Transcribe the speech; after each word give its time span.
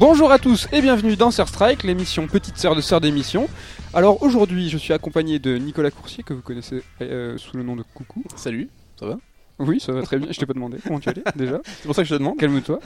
Bonjour 0.00 0.32
à 0.32 0.38
tous 0.38 0.66
et 0.72 0.80
bienvenue 0.80 1.14
dans 1.14 1.30
Sir 1.30 1.46
Strike, 1.46 1.82
l'émission 1.82 2.26
Petite 2.26 2.56
Sœur 2.56 2.74
de 2.74 2.80
Sœur 2.80 3.02
d'émission. 3.02 3.50
Alors 3.92 4.22
aujourd'hui, 4.22 4.70
je 4.70 4.78
suis 4.78 4.94
accompagné 4.94 5.38
de 5.38 5.58
Nicolas 5.58 5.90
Coursier, 5.90 6.24
que 6.24 6.32
vous 6.32 6.40
connaissez 6.40 6.82
euh, 7.02 7.36
sous 7.36 7.54
le 7.58 7.62
nom 7.62 7.76
de 7.76 7.82
Coucou. 7.82 8.24
Salut, 8.34 8.70
ça 8.98 9.04
va? 9.04 9.18
Oui, 9.58 9.78
ça 9.78 9.92
va 9.92 10.00
très 10.00 10.16
bien. 10.16 10.28
Je 10.30 10.38
t'ai 10.38 10.46
pas 10.46 10.54
demandé 10.54 10.78
comment 10.82 11.00
tu 11.00 11.10
allais 11.10 11.22
déjà. 11.36 11.60
C'est 11.64 11.84
pour 11.84 11.94
ça 11.94 12.00
que 12.00 12.08
je 12.08 12.14
te 12.14 12.18
demande. 12.18 12.38
Calme-toi. 12.38 12.80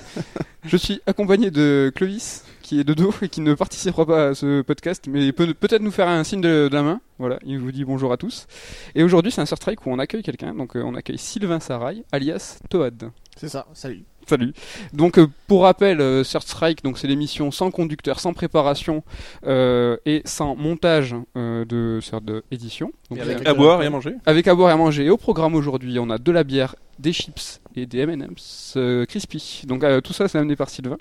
Je 0.64 0.76
suis 0.76 1.02
accompagné 1.06 1.52
de 1.52 1.92
Clovis, 1.94 2.42
qui 2.62 2.80
est 2.80 2.84
de 2.84 2.94
dos 2.94 3.14
et 3.22 3.28
qui 3.28 3.42
ne 3.42 3.54
participera 3.54 4.04
pas 4.06 4.28
à 4.30 4.34
ce 4.34 4.62
podcast, 4.62 5.04
mais 5.08 5.30
peut 5.30 5.54
peut-être 5.54 5.82
nous 5.82 5.92
faire 5.92 6.08
un 6.08 6.24
signe 6.24 6.40
de, 6.40 6.66
de 6.68 6.74
la 6.74 6.82
main. 6.82 7.00
Voilà, 7.20 7.38
il 7.46 7.60
vous 7.60 7.70
dit 7.70 7.84
bonjour 7.84 8.12
à 8.12 8.16
tous. 8.16 8.48
Et 8.96 9.04
aujourd'hui, 9.04 9.30
c'est 9.30 9.40
un 9.40 9.46
Sir 9.46 9.56
Strike 9.56 9.86
où 9.86 9.90
on 9.90 10.00
accueille 10.00 10.24
quelqu'un. 10.24 10.52
Donc, 10.52 10.74
euh, 10.74 10.82
on 10.84 10.96
accueille 10.96 11.18
Sylvain 11.18 11.60
Sarail, 11.60 12.02
alias 12.10 12.58
Toad. 12.68 13.12
C'est 13.36 13.48
ça, 13.48 13.68
salut. 13.72 14.04
Salut. 14.26 14.52
Donc 14.92 15.18
euh, 15.18 15.26
pour 15.46 15.62
rappel, 15.62 16.00
euh, 16.00 16.24
Third 16.24 16.42
Strike, 16.44 16.82
donc 16.82 16.98
c'est 16.98 17.06
l'émission 17.06 17.50
sans 17.50 17.70
conducteur, 17.70 18.20
sans 18.20 18.32
préparation 18.32 19.02
euh, 19.46 19.96
et 20.06 20.22
sans 20.24 20.56
montage 20.56 21.14
euh, 21.36 21.64
de 21.64 22.00
cette 22.02 22.22
édition. 22.50 22.90
Donc, 23.10 23.20
avec 23.20 23.46
à 23.46 23.54
boire 23.54 23.82
et 23.82 23.86
à 23.86 23.90
manger 23.90 24.14
avec 24.26 24.48
à 24.48 24.54
boire 24.54 24.70
et 24.70 24.72
à 24.72 24.76
manger. 24.76 25.04
Et 25.04 25.10
au 25.10 25.16
programme 25.16 25.54
aujourd'hui, 25.54 25.98
on 25.98 26.10
a 26.10 26.18
de 26.18 26.32
la 26.32 26.44
bière, 26.44 26.74
des 26.98 27.12
chips 27.12 27.60
et 27.76 27.86
des 27.86 28.00
M&M's 28.00 28.74
euh, 28.76 29.04
crispy. 29.04 29.62
Donc 29.66 29.84
euh, 29.84 30.00
tout 30.00 30.12
ça, 30.12 30.28
c'est 30.28 30.38
amené 30.38 30.56
par 30.56 30.70
Sylvain. 30.70 30.96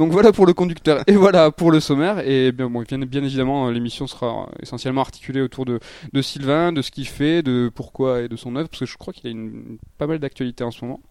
Donc 0.00 0.12
voilà 0.12 0.32
pour 0.32 0.46
le 0.46 0.54
conducteur 0.54 1.02
et 1.06 1.12
voilà 1.12 1.50
pour 1.50 1.70
le 1.70 1.78
sommaire. 1.78 2.26
Et 2.26 2.52
bien, 2.52 2.70
bon, 2.70 2.82
bien, 2.88 3.22
évidemment, 3.22 3.68
l'émission 3.68 4.06
sera 4.06 4.48
essentiellement 4.62 5.02
articulée 5.02 5.42
autour 5.42 5.66
de, 5.66 5.78
Sylvain, 6.22 6.72
de 6.72 6.80
ce 6.80 6.90
qu'il 6.90 7.06
fait, 7.06 7.42
de 7.42 7.70
pourquoi 7.74 8.22
et 8.22 8.28
de 8.28 8.34
son 8.34 8.56
œuvre, 8.56 8.70
parce 8.70 8.80
que 8.80 8.86
je 8.86 8.96
crois 8.96 9.12
qu'il 9.12 9.26
a 9.26 9.30
une, 9.30 9.76
pas 9.98 10.06
mal 10.06 10.18
d'actualités 10.18 10.64
en 10.64 10.70
ce 10.70 10.86
moment. 10.86 11.02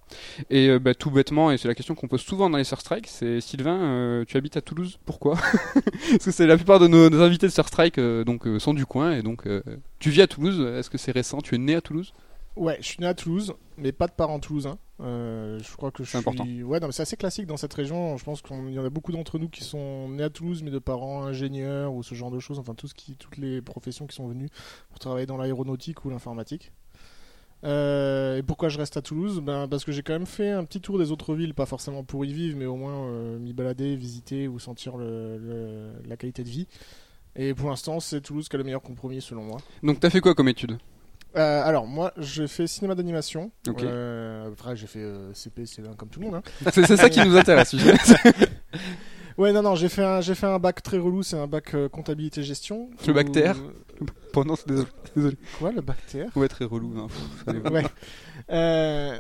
Et 0.50 0.70
euh, 0.70 0.80
bah, 0.80 0.96
tout 0.96 1.12
bêtement, 1.12 1.52
et 1.52 1.60
c'est 1.60 1.68
la 1.68 1.76
question 1.76 1.94
qu'on 1.94 2.08
pose 2.08 2.22
souvent 2.22 2.50
dans 2.50 2.58
les 2.58 2.64
Sir 2.64 2.82
Strike, 2.82 3.06
c'est 3.06 3.42
Sylvain, 3.42 3.80
euh, 3.80 4.26
tu 4.28 4.38
habites 4.38 4.58
à 4.58 4.62
Toulouse, 4.62 4.98
pourquoi? 5.06 5.36
Parce 6.10 6.26
que 6.26 6.32
c'est 6.32 6.48
la 6.48 6.56
plupart 6.56 6.80
de 6.80 6.88
nos, 6.88 7.22
invités 7.22 7.46
de 7.46 7.52
Sir 7.52 7.68
Strike 7.68 8.00
euh, 8.00 8.24
donc, 8.24 8.48
euh, 8.48 8.58
sont 8.58 8.74
du 8.74 8.88
coin, 8.88 9.12
et 9.12 9.22
donc 9.22 9.44
tu 10.00 10.10
vis 10.10 10.24
à 10.24 10.28
Toulouse, 10.28 10.68
est-ce 10.80 10.90
que 10.90 10.98
c'est 10.98 11.12
récent? 11.12 11.42
Tu 11.42 11.54
es 11.54 11.60
né 11.60 11.76
à 11.76 11.82
Toulouse? 11.82 12.12
Ouais, 12.60 12.78
je 12.82 12.88
suis 12.88 12.98
né 13.00 13.08
à 13.08 13.14
Toulouse, 13.14 13.54
mais 13.78 13.94
pas 13.94 14.08
de 14.08 14.12
parents 14.12 14.40
toulousains. 14.40 14.78
Euh, 15.00 15.58
je 15.60 15.78
crois 15.78 15.92
que 15.92 16.04
je 16.04 16.10
C'est 16.12 16.18
suis. 16.18 16.30
important. 16.30 16.44
Ouais, 16.44 16.82
non, 16.82 16.88
mais 16.88 16.92
c'est 16.92 17.04
assez 17.04 17.16
classique 17.16 17.46
dans 17.48 17.56
cette 17.56 17.74
région. 17.74 18.18
Je 18.18 18.24
pense 18.26 18.42
qu'il 18.42 18.74
y 18.74 18.78
en 18.80 18.84
a 18.84 18.90
beaucoup 18.90 19.14
d'entre 19.14 19.40
nous 19.40 19.48
qui 19.48 19.64
sont 19.64 20.10
nés 20.10 20.24
à 20.24 20.30
Toulouse, 20.30 20.62
mais 20.62 20.70
de 20.72 20.80
parents 20.80 21.24
ingénieurs 21.24 21.94
ou 21.94 22.04
ce 22.04 22.16
genre 22.16 22.32
de 22.32 22.40
choses. 22.40 22.60
Enfin, 22.60 22.74
tout 22.74 22.88
ce 22.88 22.94
qui, 22.94 23.16
toutes 23.16 23.38
les 23.38 23.62
professions 23.62 24.08
qui 24.08 24.16
sont 24.18 24.28
venues 24.28 24.50
pour 24.90 25.00
travailler 25.00 25.26
dans 25.26 25.38
l'aéronautique 25.38 26.04
ou 26.04 26.10
l'informatique. 26.10 26.74
Euh, 27.64 28.38
et 28.38 28.44
pourquoi 28.44 28.70
je 28.70 28.78
reste 28.78 28.98
à 28.98 29.02
Toulouse? 29.02 29.40
Ben, 29.42 29.68
Parce 29.70 29.84
que 29.86 29.92
j'ai 29.92 30.02
quand 30.04 30.14
même 30.14 30.26
fait 30.26 30.52
un 30.52 30.64
petit 30.66 30.82
tour 30.82 30.98
des 31.00 31.12
autres 31.12 31.36
villes, 31.36 31.54
pas 31.54 31.66
forcément 31.66 32.04
pour 32.04 32.24
y 32.26 32.34
vivre, 32.34 32.58
mais 32.58 32.66
au 32.66 32.76
moins 32.76 33.06
euh, 33.08 33.40
m'y 33.40 33.54
balader, 33.54 33.96
visiter 33.96 34.48
ou 34.48 34.60
sentir 34.60 34.98
le- 34.98 35.38
le- 35.38 35.92
la 36.08 36.18
qualité 36.18 36.44
de 36.44 36.50
vie. 36.50 36.68
Et 37.36 37.54
pour 37.54 37.70
l'instant, 37.70 38.00
c'est 38.00 38.22
Toulouse 38.22 38.50
qui 38.50 38.56
a 38.56 38.60
le 38.60 38.64
meilleur 38.66 38.82
compromis 38.82 39.22
selon 39.22 39.44
moi. 39.44 39.58
Donc 39.84 40.00
t'as 40.00 40.10
fait 40.10 40.20
quoi 40.22 40.36
comme 40.36 40.48
étude? 40.50 40.78
Euh, 41.36 41.64
alors 41.64 41.86
moi 41.86 42.12
j'ai 42.18 42.48
fait 42.48 42.66
cinéma 42.68 42.96
d'animation. 42.96 43.52
Ok. 43.68 43.84
Euh, 43.84 44.52
après 44.52 44.76
j'ai 44.76 44.88
fait 44.88 45.00
euh, 45.00 45.32
CP, 45.34 45.64
C1 45.64 45.96
comme 45.96 46.10
tout 46.10 46.20
le 46.20 46.26
monde. 46.26 46.36
Hein. 46.36 46.42
C'est 46.74 46.86
c'est 46.86 46.98
ça 46.98 47.10
qui 47.10 47.24
nous 47.24 47.38
intéresse. 47.38 47.70
tu 47.72 47.80
sais. 47.80 48.16
Ouais 49.38 49.54
non 49.54 49.62
non 49.62 49.76
j'ai 49.76 49.88
fait 49.88 50.04
un 50.04 50.20
j'ai 50.20 50.36
fait 50.36 50.48
un 50.48 50.60
bac 50.60 50.84
très 50.84 50.98
relou, 50.98 51.24
c'est 51.24 51.38
un 51.38 51.48
bac 51.48 51.74
euh, 51.74 51.88
comptabilité 51.88 52.44
gestion. 52.44 52.90
Le 53.08 53.14
bac 53.14 53.32
TR 53.32 53.56
Pendant, 54.34 54.58
c'est 54.58 54.68
désolé. 54.68 54.88
désolé. 55.16 55.38
Quoi 55.60 55.72
le 55.72 55.80
bac 55.82 55.96
TR 56.12 56.36
Ouais, 56.36 56.50
très 56.50 56.66
relou. 56.66 56.94
hein. 56.98 57.08
Pff, 57.48 57.72
Ouais. 57.72 57.86
Euh, 58.52 59.18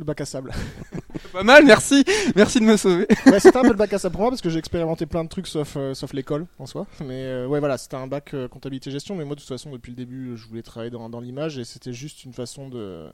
le 0.00 0.04
bac 0.04 0.20
à 0.20 0.24
sable. 0.24 0.52
Pas 1.32 1.44
mal, 1.44 1.64
merci, 1.64 2.04
merci 2.34 2.58
de 2.58 2.64
me 2.64 2.76
sauver. 2.76 3.06
ouais 3.26 3.38
c'était 3.38 3.56
un 3.58 3.62
peu 3.62 3.68
le 3.68 3.74
bac 3.74 3.92
à 3.92 3.98
sable 3.98 4.14
pour 4.14 4.22
moi 4.22 4.30
parce 4.30 4.40
que 4.40 4.50
j'ai 4.50 4.58
expérimenté 4.58 5.06
plein 5.06 5.22
de 5.22 5.28
trucs 5.28 5.46
sauf 5.46 5.74
euh, 5.76 5.94
sauf 5.94 6.12
l'école 6.12 6.46
en 6.58 6.66
soi. 6.66 6.86
Mais 7.04 7.24
euh, 7.24 7.46
ouais 7.46 7.60
voilà 7.60 7.78
c'était 7.78 7.96
un 7.96 8.06
bac 8.06 8.34
euh, 8.34 8.48
comptabilité 8.48 8.90
gestion. 8.90 9.14
Mais 9.14 9.24
moi 9.24 9.36
de 9.36 9.40
toute 9.40 9.48
façon 9.48 9.70
depuis 9.70 9.90
le 9.90 9.96
début 9.96 10.36
je 10.36 10.46
voulais 10.48 10.62
travailler 10.62 10.90
dans 10.90 11.08
dans 11.08 11.20
l'image 11.20 11.58
et 11.58 11.64
c'était 11.64 11.92
juste 11.92 12.24
une 12.24 12.32
façon 12.32 12.68
de 12.68 13.08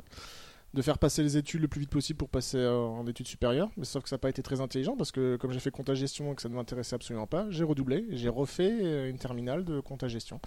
de 0.77 0.83
faire 0.83 0.99
passer 0.99 1.23
les 1.23 1.39
études 1.39 1.63
le 1.63 1.69
plus 1.69 1.81
vite 1.81 1.91
possible 1.91 2.19
pour 2.19 2.29
passer 2.29 2.59
euh, 2.59 2.77
en 2.77 3.07
études 3.07 3.27
supérieures. 3.27 3.71
Mais 3.79 3.87
sauf 3.87 4.03
que 4.03 4.09
ça 4.11 4.17
n'a 4.17 4.19
pas 4.19 4.29
été 4.29 4.43
très 4.43 4.61
intelligent 4.61 4.95
parce 4.95 5.11
que 5.11 5.37
comme 5.37 5.51
j'ai 5.51 5.59
fait 5.59 5.71
compta 5.71 5.95
gestion 5.95 6.33
et 6.33 6.37
que 6.37 6.43
ça 6.43 6.51
ne 6.51 6.55
m'intéressait 6.55 6.95
absolument 6.95 7.27
pas, 7.27 7.47
j'ai 7.51 7.65
redoublé 7.65 8.05
j'ai 8.11 8.29
refait 8.29 8.79
euh, 8.83 9.09
une 9.09 9.17
terminale 9.17 9.65
de 9.65 9.81
compta 9.81 10.07
gestion. 10.07 10.39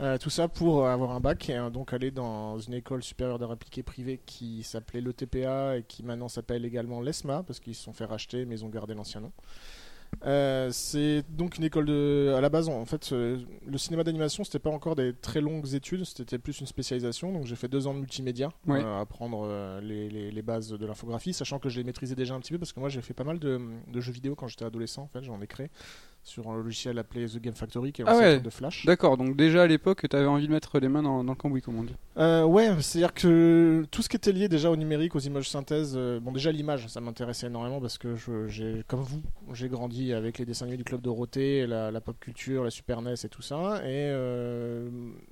Euh, 0.00 0.18
tout 0.18 0.30
ça 0.30 0.48
pour 0.48 0.88
avoir 0.88 1.12
un 1.12 1.20
bac 1.20 1.48
et 1.48 1.58
donc 1.72 1.92
aller 1.92 2.10
dans 2.10 2.58
une 2.58 2.74
école 2.74 3.04
supérieure 3.04 3.38
d'art 3.38 3.52
appliqué 3.52 3.84
privée 3.84 4.20
qui 4.26 4.64
s'appelait 4.64 5.00
l'ETPA 5.00 5.78
et 5.78 5.84
qui 5.84 6.02
maintenant 6.02 6.28
s'appelle 6.28 6.64
également 6.64 7.00
l'ESMA 7.00 7.44
parce 7.44 7.60
qu'ils 7.60 7.76
se 7.76 7.84
sont 7.84 7.92
fait 7.92 8.04
racheter 8.04 8.44
mais 8.46 8.56
ils 8.56 8.64
ont 8.64 8.68
gardé 8.68 8.94
l'ancien 8.94 9.20
nom. 9.20 9.32
Euh, 10.24 10.68
c'est 10.72 11.22
donc 11.30 11.58
une 11.58 11.64
école 11.64 11.84
de. 11.86 12.34
À 12.36 12.40
la 12.40 12.48
base, 12.48 12.68
en 12.68 12.84
fait, 12.84 13.12
euh, 13.12 13.38
le 13.66 13.78
cinéma 13.78 14.02
d'animation, 14.04 14.42
c'était 14.42 14.58
pas 14.58 14.70
encore 14.70 14.96
des 14.96 15.12
très 15.14 15.40
longues 15.40 15.74
études, 15.74 16.04
c'était 16.04 16.38
plus 16.38 16.60
une 16.60 16.66
spécialisation. 16.66 17.32
Donc 17.32 17.46
j'ai 17.46 17.54
fait 17.56 17.68
deux 17.68 17.86
ans 17.86 17.94
de 17.94 18.00
multimédia, 18.00 18.48
Ouais. 18.66 18.82
euh, 18.82 19.00
apprendre 19.00 19.46
les, 19.80 20.08
les- 20.08 20.30
les 20.30 20.42
bases 20.42 20.70
de 20.70 20.86
l'infographie, 20.86 21.32
sachant 21.32 21.58
que 21.58 21.68
je 21.68 21.78
les 21.78 21.84
maîtrisais 21.84 22.14
déjà 22.16 22.34
un 22.34 22.40
petit 22.40 22.52
peu 22.52 22.58
parce 22.58 22.72
que 22.72 22.80
moi 22.80 22.88
j'ai 22.88 23.00
fait 23.02 23.14
pas 23.14 23.24
mal 23.24 23.38
de, 23.38 23.60
de 23.92 24.00
jeux 24.00 24.12
vidéo 24.12 24.34
quand 24.34 24.48
j'étais 24.48 24.64
adolescent. 24.64 25.02
En 25.02 25.08
fait, 25.08 25.22
j'en 25.22 25.40
ai 25.40 25.46
créé 25.46 25.70
sur 26.28 26.48
un 26.50 26.56
logiciel 26.56 26.98
appelé 26.98 27.26
The 27.26 27.38
Game 27.38 27.54
Factory 27.54 27.92
qui 27.92 28.02
est 28.02 28.04
Ah 28.06 28.12
l'ancêtre 28.12 28.36
ouais. 28.36 28.40
de 28.40 28.50
Flash. 28.50 28.86
D'accord, 28.86 29.16
donc 29.16 29.36
déjà 29.36 29.62
à 29.62 29.66
l'époque, 29.66 30.06
t'avais 30.08 30.26
envie 30.26 30.46
de 30.46 30.52
mettre 30.52 30.78
les 30.78 30.88
mains 30.88 31.02
dans, 31.02 31.24
dans 31.24 31.32
le 31.32 31.36
cambouis, 31.36 31.62
comme 31.62 31.78
on 31.78 31.82
dit. 31.84 31.94
Euh, 32.18 32.44
ouais, 32.44 32.70
c'est-à-dire 32.80 33.14
que 33.14 33.84
tout 33.90 34.02
ce 34.02 34.08
qui 34.08 34.16
était 34.16 34.32
lié 34.32 34.48
déjà 34.48 34.70
au 34.70 34.76
numérique, 34.76 35.14
aux 35.16 35.20
images 35.20 35.48
synthèses, 35.48 35.94
euh, 35.96 36.20
bon 36.20 36.32
déjà 36.32 36.52
l'image, 36.52 36.86
ça 36.88 37.00
m'intéressait 37.00 37.46
énormément 37.46 37.80
parce 37.80 37.96
que 37.98 38.14
j'ai, 38.48 38.82
comme 38.86 39.00
vous, 39.00 39.22
j'ai 39.52 39.68
grandi 39.68 40.12
avec 40.12 40.38
les 40.38 40.44
dessins 40.44 40.64
animés 40.66 40.78
du 40.78 40.84
club 40.84 41.00
Dorothée, 41.00 41.66
la, 41.66 41.90
la 41.90 42.00
pop 42.00 42.18
culture, 42.20 42.64
la 42.64 42.70
Super 42.70 43.02
NES 43.02 43.14
et 43.24 43.28
tout 43.28 43.42
ça, 43.42 43.76
et 43.84 44.10
euh, 44.12 44.88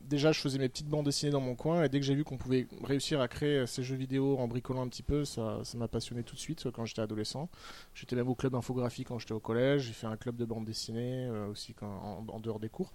déjà 0.09 0.33
je 0.33 0.41
faisais 0.41 0.59
mes 0.59 0.69
petites 0.69 0.89
bandes 0.89 1.05
dessinées 1.07 1.33
dans 1.33 1.41
mon 1.41 1.55
coin, 1.55 1.83
et 1.85 1.89
dès 1.89 2.01
que 2.01 2.07
j'ai 2.07 2.15
vu 2.15 2.25
qu'on 2.25 2.37
pouvait 2.37 2.67
réussir 2.85 3.21
à 3.21 3.29
créer 3.29 3.67
ces 3.67 3.83
jeux 3.83 3.97
vidéo 3.97 4.39
en 4.39 4.49
bricolant 4.49 4.83
un 4.83 4.89
petit 4.89 5.03
peu, 5.03 5.25
ça, 5.25 5.61
ça 5.65 5.77
m'a 5.79 5.89
passionné 5.89 6.23
tout 6.23 6.35
de 6.35 6.41
suite 6.41 6.67
euh, 6.67 6.71
quand 6.71 6.85
j'étais 6.85 7.03
adolescent. 7.03 7.49
J'étais 7.95 8.17
même 8.17 8.29
au 8.29 8.35
club 8.35 8.55
infographie 8.55 9.05
quand 9.05 9.19
j'étais 9.19 9.33
au 9.33 9.41
collège, 9.41 9.83
j'ai 9.83 9.93
fait 9.93 10.07
un 10.07 10.17
club 10.17 10.37
de 10.37 10.45
bande 10.45 10.65
dessinée 10.93 11.27
euh, 11.27 11.49
aussi 11.51 11.75
quand, 11.75 11.87
en, 11.87 12.25
en 12.35 12.41
dehors 12.41 12.61
des 12.61 12.69
cours. 12.69 12.93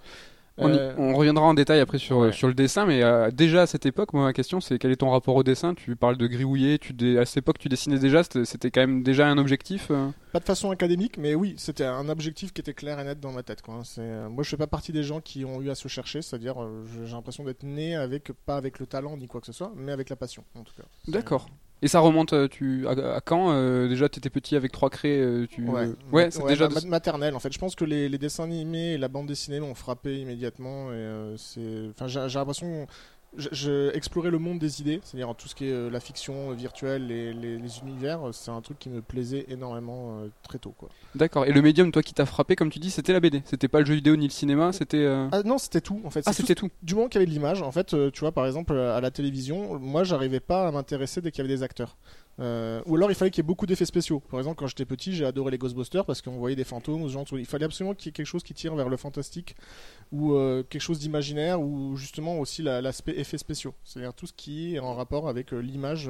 On, 0.57 0.67
y- 0.71 0.77
Euh, 0.77 0.93
on 0.97 1.15
reviendra 1.15 1.45
en 1.45 1.53
détail 1.53 1.79
après 1.79 1.97
sur, 1.97 2.17
ouais. 2.17 2.33
sur 2.33 2.47
le 2.49 2.53
dessin, 2.53 2.85
mais 2.85 3.01
euh, 3.01 3.31
déjà 3.31 3.61
à 3.61 3.67
cette 3.67 3.85
époque, 3.85 4.11
moi 4.13 4.23
ma 4.25 4.33
question 4.33 4.59
c'est 4.59 4.77
quel 4.77 4.91
est 4.91 4.97
ton 4.97 5.09
rapport 5.09 5.35
au 5.35 5.43
dessin? 5.43 5.73
Tu 5.73 5.95
parles 5.95 6.17
de 6.17 6.27
gribouiller, 6.27 6.77
tu 6.77 6.91
dé- 6.93 7.17
à 7.17 7.25
cette 7.25 7.37
époque 7.37 7.57
tu 7.57 7.69
dessinais 7.69 7.97
déjà, 7.99 8.21
c'était 8.23 8.69
quand 8.69 8.81
même 8.81 9.01
déjà 9.01 9.27
un 9.29 9.37
objectif 9.37 9.87
euh? 9.91 10.09
Pas 10.33 10.39
de 10.39 10.43
façon 10.43 10.69
académique, 10.69 11.17
mais 11.17 11.35
oui, 11.35 11.55
c'était 11.57 11.85
un 11.85 12.09
objectif 12.09 12.51
qui 12.51 12.59
était 12.61 12.73
clair 12.73 12.99
et 12.99 13.05
net 13.05 13.19
dans 13.21 13.31
ma 13.31 13.43
tête. 13.43 13.61
Quoi. 13.61 13.81
Euh, 13.97 14.27
moi, 14.29 14.43
je 14.43 14.49
fais 14.49 14.57
pas 14.57 14.67
partie 14.67 14.91
des 14.91 15.03
gens 15.03 15.21
qui 15.21 15.45
ont 15.45 15.61
eu 15.61 15.69
à 15.69 15.75
se 15.75 15.87
chercher, 15.87 16.21
c'est-à-dire, 16.21 16.55
j'ai 17.05 17.13
l'impression 17.13 17.43
d'être 17.45 17.63
né 17.63 17.95
avec, 17.95 18.31
pas 18.45 18.57
avec 18.57 18.79
le 18.79 18.85
talent 18.85 19.15
ni 19.17 19.27
quoi 19.27 19.39
que 19.39 19.47
ce 19.47 19.53
soit, 19.53 19.71
mais 19.75 19.91
avec 19.93 20.09
la 20.09 20.15
passion, 20.17 20.43
en 20.55 20.63
tout 20.63 20.73
cas. 20.75 20.83
D'accord. 21.07 21.47
Et 21.83 21.87
ça 21.87 21.99
remonte 21.99 22.33
euh, 22.33 22.47
tu, 22.47 22.87
à, 22.87 23.15
à 23.15 23.21
quand 23.21 23.51
euh, 23.51 23.87
Déjà 23.87 24.07
t'étais 24.07 24.29
petit 24.29 24.55
avec 24.55 24.71
trois 24.71 24.89
craies, 24.91 25.19
euh, 25.19 25.47
tu... 25.49 25.67
Ouais, 25.67 25.89
ouais 26.11 26.29
c'est 26.29 26.45
déjà... 26.45 26.69
ma- 26.69 26.81
maternelle 26.81 27.33
en 27.35 27.39
fait. 27.39 27.51
Je 27.51 27.57
pense 27.57 27.75
que 27.75 27.85
les, 27.85 28.07
les 28.07 28.17
dessins 28.19 28.43
animés 28.43 28.93
et 28.93 28.97
la 28.99 29.07
bande 29.07 29.25
dessinée 29.25 29.59
m'ont 29.59 29.73
frappé 29.73 30.19
immédiatement. 30.19 30.91
Et 30.91 30.95
euh, 30.95 31.37
c'est, 31.37 31.89
enfin, 31.89 32.07
j'ai, 32.07 32.29
j'ai 32.29 32.37
l'impression, 32.37 32.85
je 33.37 33.95
explorais 33.95 34.29
le 34.29 34.39
monde 34.39 34.59
des 34.59 34.81
idées, 34.81 34.99
c'est-à-dire 35.03 35.33
tout 35.35 35.47
ce 35.47 35.55
qui 35.55 35.67
est 35.67 35.71
euh, 35.71 35.89
la 35.89 35.99
fiction 36.01 36.51
virtuelle, 36.51 37.07
les, 37.07 37.33
les, 37.33 37.57
les 37.57 37.79
univers. 37.79 38.27
euh, 38.27 38.31
C'est 38.33 38.51
un 38.51 38.59
truc 38.61 38.77
qui 38.77 38.89
me 38.89 39.01
plaisait 39.01 39.45
énormément 39.47 40.19
euh, 40.19 40.27
très 40.43 40.57
tôt, 40.59 40.73
quoi. 40.77 40.89
D'accord. 41.15 41.45
Et 41.45 41.53
le 41.53 41.61
médium, 41.61 41.91
toi 41.93 42.03
qui 42.03 42.13
t'as 42.13 42.25
frappé, 42.25 42.55
comme 42.57 42.69
tu 42.69 42.79
dis, 42.79 42.91
c'était 42.91 43.13
la 43.13 43.21
BD. 43.21 43.41
C'était 43.45 43.69
pas 43.69 43.79
le 43.79 43.85
jeu 43.85 43.93
vidéo 43.95 44.15
ni 44.17 44.25
le 44.25 44.31
cinéma, 44.31 44.73
c'était... 44.73 44.97
euh, 44.97 45.27
Ah 45.31 45.43
non, 45.43 45.57
c'était 45.57 45.81
tout 45.81 46.01
en 46.03 46.09
fait. 46.09 46.23
Ah, 46.25 46.33
C'est 46.33 46.41
tout 46.41 46.47
c'était 46.47 46.59
tout. 46.59 46.69
du 46.83 46.93
moment 46.95 47.07
qu'il 47.07 47.19
y 47.19 47.23
avait 47.23 47.27
de 47.27 47.31
l'image, 47.33 47.61
en 47.61 47.71
fait, 47.71 47.93
euh, 47.93 48.11
tu 48.11 48.19
vois, 48.19 48.33
par 48.33 48.45
exemple, 48.45 48.73
euh, 48.73 48.97
à 48.97 48.99
la 49.01 49.11
télévision, 49.11 49.79
moi, 49.79 50.03
j'arrivais 50.03 50.41
pas 50.41 50.67
à 50.67 50.71
m'intéresser 50.71 51.21
dès 51.21 51.31
qu'il 51.31 51.43
y 51.43 51.47
avait 51.47 51.55
des 51.55 51.63
acteurs. 51.63 51.95
Euh, 52.41 52.81
ou 52.87 52.95
alors, 52.95 53.11
il 53.11 53.15
fallait 53.15 53.29
qu'il 53.31 53.41
y 53.43 53.45
ait 53.45 53.47
beaucoup 53.47 53.65
d'effets 53.67 53.85
spéciaux. 53.85 54.19
Par 54.19 54.39
exemple, 54.39 54.57
quand 54.57 54.67
j'étais 54.67 54.85
petit, 54.85 55.13
j'ai 55.13 55.25
adoré 55.25 55.51
les 55.51 55.57
Ghostbusters 55.57 56.05
parce 56.05 56.21
qu'on 56.21 56.37
voyait 56.37 56.55
des 56.55 56.63
fantômes, 56.63 57.03
ce 57.07 57.13
genre 57.13 57.23
de. 57.23 57.37
Il 57.39 57.45
fallait 57.45 57.65
absolument 57.65 57.93
qu'il 57.93 58.07
y 58.07 58.09
ait 58.09 58.13
quelque 58.13 58.25
chose 58.25 58.43
qui 58.43 58.53
tire 58.53 58.75
vers 58.75 58.89
le 58.89 58.97
fantastique 58.97 59.55
ou 60.11 60.33
euh, 60.33 60.63
quelque 60.63 60.81
chose 60.81 60.99
d'imaginaire 60.99 61.61
ou 61.61 61.95
justement 61.95 62.39
aussi 62.39 62.61
la- 62.63 62.81
l'aspect 62.81 63.13
effets 63.17 63.37
spéciaux. 63.37 63.73
C'est-à-dire 63.83 64.13
tout 64.13 64.27
ce 64.27 64.33
qui 64.33 64.75
est 64.75 64.79
en 64.79 64.93
rapport 64.95 65.29
avec 65.29 65.53
euh, 65.53 65.59
l'image 65.59 66.09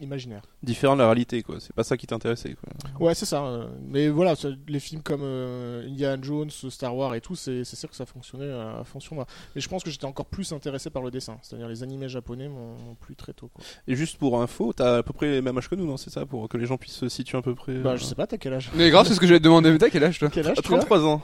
imaginaire. 0.00 0.42
Différent 0.62 0.94
de 0.94 1.00
la 1.00 1.06
réalité, 1.06 1.42
quoi. 1.42 1.56
C'est 1.60 1.74
pas 1.74 1.84
ça 1.84 1.96
qui 1.96 2.06
t'intéressait, 2.06 2.54
quoi. 2.54 2.72
Ouais, 3.06 3.14
c'est 3.14 3.26
ça. 3.26 3.68
Mais 3.88 4.08
voilà, 4.08 4.34
les 4.68 4.80
films 4.80 5.02
comme 5.02 5.22
Indiana 5.22 6.22
Jones, 6.22 6.50
Star 6.50 6.96
Wars 6.96 7.14
et 7.14 7.20
tout, 7.20 7.34
c'est 7.34 7.64
sûr 7.64 7.90
que 7.90 7.96
ça 7.96 8.06
fonctionnait 8.06 8.50
à, 8.52 8.78
à 8.78 8.84
fond 8.84 9.00
sur 9.00 9.14
moi. 9.14 9.26
Mais 9.54 9.60
je 9.60 9.68
pense 9.68 9.82
que 9.82 9.90
j'étais 9.90 10.04
encore 10.04 10.26
plus 10.26 10.52
intéressé 10.52 10.90
par 10.90 11.02
le 11.02 11.10
dessin. 11.10 11.38
C'est-à-dire 11.42 11.68
les 11.68 11.82
animés 11.82 12.08
japonais 12.08 12.48
m'ont 12.48 12.72
m'ont 12.82 12.94
plu 12.94 13.14
très 13.16 13.32
tôt. 13.32 13.48
Quoi. 13.52 13.64
Et 13.86 13.94
juste 13.94 14.16
pour 14.18 14.40
info, 14.40 14.72
t'as 14.72 14.98
à 14.98 15.02
peu 15.02 15.12
près 15.12 15.26
le 15.26 15.42
même 15.42 15.58
âge 15.58 15.68
que 15.76 15.80
nous, 15.80 15.86
non 15.86 15.96
C'est 15.96 16.10
ça 16.10 16.26
Pour 16.26 16.48
que 16.48 16.56
les 16.56 16.66
gens 16.66 16.76
puissent 16.76 16.96
se 16.96 17.08
situer 17.08 17.38
à 17.38 17.42
peu 17.42 17.54
près. 17.54 17.74
Bah, 17.74 17.90
euh, 17.90 17.96
je 17.96 18.04
sais 18.04 18.14
pas, 18.14 18.26
t'as 18.26 18.36
quel 18.38 18.52
âge? 18.54 18.70
Mais 18.74 18.90
grave, 18.90 19.06
c'est 19.06 19.14
ce 19.14 19.20
que 19.20 19.26
j'allais 19.26 19.38
te 19.40 19.44
demander. 19.44 19.70
Mais 19.72 19.78
t'as 19.78 19.90
quel 19.90 20.04
âge 20.04 20.18
toi? 20.18 20.28
Quel 20.32 20.46
âge 20.46 20.58
à 20.58 20.62
tu 20.62 20.74
as? 20.74 20.78
33 20.78 21.04
ans. 21.06 21.22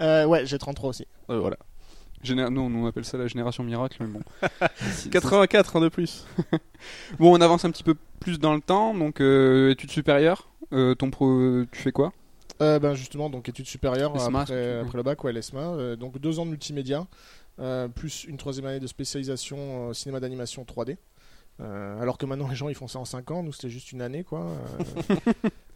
euh, 0.00 0.24
Ouais, 0.26 0.44
j'ai 0.46 0.58
33 0.58 0.90
aussi. 0.90 1.06
Euh, 1.30 1.38
voilà. 1.40 1.56
Géné- 2.24 2.48
nous, 2.50 2.60
on 2.62 2.86
appelle 2.86 3.04
ça 3.04 3.18
la 3.18 3.26
génération 3.26 3.62
miracle, 3.62 3.96
mais 4.00 4.08
bon. 4.08 4.20
84 5.10 5.76
ans 5.76 5.80
de 5.80 5.88
plus. 5.88 6.26
Bon, 7.18 7.36
on 7.36 7.40
avance 7.40 7.64
un 7.64 7.70
petit 7.70 7.82
peu 7.82 7.94
plus 8.20 8.38
dans 8.38 8.54
le 8.54 8.60
temps. 8.60 8.94
Donc, 8.94 9.20
euh, 9.20 9.70
études 9.70 9.90
supérieures. 9.90 10.48
Euh, 10.72 10.94
ton 10.94 11.10
pro... 11.10 11.64
Tu 11.72 11.80
fais 11.80 11.92
quoi? 11.92 12.12
Euh, 12.62 12.78
ben 12.78 12.94
justement, 12.94 13.28
donc 13.28 13.48
études 13.50 13.66
supérieures 13.66 14.14
L'ESMA, 14.14 14.40
après, 14.40 14.54
surtout, 14.54 14.86
après 14.86 14.96
le 14.96 15.02
bac, 15.02 15.22
ouais, 15.24 15.32
l'ESMA. 15.32 15.60
Euh, 15.60 15.94
donc 15.96 16.18
deux 16.18 16.38
ans 16.38 16.46
de 16.46 16.50
multimédia, 16.50 17.06
euh, 17.60 17.86
plus 17.86 18.24
une 18.24 18.38
troisième 18.38 18.64
année 18.66 18.80
de 18.80 18.86
spécialisation 18.86 19.90
euh, 19.90 19.92
cinéma 19.92 20.20
d'animation 20.20 20.64
3D. 20.64 20.96
Euh, 21.60 22.00
alors 22.00 22.18
que 22.18 22.26
maintenant 22.26 22.48
les 22.48 22.54
gens 22.54 22.68
ils 22.68 22.74
font 22.74 22.88
ça 22.88 22.98
en 22.98 23.04
5 23.06 23.30
ans, 23.30 23.42
nous 23.42 23.52
c'était 23.52 23.70
juste 23.70 23.92
une 23.92 24.02
année 24.02 24.24
quoi. 24.24 24.40
Euh, 24.40 25.14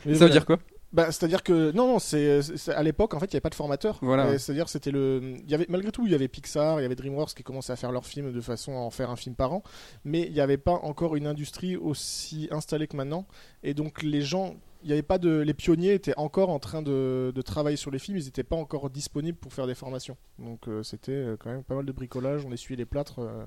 mais 0.06 0.14
Ça 0.14 0.18
voilà. 0.18 0.24
veut 0.26 0.30
dire 0.30 0.46
quoi? 0.46 0.58
Bah, 0.92 1.06
c'est-à-dire 1.12 1.44
que 1.44 1.70
non, 1.70 1.86
non, 1.86 1.98
c'est 2.00 2.40
à 2.70 2.82
l'époque 2.82 3.14
en 3.14 3.20
fait 3.20 3.26
il 3.26 3.30
n'y 3.30 3.36
avait 3.36 3.40
pas 3.42 3.48
de 3.50 3.54
formateur. 3.54 3.98
Voilà. 4.02 4.36
C'est-à-dire 4.38 4.68
c'était 4.68 4.90
le, 4.90 5.36
il 5.44 5.48
y 5.50 5.54
avait 5.54 5.66
malgré 5.68 5.92
tout 5.92 6.04
il 6.04 6.12
y 6.12 6.14
avait 6.16 6.26
Pixar, 6.28 6.80
il 6.80 6.82
y 6.82 6.86
avait 6.86 6.96
DreamWorks 6.96 7.32
qui 7.34 7.42
commençaient 7.44 7.72
à 7.72 7.76
faire 7.76 7.92
leurs 7.92 8.04
films 8.06 8.32
de 8.32 8.40
façon 8.40 8.72
à 8.72 8.80
en 8.80 8.90
faire 8.90 9.08
un 9.10 9.16
film 9.16 9.36
par 9.36 9.52
an, 9.52 9.62
mais 10.04 10.22
il 10.22 10.32
n'y 10.32 10.40
avait 10.40 10.58
pas 10.58 10.72
encore 10.72 11.14
une 11.16 11.26
industrie 11.28 11.76
aussi 11.76 12.48
installée 12.50 12.88
que 12.88 12.96
maintenant. 12.96 13.24
Et 13.62 13.72
donc 13.72 14.02
les 14.02 14.20
gens, 14.20 14.56
il 14.82 14.90
y 14.90 14.92
avait 14.92 15.02
pas 15.02 15.18
de, 15.18 15.30
les 15.38 15.54
pionniers 15.54 15.94
étaient 15.94 16.16
encore 16.18 16.50
en 16.50 16.58
train 16.58 16.82
de, 16.82 17.30
de 17.34 17.42
travailler 17.42 17.76
sur 17.76 17.92
les 17.92 18.00
films, 18.00 18.18
ils 18.18 18.24
n'étaient 18.24 18.42
pas 18.42 18.56
encore 18.56 18.90
disponibles 18.90 19.38
pour 19.38 19.52
faire 19.52 19.68
des 19.68 19.76
formations. 19.76 20.16
Donc 20.40 20.66
euh, 20.66 20.82
c'était 20.82 21.24
quand 21.38 21.50
même 21.50 21.62
pas 21.62 21.76
mal 21.76 21.86
de 21.86 21.92
bricolage, 21.92 22.44
on 22.44 22.50
essuyait 22.50 22.76
les 22.76 22.84
plâtres. 22.84 23.20
euh. 23.20 23.44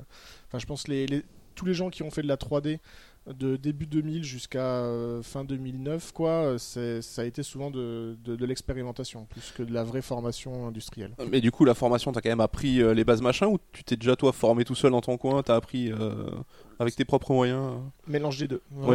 Enfin 0.48 0.60
je 0.60 0.66
pense 0.66 0.88
les, 0.88 1.08
les- 1.08 1.26
tous 1.56 1.66
les 1.66 1.74
gens 1.74 1.90
qui 1.90 2.04
ont 2.04 2.12
fait 2.12 2.22
de 2.22 2.28
la 2.28 2.38
3D 2.38 2.80
de 3.26 3.56
début 3.56 3.86
2000 3.86 4.24
jusqu'à 4.26 4.60
euh, 4.84 5.22
fin 5.24 5.46
2009, 5.46 6.12
quoi, 6.12 6.30
euh, 6.30 6.58
ça 6.58 7.22
a 7.22 7.26
été 7.26 7.42
souvent 7.42 7.72
de, 7.72 8.18
de, 8.22 8.36
de 8.36 8.46
l'expérimentation 8.46 9.26
plus 9.30 9.54
que 9.56 9.64
de 9.64 9.74
la 9.74 9.86
vraie 9.86 10.02
formation 10.02 10.68
industrielle. 10.68 11.14
Mais 11.32 11.40
du 11.40 11.50
coup, 11.50 11.64
la 11.64 11.74
formation, 11.74 12.12
t'as 12.12 12.20
quand 12.20 12.28
même 12.28 12.42
appris 12.42 12.82
euh, 12.82 12.94
les 12.94 13.06
bases 13.06 13.22
machin 13.22 13.48
ou 13.48 13.60
tu 13.72 13.86
t'es 13.86 13.96
déjà 13.96 14.18
toi 14.18 14.34
formé 14.34 14.66
tout 14.66 14.76
seul 14.76 14.92
dans 14.92 15.00
ton 15.00 15.18
coin, 15.18 15.42
t'as 15.42 15.56
appris 15.56 15.90
euh, 15.90 16.26
avec 16.80 16.98
tes 16.98 17.06
propres 17.06 17.32
moyens 17.32 17.62
euh 17.62 18.12
Mélange 18.12 18.40
des 18.40 18.50
deux. 18.50 18.62
Mmh, 18.72 18.90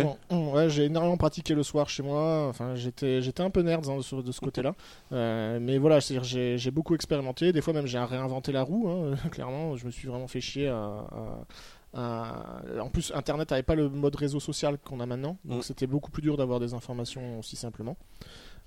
ouais, 0.52 0.68
j'ai 0.68 0.84
énormément 0.84 1.16
pratiqué 1.16 1.54
le 1.54 1.62
soir 1.62 1.88
chez 1.88 2.02
moi. 2.02 2.48
Enfin, 2.50 2.74
j'étais, 2.74 3.22
j'étais 3.22 3.42
un 3.42 3.48
peu 3.48 3.62
nerd 3.62 3.88
hein, 3.88 3.96
de, 3.96 4.20
de 4.22 4.32
ce 4.32 4.40
côté-là. 4.40 4.74
Euh, 5.12 5.58
mais 5.58 5.78
voilà, 5.78 6.00
j'ai, 6.00 6.58
j'ai 6.58 6.70
beaucoup 6.70 6.94
expérimenté. 6.94 7.50
Des 7.52 7.62
fois 7.62 7.72
même 7.72 7.86
j'ai 7.86 7.98
réinventé 7.98 8.52
la 8.52 8.62
roue. 8.62 8.90
hein, 8.90 9.14
clairement, 9.30 9.74
je 9.76 9.86
me 9.86 9.90
suis 9.90 10.06
vraiment 10.08 10.28
fait 10.28 10.42
chier 10.42 10.68
à. 10.68 10.76
à- 10.76 11.44
à- 11.98 12.62
En 12.82 12.90
plus, 12.90 13.12
Internet 13.14 13.50
n'avait 13.50 13.62
pas 13.62 13.74
le 13.74 13.88
mode 13.88 14.14
réseau 14.16 14.40
social 14.40 14.78
qu'on 14.78 15.00
a 15.00 15.06
maintenant, 15.06 15.38
donc 15.44 15.58
Mm. 15.60 15.62
c'était 15.62 15.86
beaucoup 15.86 16.10
plus 16.10 16.22
dur 16.22 16.36
d'avoir 16.36 16.60
des 16.60 16.74
informations 16.74 17.38
aussi 17.38 17.56
simplement. 17.56 17.96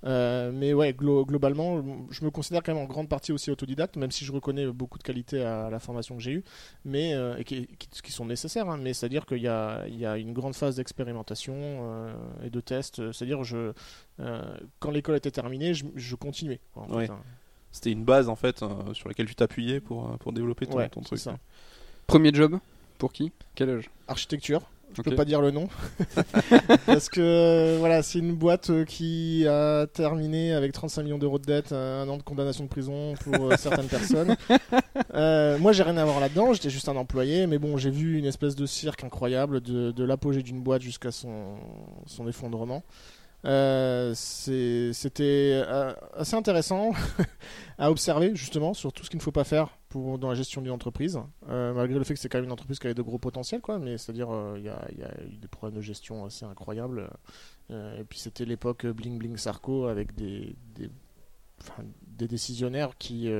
Euh, 0.04 0.50
mais 0.52 0.72
ouais, 0.74 0.92
glo- 0.92 1.24
globalement, 1.24 1.80
je 2.10 2.24
me 2.24 2.30
considère 2.32 2.64
quand 2.64 2.74
même 2.74 2.82
en 2.82 2.86
grande 2.88 3.08
partie 3.08 3.30
aussi 3.30 3.52
autodidacte, 3.52 3.96
même 3.96 4.10
si 4.10 4.24
je 4.24 4.32
reconnais 4.32 4.66
beaucoup 4.66 4.98
de 4.98 5.04
qualités 5.04 5.44
à 5.44 5.70
la 5.70 5.78
formation 5.78 6.16
que 6.16 6.22
j'ai 6.22 6.32
eue, 6.32 6.44
mais 6.84 7.14
euh, 7.14 7.36
et 7.38 7.44
qui, 7.44 7.68
qui- 7.78 7.88
qui 8.02 8.10
sont 8.12 8.24
nécessaires. 8.26 8.68
hein. 8.68 8.78
mais 8.78 8.94
c'est-à-dire 8.94 9.24
qu'il 9.26 9.38
y 9.42 9.46
a, 9.48 9.86
il 9.86 9.96
y 9.96 10.04
a 10.04 10.18
une 10.18 10.32
grande 10.32 10.56
phase 10.56 10.74
d'expérimentation 10.76 11.54
euh, 11.56 12.12
et 12.44 12.50
de 12.50 12.60
test. 12.60 13.12
C'est-à-dire, 13.12 13.44
je, 13.44 13.72
euh, 14.18 14.42
quand 14.80 14.90
l'école 14.90 15.14
était 15.16 15.30
terminée, 15.30 15.72
je, 15.72 15.84
je 15.94 16.16
continuais. 16.16 16.58
quoi, 16.74 16.82
en 16.82 16.86
fait, 16.88 16.94
Ouais. 16.96 17.10
hein. 17.10 17.20
C'était 17.70 17.92
une 17.92 18.04
base 18.04 18.28
en 18.28 18.36
fait 18.36 18.62
euh, 18.62 18.92
sur 18.92 19.08
laquelle 19.08 19.26
tu 19.26 19.34
t'appuyais 19.36 19.80
pour, 19.80 20.10
euh, 20.10 20.16
pour 20.18 20.32
développer 20.32 20.66
ton, 20.66 20.76
Ouais, 20.78 20.88
ton 20.88 21.00
c'est 21.02 21.06
truc. 21.06 21.18
ça. 21.20 21.38
Premier 22.08 22.30
job? 22.34 22.58
Pour 23.02 23.12
qui? 23.12 23.32
Quel 23.56 23.68
âge? 23.68 23.90
Architecture. 24.06 24.62
Je 24.94 25.00
Ok. 25.00 25.08
peux 25.08 25.16
pas 25.16 25.24
dire 25.24 25.40
le 25.40 25.50
nom 25.50 25.68
parce 26.86 27.08
que 27.08 27.20
euh, 27.20 27.76
voilà, 27.80 28.00
c'est 28.04 28.20
une 28.20 28.32
boîte 28.32 28.70
euh, 28.70 28.84
qui 28.84 29.44
a 29.48 29.88
terminé 29.88 30.52
avec 30.52 30.70
35 30.70 31.02
millions 31.02 31.18
d'euros 31.18 31.40
de 31.40 31.44
dette, 31.44 31.72
euh, 31.72 32.04
un 32.04 32.08
an 32.08 32.16
de 32.16 32.22
condamnation 32.22 32.62
de 32.62 32.68
prison 32.68 33.14
pour 33.24 33.58
certaines 33.58 33.88
personnes. 33.88 34.36
Euh, 35.14 35.58
moi, 35.58 35.72
j'ai 35.72 35.82
rien 35.82 35.96
à 35.96 36.04
voir 36.04 36.20
là-dedans. 36.20 36.52
J'étais 36.52 36.70
juste 36.70 36.88
un 36.88 36.94
employé, 36.94 37.48
mais 37.48 37.58
bon, 37.58 37.76
j'ai 37.76 37.90
vu 37.90 38.18
une 38.20 38.24
espèce 38.26 38.54
de 38.54 38.66
cirque 38.66 39.02
incroyable 39.02 39.60
de, 39.62 39.90
de 39.90 40.04
l'apogée 40.04 40.44
d'une 40.44 40.60
boîte 40.62 40.82
jusqu'à 40.82 41.10
son, 41.10 41.56
son 42.06 42.28
effondrement. 42.28 42.84
Euh, 43.44 44.12
C'était 44.14 45.62
euh, 45.66 45.92
assez 46.14 46.36
intéressant 46.36 46.92
à 47.78 47.90
observer 47.90 48.34
justement 48.36 48.72
sur 48.74 48.92
tout 48.92 49.04
ce 49.04 49.10
qu'il 49.10 49.18
ne 49.18 49.22
faut 49.22 49.32
pas 49.32 49.44
faire 49.44 49.76
pour, 49.88 50.18
dans 50.18 50.28
la 50.28 50.34
gestion 50.34 50.62
d'une 50.62 50.70
entreprise, 50.72 51.18
Euh, 51.48 51.74
malgré 51.74 51.98
le 51.98 52.04
fait 52.04 52.14
que 52.14 52.20
c'est 52.20 52.28
quand 52.28 52.38
même 52.38 52.44
une 52.46 52.52
entreprise 52.52 52.78
qui 52.78 52.86
avait 52.86 52.94
de 52.94 53.02
gros 53.02 53.18
potentiels, 53.18 53.60
quoi. 53.60 53.78
Mais 53.78 53.98
c'est-à-dire 53.98 54.30
euh, 54.30 54.54
il 54.58 54.64
y, 54.64 54.68
a, 54.68 54.86
il 54.92 54.98
y 54.98 55.02
a 55.04 55.12
eu 55.24 55.36
des 55.36 55.48
problèmes 55.48 55.76
de 55.76 55.82
gestion 55.82 56.24
assez 56.24 56.44
incroyables. 56.44 57.10
Et 57.70 58.04
puis 58.04 58.18
c'était 58.18 58.44
l'époque 58.44 58.84
bling 58.86 59.16
bling 59.18 59.38
Sarko 59.38 59.86
avec 59.86 60.14
des, 60.14 60.54
des, 60.74 60.90
enfin, 61.60 61.82
des 62.06 62.28
décisionnaires 62.28 62.98
qui 62.98 63.30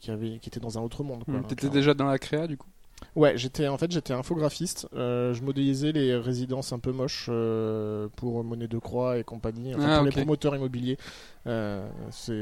qui, 0.00 0.10
avaient, 0.10 0.38
qui 0.38 0.48
étaient 0.48 0.60
dans 0.60 0.78
un 0.78 0.82
autre 0.82 1.04
monde. 1.04 1.24
quoi. 1.24 1.34
Hmm, 1.34 1.42
T'étais 1.42 1.54
Clairement. 1.56 1.74
déjà 1.74 1.94
dans 1.94 2.06
la 2.06 2.18
créa 2.18 2.46
du 2.46 2.56
coup? 2.56 2.68
Ouais, 3.16 3.36
j'étais 3.36 3.68
en 3.68 3.78
fait 3.78 3.92
j'étais 3.92 4.12
infographiste. 4.12 4.88
Euh, 4.94 5.34
je 5.34 5.42
modélisais 5.42 5.92
les 5.92 6.16
résidences 6.16 6.72
un 6.72 6.78
peu 6.80 6.90
moches 6.90 7.26
euh, 7.28 8.08
pour 8.16 8.42
Monnaie 8.42 8.66
de 8.66 8.78
Croix 8.78 9.18
et 9.18 9.24
compagnie, 9.24 9.74
enfin, 9.74 9.84
Ah, 9.88 9.96
pour 9.98 10.06
les 10.06 10.10
promoteurs 10.10 10.56
immobiliers. 10.56 10.98
Euh, 11.46 11.86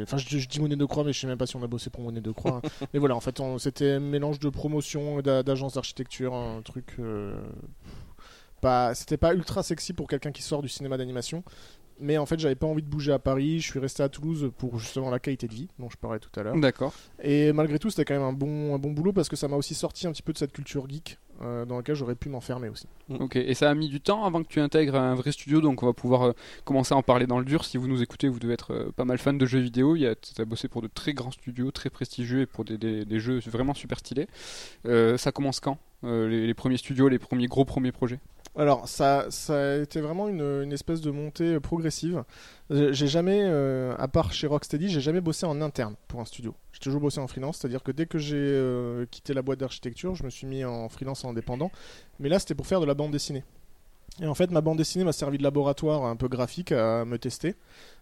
enfin 0.03 0.17
je, 0.17 0.39
je 0.39 0.49
dis 0.49 0.61
Monnaie 0.61 0.77
de 0.77 0.85
Croix, 0.85 1.05
mais 1.05 1.13
je 1.13 1.21
sais 1.21 1.27
même 1.27 1.37
pas 1.37 1.47
si 1.47 1.57
on 1.57 1.63
a 1.63 1.67
bossé 1.67 1.91
pour 1.91 2.03
Monnaie 2.03 2.21
de 2.23 2.31
Croix. 2.31 2.61
hein. 2.65 2.69
mais 2.95 2.99
voilà, 2.99 3.17
en 3.17 3.21
fait, 3.21 3.41
c'était 3.59 3.93
un 3.93 4.01
mélange 4.01 4.39
de 4.39 4.49
promotion 4.49 5.21
d'agence 5.21 5.75
d'architecture, 5.75 6.35
un 6.35 6.63
truc. 6.63 6.97
pas, 8.61 8.95
c'était 8.95 9.17
pas 9.17 9.35
ultra 9.35 9.63
sexy 9.63 9.93
pour 9.93 10.07
quelqu'un 10.07 10.33
qui 10.33 10.43
sort 10.43 10.63
du 10.63 10.69
cinéma 10.69 10.97
d'animation. 10.97 11.43
Mais 12.01 12.19
en 12.19 12.27
fait, 12.27 12.39
j'avais 12.41 12.55
pas 12.57 12.67
envie 12.67 12.83
de 12.83 12.89
bouger 12.89 13.13
à 13.13 13.19
Paris. 13.19 13.61
Je 13.61 13.71
suis 13.71 13.79
resté 13.79 14.03
à 14.03 14.09
Toulouse 14.09 14.51
pour 14.59 14.79
justement 14.79 15.11
la 15.11 15.19
qualité 15.21 15.47
de 15.47 15.55
vie 15.55 15.69
dont 15.79 15.89
je 15.89 15.97
parlais 15.97 16.19
tout 16.19 16.31
à 16.39 16.43
l'heure. 16.43 16.57
D'accord. 16.57 16.93
Et 17.23 17.53
malgré 17.53 17.79
tout, 17.79 17.91
c'était 17.91 18.05
quand 18.05 18.15
même 18.15 18.23
un 18.23 18.33
bon, 18.33 18.75
un 18.75 18.79
bon 18.79 18.91
boulot 18.93 19.13
parce 19.13 19.29
que 19.29 19.37
ça 19.37 19.49
m'a 19.49 19.57
aussi 19.57 19.75
sorti 19.75 20.07
un 20.07 20.13
petit 20.13 20.23
peu 20.23 20.33
de 20.33 20.39
cette 20.39 20.53
culture 20.53 20.89
geek 20.89 21.19
euh, 21.43 21.65
dans 21.65 21.77
laquelle 21.77 21.95
j'aurais 21.97 22.15
pu 22.15 22.29
m'enfermer 22.29 22.69
aussi. 22.69 22.87
Ok, 23.19 23.37
et 23.37 23.55
ça 23.55 23.69
a 23.71 23.75
mis 23.75 23.89
du 23.89 24.01
temps 24.01 24.25
avant 24.25 24.43
que 24.43 24.49
tu 24.49 24.61
intègres 24.61 24.95
un 24.97 25.15
vrai 25.15 25.33
studio, 25.33 25.61
donc 25.61 25.83
on 25.83 25.87
va 25.87 25.93
pouvoir 25.93 26.23
euh, 26.23 26.33
commencer 26.65 26.95
à 26.95 26.97
en 26.97 27.03
parler 27.03 27.27
dans 27.27 27.39
le 27.39 27.45
dur. 27.45 27.65
Si 27.65 27.77
vous 27.77 27.89
nous 27.89 28.03
écoutez, 28.03 28.29
vous 28.29 28.39
devez 28.39 28.55
être 28.55 28.73
euh, 28.73 28.91
pas 28.95 29.05
mal 29.05 29.19
fan 29.19 29.39
de 29.39 29.47
jeux 29.47 29.61
vidéo. 29.61 29.97
Il 29.97 30.03
y 30.03 30.07
a, 30.07 30.15
t'as 30.15 30.45
bossé 30.45 30.69
pour 30.69 30.83
de 30.83 30.89
très 30.93 31.15
grands 31.15 31.31
studios, 31.31 31.71
très 31.71 31.91
prestigieux 31.91 32.41
et 32.43 32.47
pour 32.47 32.65
des, 32.65 32.79
des- 32.79 33.05
des 33.05 33.21
jeux 33.21 33.41
vraiment 33.47 33.75
super 33.75 33.99
stylés. 33.99 34.29
Euh, 34.87 35.17
ça 35.17 35.33
commence 35.33 35.61
quand 35.61 35.79
Euh, 36.05 36.29
les, 36.29 36.47
les 36.49 36.55
premiers 36.55 36.79
studios, 36.79 37.09
les 37.09 37.21
premiers 37.21 37.47
gros 37.47 37.65
premiers 37.65 37.93
projets? 37.93 38.19
Alors, 38.55 38.87
ça, 38.87 39.27
ça 39.31 39.55
a 39.55 39.77
été 39.79 40.01
vraiment 40.03 40.29
une, 40.29 40.43
une 40.63 40.73
espèce 40.73 41.01
de 41.01 41.11
montée 41.11 41.55
euh, 41.55 41.61
progressive. 41.61 42.23
J'ai 42.69 42.93
j'ai 42.93 43.07
jamais, 43.09 43.41
euh, 43.43 43.95
à 43.99 44.09
part 44.09 44.33
chez 44.33 44.47
Rocksteady, 44.47 44.91
j'ai 44.91 45.01
jamais 45.01 45.23
bossé 45.23 45.47
en 45.47 45.63
interne 45.63 45.95
pour 46.07 46.21
un 46.21 46.27
studio. 46.27 46.55
J'ai 46.73 46.81
toujours 46.81 47.01
bossé 47.01 47.19
en 47.19 47.27
freelance, 47.27 47.59
c'est-à-dire 47.59 47.83
que 47.83 47.93
dès 47.93 48.05
que 48.07 48.19
j'ai 48.19 48.37
euh, 48.37 49.07
quitté 49.11 49.33
la 49.33 49.41
boîte 49.41 49.61
d'architecture, 49.61 50.15
je 50.15 50.25
me 50.25 50.31
suis 50.31 50.47
mis 50.47 50.65
en 50.65 50.91
freelance 50.91 51.25
indépendant. 51.25 51.71
Mais 52.21 52.29
là, 52.29 52.39
c'était 52.39 52.55
pour 52.55 52.67
faire 52.67 52.81
de 52.81 52.87
la 52.87 52.95
bande 52.95 53.13
dessinée. 53.13 53.43
Et 54.21 54.27
en 54.27 54.35
fait, 54.35 54.51
ma 54.51 54.61
bande 54.61 54.77
dessinée 54.77 55.05
m'a 55.05 55.13
servi 55.13 55.39
de 55.39 55.43
laboratoire 55.43 56.05
un 56.05 56.17
peu 56.17 56.29
graphique 56.29 56.73
à 56.73 57.07
me 57.07 57.17
tester, 57.19 57.55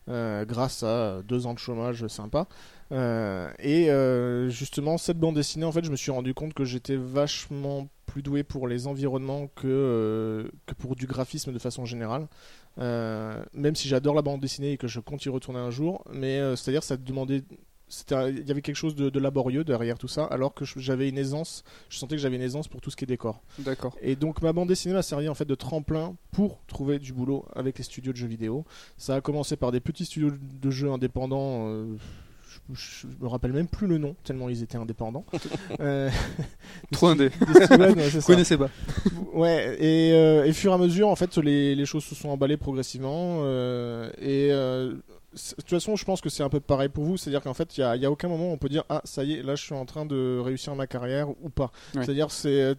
euh, 0.08 0.44
grâce 0.44 0.82
à 0.82 1.22
deux 1.22 1.46
ans 1.46 1.54
de 1.54 1.58
chômage 1.60 2.06
sympa. 2.08 2.48
Euh, 2.90 3.48
et 3.60 3.90
euh, 3.90 4.48
justement, 4.48 4.98
cette 4.98 5.18
bande 5.18 5.36
dessinée, 5.36 5.64
en 5.64 5.70
fait, 5.70 5.84
je 5.84 5.90
me 5.90 5.96
suis 5.96 6.10
rendu 6.10 6.34
compte 6.34 6.52
que 6.52 6.64
j'étais 6.64 6.96
vachement 6.96 7.88
plus 8.10 8.22
doué 8.22 8.42
pour 8.42 8.66
les 8.66 8.86
environnements 8.88 9.46
que, 9.54 9.66
euh, 9.68 10.48
que 10.66 10.74
pour 10.74 10.96
du 10.96 11.06
graphisme 11.06 11.52
de 11.52 11.58
façon 11.58 11.84
générale. 11.84 12.26
Euh, 12.78 13.42
même 13.54 13.76
si 13.76 13.88
j'adore 13.88 14.14
la 14.14 14.22
bande 14.22 14.40
dessinée 14.40 14.72
et 14.72 14.76
que 14.76 14.88
je 14.88 15.00
compte 15.00 15.24
y 15.24 15.28
retourner 15.28 15.60
un 15.60 15.70
jour, 15.70 16.04
mais 16.12 16.38
euh, 16.40 16.56
c'est-à-dire 16.56 16.82
ça 16.82 16.96
demandait 16.96 17.42
il 18.12 18.46
y 18.46 18.50
avait 18.52 18.62
quelque 18.62 18.76
chose 18.76 18.94
de, 18.94 19.10
de 19.10 19.18
laborieux 19.18 19.64
derrière 19.64 19.98
tout 19.98 20.06
ça 20.06 20.24
alors 20.24 20.54
que 20.54 20.64
j'avais 20.64 21.08
une 21.08 21.18
aisance 21.18 21.64
je 21.88 21.98
sentais 21.98 22.14
que 22.14 22.22
j'avais 22.22 22.36
une 22.36 22.42
aisance 22.42 22.68
pour 22.68 22.80
tout 22.80 22.88
ce 22.88 22.94
qui 22.94 23.02
est 23.02 23.06
décor 23.08 23.42
D'accord. 23.58 23.96
et 24.00 24.14
donc 24.14 24.42
ma 24.42 24.52
bande 24.52 24.68
dessinée 24.68 24.94
m'a 24.94 25.02
servi 25.02 25.28
en 25.28 25.34
fait 25.34 25.44
de 25.44 25.56
tremplin 25.56 26.14
pour 26.30 26.60
trouver 26.68 27.00
du 27.00 27.12
boulot 27.12 27.44
avec 27.52 27.78
les 27.78 27.82
studios 27.82 28.12
de 28.12 28.16
jeux 28.16 28.28
vidéo. 28.28 28.64
Ça 28.96 29.16
a 29.16 29.20
commencé 29.20 29.56
par 29.56 29.72
des 29.72 29.80
petits 29.80 30.04
studios 30.04 30.30
de 30.30 30.70
jeux 30.70 30.88
indépendants. 30.88 31.66
euh, 31.66 31.96
je, 32.74 33.06
me 33.20 33.28
rappelle 33.28 33.52
même 33.52 33.68
plus 33.68 33.86
le 33.86 33.98
nom 33.98 34.14
tellement 34.24 34.48
ils 34.48 34.62
étaient 34.62 34.78
indépendants. 34.78 35.24
Euh, 35.80 36.10
Trop 36.92 37.08
indé. 37.08 37.30
ouais, 37.70 38.20
connaissez 38.26 38.56
pas 38.58 38.68
Ouais, 39.32 39.76
et, 39.80 40.12
euh, 40.12 40.44
et 40.44 40.52
fur 40.52 40.72
et 40.72 40.74
à 40.74 40.78
mesure, 40.78 41.08
en 41.08 41.16
fait, 41.16 41.36
les, 41.38 41.74
les 41.74 41.86
choses 41.86 42.04
se 42.04 42.14
sont 42.14 42.28
emballées 42.28 42.56
progressivement. 42.56 43.40
euh, 43.42 44.10
et 44.20 44.50
euh, 44.52 44.94
de 45.32 45.54
toute 45.58 45.70
façon, 45.70 45.96
je 45.96 46.04
pense 46.04 46.20
que 46.20 46.28
c'est 46.28 46.42
un 46.42 46.48
peu 46.48 46.60
pareil 46.60 46.88
pour 46.88 47.04
vous. 47.04 47.16
C'est-à-dire 47.16 47.40
qu'en 47.40 47.54
fait, 47.54 47.78
il 47.78 47.98
n'y 47.98 48.04
a, 48.04 48.10
aucun 48.10 48.28
moment 48.28 48.50
où 48.50 48.52
on 48.52 48.58
peut 48.58 48.68
dire 48.68 48.84
Ah, 48.88 49.00
ça 49.04 49.22
y 49.24 49.34
est, 49.34 49.42
là, 49.42 49.54
je 49.54 49.62
suis 49.62 49.74
en 49.74 49.84
train 49.86 50.04
de 50.04 50.38
réussir 50.42 50.74
ma 50.74 50.86
carrière 50.86 51.30
ou 51.30 51.48
pas. 51.48 51.70
Ouais. 51.94 52.04
C'est-à-dire, 52.04 52.30
c'est. 52.30 52.74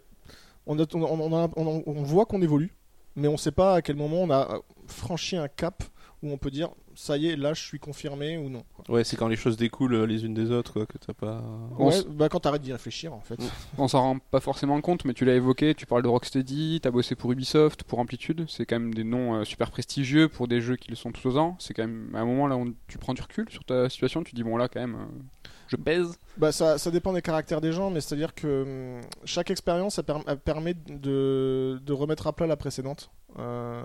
On- 0.67 0.77
on 0.77 2.03
voit 2.03 2.25
qu'on 2.25 2.41
évolue, 2.41 2.74
mais 3.15 3.27
on 3.27 3.33
ne 3.33 3.38
sait 3.38 3.51
pas 3.51 3.75
à 3.75 3.81
quel 3.81 3.95
moment 3.95 4.21
on 4.21 4.29
a 4.31 4.60
franchi 4.88 5.38
un 5.38 5.48
cap 5.48 5.83
où 6.23 6.29
on 6.31 6.37
peut 6.37 6.51
dire 6.51 6.69
Ça 6.95 7.17
y 7.17 7.27
est, 7.29 7.35
là, 7.35 7.53
je 7.53 7.61
suis 7.61 7.79
confirmé 7.79 8.37
ou 8.37 8.49
non. 8.49 8.63
quoi. 8.75 8.95
Ouais, 8.95 9.03
c'est 9.03 9.17
quand 9.17 9.27
les 9.27 9.35
choses 9.35 9.57
découlent 9.57 9.95
euh, 9.95 10.05
les 10.05 10.23
unes 10.25 10.33
des 10.33 10.51
autres 10.51 10.73
quoi, 10.73 10.85
que 10.85 10.97
t'as 10.97 11.13
pas. 11.13 11.41
On 11.79 11.87
Ouais, 11.87 11.95
s- 11.95 12.05
bah, 12.05 12.29
quand 12.29 12.39
t'arrêtes 12.41 12.61
d'y 12.61 12.71
réfléchir, 12.71 13.13
en 13.13 13.21
fait. 13.21 13.39
On 13.77 13.87
s'en 13.87 14.01
rend 14.01 14.19
pas 14.19 14.39
forcément 14.39 14.79
compte, 14.81 15.05
mais 15.05 15.13
tu 15.13 15.25
l'as 15.25 15.35
évoqué, 15.35 15.73
tu 15.73 15.85
parles 15.85 16.03
de 16.03 16.07
Rocksteady, 16.07 16.79
t'as 16.81 16.91
bossé 16.91 17.15
pour 17.15 17.31
Ubisoft, 17.31 17.83
pour 17.83 17.99
Amplitude, 17.99 18.45
c'est 18.47 18.65
quand 18.65 18.79
même 18.79 18.93
des 18.93 19.03
noms 19.03 19.35
euh, 19.35 19.43
super 19.45 19.71
prestigieux 19.71 20.27
pour 20.29 20.47
des 20.47 20.61
jeux 20.61 20.75
qui 20.75 20.89
le 20.89 20.95
sont 20.95 21.11
tous 21.11 21.25
aux 21.27 21.37
ans. 21.37 21.55
C'est 21.59 21.73
quand 21.73 21.83
même 21.83 22.11
à 22.15 22.19
un 22.19 22.25
moment 22.25 22.47
là 22.47 22.55
où 22.57 22.73
tu 22.87 22.97
prends 22.97 23.13
du 23.13 23.21
recul 23.21 23.49
sur 23.49 23.63
ta 23.63 23.89
situation, 23.89 24.23
tu 24.23 24.35
dis 24.35 24.43
bon 24.43 24.57
là 24.57 24.67
quand 24.67 24.79
même, 24.81 24.95
euh, 24.95 25.19
je 25.67 25.75
pèse. 25.77 26.19
Bah 26.37 26.51
ça, 26.51 26.77
ça 26.77 26.91
dépend 26.91 27.13
des 27.13 27.21
caractères 27.21 27.61
des 27.61 27.71
gens, 27.71 27.89
mais 27.89 28.01
c'est-à-dire 28.01 28.35
que 28.35 28.97
hum, 28.99 29.01
chaque 29.25 29.49
expérience 29.51 29.97
elle, 29.97 30.05
per- 30.05 30.21
elle 30.27 30.37
permet 30.37 30.73
de, 30.73 31.79
de 31.83 31.93
remettre 31.93 32.27
à 32.27 32.33
plat 32.33 32.45
la 32.47 32.57
précédente. 32.57 33.09
Euh, 33.39 33.81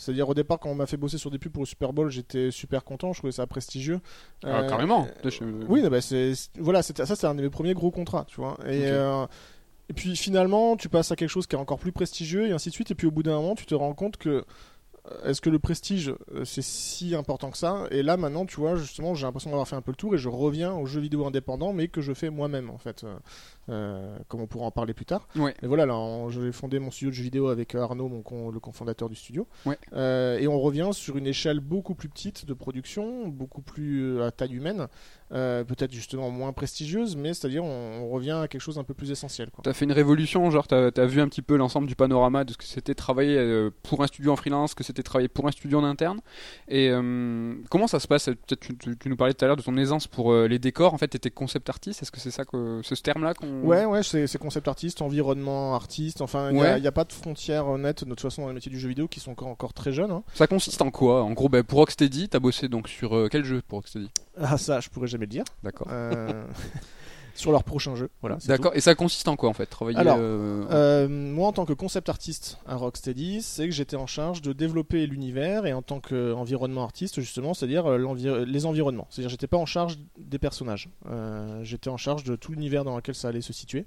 C'est-à-dire 0.00 0.28
au 0.28 0.32
départ 0.34 0.58
quand 0.60 0.70
on 0.70 0.74
m'a 0.76 0.86
fait 0.86 0.96
bosser 0.96 1.18
sur 1.18 1.30
des 1.30 1.38
pubs 1.38 1.52
pour 1.52 1.62
le 1.64 1.66
Super 1.66 1.92
Bowl, 1.92 2.08
j'étais 2.08 2.50
super 2.52 2.84
content, 2.84 3.12
je 3.12 3.18
trouvais 3.18 3.32
ça 3.32 3.46
prestigieux. 3.46 4.00
Ah, 4.44 4.60
Euh, 4.60 4.68
carrément. 4.68 5.06
euh, 5.06 5.64
oui, 5.68 5.82
bah, 5.90 6.00
c'est 6.00 6.34
c'est- 6.36 6.50
voilà, 6.58 6.82
ça, 6.82 6.94
c'était 7.04 7.26
un 7.26 7.34
de 7.34 7.42
mes 7.42 7.50
premiers 7.50 7.74
gros 7.74 7.90
contrats, 7.90 8.24
tu 8.28 8.36
vois. 8.40 8.56
Et, 8.66 8.86
euh, 8.86 9.26
et 9.90 9.92
puis 9.94 10.16
finalement, 10.16 10.76
tu 10.76 10.88
passes 10.88 11.10
à 11.10 11.16
quelque 11.16 11.28
chose 11.30 11.46
qui 11.48 11.56
est 11.56 11.58
encore 11.58 11.78
plus 11.80 11.92
prestigieux 11.92 12.46
et 12.46 12.52
ainsi 12.52 12.68
de 12.68 12.74
suite. 12.74 12.90
Et 12.92 12.94
puis 12.94 13.06
au 13.06 13.10
bout 13.10 13.22
d'un 13.24 13.34
moment, 13.40 13.54
tu 13.56 13.66
te 13.66 13.74
rends 13.74 13.92
compte 13.94 14.16
que 14.18 14.44
est-ce 15.24 15.40
que 15.40 15.48
le 15.50 15.58
prestige 15.58 16.12
c'est 16.44 16.62
si 16.62 17.14
important 17.14 17.50
que 17.50 17.56
ça? 17.56 17.86
Et 17.90 18.02
là 18.02 18.16
maintenant, 18.18 18.44
tu 18.46 18.56
vois, 18.60 18.76
justement, 18.76 19.14
j'ai 19.14 19.24
l'impression 19.26 19.50
d'avoir 19.50 19.66
fait 19.66 19.74
un 19.76 19.80
peu 19.82 19.90
le 19.90 19.96
tour 19.96 20.14
et 20.14 20.18
je 20.18 20.28
reviens 20.28 20.74
aux 20.74 20.84
jeux 20.86 21.00
vidéo 21.00 21.26
indépendants, 21.26 21.72
mais 21.72 21.88
que 21.88 22.02
je 22.02 22.12
fais 22.12 22.28
moi-même 22.30 22.68
en 22.70 22.76
fait, 22.78 23.04
comme 24.28 24.40
on 24.40 24.46
pourra 24.46 24.66
en 24.66 24.70
parler 24.70 24.94
plus 24.94 25.04
tard. 25.04 25.28
Ouais. 25.36 25.54
Et 25.62 25.66
voilà, 25.66 25.86
là, 25.86 26.26
j'ai 26.30 26.52
fondé 26.52 26.78
mon 26.78 26.90
studio 26.90 27.10
de 27.10 27.14
jeux 27.14 27.22
vidéo 27.22 27.48
avec 27.48 27.74
euh, 27.74 27.82
Arnaud, 27.82 28.08
mon 28.08 28.22
con- 28.22 28.50
le 28.50 28.60
cofondateur 28.60 29.08
du 29.08 29.14
studio. 29.14 29.46
Ouais. 29.66 29.78
Euh, 29.92 30.38
et 30.38 30.48
on 30.48 30.58
revient 30.60 30.88
sur 30.92 31.16
une 31.16 31.26
échelle 31.26 31.60
beaucoup 31.60 31.94
plus 31.94 32.08
petite 32.08 32.46
de 32.46 32.54
production, 32.54 33.28
beaucoup 33.28 33.62
plus 33.62 34.16
euh, 34.18 34.26
à 34.26 34.30
taille 34.30 34.54
humaine, 34.54 34.86
euh, 35.32 35.64
peut-être 35.64 35.92
justement 35.92 36.30
moins 36.30 36.52
prestigieuse, 36.52 37.16
mais 37.16 37.34
c'est-à-dire 37.34 37.62
on, 37.64 38.00
on 38.04 38.10
revient 38.10 38.38
à 38.42 38.48
quelque 38.48 38.60
chose 38.62 38.76
d'un 38.76 38.84
peu 38.84 38.94
plus 38.94 39.10
essentiel. 39.10 39.50
T'as 39.62 39.72
fait 39.74 39.84
une 39.84 39.92
révolution, 39.92 40.50
genre 40.50 40.66
t'as 40.66 40.90
as 40.96 41.06
vu 41.06 41.20
un 41.20 41.28
petit 41.28 41.42
peu 41.42 41.56
l'ensemble 41.56 41.86
du 41.86 41.94
panorama 41.96 42.44
de 42.44 42.52
ce 42.52 42.56
que 42.56 42.64
c'était 42.64 42.94
travailler 42.94 43.36
euh, 43.36 43.70
pour 43.82 44.02
un 44.02 44.06
studio 44.06 44.32
en 44.32 44.36
freelance, 44.36 44.70
ce 44.70 44.74
que 44.74 44.84
c'était 44.84 45.02
travailler 45.02 45.28
pour 45.28 45.46
un 45.46 45.50
studio 45.52 45.78
en 45.78 45.84
interne. 45.84 46.20
Et 46.68 46.88
euh, 46.90 47.54
comment 47.70 47.86
ça 47.86 48.00
se 48.00 48.08
passe? 48.08 48.26
Peut-être 48.26 48.60
tu, 48.60 48.76
tu- 48.78 48.96
tu 48.96 49.08
nous 49.08 49.16
parlais 49.16 49.34
tout 49.34 49.44
à 49.44 49.48
l'heure 49.48 49.56
de 49.56 49.62
ton 49.62 49.76
aisance 49.76 50.06
pour 50.06 50.32
euh, 50.32 50.46
les 50.48 50.58
décors. 50.58 50.94
En 50.94 50.98
fait, 50.98 51.08
t'étais 51.08 51.30
concept 51.30 51.68
artiste. 51.68 52.02
Est-ce 52.02 52.10
que 52.10 52.20
c'est 52.20 52.30
ça 52.30 52.44
que 52.44 52.80
ce 52.82 52.94
terme-là 52.94 53.34
qu'on 53.34 53.57
Ouais, 53.62 53.84
ouais, 53.84 54.02
c'est 54.02 54.38
concept 54.38 54.68
artiste, 54.68 55.02
environnement 55.02 55.74
artiste, 55.74 56.20
enfin, 56.20 56.50
il 56.50 56.56
n'y 56.56 56.62
a, 56.62 56.78
il 56.78 56.84
y 56.84 56.86
a 56.86 56.92
pas 56.92 57.04
de 57.04 57.12
frontières 57.12 57.66
nettes 57.78 58.04
de 58.04 58.08
toute 58.10 58.20
façon 58.20 58.42
dans 58.42 58.48
les 58.48 58.54
métiers 58.54 58.70
du 58.70 58.78
jeu 58.78 58.88
vidéo 58.88 59.08
qui 59.08 59.20
sont 59.20 59.32
encore, 59.32 59.48
encore 59.48 59.72
très 59.72 59.92
jeunes. 59.92 60.10
hein. 60.10 60.22
Ça 60.34 60.46
consiste 60.46 60.80
en 60.82 60.90
quoi? 60.90 61.22
En 61.22 61.32
gros, 61.32 61.48
ben, 61.48 61.62
pour 61.62 61.78
Rocksteady, 61.78 62.28
t'as 62.28 62.38
bossé 62.38 62.68
donc 62.68 62.88
sur 62.88 63.16
euh, 63.16 63.28
quel 63.30 63.44
jeu 63.44 63.62
pour 63.66 63.78
Rocksteady? 63.78 64.10
Ah, 64.40 64.58
ça, 64.58 64.80
je 64.80 64.88
pourrais 64.88 65.08
jamais 65.08 65.26
le 65.26 65.30
dire. 65.30 65.44
D'accord. 65.62 65.88
Euh, 65.90 66.44
sur 67.38 67.52
leur 67.52 67.64
prochain 67.64 67.94
jeu, 67.94 68.10
voilà. 68.20 68.38
D'accord. 68.46 68.72
Et 68.74 68.80
ça 68.80 68.94
consiste 68.94 69.28
en 69.28 69.36
quoi 69.36 69.48
en 69.48 69.52
fait 69.52 69.66
Travailler. 69.66 69.98
Alors, 69.98 70.16
euh, 70.18 70.64
Euh, 70.70 71.08
moi, 71.08 71.48
en 71.48 71.52
tant 71.52 71.64
que 71.64 71.72
concept 71.72 72.08
artiste 72.08 72.58
à 72.66 72.76
Rocksteady, 72.76 73.42
c'est 73.42 73.66
que 73.66 73.74
j'étais 73.74 73.96
en 73.96 74.06
charge 74.06 74.42
de 74.42 74.52
développer 74.52 75.06
l'univers 75.06 75.64
et 75.66 75.72
en 75.72 75.82
tant 75.82 76.00
qu'environnement 76.00 76.82
artiste, 76.84 77.20
justement, 77.20 77.54
c'est-à-dire 77.54 77.86
euh, 77.86 78.44
les 78.44 78.66
environnements. 78.66 79.06
C'est-à-dire, 79.10 79.30
j'étais 79.30 79.46
pas 79.46 79.56
en 79.56 79.66
charge 79.66 79.98
des 80.18 80.38
personnages. 80.38 80.88
Euh, 81.08 81.62
j'étais 81.62 81.90
en 81.90 81.96
charge 81.96 82.24
de 82.24 82.36
tout 82.36 82.52
l'univers 82.52 82.84
dans 82.84 82.96
lequel 82.96 83.14
ça 83.14 83.28
allait 83.28 83.40
se 83.40 83.52
situer. 83.52 83.86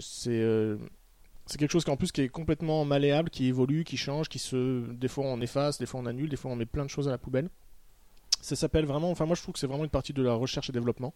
C'est 0.00 0.76
c'est 1.46 1.58
quelque 1.58 1.72
chose 1.72 1.84
qui 1.84 1.90
en 1.90 1.96
plus 1.96 2.12
qui 2.12 2.20
est 2.22 2.28
complètement 2.28 2.84
malléable, 2.84 3.28
qui 3.28 3.46
évolue, 3.46 3.84
qui 3.84 3.96
change, 3.96 4.28
qui 4.28 4.38
se, 4.38 4.86
des 4.92 5.08
fois 5.08 5.24
on 5.26 5.40
efface, 5.40 5.76
des 5.78 5.86
fois 5.86 6.00
on 6.00 6.06
annule, 6.06 6.28
des 6.28 6.36
fois 6.36 6.50
on 6.50 6.56
met 6.56 6.66
plein 6.66 6.84
de 6.84 6.90
choses 6.90 7.08
à 7.08 7.10
la 7.10 7.18
poubelle. 7.18 7.48
Ça 8.42 8.56
s'appelle 8.56 8.84
vraiment, 8.84 9.10
enfin 9.10 9.24
moi 9.24 9.34
je 9.36 9.40
trouve 9.42 9.54
que 9.54 9.58
c'est 9.58 9.66
vraiment 9.66 9.84
une 9.84 9.90
partie 9.90 10.12
de 10.12 10.22
la 10.22 10.34
recherche 10.34 10.68
et 10.68 10.72
développement. 10.72 11.14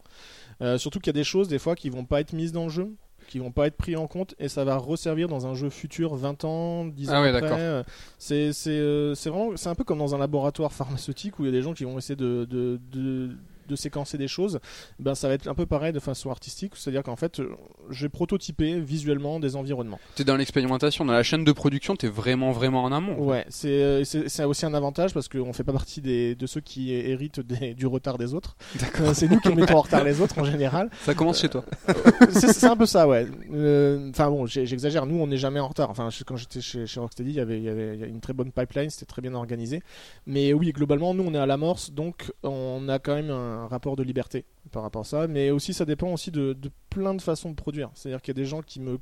Euh, 0.62 0.78
surtout 0.78 1.00
qu'il 1.00 1.08
y 1.08 1.10
a 1.10 1.20
des 1.20 1.24
choses 1.24 1.48
des 1.48 1.58
fois 1.58 1.74
qui 1.76 1.90
vont 1.90 2.04
pas 2.04 2.20
être 2.20 2.32
mises 2.32 2.52
dans 2.52 2.64
le 2.64 2.70
jeu, 2.70 2.94
qui 3.28 3.40
vont 3.40 3.50
pas 3.50 3.66
être 3.66 3.76
pris 3.76 3.96
en 3.96 4.06
compte 4.06 4.34
et 4.38 4.48
ça 4.48 4.64
va 4.64 4.76
resservir 4.76 5.26
dans 5.28 5.46
un 5.46 5.54
jeu 5.54 5.68
futur 5.68 6.14
20 6.14 6.44
ans, 6.44 6.84
10 6.86 7.10
ans 7.10 7.12
Ah 7.16 7.22
ouais, 7.22 7.32
après. 7.34 7.60
Euh, 7.60 7.82
C'est 8.18 8.52
c'est 8.52 8.70
euh, 8.70 9.14
c'est 9.16 9.28
vraiment 9.28 9.56
c'est 9.56 9.68
un 9.68 9.74
peu 9.74 9.84
comme 9.84 9.98
dans 9.98 10.14
un 10.14 10.18
laboratoire 10.18 10.72
pharmaceutique 10.72 11.38
où 11.38 11.42
il 11.42 11.46
y 11.46 11.48
a 11.48 11.52
des 11.52 11.62
gens 11.62 11.74
qui 11.74 11.84
vont 11.84 11.98
essayer 11.98 12.16
de 12.16 12.46
de, 12.48 12.80
de 12.92 13.36
de 13.66 13.76
séquencer 13.76 14.18
des 14.18 14.28
choses, 14.28 14.58
ben 14.98 15.14
ça 15.14 15.28
va 15.28 15.34
être 15.34 15.48
un 15.48 15.54
peu 15.54 15.66
pareil 15.66 15.92
de 15.92 16.00
façon 16.00 16.30
artistique, 16.30 16.72
c'est-à-dire 16.76 17.02
qu'en 17.02 17.16
fait, 17.16 17.40
euh, 17.40 17.50
j'ai 17.90 18.08
prototypé 18.08 18.80
visuellement 18.80 19.40
des 19.40 19.56
environnements. 19.56 19.98
T'es 20.14 20.24
dans 20.24 20.36
l'expérimentation, 20.36 21.04
dans 21.04 21.12
la 21.12 21.22
chaîne 21.22 21.44
de 21.44 21.52
production, 21.52 21.96
t'es 21.96 22.08
vraiment 22.08 22.52
vraiment 22.52 22.84
en 22.84 22.92
amont. 22.92 23.18
Ouais, 23.18 23.44
c'est 23.48 23.68
euh, 23.68 24.04
c'est 24.04 24.28
c'est 24.28 24.44
aussi 24.44 24.66
un 24.66 24.74
avantage 24.74 25.12
parce 25.14 25.28
qu'on 25.28 25.52
fait 25.52 25.64
pas 25.64 25.72
partie 25.72 26.00
des, 26.00 26.34
de 26.34 26.46
ceux 26.46 26.60
qui 26.60 26.92
héritent 26.92 27.40
des- 27.40 27.74
du 27.74 27.86
retard 27.86 28.18
des 28.18 28.34
autres. 28.34 28.56
D'accord. 28.80 29.08
Euh, 29.08 29.14
c'est 29.14 29.28
nous 29.28 29.40
qui 29.40 29.48
mettons 29.54 29.76
en 29.78 29.82
retard 29.82 30.04
les 30.04 30.20
autres 30.20 30.38
en 30.38 30.44
général. 30.52 30.90
Ça 31.02 31.14
commence 31.14 31.40
chez 31.40 31.48
toi. 31.48 31.64
c'est 32.30 32.52
c'est 32.52 32.66
un 32.66 32.76
peu 32.76 32.86
ça, 32.86 33.06
ouais. 33.08 33.26
Euh, 33.52 34.10
Enfin 34.10 34.30
bon, 34.30 34.46
j'exagère. 34.46 35.06
Nous, 35.06 35.16
on 35.20 35.26
n'est 35.26 35.36
jamais 35.36 35.60
en 35.60 35.68
retard. 35.68 35.90
Enfin, 35.90 36.10
je- 36.10 36.24
quand 36.24 36.36
j'étais 36.36 36.60
chez, 36.60 36.86
chez 36.86 37.00
Rocksteady, 37.00 37.30
il 37.30 37.36
y 37.36 37.40
avait, 37.40 37.60
y 37.60 37.68
avait 37.68 38.08
une 38.08 38.20
très 38.20 38.32
bonne 38.32 38.50
pipeline, 38.52 38.90
c'était 38.90 39.06
très 39.06 39.22
bien 39.22 39.34
organisé. 39.34 39.82
Mais 40.26 40.52
oui, 40.52 40.72
globalement, 40.72 41.14
nous, 41.14 41.24
on 41.26 41.34
est 41.34 41.38
à 41.38 41.46
l'amorce, 41.46 41.90
donc 41.90 42.32
on 42.42 42.88
a 42.88 42.98
quand 42.98 43.14
même 43.14 43.30
un 43.30 43.55
rapport 43.68 43.96
de 43.96 44.02
liberté 44.02 44.44
par 44.72 44.82
rapport 44.82 45.02
à 45.02 45.04
ça. 45.04 45.26
Mais 45.26 45.50
aussi, 45.50 45.72
ça 45.74 45.84
dépend 45.84 46.12
aussi 46.12 46.30
de, 46.30 46.52
de 46.52 46.70
plein 46.90 47.14
de 47.14 47.22
façons 47.22 47.50
de 47.50 47.54
produire. 47.54 47.90
C'est-à-dire 47.94 48.20
qu'il 48.22 48.36
y 48.36 48.38
a 48.38 48.42
des 48.42 48.48
gens 48.48 48.62
qui 48.62 48.80
me 48.80 48.98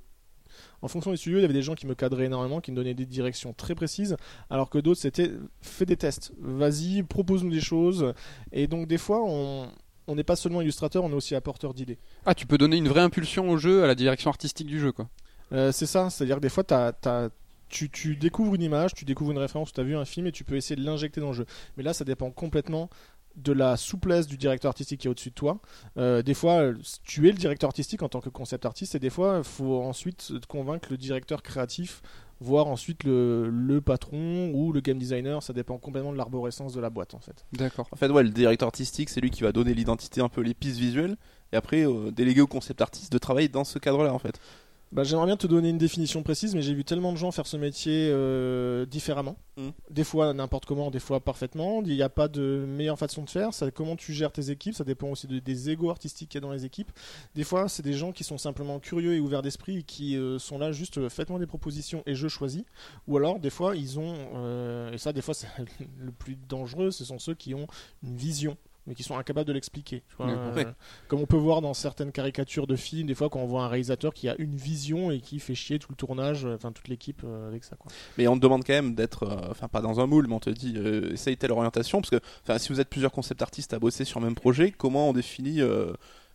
en 0.82 0.88
fonction 0.88 1.10
des 1.10 1.16
studios, 1.16 1.38
il 1.38 1.42
y 1.42 1.44
avait 1.44 1.54
des 1.54 1.62
gens 1.62 1.74
qui 1.74 1.86
me 1.86 1.94
cadraient 1.96 2.26
énormément, 2.26 2.60
qui 2.60 2.70
me 2.70 2.76
donnaient 2.76 2.94
des 2.94 3.06
directions 3.06 3.52
très 3.54 3.74
précises, 3.74 4.16
alors 4.50 4.70
que 4.70 4.78
d'autres 4.78 5.00
c'était 5.00 5.32
fais 5.60 5.84
des 5.84 5.96
tests, 5.96 6.32
vas-y, 6.38 7.02
propose-nous 7.02 7.50
des 7.50 7.60
choses. 7.60 8.12
Et 8.52 8.68
donc 8.68 8.86
des 8.86 8.98
fois, 8.98 9.20
on 9.24 9.68
on 10.06 10.14
n'est 10.14 10.22
pas 10.22 10.36
seulement 10.36 10.60
illustrateur, 10.60 11.02
on 11.02 11.10
est 11.10 11.14
aussi 11.14 11.34
apporteur 11.34 11.72
d'idées. 11.74 11.98
Ah, 12.26 12.34
tu 12.34 12.46
peux 12.46 12.58
donner 12.58 12.76
une 12.76 12.88
vraie 12.88 13.00
impulsion 13.00 13.48
au 13.50 13.56
jeu, 13.56 13.82
à 13.82 13.86
la 13.86 13.94
direction 13.94 14.28
artistique 14.30 14.66
du 14.66 14.78
jeu, 14.78 14.92
quoi. 14.92 15.08
Euh, 15.52 15.72
c'est 15.72 15.86
ça, 15.86 16.10
c'est-à-dire 16.10 16.36
que 16.36 16.42
des 16.42 16.50
fois, 16.50 16.62
t'as- 16.62 16.92
t'as- 16.92 17.30
tu, 17.70 17.88
tu 17.90 18.14
découvres 18.14 18.54
une 18.54 18.62
image, 18.62 18.92
tu 18.94 19.04
découvres 19.06 19.32
une 19.32 19.38
référence, 19.38 19.72
tu 19.72 19.80
as 19.80 19.82
vu 19.82 19.96
un 19.96 20.04
film 20.04 20.26
et 20.26 20.32
tu 20.32 20.44
peux 20.44 20.56
essayer 20.56 20.76
de 20.76 20.84
l'injecter 20.84 21.20
dans 21.20 21.28
le 21.28 21.32
jeu. 21.32 21.46
Mais 21.76 21.82
là, 21.82 21.94
ça 21.94 22.04
dépend 22.04 22.30
complètement 22.30 22.90
de 23.36 23.52
la 23.52 23.76
souplesse 23.76 24.26
du 24.26 24.36
directeur 24.36 24.68
artistique 24.68 25.00
qui 25.00 25.06
est 25.06 25.10
au-dessus 25.10 25.30
de 25.30 25.34
toi. 25.34 25.58
Euh, 25.96 26.22
des 26.22 26.34
fois, 26.34 26.62
euh, 26.62 26.74
tu 27.02 27.28
es 27.28 27.32
le 27.32 27.38
directeur 27.38 27.68
artistique 27.68 28.02
en 28.02 28.08
tant 28.08 28.20
que 28.20 28.28
concept 28.28 28.66
artiste 28.66 28.94
et 28.94 28.98
des 28.98 29.10
fois, 29.10 29.38
il 29.38 29.44
faut 29.44 29.82
ensuite 29.82 30.32
te 30.40 30.46
convaincre 30.46 30.88
le 30.90 30.96
directeur 30.96 31.42
créatif, 31.42 32.02
voire 32.40 32.66
ensuite 32.66 33.04
le, 33.04 33.48
le 33.48 33.80
patron 33.80 34.50
ou 34.54 34.72
le 34.72 34.80
game 34.80 34.98
designer. 34.98 35.42
Ça 35.42 35.52
dépend 35.52 35.78
complètement 35.78 36.12
de 36.12 36.16
l'arborescence 36.16 36.74
de 36.74 36.80
la 36.80 36.90
boîte 36.90 37.14
en 37.14 37.20
fait. 37.20 37.44
D'accord. 37.52 37.88
En 37.92 37.96
fait, 37.96 38.08
ouais, 38.08 38.22
le 38.22 38.30
directeur 38.30 38.66
artistique, 38.66 39.08
c'est 39.08 39.20
lui 39.20 39.30
qui 39.30 39.42
va 39.42 39.52
donner 39.52 39.74
l'identité, 39.74 40.20
un 40.20 40.28
peu 40.28 40.40
les 40.40 40.54
pistes 40.54 40.78
visuelles, 40.78 41.16
et 41.52 41.56
après 41.56 41.86
euh, 41.86 42.10
déléguer 42.10 42.40
au 42.40 42.46
concept 42.46 42.80
artiste 42.80 43.12
de 43.12 43.18
travailler 43.18 43.48
dans 43.48 43.64
ce 43.64 43.78
cadre-là, 43.78 44.12
en 44.12 44.18
fait. 44.18 44.40
Bah, 44.94 45.02
J'aimerais 45.02 45.26
bien 45.26 45.36
te 45.36 45.48
donner 45.48 45.70
une 45.70 45.78
définition 45.78 46.22
précise, 46.22 46.54
mais 46.54 46.62
j'ai 46.62 46.72
vu 46.72 46.84
tellement 46.84 47.12
de 47.12 47.16
gens 47.16 47.32
faire 47.32 47.48
ce 47.48 47.56
métier 47.56 48.10
euh, 48.12 48.86
différemment. 48.86 49.36
Mm. 49.56 49.70
Des 49.90 50.04
fois 50.04 50.32
n'importe 50.32 50.66
comment, 50.66 50.92
des 50.92 51.00
fois 51.00 51.18
parfaitement. 51.18 51.82
Il 51.84 51.92
n'y 51.92 52.02
a 52.02 52.08
pas 52.08 52.28
de 52.28 52.64
meilleure 52.64 52.96
façon 52.96 53.24
de 53.24 53.28
faire. 53.30 53.52
Ça, 53.52 53.72
comment 53.72 53.96
tu 53.96 54.12
gères 54.12 54.30
tes 54.30 54.50
équipes, 54.50 54.74
ça 54.74 54.84
dépend 54.84 55.08
aussi 55.08 55.26
de- 55.26 55.40
des 55.40 55.70
égos 55.70 55.90
artistiques 55.90 56.28
qu'il 56.28 56.40
y 56.40 56.44
a 56.44 56.46
dans 56.46 56.52
les 56.52 56.64
équipes. 56.64 56.92
Des 57.34 57.42
fois, 57.42 57.68
c'est 57.68 57.82
des 57.82 57.92
gens 57.92 58.12
qui 58.12 58.22
sont 58.22 58.38
simplement 58.38 58.78
curieux 58.78 59.14
et 59.14 59.20
ouverts 59.20 59.42
d'esprit 59.42 59.78
et 59.78 59.82
qui 59.82 60.16
euh, 60.16 60.38
sont 60.38 60.58
là 60.58 60.70
juste 60.70 60.98
euh, 60.98 61.08
faites-moi 61.08 61.40
des 61.40 61.46
propositions 61.46 62.04
et 62.06 62.14
je 62.14 62.28
choisis. 62.28 62.62
Ou 63.08 63.16
alors, 63.16 63.40
des 63.40 63.50
fois, 63.50 63.74
ils 63.74 63.98
ont, 63.98 64.14
et 64.92 64.98
ça, 64.98 65.12
des 65.12 65.22
fois, 65.22 65.34
c'est 65.34 65.48
le 65.98 66.12
plus 66.12 66.36
dangereux, 66.48 66.92
ce 66.92 67.04
sont 67.04 67.18
ceux 67.18 67.34
qui 67.34 67.52
ont 67.54 67.66
une 68.04 68.16
vision 68.16 68.56
mais 68.86 68.94
qui 68.94 69.02
sont 69.02 69.16
incapables 69.16 69.46
de 69.46 69.52
l'expliquer. 69.52 70.02
Euh. 70.20 70.64
Comme 71.08 71.20
on 71.20 71.26
peut 71.26 71.36
voir 71.36 71.60
dans 71.60 71.74
certaines 71.74 72.12
caricatures 72.12 72.66
de 72.66 72.76
films, 72.76 73.06
des 73.06 73.14
fois 73.14 73.28
quand 73.30 73.40
on 73.40 73.46
voit 73.46 73.64
un 73.64 73.68
réalisateur 73.68 74.12
qui 74.12 74.28
a 74.28 74.34
une 74.38 74.56
vision 74.56 75.10
et 75.10 75.20
qui 75.20 75.38
fait 75.38 75.54
chier 75.54 75.78
tout 75.78 75.88
le 75.90 75.96
tournage, 75.96 76.44
euh, 76.44 76.54
enfin 76.54 76.72
toute 76.72 76.88
l'équipe 76.88 77.22
euh, 77.24 77.48
avec 77.48 77.64
ça. 77.64 77.76
Quoi. 77.76 77.90
Mais 78.18 78.28
on 78.28 78.36
te 78.36 78.40
demande 78.40 78.64
quand 78.64 78.74
même 78.74 78.94
d'être, 78.94 79.24
euh, 79.24 79.50
enfin 79.50 79.68
pas 79.68 79.80
dans 79.80 80.00
un 80.00 80.06
moule, 80.06 80.26
mais 80.28 80.34
on 80.34 80.40
te 80.40 80.50
dit 80.50 80.76
essaye 81.12 81.36
telle 81.36 81.52
orientation, 81.52 82.00
parce 82.00 82.10
que 82.10 82.58
si 82.58 82.68
vous 82.68 82.80
êtes 82.80 82.88
plusieurs 82.88 83.12
concept 83.12 83.42
artistes 83.42 83.72
à 83.74 83.78
bosser 83.78 84.04
sur 84.04 84.20
le 84.20 84.26
même 84.26 84.34
projet, 84.34 84.70
comment 84.70 85.10
on 85.10 85.12
définit 85.12 85.60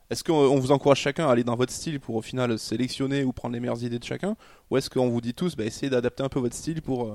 Est-ce 0.09 0.23
qu'on 0.23 0.33
on 0.33 0.59
vous 0.59 0.71
encourage 0.71 0.99
chacun 0.99 1.27
à 1.27 1.31
aller 1.31 1.43
dans 1.43 1.55
votre 1.55 1.71
style 1.71 1.99
pour 1.99 2.15
au 2.15 2.21
final 2.21 2.57
sélectionner 2.57 3.23
ou 3.23 3.31
prendre 3.31 3.53
les 3.53 3.59
meilleures 3.59 3.83
idées 3.83 3.99
de 3.99 4.03
chacun, 4.03 4.35
ou 4.69 4.77
est-ce 4.77 4.89
qu'on 4.89 5.09
vous 5.09 5.21
dit 5.21 5.33
tous, 5.33 5.55
bah, 5.55 5.65
essayez 5.65 5.89
d'adapter 5.89 6.23
un 6.23 6.29
peu 6.29 6.39
votre 6.39 6.55
style 6.55 6.81
pour 6.81 7.13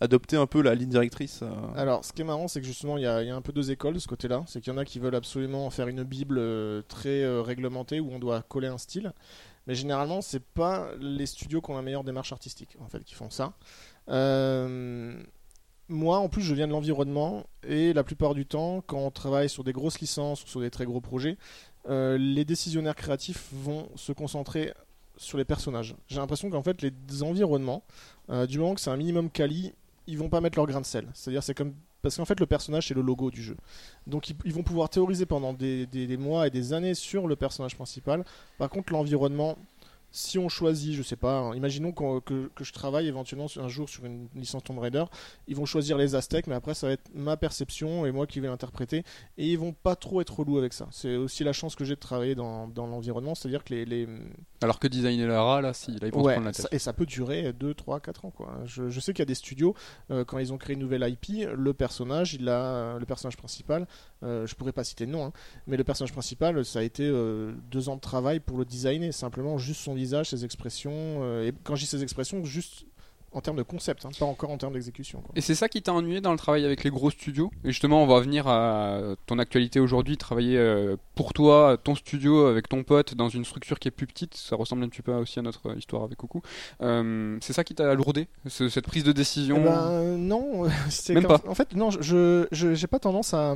adopter 0.00 0.36
un 0.36 0.46
peu 0.46 0.62
la 0.62 0.74
ligne 0.74 0.90
directrice 0.90 1.40
euh, 1.42 1.50
Alors, 1.76 2.04
ce 2.04 2.12
qui 2.12 2.22
est 2.22 2.24
marrant, 2.24 2.48
c'est 2.48 2.60
que 2.60 2.66
justement, 2.66 2.96
il 2.96 3.02
y, 3.02 3.06
a 3.06 3.18
un 3.18 3.42
peu 3.42 3.52
deux 3.52 3.70
écoles 3.70 3.94
de 3.94 3.98
ce 3.98 4.08
côté-là. 4.08 4.44
C'est 4.46 4.60
qu'il 4.60 4.72
y 4.72 4.76
en 4.76 4.78
a 4.78 4.84
qui 4.84 4.98
veulent 4.98 5.14
absolument 5.14 5.68
faire 5.70 5.88
une 5.88 6.04
bible 6.04 6.38
euh, 6.38 6.82
très 6.86 7.22
euh, 7.22 7.42
réglementée 7.42 8.00
où 8.00 8.10
on 8.12 8.18
doit 8.18 8.42
coller 8.42 8.68
un 8.68 8.78
style. 8.78 9.12
Mais 9.66 9.74
généralement, 9.74 10.22
c'est 10.22 10.42
pas 10.42 10.88
les 11.00 11.26
studios 11.26 11.60
qui 11.60 11.70
ont 11.70 11.76
la 11.76 11.82
meilleure 11.82 12.04
démarche 12.04 12.32
artistique, 12.32 12.76
en 12.80 12.88
fait, 12.88 13.04
qui 13.04 13.14
font 13.14 13.30
ça. 13.30 13.52
Moi, 15.90 16.18
en 16.18 16.28
plus, 16.28 16.42
je 16.42 16.54
viens 16.54 16.66
de 16.66 16.72
l'environnement 16.72 17.46
et 17.66 17.94
la 17.94 18.04
plupart 18.04 18.34
du 18.34 18.44
temps, 18.44 18.82
quand 18.86 18.98
on 18.98 19.10
travaille 19.10 19.48
sur 19.48 19.64
des 19.64 19.72
grosses 19.72 20.00
licences 20.00 20.44
ou 20.44 20.46
sur 20.46 20.60
des 20.60 20.70
très 20.70 20.84
gros 20.84 21.00
projets, 21.00 21.36
les 21.86 22.44
décisionnaires 22.46 22.94
créatifs 22.94 23.48
vont 23.52 23.88
se 23.94 24.12
concentrer 24.12 24.72
sur 25.18 25.36
les 25.36 25.44
personnages. 25.44 25.94
J'ai 26.06 26.16
l'impression 26.16 26.48
qu'en 26.48 26.62
fait, 26.62 26.80
les 26.82 27.22
environnements, 27.22 27.84
du 28.48 28.58
moment 28.58 28.74
que 28.74 28.80
c'est 28.80 28.90
un 28.90 28.96
minimum 28.96 29.30
quali, 29.30 29.74
ils 30.08 30.18
vont 30.18 30.28
pas 30.28 30.40
mettre 30.40 30.58
leur 30.58 30.66
grain 30.66 30.80
de 30.80 30.86
sel. 30.86 31.06
C'est-à-dire, 31.14 31.42
c'est 31.42 31.54
comme 31.54 31.74
parce 32.02 32.16
qu'en 32.16 32.24
fait, 32.24 32.38
le 32.40 32.46
personnage 32.46 32.88
c'est 32.88 32.94
le 32.94 33.02
logo 33.02 33.30
du 33.30 33.42
jeu. 33.42 33.56
Donc, 34.06 34.30
ils, 34.44 34.52
vont 34.52 34.62
pouvoir 34.62 34.88
théoriser 34.88 35.26
pendant 35.26 35.52
des- 35.52 35.86
des 35.86 36.16
mois 36.16 36.46
et 36.46 36.50
des 36.50 36.72
années 36.72 36.94
sur 36.94 37.26
le 37.26 37.36
personnage 37.36 37.74
principal. 37.74 38.24
Par 38.56 38.70
contre, 38.70 38.92
l'environnement, 38.92 39.58
si 40.10 40.38
on 40.38 40.48
choisit, 40.48 40.94
je 40.94 41.02
sais 41.02 41.16
pas, 41.16 41.38
hein, 41.38 41.54
imaginons 41.54 41.92
que, 41.92 42.48
que 42.54 42.64
je 42.64 42.72
travaille 42.72 43.06
éventuellement 43.08 43.46
un 43.58 43.68
jour 43.68 43.88
sur 43.88 44.04
une 44.06 44.28
licence 44.34 44.64
Tomb 44.64 44.78
Raider, 44.78 45.04
ils 45.46 45.54
vont 45.56 45.66
choisir 45.66 45.98
les 45.98 46.14
Aztèques, 46.14 46.46
mais 46.46 46.54
après 46.54 46.74
ça 46.74 46.86
va 46.86 46.94
être 46.94 47.10
ma 47.14 47.36
perception 47.36 48.06
et 48.06 48.12
moi 48.12 48.26
qui 48.26 48.40
vais 48.40 48.48
l'interpréter, 48.48 49.04
et 49.36 49.46
ils 49.48 49.58
vont 49.58 49.72
pas 49.72 49.96
trop 49.96 50.20
être 50.20 50.38
relous 50.38 50.56
avec 50.58 50.72
ça. 50.72 50.88
C'est 50.90 51.16
aussi 51.16 51.44
la 51.44 51.52
chance 51.52 51.76
que 51.76 51.84
j'ai 51.84 51.94
de 51.94 52.00
travailler 52.00 52.34
dans, 52.34 52.68
dans 52.68 52.86
l'environnement, 52.86 53.34
c'est-à-dire 53.34 53.64
que 53.64 53.74
les, 53.74 53.84
les, 53.84 54.08
Alors 54.62 54.78
que 54.78 54.88
designer 54.88 55.26
Lara, 55.28 55.60
là, 55.60 55.72
si, 55.74 55.92
là, 55.92 56.06
ils 56.06 56.12
vont 56.12 56.22
Ouais, 56.22 56.32
prendre 56.34 56.46
la 56.46 56.52
tête. 56.52 56.62
ça- 56.62 56.68
et 56.72 56.78
ça 56.78 56.92
peut 56.92 57.06
durer 57.06 57.52
2, 57.52 57.74
3, 57.74 58.00
4 58.00 58.24
ans. 58.24 58.30
Quoi. 58.30 58.60
Je, 58.64 58.88
je 58.88 59.00
sais 59.00 59.12
qu'il 59.12 59.20
y 59.20 59.22
a 59.22 59.26
des 59.26 59.34
studios, 59.34 59.74
euh, 60.10 60.24
quand 60.24 60.38
ils 60.38 60.52
ont 60.52 60.58
créé 60.58 60.74
une 60.74 60.80
nouvelle 60.80 61.06
IP, 61.08 61.46
le 61.54 61.74
personnage, 61.74 62.34
il 62.34 62.48
a, 62.48 62.98
le 62.98 63.04
personnage 63.06 63.36
principal, 63.36 63.86
euh, 64.22 64.46
je 64.46 64.54
pourrais 64.54 64.72
pas 64.72 64.84
citer 64.84 65.06
de 65.06 65.10
nom, 65.12 65.26
hein, 65.26 65.32
mais 65.66 65.76
le 65.76 65.84
personnage 65.84 66.12
principal, 66.12 66.64
ça 66.64 66.78
a 66.78 66.82
été 66.82 67.04
euh, 67.06 67.52
deux 67.70 67.88
ans 67.88 67.96
de 67.96 68.00
travail 68.00 68.40
pour 68.40 68.56
le 68.58 68.64
designer, 68.64 69.12
simplement 69.12 69.58
juste 69.58 69.80
son 69.82 69.97
visage, 69.98 70.30
ses 70.30 70.44
expressions, 70.44 70.92
euh, 70.94 71.48
et 71.48 71.52
quand 71.64 71.74
je 71.74 71.82
dis 71.82 71.86
expressions, 72.02 72.44
juste 72.44 72.86
en 73.32 73.40
termes 73.40 73.56
de 73.58 73.62
concept, 73.62 74.04
hein, 74.04 74.10
pas 74.18 74.24
encore 74.24 74.50
en 74.50 74.58
termes 74.58 74.72
d'exécution. 74.72 75.22
Et 75.36 75.40
c'est 75.40 75.54
ça 75.54 75.68
qui 75.68 75.82
t'a 75.82 75.92
ennuyé 75.92 76.20
dans 76.20 76.32
le 76.32 76.38
travail 76.38 76.64
avec 76.64 76.84
les 76.84 76.90
gros 76.90 77.10
studios? 77.10 77.50
Et 77.64 77.68
justement, 77.68 78.02
on 78.02 78.06
va 78.06 78.20
venir 78.20 78.46
à 78.48 79.00
ton 79.26 79.38
actualité 79.38 79.80
aujourd'hui, 79.80 80.16
travailler 80.16 80.56
euh, 80.56 80.96
pour 81.14 81.32
toi, 81.32 81.76
ton 81.82 81.94
studio, 81.94 82.46
avec 82.46 82.68
ton 82.68 82.82
pote, 82.84 83.14
dans 83.14 83.28
une 83.28 83.44
structure 83.44 83.78
qui 83.78 83.88
est 83.88 83.92
plus 83.92 84.06
petite. 84.06 84.34
Ça 84.34 84.56
ressemble 84.56 84.82
un 84.84 84.88
petit 84.88 85.02
peu 85.02 85.12
aussi 85.14 85.38
à 85.38 85.42
notre 85.42 85.76
histoire 85.76 86.02
avec 86.04 86.16
Coucou. 86.18 86.40
Euh, 86.82 87.36
c'est 87.40 87.52
ça 87.52 87.64
qui 87.64 87.74
t'a 87.74 87.90
alourdé 87.90 88.28
ce- 88.46 88.68
Cette 88.68 88.86
prise 88.86 89.04
de 89.04 89.12
décision? 89.12 89.56
Eh 89.60 89.64
ben, 89.64 89.88
euh, 89.90 90.16
non, 90.16 90.64
c'est 90.90 91.14
Même 91.14 91.26
pas. 91.26 91.40
En 91.46 91.54
fait, 91.54 91.74
non, 91.74 91.90
je 91.90 92.46
j'ai 92.50 92.86
pas 92.86 92.98
tendance 92.98 93.34
à, 93.34 93.54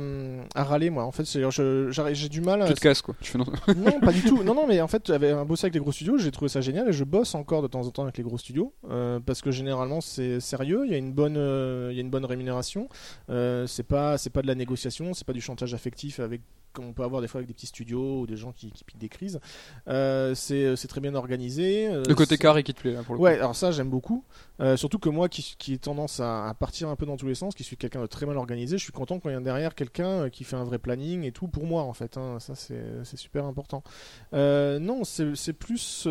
à 0.55 0.63
râler 0.63 0.89
moi. 0.89 1.03
En 1.05 1.11
fait, 1.11 1.25
j'ai 1.25 2.29
du 2.29 2.41
mal. 2.41 2.61
à 2.61 2.67
Tu 2.67 2.73
te 2.73 2.79
casses 2.79 3.01
quoi. 3.01 3.15
Tu 3.21 3.37
non. 3.37 3.45
non, 3.75 3.99
pas 3.99 4.11
du 4.11 4.21
tout. 4.21 4.41
Non, 4.43 4.53
non, 4.55 4.67
mais 4.67 4.81
en 4.81 4.87
fait, 4.87 5.03
j'avais 5.07 5.31
un 5.31 5.45
bossé 5.45 5.65
avec 5.65 5.73
les 5.75 5.79
gros 5.79 5.91
studios, 5.93 6.17
j'ai 6.17 6.29
trouvé 6.31 6.49
ça 6.49 6.59
génial 6.59 6.89
et 6.89 6.93
je 6.93 7.03
bosse 7.05 7.33
encore 7.33 7.61
de 7.61 7.67
temps 7.67 7.85
en 7.87 7.91
temps 7.91 8.03
avec 8.03 8.17
les 8.17 8.23
gros 8.23 8.37
studios 8.37 8.73
euh, 8.89 9.19
parce 9.25 9.41
que 9.41 9.51
généralement 9.51 9.72
c'est 10.01 10.39
sérieux, 10.39 10.83
il 10.85 10.91
y 10.91 10.95
a 10.95 10.97
une 10.97 11.13
bonne, 11.13 11.37
euh, 11.37 11.89
il 11.91 11.95
y 11.95 11.99
a 11.99 12.01
une 12.01 12.09
bonne 12.09 12.25
rémunération. 12.25 12.89
Euh, 13.29 13.67
c'est 13.67 13.83
pas, 13.83 14.17
c'est 14.17 14.29
pas 14.29 14.41
de 14.41 14.47
la 14.47 14.55
négociation, 14.55 15.13
c'est 15.13 15.25
pas 15.25 15.33
du 15.33 15.41
chantage 15.41 15.73
affectif 15.73 16.19
avec 16.19 16.41
comme 16.73 16.85
on 16.85 16.93
peut 16.93 17.03
avoir 17.03 17.21
des 17.21 17.27
fois 17.27 17.37
avec 17.39 17.47
des 17.47 17.53
petits 17.53 17.67
studios 17.67 18.21
ou 18.21 18.25
des 18.27 18.35
gens 18.35 18.51
qui, 18.51 18.71
qui 18.71 18.83
piquent 18.83 18.97
des 18.97 19.07
crises. 19.07 19.39
Euh, 19.87 20.33
c'est, 20.33 20.75
très 20.87 21.01
bien 21.01 21.13
organisé. 21.15 21.87
euh, 21.87 22.03
Le 22.07 22.15
côté 22.15 22.37
carré 22.37 22.63
qui 22.63 22.73
te 22.73 22.81
plaît 22.81 22.95
pour 23.05 23.13
le 23.15 23.21
Ouais, 23.21 23.35
alors 23.35 23.55
ça 23.55 23.71
j'aime 23.71 23.89
beaucoup. 23.89 24.25
Euh, 24.59 24.75
surtout 24.75 24.97
que 24.99 25.09
moi 25.09 25.29
qui, 25.29 25.55
qui 25.57 25.73
ai 25.73 25.77
tendance 25.77 26.19
à, 26.19 26.49
à 26.49 26.53
partir 26.55 26.89
un 26.89 26.95
peu 26.95 27.05
dans 27.05 27.15
tous 27.15 27.27
les 27.27 27.35
sens, 27.35 27.53
qui 27.53 27.63
suis 27.63 27.77
quelqu'un 27.77 28.01
de 28.01 28.07
très 28.07 28.25
mal 28.25 28.37
organisé, 28.37 28.77
je 28.79 28.83
suis 28.83 28.91
content 28.91 29.19
quand 29.19 29.29
il 29.29 29.33
y 29.33 29.35
a 29.35 29.39
derrière 29.39 29.75
quelqu'un 29.75 30.29
qui 30.29 30.43
fait 30.43 30.55
un 30.55 30.63
vrai 30.63 30.79
planning 30.79 31.23
et 31.23 31.31
tout 31.31 31.47
pour 31.47 31.65
moi 31.65 31.83
en 31.83 31.93
fait. 31.93 32.17
hein. 32.17 32.39
Ça 32.39 32.55
c'est 32.55 33.17
super 33.17 33.45
important. 33.45 33.83
Non, 34.31 35.03
c'est 35.03 35.35
c'est 35.35 35.53
plus 35.53 36.07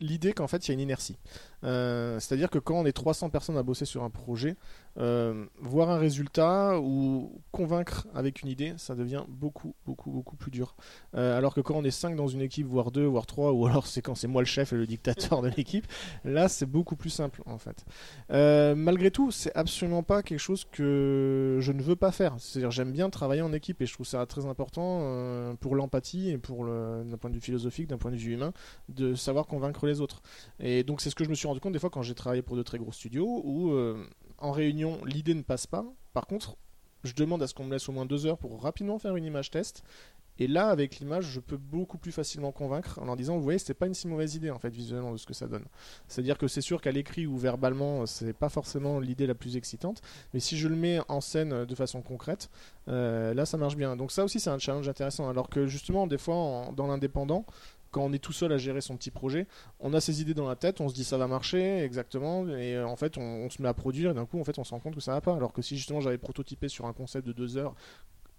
l'idée 0.00 0.32
qu'en 0.32 0.48
fait 0.48 0.66
il 0.66 0.70
y 0.70 0.72
a 0.72 0.74
une 0.74 0.80
inertie. 0.80 1.16
Euh, 1.64 2.18
C'est-à-dire 2.20 2.50
que 2.50 2.58
quand 2.58 2.74
on 2.74 2.86
est 2.86 2.92
300 2.92 3.30
personnes 3.30 3.56
à 3.56 3.62
bosser 3.62 3.84
sur 3.84 4.02
un 4.02 4.10
projet, 4.10 4.56
euh, 4.98 5.46
voir 5.60 5.90
un 5.90 5.98
résultat 5.98 6.80
ou 6.80 7.40
convaincre 7.52 8.08
avec 8.14 8.42
une 8.42 8.48
idée, 8.48 8.74
ça 8.76 8.94
devient 8.94 9.24
beaucoup, 9.28 9.74
beaucoup, 9.86 10.10
beaucoup 10.10 10.36
plus 10.36 10.50
dur. 10.50 10.74
Euh, 11.14 11.36
alors 11.36 11.54
que 11.54 11.60
quand 11.60 11.74
on 11.74 11.84
est 11.84 11.90
5 11.90 12.16
dans 12.16 12.28
une 12.28 12.40
équipe, 12.40 12.66
voire 12.66 12.90
2, 12.90 13.04
voire 13.04 13.26
3, 13.26 13.52
ou 13.52 13.66
alors 13.66 13.86
c'est 13.86 14.02
quand 14.02 14.14
c'est 14.14 14.28
moi 14.28 14.42
le 14.42 14.46
chef 14.46 14.72
et 14.72 14.76
le 14.76 14.86
dictateur 14.86 15.42
de 15.42 15.48
l'équipe, 15.48 15.86
là 16.24 16.48
c'est 16.48 16.66
beaucoup 16.66 16.96
plus 16.96 17.10
simple 17.10 17.42
en 17.46 17.58
fait. 17.58 17.84
Malgré 18.30 19.10
tout, 19.10 19.30
c'est 19.30 19.54
absolument 19.54 20.02
pas 20.02 20.22
quelque 20.22 20.38
chose 20.38 20.64
que 20.70 21.58
je 21.60 21.72
ne 21.72 21.82
veux 21.82 21.96
pas 21.96 22.12
faire. 22.12 22.34
C'est-à-dire 22.38 22.70
j'aime 22.70 22.92
bien 22.92 23.10
travailler 23.10 23.42
en 23.42 23.52
équipe 23.52 23.80
et 23.82 23.86
je 23.86 23.92
trouve 23.92 24.06
ça 24.06 24.24
très 24.26 24.46
important 24.46 25.56
pour 25.60 25.74
l'empathie 25.74 26.30
et 26.30 26.38
pour 26.38 26.64
d'un 26.64 27.16
point 27.18 27.30
de 27.30 27.34
vue 27.34 27.40
philosophique, 27.40 27.88
d'un 27.88 27.98
point 27.98 28.10
de 28.10 28.16
vue 28.16 28.34
humain, 28.34 28.52
de 28.88 29.14
savoir 29.14 29.46
convaincre 29.46 29.86
les 29.86 29.89
autres. 29.98 30.22
Et 30.60 30.84
donc 30.84 31.00
c'est 31.00 31.10
ce 31.10 31.16
que 31.16 31.24
je 31.24 31.30
me 31.30 31.34
suis 31.34 31.48
rendu 31.48 31.60
compte 31.60 31.72
des 31.72 31.78
fois 31.80 31.90
quand 31.90 32.02
j'ai 32.02 32.14
travaillé 32.14 32.42
pour 32.42 32.56
de 32.56 32.62
très 32.62 32.78
gros 32.78 32.92
studios 32.92 33.42
où 33.44 33.72
euh, 33.72 34.06
en 34.38 34.52
réunion 34.52 35.04
l'idée 35.04 35.34
ne 35.34 35.42
passe 35.42 35.66
pas. 35.66 35.84
Par 36.12 36.26
contre, 36.26 36.56
je 37.02 37.14
demande 37.14 37.42
à 37.42 37.46
ce 37.46 37.54
qu'on 37.54 37.64
me 37.64 37.72
laisse 37.72 37.88
au 37.88 37.92
moins 37.92 38.06
deux 38.06 38.26
heures 38.26 38.38
pour 38.38 38.62
rapidement 38.62 38.98
faire 38.98 39.16
une 39.16 39.24
image 39.24 39.50
test. 39.50 39.82
Et 40.40 40.46
là, 40.46 40.68
avec 40.68 41.00
l'image, 41.00 41.26
je 41.26 41.38
peux 41.38 41.58
beaucoup 41.58 41.98
plus 41.98 42.12
facilement 42.12 42.50
convaincre 42.50 42.98
en 42.98 43.04
leur 43.04 43.14
disant, 43.14 43.36
vous 43.36 43.42
voyez, 43.42 43.58
c'est 43.58 43.74
pas 43.74 43.86
une 43.86 43.92
si 43.92 44.08
mauvaise 44.08 44.36
idée 44.36 44.50
en 44.50 44.58
fait 44.58 44.70
visuellement 44.70 45.12
de 45.12 45.18
ce 45.18 45.26
que 45.26 45.34
ça 45.34 45.46
donne. 45.46 45.66
C'est-à-dire 46.08 46.38
que 46.38 46.48
c'est 46.48 46.62
sûr 46.62 46.80
qu'à 46.80 46.92
l'écrit 46.92 47.26
ou 47.26 47.36
verbalement, 47.36 48.06
c'est 48.06 48.32
pas 48.32 48.48
forcément 48.48 49.00
l'idée 49.00 49.26
la 49.26 49.34
plus 49.34 49.58
excitante, 49.58 50.00
mais 50.32 50.40
si 50.40 50.56
je 50.56 50.66
le 50.66 50.76
mets 50.76 50.98
en 51.08 51.20
scène 51.20 51.52
euh, 51.52 51.66
de 51.66 51.74
façon 51.74 52.00
concrète, 52.00 52.48
euh, 52.88 53.34
là, 53.34 53.44
ça 53.44 53.58
marche 53.58 53.76
bien. 53.76 53.96
Donc 53.96 54.12
ça 54.12 54.24
aussi, 54.24 54.40
c'est 54.40 54.48
un 54.48 54.58
challenge 54.58 54.88
intéressant. 54.88 55.28
Alors 55.28 55.50
que 55.50 55.66
justement, 55.66 56.06
des 56.06 56.18
fois, 56.18 56.70
dans 56.74 56.86
l'indépendant, 56.86 57.44
quand 57.90 58.02
on 58.02 58.12
est 58.12 58.18
tout 58.18 58.32
seul 58.32 58.52
à 58.52 58.58
gérer 58.58 58.80
son 58.80 58.96
petit 58.96 59.10
projet, 59.10 59.46
on 59.80 59.92
a 59.94 60.00
ses 60.00 60.20
idées 60.20 60.34
dans 60.34 60.48
la 60.48 60.56
tête, 60.56 60.80
on 60.80 60.88
se 60.88 60.94
dit 60.94 61.04
ça 61.04 61.18
va 61.18 61.26
marcher 61.26 61.78
exactement, 61.84 62.46
et 62.48 62.80
en 62.80 62.96
fait 62.96 63.18
on, 63.18 63.22
on 63.22 63.50
se 63.50 63.60
met 63.62 63.68
à 63.68 63.74
produire, 63.74 64.12
et 64.12 64.14
d'un 64.14 64.26
coup 64.26 64.40
en 64.40 64.44
fait 64.44 64.58
on 64.58 64.64
se 64.64 64.70
rend 64.70 64.80
compte 64.80 64.94
que 64.94 65.00
ça 65.00 65.12
va 65.12 65.20
pas. 65.20 65.34
Alors 65.34 65.52
que 65.52 65.62
si 65.62 65.76
justement 65.76 66.00
j'avais 66.00 66.18
prototypé 66.18 66.68
sur 66.68 66.86
un 66.86 66.92
concept 66.92 67.26
de 67.26 67.32
deux 67.32 67.56
heures, 67.56 67.74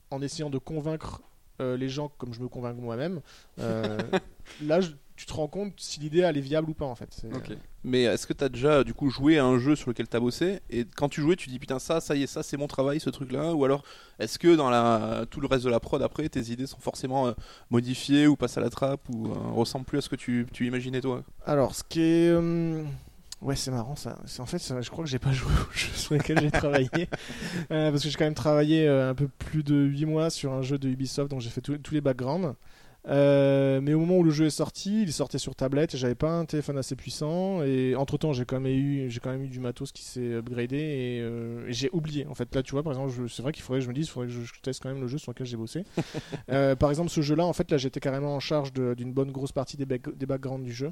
en 0.09 0.21
essayant 0.21 0.49
de 0.49 0.57
convaincre 0.57 1.21
euh, 1.59 1.77
les 1.77 1.89
gens 1.89 2.09
comme 2.17 2.33
je 2.33 2.39
me 2.41 2.47
convainc 2.47 2.77
moi-même, 2.77 3.21
euh, 3.59 3.97
là 4.63 4.81
je- 4.81 4.91
tu 5.21 5.27
te 5.27 5.33
rends 5.33 5.47
compte 5.47 5.73
si 5.77 5.99
l'idée 5.99 6.19
elle 6.21 6.35
est 6.35 6.41
viable 6.41 6.71
ou 6.71 6.73
pas 6.73 6.85
en 6.85 6.95
fait. 6.95 7.21
Ok. 7.31 7.51
Mais 7.83 8.03
est-ce 8.03 8.25
que 8.25 8.33
t'as 8.33 8.49
déjà 8.49 8.83
du 8.83 8.93
coup 8.95 9.09
joué 9.11 9.37
à 9.37 9.45
un 9.45 9.59
jeu 9.59 9.75
sur 9.75 9.89
lequel 9.89 10.07
t'as 10.07 10.19
bossé 10.19 10.61
et 10.71 10.85
quand 10.95 11.09
tu 11.09 11.21
jouais 11.21 11.35
tu 11.35 11.49
dis 11.49 11.59
putain 11.59 11.77
ça 11.77 12.01
ça 12.01 12.15
y 12.15 12.23
est 12.23 12.27
ça 12.27 12.41
c'est 12.41 12.57
mon 12.57 12.67
travail 12.67 12.99
ce 12.99 13.09
truc 13.11 13.31
là 13.31 13.53
ou 13.53 13.63
alors 13.65 13.83
est-ce 14.19 14.39
que 14.39 14.55
dans 14.55 14.69
la 14.71 15.25
tout 15.29 15.41
le 15.41 15.47
reste 15.47 15.63
de 15.65 15.69
la 15.69 15.79
prod 15.79 16.01
après 16.01 16.27
tes 16.29 16.41
idées 16.51 16.65
sont 16.65 16.79
forcément 16.79 17.27
euh, 17.27 17.33
modifiées 17.69 18.25
ou 18.25 18.35
passent 18.35 18.57
à 18.57 18.61
la 18.61 18.69
trappe 18.71 19.01
ou 19.09 19.27
euh, 19.27 19.35
ressemblent 19.53 19.85
plus 19.85 19.99
à 19.99 20.01
ce 20.01 20.09
que 20.09 20.15
tu, 20.15 20.47
tu 20.51 20.65
imaginais 20.65 21.01
toi? 21.01 21.23
Alors, 21.45 21.75
ce 21.75 21.83
qui 21.83 22.01
est. 22.01 22.29
euh, 22.29 22.83
Ouais, 23.41 23.55
c'est 23.55 23.71
marrant 23.71 23.95
ça. 23.95 24.19
C'est- 24.25 24.39
En 24.39 24.45
fait, 24.45 24.59
ça- 24.59 24.79
je 24.81 24.89
crois 24.91 25.03
que 25.03 25.09
j'ai 25.09 25.17
pas 25.17 25.31
joué 25.31 25.51
aux 25.51 25.73
jeux 25.75 25.91
sur 25.95 26.13
lesquels 26.13 26.39
j'ai 26.39 26.51
travaillé. 26.51 26.89
Euh, 27.71 27.89
parce 27.89 28.03
que 28.03 28.09
j'ai 28.09 28.15
quand 28.17 28.25
même 28.25 28.35
travaillé 28.35 28.87
euh, 28.87 29.09
un 29.09 29.15
peu 29.15 29.27
plus 29.27 29.63
de 29.63 29.75
8 29.75 30.05
mois 30.05 30.29
sur 30.29 30.53
un 30.53 30.61
jeu 30.61 30.77
de 30.77 30.87
Ubisoft, 30.87 31.31
donc 31.31 31.41
j'ai 31.41 31.49
fait 31.49 31.61
tous 31.61 31.93
les 31.93 32.01
backgrounds. 32.01 32.53
Euh, 33.07 33.81
mais 33.81 33.95
au 33.95 33.99
moment 33.99 34.17
où 34.17 34.23
le 34.23 34.29
jeu 34.29 34.45
est 34.45 34.49
sorti, 34.51 35.01
il 35.01 35.11
sortait 35.11 35.39
sur 35.39 35.55
tablette 35.55 35.95
et 35.95 35.97
j'avais 35.97 36.13
pas 36.15 36.29
un 36.31 36.45
téléphone 36.45 36.77
assez 36.77 36.95
puissant. 36.95 37.63
Et 37.63 37.95
entre 37.95 38.17
temps, 38.17 38.31
j'ai 38.33 38.45
quand 38.45 38.59
même 38.59 38.71
eu, 38.71 39.09
j'ai 39.09 39.19
quand 39.19 39.31
même 39.31 39.43
eu 39.43 39.47
du 39.47 39.59
matos 39.59 39.91
qui 39.91 40.03
s'est 40.03 40.33
upgradé 40.35 40.77
et, 40.77 41.19
euh, 41.21 41.67
et 41.67 41.73
j'ai 41.73 41.89
oublié. 41.93 42.27
En 42.27 42.35
fait, 42.35 42.53
là, 42.53 42.61
tu 42.61 42.71
vois, 42.73 42.83
par 42.83 42.93
exemple, 42.93 43.11
c'est 43.29 43.41
vrai 43.41 43.51
qu'il 43.53 43.63
faudrait 43.63 43.79
que 43.79 43.85
je 43.85 43.89
me 43.89 43.93
dise, 43.95 44.05
il 44.05 44.09
faudrait 44.09 44.27
que 44.27 44.33
je, 44.33 44.41
je 44.41 44.53
teste 44.61 44.83
quand 44.83 44.89
même 44.89 45.01
le 45.01 45.07
jeu 45.07 45.17
sur 45.17 45.31
lequel 45.31 45.47
j'ai 45.47 45.57
bossé. 45.57 45.83
Euh, 46.49 46.75
par 46.75 46.89
exemple, 46.89 47.09
ce 47.09 47.21
jeu-là, 47.21 47.45
en 47.45 47.53
fait, 47.53 47.71
là, 47.71 47.77
j'étais 47.77 47.99
carrément 47.99 48.35
en 48.35 48.39
charge 48.39 48.73
d'une 48.73 49.13
bonne 49.13 49.31
grosse 49.31 49.51
partie 49.51 49.77
des, 49.77 49.85
back- 49.85 50.15
des 50.17 50.25
backgrounds 50.25 50.65
du 50.65 50.73
jeu, 50.73 50.91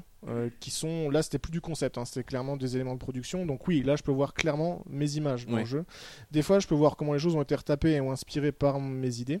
qui 0.58 0.70
sont, 0.70 1.10
là, 1.10 1.22
c'était 1.22 1.38
plus 1.38 1.50
du 1.50 1.60
concept, 1.60 1.98
hein, 1.98 2.04
c'était 2.04 2.24
clairement 2.24 2.56
des 2.56 2.76
éléments 2.76 2.94
de 2.94 2.98
production. 2.98 3.44
Donc 3.44 3.68
oui, 3.68 3.82
là, 3.82 3.96
je 3.96 4.02
peux 4.02 4.12
voir 4.12 4.32
clairement 4.32 4.82
mes 4.88 5.16
images 5.16 5.46
dans 5.46 5.56
le 5.58 5.64
jeu. 5.66 5.84
Des 6.30 6.42
fois, 6.42 6.60
je 6.60 6.66
peux 6.66 6.74
voir 6.74 6.96
comment 6.96 7.12
les 7.12 7.18
choses 7.18 7.34
ont 7.36 7.42
été 7.42 7.54
retapées 7.54 7.92
et 7.92 8.00
ont 8.00 8.10
inspiré 8.12 8.52
par 8.52 8.80
mes 8.80 9.20
idées. 9.20 9.40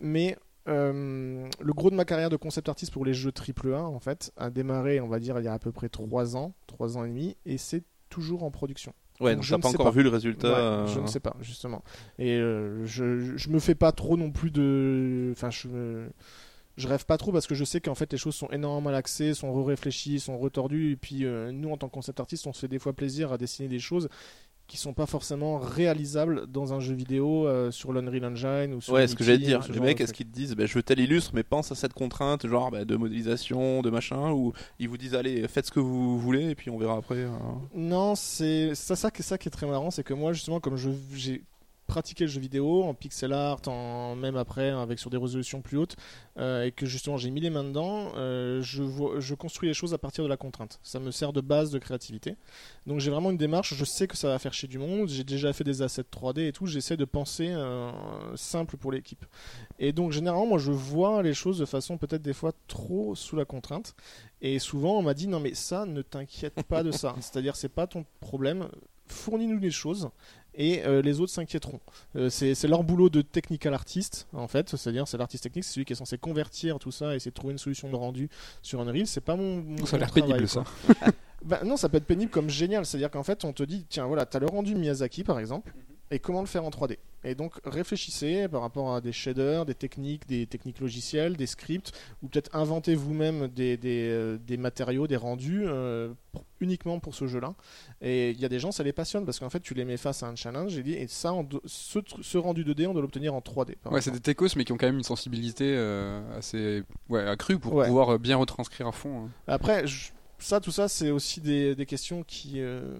Mais 0.00 0.36
euh, 0.68 1.46
le 1.60 1.72
gros 1.72 1.90
de 1.90 1.96
ma 1.96 2.04
carrière 2.04 2.30
de 2.30 2.36
concept 2.36 2.68
artiste 2.68 2.92
pour 2.92 3.04
les 3.04 3.14
jeux 3.14 3.32
AAA, 3.32 3.82
en 3.82 4.00
fait, 4.00 4.32
a 4.36 4.50
démarré, 4.50 5.00
on 5.00 5.08
va 5.08 5.18
dire, 5.18 5.38
il 5.38 5.44
y 5.44 5.48
a 5.48 5.52
à 5.52 5.58
peu 5.58 5.72
près 5.72 5.88
3 5.88 6.36
ans, 6.36 6.54
3 6.66 6.96
ans 6.96 7.04
et 7.04 7.08
demi, 7.08 7.36
et 7.44 7.58
c'est 7.58 7.84
toujours 8.08 8.44
en 8.44 8.50
production. 8.50 8.94
Ouais 9.20 9.30
Donc 9.30 9.38
donc 9.38 9.44
je 9.44 9.54
ne 9.54 9.60
pas 9.60 9.68
encore 9.68 9.86
pas. 9.86 9.92
vu 9.92 10.02
le 10.02 10.08
résultat 10.08 10.48
Ouais, 10.48 10.54
euh, 10.54 10.86
Je 10.86 11.00
ne 11.00 11.06
sais 11.06 11.20
pas, 11.20 11.36
justement. 11.40 11.82
Et 12.18 12.32
euh, 12.32 12.84
je, 12.84 13.36
je 13.36 13.48
me 13.48 13.60
fais 13.60 13.74
pas 13.74 13.92
trop 13.92 14.16
non 14.16 14.30
plus 14.30 14.50
de. 14.50 15.30
Enfin, 15.32 15.50
je, 15.50 16.08
rêve 16.78 17.06
pas 17.06 17.16
trop 17.16 17.30
parce 17.30 17.46
que 17.46 17.54
je 17.54 17.64
sais 17.64 17.80
qu'en 17.80 17.94
fait 17.94 18.10
les 18.10 18.18
choses 18.18 18.34
sont 18.34 18.48
énormément 18.48 18.80
mal 18.80 18.96
axées, 18.96 19.32
sont 19.34 19.62
réfléchies, 19.62 20.18
sont 20.18 20.36
retordues. 20.36 20.92
Et 20.92 20.96
puis 20.96 21.24
euh, 21.24 21.52
nous, 21.52 21.70
en 21.70 21.76
tant 21.76 21.88
que 21.88 21.94
concept 21.94 22.18
artiste, 22.18 22.46
on 22.48 22.52
se 22.52 22.60
fait 22.60 22.68
des 22.68 22.80
fois 22.80 22.92
plaisir 22.92 23.32
à 23.32 23.38
dessiner 23.38 23.68
des 23.68 23.78
choses 23.78 24.08
qui 24.66 24.76
sont 24.78 24.94
pas 24.94 25.04
forcément 25.06 25.58
réalisables 25.58 26.46
dans 26.46 26.72
un 26.72 26.80
jeu 26.80 26.94
vidéo 26.94 27.46
euh, 27.46 27.70
sur 27.70 27.92
l'Unreal 27.92 28.24
Engine 28.24 28.74
ou 28.74 28.80
sur 28.80 28.94
Ouais, 28.94 29.06
ce 29.06 29.14
que 29.14 29.22
j'allais 29.22 29.38
dire, 29.38 29.60
les 29.72 29.78
mecs, 29.80 30.00
est-ce 30.00 30.12
qu'ils 30.14 30.26
te 30.26 30.32
disent, 30.34 30.54
bah, 30.56 30.64
je 30.66 30.74
veux 30.74 30.82
tel 30.82 30.98
illustre, 31.00 31.32
mais 31.34 31.42
pense 31.42 31.70
à 31.70 31.74
cette 31.74 31.92
contrainte, 31.92 32.46
genre 32.46 32.70
bah, 32.70 32.84
de 32.86 32.96
modélisation, 32.96 33.82
de 33.82 33.90
machin, 33.90 34.32
ou 34.32 34.52
ils 34.78 34.88
vous 34.88 34.96
disent, 34.96 35.14
allez, 35.14 35.46
faites 35.48 35.66
ce 35.66 35.70
que 35.70 35.80
vous 35.80 36.18
voulez, 36.18 36.50
et 36.50 36.54
puis 36.54 36.70
on 36.70 36.78
verra 36.78 36.96
après. 36.96 37.16
euh. 37.16 37.28
Non, 37.74 38.14
c'est 38.14 38.74
ça, 38.74 38.96
ça, 38.96 39.10
qui- 39.10 39.22
ça 39.22 39.36
qui 39.36 39.48
est 39.48 39.50
très 39.52 39.66
marrant, 39.66 39.90
c'est 39.90 40.02
que 40.02 40.14
moi 40.14 40.32
justement 40.32 40.60
comme 40.60 40.76
je 40.76 40.90
j'ai 41.14 41.42
pratiqué 41.94 42.24
le 42.24 42.30
jeu 42.30 42.40
vidéo 42.40 42.82
en 42.82 42.92
pixel 42.92 43.32
art, 43.32 43.60
même 44.16 44.34
après 44.34 44.70
avec 44.70 44.98
sur 44.98 45.10
des 45.10 45.16
résolutions 45.16 45.62
plus 45.62 45.78
hautes, 45.78 45.94
euh, 46.38 46.64
et 46.64 46.72
que 46.72 46.86
justement 46.86 47.18
j'ai 47.18 47.30
mis 47.30 47.40
les 47.40 47.50
mains 47.50 47.62
dedans, 47.62 48.10
euh, 48.16 48.60
je, 48.62 49.34
construis 49.34 49.68
les 49.68 49.74
choses 49.74 49.94
à 49.94 49.98
partir 49.98 50.24
de 50.24 50.28
la 50.28 50.36
contrainte. 50.36 50.80
Ça 50.82 50.98
me 50.98 51.12
sert 51.12 51.32
de 51.32 51.40
base 51.40 51.70
de 51.70 51.78
créativité. 51.78 52.34
Donc 52.88 52.98
j'ai 52.98 53.12
vraiment 53.12 53.30
une 53.30 53.36
démarche, 53.36 53.74
je 53.74 53.84
sais 53.84 54.08
que 54.08 54.16
ça 54.16 54.26
va 54.26 54.40
faire 54.40 54.52
chier 54.52 54.66
du 54.66 54.80
monde, 54.80 55.08
j'ai 55.08 55.22
déjà 55.22 55.52
fait 55.52 55.62
des 55.62 55.82
assets 55.82 56.02
3D 56.02 56.48
et 56.48 56.52
tout, 56.52 56.66
j'essaie 56.66 56.96
de 56.96 57.04
penser 57.04 57.50
euh, 57.50 57.92
simple 58.34 58.76
pour 58.76 58.90
l'équipe. 58.90 59.24
Et 59.78 59.92
donc 59.92 60.10
généralement 60.10 60.46
moi 60.46 60.58
je 60.58 60.72
vois 60.72 61.22
les 61.22 61.32
choses 61.32 61.60
de 61.60 61.64
façon 61.64 61.96
peut-être 61.96 62.22
des 62.22 62.32
fois 62.32 62.50
trop 62.66 63.14
sous 63.14 63.36
la 63.36 63.44
contrainte. 63.44 63.94
Et 64.42 64.58
souvent 64.58 64.98
on 64.98 65.02
m'a 65.02 65.14
dit 65.14 65.28
non 65.28 65.38
mais 65.38 65.54
ça 65.54 65.86
ne 65.86 66.02
t'inquiète 66.02 66.60
pas 66.64 66.82
de 66.82 66.90
ça. 66.90 67.14
C'est-à-dire 67.20 67.54
c'est 67.54 67.68
pas 67.68 67.86
ton 67.86 68.04
problème. 68.18 68.68
fournis-nous 69.06 69.60
les 69.60 69.70
choses 69.70 70.10
et 70.56 70.84
euh, 70.84 71.02
les 71.02 71.20
autres 71.20 71.32
s'inquiéteront. 71.32 71.80
Euh, 72.16 72.28
c'est 72.30 72.68
leur 72.68 72.84
boulot 72.84 73.10
de 73.10 73.22
technical 73.22 73.74
artist, 73.74 74.26
en 74.32 74.48
fait, 74.48 74.70
c'est-à-dire 74.70 75.08
c'est 75.08 75.18
l'artiste 75.18 75.44
technique, 75.44 75.64
c'est 75.64 75.74
celui 75.74 75.84
qui 75.84 75.92
est 75.92 75.96
censé 75.96 76.18
convertir 76.18 76.78
tout 76.78 76.90
ça 76.92 77.12
et 77.12 77.16
essayer 77.16 77.30
de 77.30 77.34
trouver 77.34 77.52
une 77.52 77.58
solution 77.58 77.90
de 77.90 77.96
rendu 77.96 78.28
sur 78.62 78.80
Unreal. 78.80 79.06
C'est 79.06 79.20
pas 79.20 79.36
mon. 79.36 79.62
mon 79.62 79.86
Ça 79.86 79.96
a 79.96 79.98
l'air 79.98 80.12
pénible 80.12 80.48
quoi. 80.48 80.64
ça. 80.64 80.64
Bah, 81.44 81.60
non, 81.62 81.76
ça 81.76 81.90
peut 81.90 81.98
être 81.98 82.06
pénible 82.06 82.30
comme 82.30 82.48
génial. 82.48 82.86
C'est-à-dire 82.86 83.10
qu'en 83.10 83.22
fait, 83.22 83.44
on 83.44 83.52
te 83.52 83.62
dit, 83.62 83.84
tiens, 83.90 84.06
voilà, 84.06 84.24
t'as 84.24 84.38
le 84.38 84.46
rendu 84.46 84.74
Miyazaki 84.74 85.24
par 85.24 85.38
exemple, 85.38 85.74
et 86.10 86.18
comment 86.18 86.40
le 86.40 86.46
faire 86.46 86.64
en 86.64 86.70
3D. 86.70 86.98
Et 87.26 87.34
donc, 87.34 87.54
réfléchissez 87.64 88.48
par 88.48 88.60
rapport 88.60 88.94
à 88.94 89.00
des 89.00 89.10
shaders, 89.12 89.64
des 89.64 89.74
techniques, 89.74 90.26
des 90.28 90.46
techniques 90.46 90.78
logicielles, 90.80 91.38
des 91.38 91.46
scripts, 91.46 91.92
ou 92.22 92.28
peut-être 92.28 92.54
inventez 92.54 92.94
vous-même 92.94 93.48
des, 93.48 93.78
des, 93.78 94.08
euh, 94.10 94.36
des 94.46 94.58
matériaux, 94.58 95.06
des 95.06 95.16
rendus 95.16 95.62
euh, 95.64 96.12
pour- 96.32 96.44
uniquement 96.60 96.98
pour 97.00 97.14
ce 97.14 97.26
jeu-là. 97.26 97.54
Et 98.02 98.32
il 98.32 98.40
y 98.40 98.44
a 98.44 98.50
des 98.50 98.58
gens, 98.58 98.72
ça 98.72 98.82
les 98.82 98.92
passionne 98.92 99.24
parce 99.24 99.38
qu'en 99.38 99.48
fait, 99.48 99.60
tu 99.60 99.72
les 99.72 99.86
mets 99.86 99.96
face 99.96 100.22
à 100.22 100.26
un 100.28 100.36
challenge 100.36 100.76
et 100.76 100.82
dit, 100.82 100.92
et 100.92 101.06
ça, 101.08 101.32
on 101.32 101.48
ce, 101.64 102.00
ce 102.20 102.36
rendu 102.36 102.62
2D, 102.62 102.86
on 102.88 102.92
doit 102.92 103.00
l'obtenir 103.00 103.32
en 103.34 103.40
3D. 103.40 103.76
par 103.82 103.90
Ouais, 103.92 104.02
c'est 104.02 104.10
des 104.10 104.20
techos, 104.20 104.48
mais 104.56 104.66
qui 104.66 104.72
ont 104.72 104.76
quand 104.76 104.86
même 104.86 104.98
une 104.98 105.02
sensibilité 105.02 105.74
euh, 105.74 106.20
assez 106.36 106.82
ouais, 107.08 107.26
accrue 107.26 107.58
pour 107.58 107.72
Ouais. 107.72 107.86
pouvoir 107.86 108.18
bien 108.18 108.36
retranscrire 108.36 108.86
à 108.88 108.92
fond. 108.92 109.24
hein. 109.24 109.30
Après, 109.46 109.86
je- 109.86 110.10
ça, 110.38 110.60
tout 110.60 110.72
ça, 110.72 110.88
c'est 110.88 111.10
aussi 111.10 111.40
des, 111.40 111.74
des 111.74 111.86
questions 111.86 112.22
qui 112.22 112.60
euh, 112.60 112.96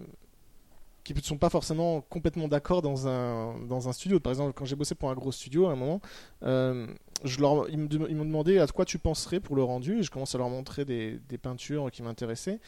qui 1.04 1.14
ne 1.14 1.20
sont 1.20 1.38
pas 1.38 1.50
forcément 1.50 2.00
complètement 2.00 2.48
d'accord 2.48 2.82
dans 2.82 3.06
un 3.06 3.60
dans 3.66 3.88
un 3.88 3.92
studio. 3.92 4.18
Par 4.20 4.32
exemple, 4.32 4.52
quand 4.54 4.64
j'ai 4.64 4.76
bossé 4.76 4.94
pour 4.94 5.10
un 5.10 5.14
gros 5.14 5.32
studio 5.32 5.66
à 5.66 5.72
un 5.72 5.76
moment, 5.76 6.00
euh, 6.42 6.86
ils 7.24 7.38
m'ont 7.40 8.24
demandé 8.24 8.58
à 8.58 8.66
quoi 8.66 8.84
tu 8.84 8.98
penserais 8.98 9.40
pour 9.40 9.54
le 9.54 9.62
rendu, 9.62 9.98
et 9.98 10.02
je 10.02 10.10
commence 10.10 10.34
à 10.34 10.38
leur 10.38 10.48
montrer 10.48 10.84
des, 10.84 11.20
des 11.28 11.38
peintures 11.38 11.90
qui 11.90 12.02
m'intéressaient, 12.02 12.58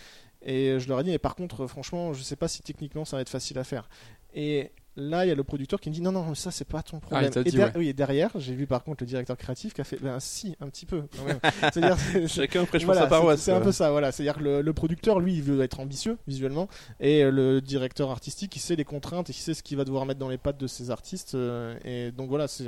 et 0.42 0.79
je 0.79 0.88
leur 0.88 1.01
ai 1.01 1.05
dit, 1.05 1.11
mais 1.11 1.18
par 1.18 1.35
contre, 1.35 1.66
franchement, 1.66 2.12
je 2.12 2.22
sais 2.22 2.37
pas 2.37 2.49
si 2.49 2.62
techniquement 2.62 3.05
ça 3.05 3.16
va 3.16 3.22
être 3.22 3.29
facile 3.29 3.59
à 3.59 3.64
faire. 3.64 3.88
Et 4.35 4.70
là, 4.97 5.25
il 5.25 5.29
y 5.29 5.33
a 5.33 5.35
le 5.35 5.45
producteur 5.45 5.81
qui 5.81 5.91
me 5.91 5.95
dit, 5.95 6.01
non, 6.01 6.13
non, 6.13 6.25
mais 6.29 6.35
ça, 6.35 6.51
c'est 6.51 6.65
pas 6.67 6.83
ton 6.83 7.01
problème. 7.01 7.31
t'a 7.31 7.41
et, 7.41 7.45
dit, 7.45 7.51
der- 7.57 7.67
ouais. 7.69 7.73
oui, 7.77 7.89
et 7.89 7.93
derrière, 7.93 8.31
j'ai 8.37 8.55
vu 8.55 8.67
par 8.67 8.83
contre 8.83 9.03
le 9.03 9.07
directeur 9.07 9.37
créatif 9.37 9.75
qui 9.75 9.81
a 9.81 9.85
fait, 9.85 9.99
ben 10.03 10.19
si, 10.21 10.57
un 10.61 10.69
petit 10.69 10.87
peu. 10.87 11.03
Quand 11.17 11.25
même. 11.25 11.39
C'est-à-dire, 11.73 11.97
c'est- 11.99 12.29
Chacun 12.29 12.65
prêche 12.65 12.85
voilà, 12.85 13.03
pour 13.03 13.11
sa 13.11 13.17
paroisse. 13.17 13.41
c'est- 13.41 13.53
un 13.53 13.61
peu 13.61 13.73
ça, 13.73 13.91
voilà. 13.91 14.13
C'est-à-dire 14.13 14.37
que 14.37 14.43
le, 14.45 14.63
le 14.63 14.73
producteur, 14.73 15.21
lui, 15.21 15.35
il 15.35 15.43
veut 15.43 15.61
être 15.63 15.81
ambitieux 15.81 16.17
visuellement, 16.27 16.69
et 17.01 17.23
euh, 17.25 17.31
le 17.31 17.61
directeur 17.61 18.11
artistique, 18.11 18.55
il 18.57 18.61
sait 18.61 18.77
les 18.77 18.85
contraintes 18.85 19.29
et 19.31 19.33
il 19.33 19.37
sait 19.37 19.55
ce 19.55 19.63
qu'il 19.63 19.77
va 19.77 19.85
devoir 19.85 20.07
mettre 20.07 20.21
dans 20.21 20.29
les 20.29 20.39
pattes 20.39 20.59
de 20.59 20.67
ses 20.67 20.91
artistes. 20.91 21.35
euh, 21.35 21.77
et 21.85 22.11
donc 22.13 22.29
voilà, 22.29 22.47
c'est 22.49 22.65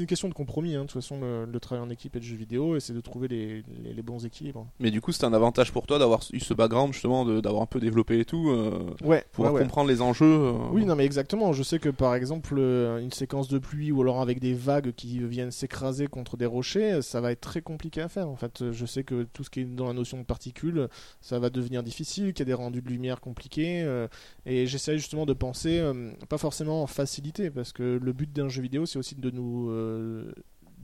une 0.00 0.06
question 0.06 0.28
de 0.28 0.34
compromis. 0.34 0.74
hein, 0.74 0.82
de 0.82 0.86
toute 0.86 1.00
façon, 1.02 1.20
le, 1.20 1.44
le 1.44 1.60
travail 1.60 1.84
en 1.84 1.90
équipe 1.90 2.16
et 2.16 2.20
de 2.20 2.24
jeux 2.24 2.36
vidéo, 2.36 2.76
et 2.76 2.80
c'est 2.80 2.92
de 2.92 3.00
trouver 3.00 3.28
les, 3.28 3.62
les- 3.84 3.92
les 3.94 4.02
bons 4.02 4.24
équilibres. 4.24 4.66
Mais 4.80 4.90
du 4.90 5.00
coup, 5.00 5.12
c'est 5.12 5.24
un 5.24 5.32
avantage 5.32 5.72
pour 5.72 5.86
toi 5.86 5.98
d'avoir 5.98 6.20
eu 6.32 6.40
ce 6.40 6.54
background 6.54 6.92
justement, 6.92 7.24
d'avoir 7.40 7.62
un 7.62 7.66
peu 7.66 7.80
développé 7.80 8.20
et 8.20 8.24
tout, 8.24 8.50
euh, 8.50 8.90
Ouais, 9.04 9.24
pouvoir 9.32 9.52
ouais, 9.52 9.60
ouais. 9.60 9.64
comprendre 9.64 9.88
les 9.88 10.00
enjeux. 10.02 10.24
euh. 10.26 10.52
Oui, 10.72 10.84
non, 10.84 10.94
mais 10.96 11.04
exactement. 11.04 11.25
Je 11.52 11.62
sais 11.62 11.78
que 11.78 11.88
par 11.88 12.14
exemple, 12.14 12.54
euh, 12.58 12.98
une 12.98 13.10
séquence 13.10 13.48
de 13.48 13.58
pluie 13.58 13.92
ou 13.92 14.00
alors 14.02 14.20
avec 14.20 14.40
des 14.40 14.54
vagues 14.54 14.92
qui 14.92 15.18
viennent 15.20 15.50
s'écraser 15.50 16.06
contre 16.06 16.36
des 16.36 16.46
rochers, 16.46 17.02
ça 17.02 17.20
va 17.20 17.32
être 17.32 17.40
très 17.40 17.62
compliqué 17.62 18.00
à 18.00 18.08
faire. 18.08 18.28
En 18.28 18.36
fait, 18.36 18.70
je 18.72 18.86
sais 18.86 19.04
que 19.04 19.24
tout 19.32 19.44
ce 19.44 19.50
qui 19.50 19.60
est 19.60 19.64
dans 19.64 19.86
la 19.86 19.92
notion 19.92 20.18
de 20.18 20.24
particules, 20.24 20.88
ça 21.20 21.38
va 21.38 21.50
devenir 21.50 21.82
difficile, 21.82 22.32
qu'il 22.32 22.40
y 22.40 22.42
a 22.42 22.46
des 22.46 22.54
rendus 22.54 22.82
de 22.82 22.88
lumière 22.88 23.20
compliqués. 23.20 23.82
euh, 23.82 24.08
et 24.44 24.66
j'essaie 24.66 24.98
justement 24.98 25.26
de 25.26 25.32
penser, 25.32 25.78
euh, 25.78 26.12
pas 26.28 26.38
forcément 26.38 26.82
en 26.82 26.86
facilité, 26.86 27.50
parce 27.50 27.72
que 27.72 27.98
le 28.02 28.12
but 28.12 28.32
d'un 28.32 28.48
jeu 28.48 28.62
vidéo, 28.62 28.86
c'est 28.86 28.98
aussi 28.98 29.14
de 29.14 29.30
nous. 29.30 29.70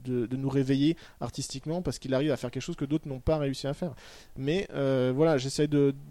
De, 0.03 0.35
nous 0.35 0.49
réveiller 0.49 0.97
artistiquement 1.19 1.81
parce 1.81 1.99
qu'il 1.99 2.13
arrive 2.13 2.31
à 2.31 2.37
faire 2.37 2.51
quelque 2.51 2.63
chose 2.63 2.75
que 2.75 2.85
d'autres 2.85 3.07
n'ont 3.07 3.19
pas 3.19 3.37
réussi 3.37 3.67
à 3.67 3.73
faire. 3.73 3.93
Mais 4.37 4.67
euh, 4.73 5.11
voilà, 5.15 5.37
j'essaie 5.37 5.67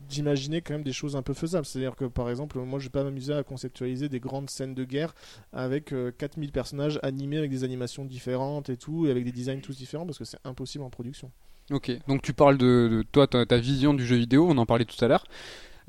d'imaginer 0.09 0.61
quand 0.61 0.75
même 0.75 0.83
des 0.83 0.93
choses 0.93 1.17
un 1.17 1.23
peu 1.23 1.35
faisables. 1.35 1.67
C'est-à-dire 1.67 1.97
que 1.97 2.05
par 2.05 2.31
exemple, 2.31 2.59
moi 2.61 2.79
je 2.79 2.85
vais 2.85 2.91
pas 2.91 3.05
m'amuser 3.05 3.35
à 3.35 3.43
conceptualiser 3.43 4.09
des 4.09 4.21
grandes 4.21 4.51
scènes 4.51 4.75
de 4.75 4.85
guerre 4.85 5.15
avec 5.53 5.93
euh, 5.93 6.13
4000 6.17 6.53
personnages 6.53 6.99
animés 7.03 7.39
avec 7.39 7.51
des 7.51 7.65
animations 7.65 8.05
différentes 8.05 8.71
et 8.71 8.77
tout, 8.77 9.07
et 9.07 9.11
avec 9.11 9.25
des 9.25 9.33
designs 9.33 9.61
tous 9.61 9.77
différents 9.77 10.07
parce 10.07 10.19
que 10.19 10.25
c'est 10.25 10.41
impossible 10.45 10.85
en 10.85 10.91
production. 10.91 11.31
Ok, 11.71 11.93
donc 12.09 12.23
tu 12.23 12.33
parles 12.33 12.59
de, 12.59 13.05
toi, 13.13 13.27
ta 13.27 13.57
vision 13.57 13.95
du 13.95 14.05
jeu 14.05 14.17
vidéo, 14.17 14.49
on 14.51 14.59
en 14.59 14.67
parlait 14.67 14.85
tout 14.85 15.03
à 15.05 15.09
l'heure. 15.09 15.25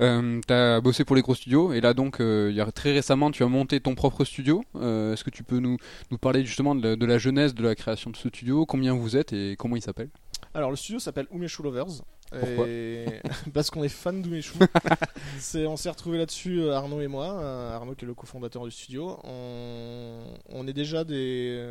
Euh, 0.00 0.40
t'as 0.46 0.80
bossé 0.80 1.04
pour 1.04 1.14
les 1.16 1.22
gros 1.22 1.34
studios 1.36 1.72
et 1.72 1.80
là 1.80 1.94
donc 1.94 2.20
euh, 2.20 2.48
il 2.50 2.56
y 2.56 2.60
a 2.60 2.70
très 2.72 2.92
récemment 2.92 3.30
tu 3.30 3.42
as 3.44 3.46
monté 3.48 3.78
ton 3.80 3.94
propre 3.94 4.24
studio. 4.24 4.64
Euh, 4.76 5.12
Est-ce 5.12 5.22
que 5.24 5.30
tu 5.30 5.44
peux 5.44 5.58
nous, 5.60 5.76
nous 6.10 6.18
parler 6.18 6.44
justement 6.44 6.74
de 6.74 6.88
la, 6.88 6.96
de 6.96 7.06
la 7.06 7.18
genèse 7.18 7.54
de 7.54 7.62
la 7.62 7.74
création 7.74 8.10
de 8.10 8.16
ce 8.16 8.28
studio, 8.28 8.66
combien 8.66 8.92
vous 8.94 9.16
êtes 9.16 9.32
et 9.32 9.54
comment 9.58 9.76
il 9.76 9.82
s'appelle? 9.82 10.10
Alors 10.52 10.70
le 10.70 10.76
studio 10.76 10.98
s'appelle 10.98 11.26
Umeshu 11.32 11.62
Lovers. 11.62 12.02
Pourquoi? 12.30 12.66
et... 12.68 13.06
Parce 13.54 13.70
qu'on 13.70 13.84
est 13.84 13.88
fan 13.88 14.20
d'Umeshu. 14.22 14.54
On 15.66 15.76
s'est 15.76 15.90
retrouvé 15.90 16.18
là-dessus, 16.18 16.60
euh, 16.60 16.72
Arnaud 16.74 17.00
et 17.00 17.06
moi. 17.08 17.26
Arnaud 17.74 17.94
qui 17.94 18.04
est 18.04 18.08
le 18.08 18.14
cofondateur 18.14 18.64
du 18.64 18.70
studio. 18.72 19.18
On, 19.24 20.24
on 20.48 20.66
est 20.66 20.72
déjà 20.72 21.04
des... 21.04 21.64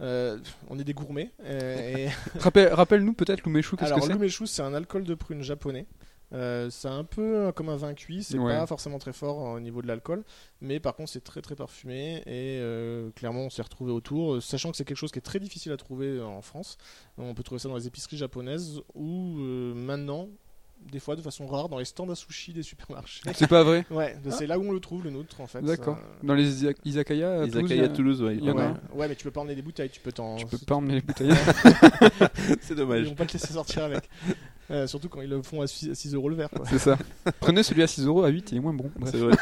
euh, 0.00 0.38
on 0.68 0.78
est 0.78 0.84
des 0.84 0.94
gourmets. 0.94 1.30
euh, 1.44 1.96
et... 1.96 2.08
Rappelle- 2.38 2.72
Rappelle-nous 2.72 3.14
peut-être 3.14 3.42
l'Umeshu, 3.44 3.76
qu'est-ce 3.76 3.90
que 3.90 3.94
Alors 3.94 4.08
l'umeshu 4.08 4.46
c'est 4.46 4.62
un 4.62 4.74
alcool 4.74 5.04
de 5.04 5.14
prune 5.14 5.42
japonais. 5.42 5.86
Euh, 6.32 6.70
c'est 6.70 6.88
un 6.88 7.04
peu 7.04 7.52
comme 7.54 7.68
un 7.68 7.76
vin 7.76 7.92
cuit, 7.94 8.22
c'est 8.22 8.38
Ouais. 8.38 8.56
pas 8.56 8.66
forcément 8.66 8.98
très 8.98 9.12
fort 9.12 9.46
euh, 9.46 9.56
au 9.56 9.60
niveau 9.60 9.82
de 9.82 9.86
l'alcool, 9.86 10.24
mais 10.60 10.80
par 10.80 10.94
contre 10.94 11.10
c'est 11.10 11.22
très 11.22 11.42
très 11.42 11.54
parfumé 11.54 12.22
et 12.26 12.58
euh, 12.60 13.10
clairement 13.16 13.42
on 13.42 13.50
s'est 13.50 13.62
retrouvé 13.62 13.92
autour, 13.92 14.34
euh, 14.34 14.40
sachant 14.40 14.70
que 14.70 14.76
c'est 14.78 14.84
quelque 14.84 14.96
chose 14.96 15.12
qui 15.12 15.18
est 15.18 15.22
très 15.22 15.40
difficile 15.40 15.72
à 15.72 15.76
trouver 15.76 16.20
en 16.22 16.40
France. 16.40 16.78
On 17.18 17.34
peut 17.34 17.42
trouver 17.42 17.58
ça 17.58 17.68
dans 17.68 17.76
les 17.76 17.86
épiceries 17.86 18.16
japonaises 18.16 18.80
ou 18.94 19.36
euh, 19.40 19.74
maintenant, 19.74 20.28
des 20.90 20.98
fois 20.98 21.14
de 21.14 21.22
façon 21.22 21.46
rare, 21.46 21.68
dans 21.68 21.78
les 21.78 21.84
stands 21.84 22.08
à 22.10 22.14
sushi 22.16 22.52
des 22.52 22.62
supermarchés. 22.64 23.20
C'est 23.34 23.46
pas 23.46 23.62
vrai 23.62 23.84
Ouais, 23.90 24.16
c'est 24.30 24.46
là 24.46 24.58
où 24.58 24.62
on 24.64 24.72
le 24.72 24.80
trouve 24.80 25.04
le 25.04 25.10
nôtre 25.10 25.40
en 25.42 25.46
fait. 25.46 25.60
D'accord. 25.62 25.98
Euh, 25.98 26.26
Dans 26.26 26.34
les 26.34 26.64
izakaya 26.84 27.42
à 27.42 27.46
Toulouse, 27.46 27.70
Izakaya 27.70 27.88
Toulouse, 27.90 28.22
ouais, 28.22 28.36
il 28.36 28.44
y 28.44 28.50
en 28.50 28.56
a 28.58 28.70
ouais. 28.94 29.06
mais 29.08 29.14
tu 29.16 29.24
peux 29.24 29.30
pas 29.30 29.42
emmener 29.42 29.54
des 29.54 29.62
bouteilles, 29.62 29.90
tu 29.90 30.00
peux 30.00 30.10
t'en. 30.12 30.36
Tu 30.36 30.46
peux 30.46 30.58
pas 30.58 30.76
emmener 30.76 30.94
les 30.94 31.00
bouteilles. 31.02 31.30
c'est 32.62 32.70
Ils 32.70 32.76
dommage. 32.76 33.06
vont 33.06 33.14
pas 33.14 33.26
te 33.26 33.34
laisser 33.34 33.52
sortir 33.52 33.84
avec. 33.84 34.08
Euh, 34.72 34.86
surtout 34.86 35.08
quand 35.08 35.20
ils 35.20 35.28
le 35.28 35.42
font 35.42 35.60
à 35.60 35.66
6 35.66 36.14
euros 36.14 36.28
le 36.28 36.36
verre. 36.36 36.48
C'est 36.64 36.78
ça. 36.78 36.98
Prenez 37.40 37.62
celui 37.62 37.82
à 37.82 37.86
6 37.86 38.06
euros, 38.06 38.22
à 38.22 38.28
8, 38.28 38.52
il 38.52 38.58
est 38.58 38.60
moins 38.60 38.72
bon. 38.72 38.90
Bref. 38.96 39.12
C'est 39.12 39.20
vrai. 39.20 39.36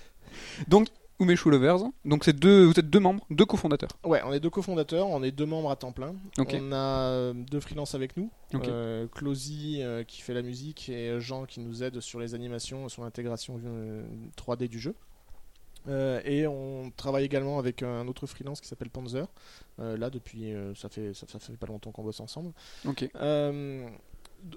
Donc, 0.68 0.88
Umeshu 1.18 1.50
Lovers, 1.50 1.80
donc 2.06 2.24
c'est 2.24 2.32
deux, 2.32 2.64
vous 2.64 2.78
êtes 2.78 2.88
deux 2.88 2.98
membres, 2.98 3.24
deux 3.30 3.44
cofondateurs. 3.44 3.90
Ouais, 4.04 4.22
on 4.24 4.32
est 4.32 4.40
deux 4.40 4.48
cofondateurs, 4.48 5.06
on 5.06 5.22
est 5.22 5.30
deux 5.30 5.44
membres 5.44 5.70
à 5.70 5.76
temps 5.76 5.92
plein. 5.92 6.14
On 6.38 6.72
a 6.72 6.76
euh, 6.76 7.34
deux 7.34 7.60
freelances 7.60 7.94
avec 7.94 8.16
nous. 8.16 8.30
Ok. 8.54 8.66
Euh, 8.66 9.06
Closy 9.06 9.82
euh, 9.82 10.02
qui 10.02 10.22
fait 10.22 10.32
la 10.32 10.40
musique 10.40 10.88
et 10.88 11.20
Jean 11.20 11.44
qui 11.44 11.60
nous 11.60 11.82
aide 11.82 12.00
sur 12.00 12.20
les 12.20 12.34
animations, 12.34 12.88
sur 12.88 13.04
l'intégration 13.04 13.60
euh, 13.62 14.02
3D 14.38 14.66
du 14.68 14.78
jeu. 14.78 14.94
Euh, 15.88 16.20
et 16.24 16.46
on 16.46 16.90
travaille 16.96 17.24
également 17.24 17.58
avec 17.58 17.82
un 17.82 18.06
autre 18.06 18.26
freelance 18.26 18.60
qui 18.60 18.68
s'appelle 18.68 18.90
Panzer. 18.90 19.26
Euh, 19.78 19.96
là, 19.96 20.10
depuis, 20.10 20.52
euh, 20.52 20.74
ça, 20.74 20.88
fait, 20.88 21.14
ça, 21.14 21.26
ça 21.28 21.38
fait 21.38 21.56
pas 21.56 21.66
longtemps 21.66 21.92
qu'on 21.92 22.02
bosse 22.02 22.20
ensemble. 22.20 22.52
Ok. 22.86 23.08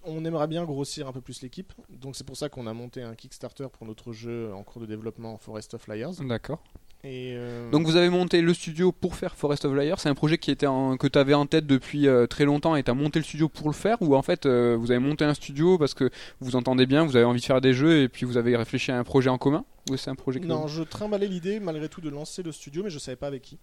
On 0.03 0.23
aimerait 0.25 0.47
bien 0.47 0.63
grossir 0.65 1.07
un 1.07 1.11
peu 1.11 1.21
plus 1.21 1.41
l'équipe, 1.41 1.73
donc 1.89 2.15
c'est 2.15 2.25
pour 2.25 2.37
ça 2.37 2.49
qu'on 2.49 2.67
a 2.67 2.73
monté 2.73 3.01
un 3.01 3.15
Kickstarter 3.15 3.67
pour 3.71 3.85
notre 3.87 4.11
jeu 4.13 4.51
en 4.53 4.63
cours 4.63 4.81
de 4.81 4.85
développement 4.85 5.37
Forest 5.37 5.73
of 5.73 5.87
Liars. 5.87 6.13
D'accord. 6.21 6.61
Et 7.05 7.33
euh, 7.35 7.69
Donc 7.69 7.85
vous 7.85 7.97
avez 7.97 8.09
monté 8.09 8.41
le 8.41 8.53
studio 8.53 8.93
pour 8.93 9.15
faire 9.15 9.35
Forest 9.35 9.65
of 9.65 9.73
Liars. 9.75 9.99
C'est 9.99 10.07
un 10.07 10.15
projet 10.15 10.37
qui 10.37 10.51
était 10.51 10.67
en- 10.67 10.95
que 10.95 11.07
tu 11.07 11.19
avais 11.19 11.33
en 11.33 11.45
tête 11.45 11.67
depuis 11.67 12.07
euh, 12.07 12.27
très 12.27 12.45
longtemps 12.45 12.77
et 12.77 12.83
tu 12.83 12.91
as 12.91 12.93
monté 12.93 13.19
le 13.19 13.25
studio 13.25 13.49
pour 13.49 13.67
le 13.67 13.73
faire 13.73 14.01
ou 14.01 14.15
en 14.15 14.21
fait 14.21 14.45
euh, 14.45 14.77
vous 14.79 14.89
avez 14.89 15.01
monté 15.01 15.25
un 15.25 15.33
studio 15.33 15.77
parce 15.77 15.93
que 15.93 16.05
vous 16.39 16.51
vous 16.51 16.55
entendez 16.55 16.85
bien, 16.85 17.03
vous 17.03 17.17
avez 17.17 17.25
envie 17.25 17.41
de 17.41 17.45
faire 17.45 17.59
des 17.59 17.73
jeux 17.73 18.01
et 18.03 18.07
puis 18.07 18.25
vous 18.25 18.37
avez 18.37 18.55
réfléchi 18.55 18.91
à 18.93 18.97
un 18.97 19.03
projet 19.03 19.29
en 19.29 19.37
commun 19.37 19.65
ou 19.91 19.97
c'est 19.97 20.09
un 20.11 20.15
projet 20.15 20.39
que 20.39 20.45
non, 20.47 20.67
je 20.67 20.81
trimballais 20.81 21.27
l'idée 21.27 21.59
malgré 21.59 21.89
tout 21.89 21.99
de 21.99 22.09
lancer 22.09 22.41
le 22.41 22.53
studio, 22.53 22.83
mais 22.83 22.89
je 22.89 22.99
savais 22.99 23.17
pas 23.17 23.27
avec 23.27 23.41
qui. 23.41 23.59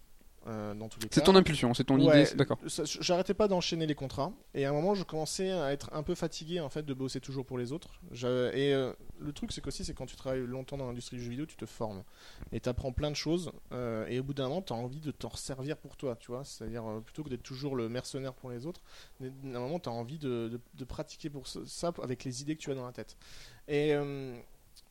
Euh, 0.46 0.74
dans 0.74 0.88
tous 0.88 0.98
les 1.00 1.08
C'est 1.10 1.22
ton 1.22 1.36
impulsion, 1.36 1.74
c'est 1.74 1.84
ton 1.84 1.98
Ouais, 2.00 2.22
idée, 2.22 2.34
d'accord. 2.34 2.58
J'arrêtais 3.00 3.34
pas 3.34 3.46
d'enchaîner 3.46 3.86
les 3.86 3.94
contrats 3.94 4.32
et 4.54 4.64
à 4.64 4.70
un 4.70 4.72
moment 4.72 4.94
je 4.94 5.04
commençais 5.04 5.50
à 5.52 5.72
être 5.72 5.90
un 5.92 6.02
peu 6.02 6.14
fatigué 6.14 6.60
en 6.60 6.68
fait 6.70 6.82
de 6.84 6.94
bosser 6.94 7.20
toujours 7.20 7.44
pour 7.44 7.58
les 7.58 7.72
autres. 7.72 7.90
Je- 8.10 8.50
Et 8.54 8.72
euh, 8.72 8.92
le 9.18 9.32
truc 9.32 9.52
c'est 9.52 9.60
qu'aussi 9.60 9.84
c'est 9.84 9.92
quand 9.92 10.06
tu 10.06 10.16
travailles 10.16 10.46
longtemps 10.46 10.78
dans 10.78 10.86
l'industrie 10.86 11.18
du 11.18 11.22
jeu 11.24 11.30
vidéo 11.30 11.44
tu 11.46 11.56
te 11.56 11.66
formes 11.66 12.02
et 12.52 12.60
tu 12.60 12.68
apprends 12.70 12.92
plein 12.92 13.10
de 13.10 13.16
choses 13.16 13.52
euh, 13.72 14.06
et 14.08 14.18
au 14.18 14.22
bout 14.22 14.32
d'un 14.34 14.48
moment 14.48 14.62
tu 14.62 14.72
as 14.72 14.76
envie 14.76 15.00
de 15.00 15.10
t'en 15.10 15.28
resservir 15.28 15.76
pour 15.76 15.96
toi, 15.98 16.16
tu 16.18 16.28
vois. 16.32 16.42
C'est-à-dire 16.44 16.84
plutôt 17.04 17.22
que 17.22 17.28
d'être 17.28 17.42
toujours 17.42 17.76
le 17.76 17.88
mercenaire 17.90 18.32
pour 18.32 18.50
les 18.50 18.64
autres, 18.66 18.80
à 19.22 19.24
un 19.26 19.60
moment 19.60 19.78
tu 19.78 19.88
as 19.90 19.92
envie 19.92 20.18
de, 20.18 20.48
de- 20.48 20.60
de 20.74 20.84
pratiquer 20.84 21.28
pour 21.28 21.46
ça 21.48 21.92
avec 22.02 22.24
les 22.24 22.40
idées 22.42 22.56
que 22.56 22.60
tu 22.62 22.70
as 22.70 22.74
dans 22.74 22.86
la 22.86 22.92
tête. 22.92 23.16
Et 23.68 23.94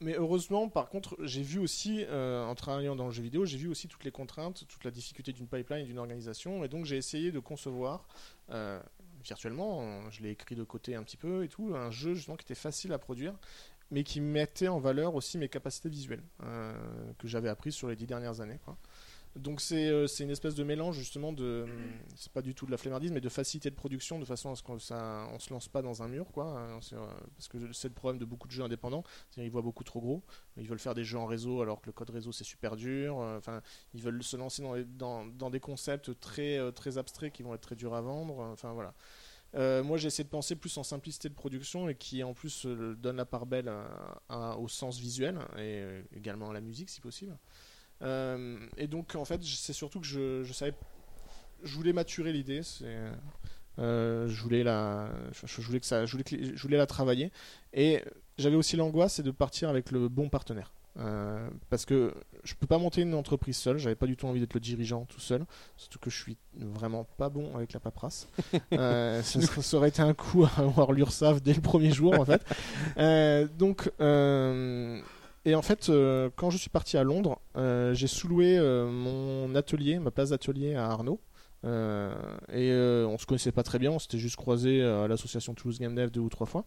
mais 0.01 0.15
heureusement, 0.15 0.69
par 0.69 0.89
contre, 0.89 1.17
j'ai 1.23 1.41
vu 1.41 1.59
aussi, 1.59 2.05
euh, 2.07 2.45
en 2.45 2.55
travaillant 2.55 2.95
dans 2.95 3.05
le 3.07 3.11
jeu 3.11 3.21
vidéo, 3.21 3.45
j'ai 3.45 3.57
vu 3.57 3.67
aussi 3.67 3.87
toutes 3.87 4.05
les 4.05 4.11
contraintes, 4.11 4.65
toute 4.67 4.83
la 4.85 4.91
difficulté 4.91 5.33
d'une 5.33 5.47
pipeline 5.47 5.81
et 5.81 5.85
d'une 5.85 5.99
organisation. 5.99 6.63
Et 6.63 6.69
donc, 6.69 6.85
j'ai 6.85 6.95
essayé 6.95 7.31
de 7.31 7.39
concevoir, 7.39 8.07
euh, 8.51 8.79
virtuellement, 9.23 10.09
je 10.09 10.21
l'ai 10.21 10.31
écrit 10.31 10.55
de 10.55 10.63
côté 10.63 10.95
un 10.95 11.03
petit 11.03 11.17
peu 11.17 11.43
et 11.43 11.49
tout, 11.49 11.73
un 11.75 11.91
jeu 11.91 12.13
justement 12.13 12.37
qui 12.37 12.45
était 12.45 12.55
facile 12.55 12.93
à 12.93 12.97
produire, 12.97 13.33
mais 13.91 14.03
qui 14.03 14.21
mettait 14.21 14.67
en 14.67 14.79
valeur 14.79 15.15
aussi 15.15 15.37
mes 15.37 15.49
capacités 15.49 15.89
visuelles, 15.89 16.23
euh, 16.43 16.73
que 17.17 17.27
j'avais 17.27 17.49
apprises 17.49 17.73
sur 17.73 17.89
les 17.89 17.95
dix 17.95 18.05
dernières 18.05 18.39
années. 18.39 18.59
Quoi. 18.63 18.77
Donc 19.35 19.61
c'est 19.61 19.87
euh, 19.89 20.07
c'est 20.07 20.23
une 20.23 20.31
espèce 20.31 20.55
de 20.55 20.63
mélange 20.63 20.97
justement 20.97 21.31
de 21.31 21.67
c'est 22.15 22.31
pas 22.31 22.41
du 22.41 22.55
tout 22.55 22.65
de 22.65 22.71
la 22.71 22.77
flemmardise 22.77 23.11
mais 23.11 23.21
de 23.21 23.29
facilité 23.29 23.69
de 23.69 23.75
production 23.75 24.17
de 24.17 24.25
façon 24.25 24.51
à 24.51 24.55
ce 24.55 24.63
qu'on 24.63 24.79
ça 24.79 25.27
on 25.31 25.37
se 25.37 25.53
lance 25.53 25.67
pas 25.67 25.83
dans 25.83 26.01
un 26.01 26.07
mur 26.07 26.31
quoi 26.31 26.45
hein, 26.45 26.79
euh, 26.93 27.07
parce 27.35 27.47
que 27.47 27.71
c'est 27.71 27.89
le 27.89 27.93
problème 27.93 28.19
de 28.19 28.25
beaucoup 28.25 28.47
de 28.47 28.53
jeux 28.53 28.63
indépendants 28.63 29.03
ils 29.37 29.51
voient 29.51 29.61
beaucoup 29.61 29.83
trop 29.83 30.01
gros 30.01 30.23
ils 30.57 30.67
veulent 30.67 30.79
faire 30.79 30.95
des 30.95 31.03
jeux 31.03 31.19
en 31.19 31.27
réseau 31.27 31.61
alors 31.61 31.79
que 31.79 31.85
le 31.85 31.93
code 31.93 32.09
réseau 32.09 32.31
c'est 32.31 32.43
super 32.43 32.75
dur 32.75 33.21
euh, 33.21 33.37
enfin 33.37 33.61
ils 33.93 34.01
veulent 34.01 34.23
se 34.23 34.35
lancer 34.35 34.63
dans, 34.63 34.75
dans, 34.97 35.25
dans 35.27 35.49
des 35.51 35.59
concepts 35.59 36.19
très 36.19 36.71
très 36.71 36.97
abstraits 36.97 37.31
qui 37.31 37.43
vont 37.43 37.53
être 37.53 37.61
très 37.61 37.75
durs 37.75 37.93
à 37.93 38.01
vendre 38.01 38.39
enfin 38.39 38.73
voilà 38.73 38.93
moi, 39.81 39.97
j'ai 39.97 40.05
essayé 40.05 40.23
de 40.23 40.29
penser 40.29 40.55
plus 40.55 40.77
en 40.77 40.83
simplicité 40.83 41.27
de 41.27 41.33
production 41.33 41.89
et 41.89 41.95
qui 41.95 42.23
en 42.23 42.35
plus 42.35 42.67
donne 42.67 43.15
la 43.15 43.25
part 43.25 43.47
belle 43.47 43.71
au 44.29 44.67
sens 44.67 44.99
visuel 44.99 45.39
et 45.57 45.83
également 46.15 46.51
à 46.51 46.53
la 46.53 46.61
musique 46.61 46.91
si 46.91 47.01
possible. 47.01 47.35
Euh, 48.01 48.57
et 48.77 48.87
donc, 48.87 49.15
en 49.15 49.25
fait, 49.25 49.41
c'est 49.43 49.73
surtout 49.73 49.99
que 49.99 50.07
je, 50.07 50.43
je 50.43 50.53
savais, 50.53 50.73
je 51.63 51.75
voulais 51.75 51.93
maturer 51.93 52.31
l'idée. 52.31 52.63
C'est, 52.63 52.97
euh, 53.79 54.27
je 54.27 54.41
voulais 54.41 54.63
la, 54.63 55.09
je, 55.45 55.61
voulais 55.61 55.79
que 55.79 55.85
ça, 55.85 56.05
je 56.05 56.11
voulais, 56.11 56.23
que 56.23 56.35
les- 56.35 56.55
je 56.55 56.61
voulais 56.61 56.77
la 56.77 56.85
travailler. 56.87 57.31
Et 57.73 58.03
j'avais 58.37 58.55
aussi 58.55 58.75
l'angoisse, 58.75 59.15
c'est 59.15 59.23
de 59.23 59.31
partir 59.31 59.69
avec 59.69 59.91
le 59.91 60.09
bon 60.09 60.29
partenaire. 60.29 60.71
Euh, 60.97 61.47
parce 61.69 61.85
que 61.85 62.13
je 62.43 62.55
peux 62.55 62.65
pas 62.67 62.77
monter 62.77 63.01
une 63.03 63.13
entreprise 63.13 63.55
seul, 63.55 63.77
j'avais 63.77 63.95
pas 63.95 64.07
du 64.07 64.17
tout 64.17 64.27
envie 64.27 64.39
d'être 64.41 64.55
le 64.55 64.59
dirigeant 64.59 65.05
tout 65.05 65.19
seul, 65.21 65.45
surtout 65.77 65.99
que 65.99 66.09
je 66.09 66.17
suis 66.19 66.35
vraiment 66.55 67.05
pas 67.17 67.29
bon 67.29 67.55
avec 67.55 67.73
la 67.73 67.79
paperasse. 67.79 68.27
Euh, 68.73 69.21
ça, 69.23 69.39
ça 69.41 69.77
aurait 69.77 69.89
été 69.89 70.01
un 70.01 70.13
coup 70.13 70.43
à 70.45 70.51
avoir 70.59 70.91
l'URSAF 70.91 71.41
dès 71.41 71.53
le 71.53 71.61
premier 71.61 71.91
jour 71.91 72.19
en 72.19 72.25
fait. 72.25 72.41
Donc, 73.57 73.89
et 75.45 75.55
en 75.55 75.61
fait, 75.61 75.89
euh, 75.89 76.29
quand 76.35 76.49
je 76.49 76.57
suis 76.57 76.69
parti 76.69 76.97
à 76.97 77.03
Londres, 77.03 77.39
euh, 77.55 77.93
j'ai 77.93 78.07
sous-loué 78.07 78.57
euh, 78.57 78.89
mon 78.89 79.55
atelier, 79.55 79.99
ma 79.99 80.11
place 80.11 80.29
d'atelier 80.29 80.75
à 80.75 80.85
Arnaud. 80.85 81.19
Et 81.65 82.71
on 82.71 83.17
se 83.17 83.25
connaissait 83.25 83.51
pas 83.51 83.63
très 83.63 83.79
bien, 83.79 83.91
on 83.91 83.99
s'était 83.99 84.17
juste 84.17 84.37
croisé 84.37 84.81
à 84.81 85.07
l'association 85.09 85.53
Toulouse 85.53 85.77
Game 85.79 85.93
Dev 85.93 86.09
deux 86.09 86.21
ou 86.21 86.29
trois 86.29 86.47
fois. 86.47 86.63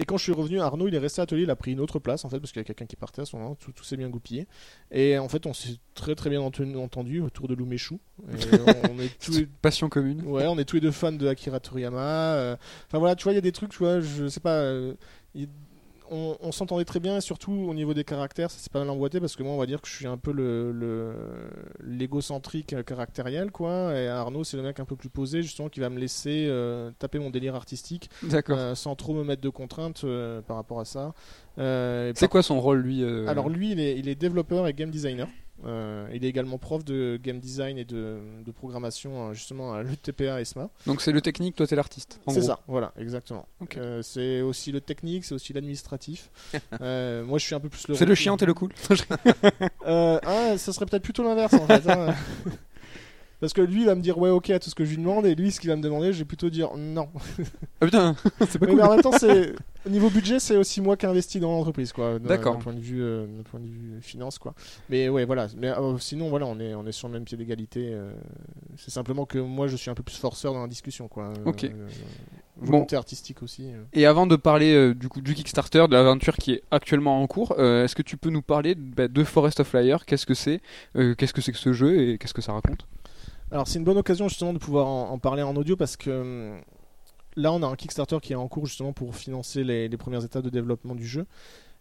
Et 0.00 0.04
quand 0.04 0.16
je 0.16 0.22
suis 0.22 0.32
revenu, 0.32 0.60
Arnaud 0.60 0.86
il 0.86 0.94
est 0.94 0.98
resté 1.00 1.20
à 1.20 1.22
l'atelier, 1.22 1.42
il 1.42 1.50
a 1.50 1.56
pris 1.56 1.72
une 1.72 1.80
autre 1.80 1.98
place 1.98 2.24
en 2.24 2.28
fait 2.28 2.38
parce 2.38 2.52
qu'il 2.52 2.60
y 2.60 2.64
a 2.64 2.64
quelqu'un 2.64 2.86
qui 2.86 2.94
partait 2.94 3.22
à 3.22 3.24
ce 3.24 3.34
moment, 3.34 3.56
tout, 3.56 3.72
tout 3.72 3.82
s'est 3.82 3.96
bien 3.96 4.08
goupillé. 4.08 4.46
Et 4.92 5.18
en 5.18 5.28
fait, 5.28 5.46
on 5.46 5.52
s'est 5.52 5.78
très 5.94 6.14
très 6.14 6.30
bien 6.30 6.40
entendu, 6.40 6.76
entendu 6.76 7.20
autour 7.20 7.48
de 7.48 7.54
Luméchou. 7.56 7.98
On, 8.28 8.90
on 8.92 9.00
est 9.00 9.18
tous 9.24 9.32
les- 9.36 9.46
Passion 9.46 9.88
commune. 9.88 10.22
Ouais, 10.24 10.46
on 10.46 10.56
est 10.56 10.64
tous 10.64 10.76
les 10.76 10.82
deux 10.82 10.92
fans 10.92 11.10
de 11.10 11.26
Akira 11.26 11.58
Toriyama. 11.58 12.56
Enfin 12.86 12.98
voilà, 12.98 13.16
tu 13.16 13.24
vois, 13.24 13.32
il 13.32 13.36
y 13.36 13.38
a 13.38 13.42
des 13.42 13.50
trucs, 13.50 13.70
tu 13.72 13.78
vois, 13.78 13.98
je 14.00 14.28
sais 14.28 14.38
pas. 14.38 14.62
On, 16.10 16.36
on 16.40 16.52
s'entendait 16.52 16.84
très 16.84 17.00
bien 17.00 17.16
et 17.16 17.20
surtout 17.20 17.52
au 17.52 17.74
niveau 17.74 17.94
des 17.94 18.04
caractères, 18.04 18.50
ça 18.50 18.58
s'est 18.58 18.70
pas 18.70 18.80
mal 18.80 18.90
emboîté 18.90 19.20
parce 19.20 19.36
que 19.36 19.42
moi, 19.42 19.52
on 19.52 19.58
va 19.58 19.66
dire 19.66 19.80
que 19.80 19.88
je 19.88 19.94
suis 19.94 20.06
un 20.06 20.18
peu 20.18 20.32
le 20.32 20.72
l'égocentrique 21.80 22.74
caractériel, 22.84 23.50
quoi. 23.50 23.94
Et 23.98 24.08
Arnaud, 24.08 24.44
c'est 24.44 24.56
le 24.56 24.62
mec 24.62 24.80
un 24.80 24.84
peu 24.84 24.96
plus 24.96 25.08
posé, 25.08 25.42
justement, 25.42 25.68
qui 25.68 25.80
va 25.80 25.90
me 25.90 25.98
laisser 25.98 26.46
euh, 26.48 26.90
taper 26.98 27.18
mon 27.18 27.30
délire 27.30 27.54
artistique 27.54 28.10
euh, 28.50 28.74
sans 28.74 28.94
trop 28.94 29.14
me 29.14 29.24
mettre 29.24 29.42
de 29.42 29.48
contraintes 29.48 30.02
euh, 30.04 30.40
par 30.42 30.56
rapport 30.56 30.80
à 30.80 30.84
ça. 30.84 31.14
C'est 31.56 32.28
quoi 32.28 32.42
son 32.42 32.60
rôle, 32.60 32.80
lui 32.80 33.04
alors 33.26 33.48
lui, 33.48 33.72
il 33.72 33.80
est, 33.80 33.98
il 33.98 34.08
est 34.08 34.14
développeur 34.14 34.66
et 34.66 34.72
game 34.72 34.90
designer. 34.90 35.28
Euh, 35.66 36.06
il 36.14 36.24
est 36.24 36.28
également 36.28 36.56
prof 36.58 36.84
de 36.84 37.18
game 37.22 37.40
design 37.40 37.78
et 37.78 37.84
de, 37.84 38.18
de 38.46 38.50
programmation 38.52 39.30
euh, 39.30 39.32
justement 39.34 39.72
à 39.74 39.82
l'UTPA 39.82 40.40
ESMA. 40.40 40.70
Donc 40.86 41.00
c'est 41.02 41.10
le 41.10 41.20
technique, 41.20 41.56
toi 41.56 41.66
t'es 41.66 41.74
l'artiste. 41.74 42.20
C'est 42.28 42.42
ça, 42.42 42.60
voilà, 42.68 42.92
exactement. 42.96 43.46
Ok. 43.60 43.76
Euh, 43.76 44.00
c'est 44.02 44.40
aussi 44.40 44.70
le 44.70 44.80
technique, 44.80 45.24
c'est 45.24 45.34
aussi 45.34 45.52
l'administratif. 45.52 46.30
Euh, 46.80 47.24
moi, 47.24 47.38
je 47.38 47.44
suis 47.44 47.54
un 47.54 47.60
peu 47.60 47.68
plus 47.68 47.88
le. 47.88 47.94
C'est 47.94 48.04
le 48.06 48.14
chien, 48.14 48.36
t'es 48.36 48.46
le 48.46 48.54
cool. 48.54 48.72
Ah, 49.84 50.56
ça 50.58 50.72
serait 50.72 50.86
peut-être 50.86 51.02
plutôt 51.02 51.22
l'inverse 51.24 51.54
en 51.54 51.66
fait. 51.66 51.88
hein. 51.88 52.14
Parce 53.40 53.52
que 53.52 53.60
lui 53.60 53.82
il 53.82 53.86
va 53.86 53.94
me 53.94 54.00
dire 54.00 54.18
ouais 54.18 54.30
ok 54.30 54.50
à 54.50 54.58
tout 54.58 54.68
ce 54.68 54.74
que 54.74 54.84
je 54.84 54.90
lui 54.90 54.96
demande 54.98 55.24
et 55.24 55.34
lui 55.36 55.52
ce 55.52 55.60
qu'il 55.60 55.70
va 55.70 55.76
me 55.76 55.82
demander 55.82 56.12
je 56.12 56.18
vais 56.18 56.24
plutôt 56.24 56.50
dire 56.50 56.70
non. 56.76 57.08
Ah 57.80 57.84
putain, 57.86 58.16
c'est 58.48 58.58
pas 58.58 58.66
Mais, 58.66 58.72
cool. 58.72 58.76
mais 58.80 58.82
en 58.82 58.90
même 58.94 59.00
temps 59.02 59.12
c'est 59.12 59.52
au 59.86 59.90
niveau 59.90 60.10
budget 60.10 60.40
c'est 60.40 60.56
aussi 60.56 60.80
moi 60.80 60.96
qui 60.96 61.06
investis 61.06 61.40
dans 61.40 61.52
l'entreprise 61.52 61.92
quoi. 61.92 62.18
D'accord. 62.18 62.54
D'un 62.56 62.60
point 62.60 62.72
de 62.74 62.80
vue 62.80 63.00
euh, 63.00 63.26
point 63.50 63.60
de 63.60 63.66
vue 63.66 64.00
finance 64.00 64.38
quoi. 64.38 64.54
Mais 64.90 65.08
ouais 65.08 65.24
voilà. 65.24 65.46
Mais 65.56 65.68
euh, 65.68 65.96
sinon 65.98 66.28
voilà 66.30 66.46
on 66.46 66.58
est 66.58 66.74
on 66.74 66.84
est 66.86 66.90
sur 66.92 67.06
le 67.06 67.14
même 67.14 67.24
pied 67.24 67.36
d'égalité. 67.36 67.90
euh, 67.92 68.10
c'est 68.76 68.90
simplement 68.90 69.24
que 69.24 69.38
moi 69.38 69.68
je 69.68 69.76
suis 69.76 69.90
un 69.90 69.94
peu 69.94 70.02
plus 70.02 70.16
forceur 70.16 70.52
dans 70.52 70.62
la 70.62 70.68
discussion 70.68 71.06
quoi. 71.06 71.26
Euh, 71.28 71.34
Ok. 71.46 71.62
euh, 71.64 71.70
Bon. 72.60 72.72
volonté 72.72 72.96
artistique 72.96 73.40
aussi. 73.44 73.66
Et 73.92 74.04
avant 74.04 74.26
de 74.26 74.34
parler 74.34 74.92
du 74.92 75.08
coup 75.08 75.20
du 75.20 75.32
Kickstarter, 75.32 75.86
de 75.86 75.92
l'aventure 75.92 76.34
qui 76.34 76.54
est 76.54 76.62
actuellement 76.72 77.22
en 77.22 77.26
cours, 77.28 77.52
est-ce 77.60 77.94
que 77.94 78.02
tu 78.02 78.16
peux 78.16 78.30
nous 78.30 78.42
parler 78.42 78.74
bah, 78.74 79.06
de 79.06 79.22
Forest 79.22 79.60
of 79.60 79.68
Fire 79.68 80.04
Qu'est-ce 80.04 80.26
que 80.26 80.34
c'est? 80.34 80.60
Qu'est-ce 81.16 81.32
que 81.32 81.40
c'est 81.40 81.52
que 81.52 81.58
ce 81.58 81.72
jeu 81.72 82.00
et 82.00 82.18
qu'est-ce 82.18 82.34
que 82.34 82.42
ça 82.42 82.52
raconte? 82.54 82.84
Alors 83.50 83.66
c'est 83.68 83.78
une 83.78 83.84
bonne 83.84 83.96
occasion 83.98 84.28
justement 84.28 84.52
de 84.52 84.58
pouvoir 84.58 84.86
en, 84.86 85.10
en 85.10 85.18
parler 85.18 85.42
en 85.42 85.56
audio 85.56 85.76
parce 85.76 85.96
que 85.96 86.10
hum, 86.10 86.60
là 87.36 87.52
on 87.52 87.62
a 87.62 87.66
un 87.66 87.76
Kickstarter 87.76 88.18
qui 88.20 88.32
est 88.32 88.36
en 88.36 88.48
cours 88.48 88.66
justement 88.66 88.92
pour 88.92 89.14
financer 89.16 89.64
les, 89.64 89.88
les 89.88 89.96
premières 89.96 90.24
étapes 90.24 90.44
de 90.44 90.50
développement 90.50 90.94
du 90.94 91.06
jeu. 91.06 91.26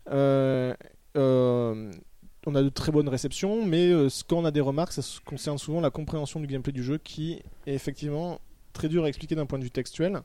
Euh, 0.10 0.74
euh, 1.18 1.92
on 2.46 2.56
a 2.56 2.62
de 2.64 2.70
très 2.70 2.94
bonnes 2.94 3.10
réceptions, 3.10 3.66
mais 3.66 3.90
euh, 3.92 4.08
ce- 4.08 4.24
quand 4.24 4.38
on 4.38 4.46
a 4.46 4.52
des 4.52 4.62
remarques, 4.62 4.94
ça 4.94 5.02
concerne 5.26 5.58
souvent 5.58 5.82
la 5.82 5.90
compréhension 5.90 6.40
du 6.40 6.48
gameplay 6.48 6.72
du 6.72 6.84
jeu 6.84 6.98
qui 6.98 7.42
est 7.66 7.74
effectivement 7.74 8.40
très 8.72 8.88
dur 8.88 9.04
à 9.04 9.10
expliquer 9.10 9.36
d'un 9.36 9.46
point 9.46 9.60
de 9.60 9.64
vue 9.66 9.72
textuel. 9.72 10.22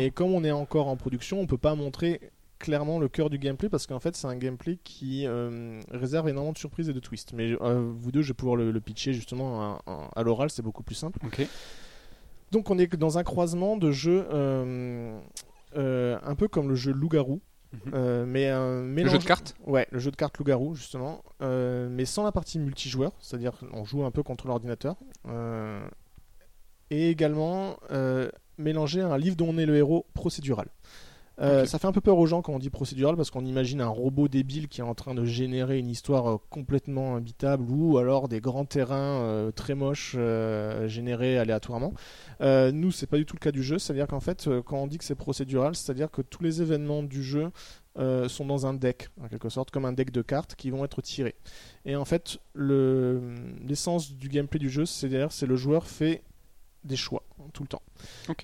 Et 0.00 0.10
comme 0.10 0.32
on 0.34 0.42
est 0.42 0.50
encore 0.50 0.88
en 0.88 0.96
production, 0.96 1.38
on 1.40 1.46
peut 1.46 1.58
pas 1.58 1.74
montrer 1.76 2.20
clairement 2.60 3.00
le 3.00 3.08
cœur 3.08 3.28
du 3.30 3.38
gameplay 3.38 3.68
parce 3.68 3.88
qu'en 3.88 3.98
fait 3.98 4.14
c'est 4.14 4.28
un 4.28 4.36
gameplay 4.36 4.78
qui 4.84 5.26
euh, 5.26 5.80
réserve 5.90 6.28
énormément 6.28 6.52
de 6.52 6.58
surprises 6.58 6.88
et 6.88 6.92
de 6.92 7.00
twists. 7.00 7.32
Mais 7.32 7.56
euh, 7.60 7.90
vous 7.92 8.12
deux, 8.12 8.22
je 8.22 8.28
vais 8.28 8.34
pouvoir 8.34 8.54
le, 8.56 8.70
le 8.70 8.80
pitcher 8.80 9.12
justement 9.12 9.60
à, 9.62 9.82
à- 9.86 10.08
à 10.14 10.22
l'oral, 10.22 10.50
c'est 10.50 10.62
beaucoup 10.62 10.84
plus 10.84 10.94
simple. 10.94 11.18
Donc 12.52 12.70
on 12.70 12.78
est 12.78 12.94
dans 12.96 13.18
un 13.18 13.24
croisement 13.24 13.76
de 13.76 13.90
jeux 13.90 14.26
euh, 14.32 15.18
un 15.74 16.34
peu 16.36 16.46
comme 16.48 16.68
le 16.68 16.74
jeu 16.76 16.92
Loup-garou. 16.92 17.40
Mhm. 17.86 18.24
mais 18.26 18.48
un 18.48 18.80
Le 18.80 18.86
mélange... 18.88 19.12
jeu 19.12 19.18
de 19.18 19.24
cartes 19.24 19.54
Ouais, 19.64 19.86
le 19.92 20.00
jeu 20.00 20.10
de 20.10 20.16
cartes 20.16 20.36
Loup-garou 20.38 20.74
justement, 20.74 21.22
mais 21.40 22.04
sans 22.04 22.24
la 22.24 22.32
partie 22.32 22.58
multijoueur, 22.58 23.12
c'est-à-dire 23.20 23.52
qu'on 23.58 23.84
joue 23.84 24.04
un 24.04 24.10
peu 24.10 24.22
contre 24.22 24.46
l'ordinateur. 24.48 24.96
Et 26.90 27.10
également 27.10 27.76
mélanger 28.58 29.00
un 29.00 29.16
livre 29.16 29.36
dont 29.36 29.48
on 29.48 29.56
est 29.58 29.66
le 29.66 29.76
héros 29.76 30.04
procédural. 30.14 30.68
Euh. 31.40 31.64
Ça 31.64 31.78
fait 31.78 31.86
un 31.86 31.92
peu 31.92 32.00
peur 32.00 32.18
aux 32.18 32.26
gens 32.26 32.42
quand 32.42 32.52
on 32.52 32.58
dit 32.58 32.70
procédural 32.70 33.16
parce 33.16 33.30
qu'on 33.30 33.44
imagine 33.44 33.80
un 33.80 33.88
robot 33.88 34.28
débile 34.28 34.68
qui 34.68 34.80
est 34.80 34.84
en 34.84 34.94
train 34.94 35.14
de 35.14 35.24
générer 35.24 35.78
une 35.78 35.88
histoire 35.88 36.30
euh, 36.30 36.36
complètement 36.50 37.16
imbitable 37.16 37.64
ou 37.70 37.98
alors 37.98 38.28
des 38.28 38.40
grands 38.40 38.64
terrains 38.66 39.20
euh, 39.22 39.50
très 39.50 39.74
moches 39.74 40.14
euh, 40.18 40.86
générés 40.88 41.38
aléatoirement. 41.38 41.94
Nous, 42.40 42.90
c'est 42.92 43.06
pas 43.06 43.16
du 43.16 43.26
tout 43.26 43.36
le 43.36 43.40
cas 43.40 43.52
du 43.52 43.62
jeu, 43.62 43.78
c'est-à-dire 43.78 44.06
qu'en 44.06 44.20
fait, 44.20 44.48
quand 44.66 44.78
on 44.78 44.86
dit 44.86 44.98
que 44.98 45.04
c'est 45.04 45.14
procédural, 45.14 45.74
c'est-à-dire 45.74 46.10
que 46.10 46.22
tous 46.22 46.42
les 46.42 46.62
événements 46.62 47.02
du 47.02 47.22
jeu 47.22 47.50
euh, 47.98 48.28
sont 48.28 48.46
dans 48.46 48.66
un 48.66 48.74
deck, 48.74 49.08
en 49.20 49.28
quelque 49.28 49.48
sorte, 49.48 49.70
comme 49.70 49.84
un 49.84 49.92
deck 49.92 50.10
de 50.10 50.22
cartes 50.22 50.54
qui 50.54 50.70
vont 50.70 50.84
être 50.84 51.02
tirés. 51.02 51.34
Et 51.84 51.96
en 51.96 52.04
fait, 52.04 52.38
le- 52.54 53.20
l'essence 53.66 54.12
du 54.12 54.28
gameplay 54.28 54.58
du 54.58 54.70
jeu, 54.70 54.86
c'est-à-dire 54.86 55.32
c'est 55.32 55.46
le 55.46 55.56
joueur 55.56 55.86
fait 55.86 56.22
des 56.84 56.96
choix 56.96 57.22
tout 57.52 57.62
le 57.62 57.68
temps. 57.68 57.82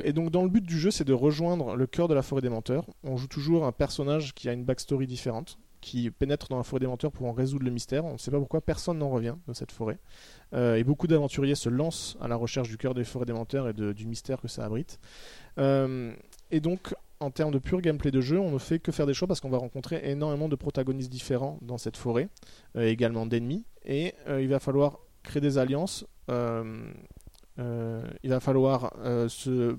Et 0.04 0.12
donc 0.12 0.30
dans 0.30 0.42
le 0.42 0.48
but 0.48 0.64
du 0.64 0.78
jeu, 0.78 0.90
c'est 0.90 1.04
de 1.04 1.12
rejoindre 1.12 1.76
le 1.76 1.86
cœur 1.86 2.08
de 2.08 2.14
la 2.14 2.22
forêt 2.22 2.42
des 2.42 2.48
menteurs. 2.48 2.86
On 3.04 3.16
joue 3.16 3.28
toujours 3.28 3.64
un 3.64 3.72
personnage 3.72 4.34
qui 4.34 4.48
a 4.48 4.52
une 4.52 4.64
backstory 4.64 5.06
différente, 5.06 5.58
qui 5.80 6.10
pénètre 6.10 6.48
dans 6.48 6.56
la 6.56 6.62
forêt 6.64 6.80
des 6.80 6.86
menteurs 6.86 7.12
pour 7.12 7.26
en 7.26 7.32
résoudre 7.32 7.64
le 7.64 7.70
mystère. 7.70 8.04
On 8.04 8.14
ne 8.14 8.18
sait 8.18 8.30
pas 8.30 8.38
pourquoi 8.38 8.60
personne 8.60 8.98
n'en 8.98 9.08
revient 9.10 9.36
de 9.46 9.52
cette 9.52 9.70
forêt. 9.72 9.98
Euh, 10.54 10.74
et 10.76 10.84
beaucoup 10.84 11.06
d'aventuriers 11.06 11.54
se 11.54 11.68
lancent 11.68 12.16
à 12.20 12.28
la 12.28 12.36
recherche 12.36 12.68
du 12.68 12.76
cœur 12.76 12.94
des 12.94 13.04
forêts 13.04 13.26
des 13.26 13.32
menteurs 13.32 13.68
et 13.68 13.72
de- 13.72 13.92
du 13.92 14.06
mystère 14.06 14.40
que 14.40 14.48
ça 14.48 14.64
abrite. 14.64 14.98
Euh, 15.58 16.12
et 16.50 16.60
donc 16.60 16.94
en 17.20 17.30
termes 17.30 17.50
de 17.52 17.58
pur 17.58 17.80
gameplay 17.80 18.10
de 18.10 18.20
jeu, 18.20 18.38
on 18.38 18.50
ne 18.50 18.58
fait 18.58 18.78
que 18.78 18.92
faire 18.92 19.06
des 19.06 19.14
choix 19.14 19.26
parce 19.28 19.40
qu'on 19.40 19.48
va 19.48 19.58
rencontrer 19.58 20.00
énormément 20.10 20.48
de 20.48 20.56
protagonistes 20.56 21.10
différents 21.10 21.58
dans 21.62 21.78
cette 21.78 21.96
forêt, 21.96 22.28
euh, 22.76 22.86
également 22.88 23.24
d'ennemis, 23.24 23.64
et 23.84 24.14
il 24.28 24.48
va 24.48 24.58
falloir 24.58 24.98
créer 25.22 25.40
des 25.40 25.56
alliances. 25.58 26.04
euh, 26.28 26.92
il 27.58 28.30
va 28.30 28.40
falloir 28.40 28.94
euh, 28.98 29.28
se, 29.28 29.76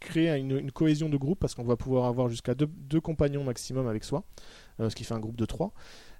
créer 0.00 0.36
une, 0.38 0.70
cohésion 0.70 1.08
de 1.08 1.16
groupe 1.16 1.38
parce 1.38 1.54
qu'on 1.54 1.64
va 1.64 1.76
pouvoir 1.76 2.06
avoir 2.06 2.28
jusqu'à 2.28 2.54
deux, 2.54 3.00
compagnons 3.00 3.44
maximum 3.44 3.86
avec 3.88 4.04
soi, 4.04 4.24
euh, 4.80 4.88
ce 4.88 4.94
qui 4.94 5.04
fait 5.04 5.14
un 5.14 5.20
groupe 5.20 5.36
de 5.36 5.46
trois. 5.46 5.72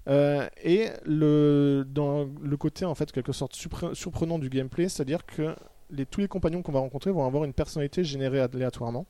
Euh, 0.09 0.47
et 0.61 0.89
dans 1.05 2.29
le 2.41 2.57
côté 2.57 2.85
en 2.85 2.95
fait 2.95 3.11
quelque 3.11 3.31
sorte 3.31 3.55
surpre- 3.55 3.93
surprenant 3.93 4.37
du 4.39 4.49
gameplay, 4.49 4.89
c'est-à-dire 4.89 5.25
que 5.25 5.55
tous 6.09 6.21
les 6.21 6.27
compagnons 6.27 6.61
qu'on 6.61 6.71
va 6.71 6.79
rencontrer 6.79 7.11
vont 7.11 7.25
avoir 7.25 7.43
une 7.43 7.53
personnalité 7.53 8.03
générée 8.03 8.39
aléatoirement. 8.39 9.05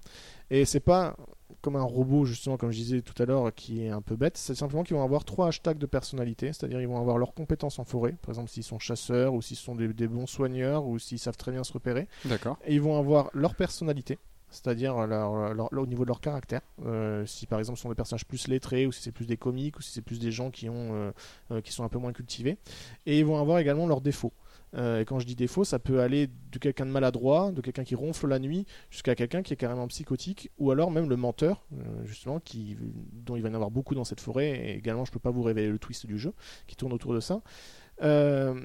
Et 0.50 0.66
c'est 0.66 0.80
pas 0.80 1.16
comme 1.64 1.78
un 1.78 1.84
robot, 1.84 2.26
justement, 2.26 2.58
comme 2.58 2.72
je 2.72 2.78
disais 2.78 3.02
tout 3.02 3.20
à 3.24 3.26
l'heure, 3.26 3.56
qui 3.56 3.86
est 3.86 3.90
un 3.90 4.02
peu 4.02 4.18
bête. 4.18 4.38
C'est 4.38 4.54
simplement 4.54 4.84
qu'ils 4.84 4.98
vont 4.98 5.04
avoir 5.04 5.24
trois 5.24 5.48
hashtags 5.48 5.78
de 5.78 5.86
personnalité, 5.86 6.48
c'est-à-dire 6.48 6.82
ils 6.82 6.88
vont 6.88 7.00
avoir 7.00 7.18
leurs 7.18 7.34
compétences 7.34 7.80
en 7.80 7.86
forêt, 7.86 8.12
par 8.22 8.32
exemple 8.32 8.50
s'ils 8.50 8.64
sont 8.64 8.80
chasseurs, 8.80 9.34
ou 9.34 9.42
s'ils 9.42 9.58
sont 9.58 9.74
des, 9.74 9.88
des 9.88 10.10
bons 10.10 10.28
soigneurs, 10.28 10.86
ou 10.86 11.00
s'ils 11.00 11.20
savent 11.20 11.38
très 11.38 11.54
bien 11.54 11.64
se 11.64 11.72
repérer. 11.72 12.08
D'accord. 12.26 12.58
Et 12.66 12.76
ils 12.76 12.82
vont 12.82 13.00
avoir 13.00 13.30
leur 13.34 13.56
personnalité, 13.56 14.20
c'est-à-dire 14.50 14.96
au 14.98 15.88
niveau 15.88 16.04
de 16.04 16.10
leur 16.10 16.20
caractère. 16.20 16.62
Euh, 16.86 17.26
si 17.26 17.48
par 17.48 17.60
exemple 17.60 17.78
ce 17.78 17.84
sont 17.84 17.90
des 17.90 17.96
personnages 17.96 18.26
plus 18.26 18.50
lettrés, 18.50 18.86
ou 18.86 18.92
si 18.92 19.02
c'est 19.02 19.14
plus 19.14 19.26
des 19.26 19.38
comiques, 19.38 19.80
ou 19.80 19.82
si 19.82 19.92
c'est 19.92 20.02
plus 20.02 20.20
des 20.20 20.32
gens 20.32 20.52
qui, 20.52 20.70
ont, 20.70 20.94
euh, 20.94 21.12
euh, 21.52 21.62
qui 21.62 21.72
sont 21.72 21.86
un 21.86 21.90
peu 21.90 21.98
moins 21.98 22.12
cultivés. 22.12 22.58
Et 23.06 23.20
ils 23.20 23.26
vont 23.26 23.40
avoir 23.40 23.60
également 23.60 23.88
leurs 23.88 24.02
défauts. 24.02 24.34
Euh, 24.76 25.02
et 25.02 25.06
quand 25.06 25.20
je 25.20 25.26
dis 25.26 25.36
défaut, 25.36 25.64
ça 25.64 25.80
peut 25.80 26.00
aller 26.00 26.30
de 26.52 26.60
quelqu'un 26.60 26.86
de 26.86 26.92
maladroit, 26.92 27.52
de 27.52 27.62
quelqu'un 27.62 27.84
qui 27.84 27.96
ronfle 27.96 28.28
la 28.28 28.40
nuit, 28.40 28.66
jusqu'à 28.90 29.16
quelqu'un 29.16 29.42
qui 29.42 29.54
est 29.54 29.58
carrément 29.58 29.88
psychotique, 29.88 30.52
ou 30.58 30.72
alors 30.72 30.92
même 30.92 31.10
le 31.10 31.16
menteur, 31.16 31.66
euh, 31.74 32.06
justement, 32.06 32.42
dont 33.14 33.36
il 33.36 33.42
va 33.42 33.50
y 33.50 33.52
en 33.52 33.56
avoir 33.56 33.72
beaucoup 33.72 33.96
dans 33.96 34.04
cette 34.04 34.22
forêt. 34.22 34.50
Et 34.50 34.78
également, 34.78 35.06
je 35.06 35.12
peux 35.12 35.20
pas 35.20 35.32
vous 35.32 35.44
révéler 35.44 35.70
le 35.70 35.80
twist 35.80 36.06
du 36.06 36.18
jeu 36.18 36.34
qui 36.68 36.76
tourne 36.76 36.94
autour 36.94 37.14
de 37.14 37.20
ça. 37.20 37.42
Euh, 38.02 38.60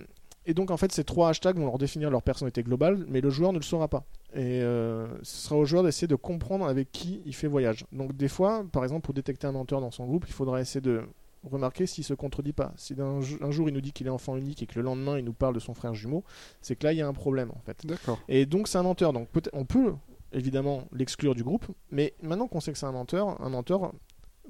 et 0.47 0.55
donc, 0.55 0.71
en 0.71 0.79
fait, 0.79 0.93
ces 0.93 1.05
trois 1.05 1.29
hashtags 1.29 1.59
vont 1.59 1.67
leur 1.67 1.79
définir 1.79 2.11
leur 2.11 2.23
personnalité 2.23 2.63
globale, 2.63 3.05
mais 3.07 3.21
le 3.21 3.29
joueur 3.29 3.53
ne 3.53 3.59
le 3.59 3.65
saura 3.65 3.89
pas. 3.89 4.05
Et 4.35 4.61
ce 4.61 5.09
sera 5.23 5.57
au 5.57 5.67
joueur 5.67 5.83
d'essayer 5.83 6.07
de 6.07 6.15
comprendre 6.15 6.67
avec 6.67 6.91
qui 6.91 7.21
il 7.27 7.35
fait 7.35 7.49
voyage. 7.49 7.85
Donc, 7.93 8.17
des 8.17 8.29
fois, 8.29 8.65
par 8.73 8.83
exemple, 8.83 9.03
pour 9.03 9.13
détecter 9.13 9.47
un 9.47 9.53
menteur 9.53 9.83
dans 9.83 9.91
son 9.91 10.07
groupe, 10.07 10.25
il 10.27 10.33
faudra 10.33 10.59
essayer 10.63 10.81
de 10.81 11.03
remarquer 11.49 11.87
s'il 11.87 12.05
se 12.05 12.15
contredit 12.15 12.53
pas. 12.53 12.73
Si 12.77 12.95
un 13.01 13.51
jour 13.51 13.69
il 13.69 13.75
nous 13.75 13.81
dit 13.81 13.93
qu'il 13.93 14.07
est 14.07 14.11
enfant 14.11 14.37
unique 14.37 14.63
et 14.63 14.67
que 14.67 14.75
le 14.77 14.83
lendemain 14.83 15.19
il 15.19 15.25
nous 15.25 15.33
parle 15.33 15.55
de 15.55 15.61
son 15.61 15.75
frère 15.75 15.95
jumeau, 15.95 16.25
c'est 16.61 16.77
que 16.77 16.85
là 16.87 16.93
il 16.93 16.99
y 16.99 17.03
a 17.03 17.09
un 17.09 17.13
problème 17.13 17.51
en 17.57 17.61
fait. 17.67 17.85
D'accord. 17.87 18.19
Et 18.29 18.47
donc 18.47 18.69
c'est 18.69 18.79
un 18.79 18.83
menteur. 18.83 19.13
Donc 19.13 19.29
peut 19.29 19.43
on 19.53 19.65
peut 19.65 19.95
évidemment 20.33 20.85
l'exclure 20.93 21.35
du 21.35 21.43
groupe, 21.45 21.67
mais 21.91 22.15
maintenant 22.23 22.49
qu'on 22.49 22.61
sait 22.61 22.73
que 22.73 22.79
c'est 22.79 22.87
un 22.87 22.93
menteur, 22.93 23.41
un 23.43 23.49
menteur 23.49 23.93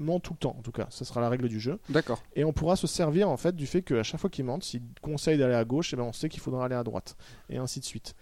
ment 0.01 0.21
tout 0.21 0.33
le 0.33 0.39
temps 0.39 0.55
en 0.57 0.63
tout 0.63 0.71
cas. 0.71 0.87
Ce 0.91 1.05
sera 1.05 1.21
la 1.21 1.29
règle 1.29 1.49
du 1.49 1.59
jeu. 1.59 1.81
D'accord. 1.89 2.23
Et 2.37 2.45
on 2.45 2.53
pourra 2.53 2.77
se 2.77 2.87
servir 2.87 3.29
en 3.29 3.37
fait 3.37 3.57
du 3.57 3.67
fait 3.67 3.83
qu'à 3.83 4.05
chaque 4.05 4.21
fois 4.21 4.31
qu'il 4.31 4.45
mente, 4.45 4.63
s'il 4.63 4.83
conseille 5.03 5.39
d'aller 5.39 5.55
à 5.55 5.65
gauche, 5.65 5.93
eh 5.93 5.97
ben, 5.97 6.05
on 6.05 6.13
sait 6.13 6.29
qu'il 6.29 6.41
faudra 6.41 6.65
aller 6.67 6.77
à 6.77 6.85
droite. 6.85 7.17
Et 7.51 7.57
ainsi 7.59 7.81
de 7.81 7.85
suite. 7.85 8.15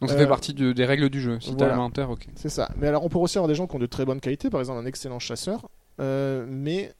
Donc 0.00 0.10
ça 0.10 0.16
Euh, 0.16 0.18
fait 0.18 0.26
partie 0.28 0.54
de- 0.54 0.72
des 0.72 0.84
règles 0.84 1.10
du 1.10 1.20
jeu. 1.20 1.40
Si 1.40 1.50
t'as 1.50 1.56
voilà. 1.56 1.74
un 1.74 1.78
menteur, 1.78 2.10
ok. 2.10 2.28
C'est 2.36 2.48
ça. 2.48 2.70
Mais 2.76 2.86
alors, 2.86 3.04
on 3.04 3.08
peut 3.08 3.18
aussi 3.18 3.36
avoir 3.38 3.48
des 3.48 3.56
gens 3.56 3.66
qui 3.66 3.74
ont 3.74 3.80
de 3.80 3.86
très 3.86 4.04
bonnes 4.04 4.20
qualités, 4.20 4.48
par 4.48 4.60
exemple 4.60 4.78
un 4.78 4.86
excellent 4.86 5.18
chasseur, 5.18 5.68
euh, 6.00 6.46
mais 6.48 6.92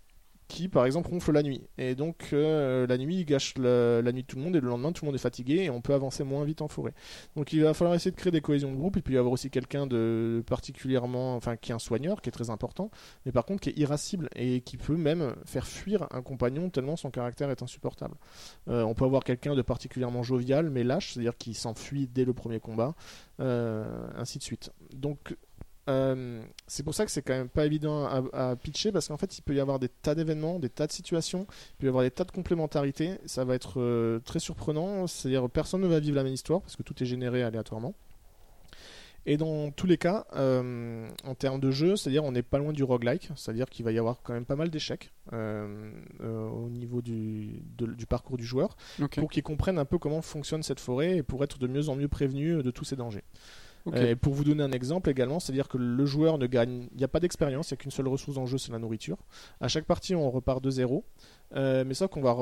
qui, 0.48 0.68
par 0.68 0.86
exemple, 0.86 1.08
ronfle 1.08 1.32
la 1.32 1.42
nuit. 1.42 1.62
Et 1.78 1.94
donc, 1.94 2.28
euh, 2.32 2.86
la 2.86 2.98
nuit, 2.98 3.16
il 3.20 3.24
gâche 3.24 3.54
la, 3.56 4.02
nuit 4.12 4.22
de 4.22 4.26
tout 4.26 4.36
le 4.36 4.42
monde, 4.42 4.56
et 4.56 4.60
le 4.60 4.68
lendemain, 4.68 4.92
tout 4.92 5.04
le 5.04 5.08
monde 5.08 5.14
est 5.14 5.22
fatigué, 5.22 5.64
et 5.64 5.70
on 5.70 5.80
peut 5.80 5.94
avancer 5.94 6.24
moins 6.24 6.44
vite 6.44 6.62
en 6.62 6.68
forêt. 6.68 6.92
Donc, 7.36 7.52
il 7.52 7.62
va 7.62 7.74
falloir 7.74 7.94
essayer 7.94 8.10
de 8.10 8.16
créer 8.16 8.30
des 8.30 8.40
cohésions 8.40 8.70
de 8.70 8.76
groupe. 8.76 8.96
Il 8.96 9.02
peut 9.02 9.12
y 9.12 9.18
avoir 9.18 9.32
aussi 9.32 9.50
quelqu'un 9.50 9.86
de 9.86 10.42
particulièrement, 10.46 11.36
enfin, 11.36 11.56
qui 11.56 11.72
est 11.72 11.74
un 11.74 11.78
soigneur, 11.78 12.20
qui 12.20 12.28
est 12.28 12.32
très 12.32 12.50
important, 12.50 12.90
mais 13.24 13.32
par 13.32 13.44
contre, 13.44 13.62
qui 13.62 13.70
est 13.70 13.78
irascible, 13.78 14.28
et 14.36 14.60
qui 14.60 14.76
peut 14.76 14.96
même 14.96 15.34
faire 15.44 15.66
fuir 15.66 16.06
un 16.10 16.22
compagnon 16.22 16.70
tellement 16.70 16.96
son 16.96 17.10
caractère 17.10 17.50
est 17.50 17.62
insupportable. 17.62 18.16
Euh, 18.68 18.82
on 18.82 18.94
peut 18.94 19.04
avoir 19.04 19.24
quelqu'un 19.24 19.54
de 19.54 19.62
particulièrement 19.62 20.22
jovial, 20.22 20.70
mais 20.70 20.84
lâche, 20.84 21.14
c'est-à-dire 21.14 21.36
qui 21.36 21.54
s'enfuit 21.54 22.06
dès 22.06 22.24
le 22.24 22.34
premier 22.34 22.60
combat, 22.60 22.94
euh, 23.40 24.06
ainsi 24.16 24.38
de 24.38 24.42
suite. 24.42 24.70
Donc, 24.92 25.36
euh, 25.88 26.42
c'est 26.66 26.82
pour 26.82 26.94
ça 26.94 27.04
que 27.04 27.10
c'est 27.10 27.22
quand 27.22 27.34
même 27.34 27.48
pas 27.48 27.66
évident 27.66 28.04
à, 28.06 28.22
à 28.50 28.56
pitcher 28.56 28.90
parce 28.92 29.08
qu'en 29.08 29.16
fait 29.18 29.36
il 29.38 29.42
peut 29.42 29.54
y 29.54 29.60
avoir 29.60 29.78
des 29.78 29.88
tas 29.88 30.14
d'événements, 30.14 30.58
des 30.58 30.70
tas 30.70 30.86
de 30.86 30.92
situations, 30.92 31.46
il 31.50 31.76
peut 31.80 31.86
y 31.86 31.88
avoir 31.88 32.04
des 32.04 32.10
tas 32.10 32.24
de 32.24 32.30
complémentarités. 32.30 33.18
Ça 33.26 33.44
va 33.44 33.54
être 33.54 33.80
euh, 33.80 34.18
très 34.20 34.38
surprenant, 34.38 35.06
c'est-à-dire 35.06 35.48
personne 35.50 35.82
ne 35.82 35.86
va 35.86 36.00
vivre 36.00 36.16
la 36.16 36.24
même 36.24 36.32
histoire 36.32 36.60
parce 36.62 36.76
que 36.76 36.82
tout 36.82 36.94
est 37.02 37.06
généré 37.06 37.42
aléatoirement. 37.42 37.94
Et 39.26 39.38
dans 39.38 39.70
tous 39.70 39.86
les 39.86 39.96
cas, 39.96 40.26
euh, 40.36 41.08
en 41.24 41.34
termes 41.34 41.58
de 41.58 41.70
jeu, 41.70 41.96
c'est-à-dire 41.96 42.24
on 42.24 42.32
n'est 42.32 42.42
pas 42.42 42.58
loin 42.58 42.74
du 42.74 42.84
roguelike, 42.84 43.30
c'est-à-dire 43.36 43.70
qu'il 43.70 43.82
va 43.82 43.90
y 43.90 43.98
avoir 43.98 44.20
quand 44.22 44.34
même 44.34 44.44
pas 44.44 44.54
mal 44.56 44.68
d'échecs 44.68 45.12
euh, 45.32 45.90
euh, 46.22 46.46
au 46.50 46.68
niveau 46.68 47.00
du, 47.00 47.62
de- 47.78 47.86
du 47.86 48.04
parcours 48.04 48.36
du 48.36 48.44
joueur 48.44 48.76
pour 49.22 49.30
qu'ils 49.30 49.42
comprennent 49.42 49.78
un 49.78 49.86
peu 49.86 49.96
comment 49.96 50.20
fonctionne 50.20 50.62
cette 50.62 50.78
forêt 50.80 51.16
et 51.16 51.22
pour 51.22 51.42
être 51.42 51.58
de 51.58 51.66
mieux 51.66 51.88
en 51.88 51.96
mieux 51.96 52.08
prévenus 52.08 52.62
de 52.62 52.70
tous 52.70 52.84
ces 52.84 52.96
dangers. 52.96 53.24
Pour 54.16 54.32
vous 54.34 54.44
donner 54.44 54.62
un 54.62 54.72
exemple 54.72 55.10
également, 55.10 55.40
c'est-à-dire 55.40 55.68
que 55.68 55.76
le 55.76 56.06
joueur 56.06 56.38
ne 56.38 56.46
gagne, 56.46 56.88
il 56.92 56.96
n'y 56.98 57.04
a 57.04 57.08
pas 57.08 57.20
d'expérience, 57.20 57.70
il 57.70 57.74
n'y 57.74 57.76
a 57.78 57.80
qu'une 57.82 57.90
seule 57.90 58.08
ressource 58.08 58.38
en 58.38 58.46
jeu, 58.46 58.56
c'est 58.58 58.72
la 58.72 58.78
nourriture. 58.78 59.18
À 59.60 59.68
chaque 59.68 59.84
partie, 59.84 60.14
on 60.14 60.30
repart 60.30 60.62
de 60.62 60.70
zéro, 60.70 61.04
Euh, 61.56 61.84
mais 61.86 61.94
sauf 61.94 62.10
qu'on 62.10 62.22
va 62.22 62.34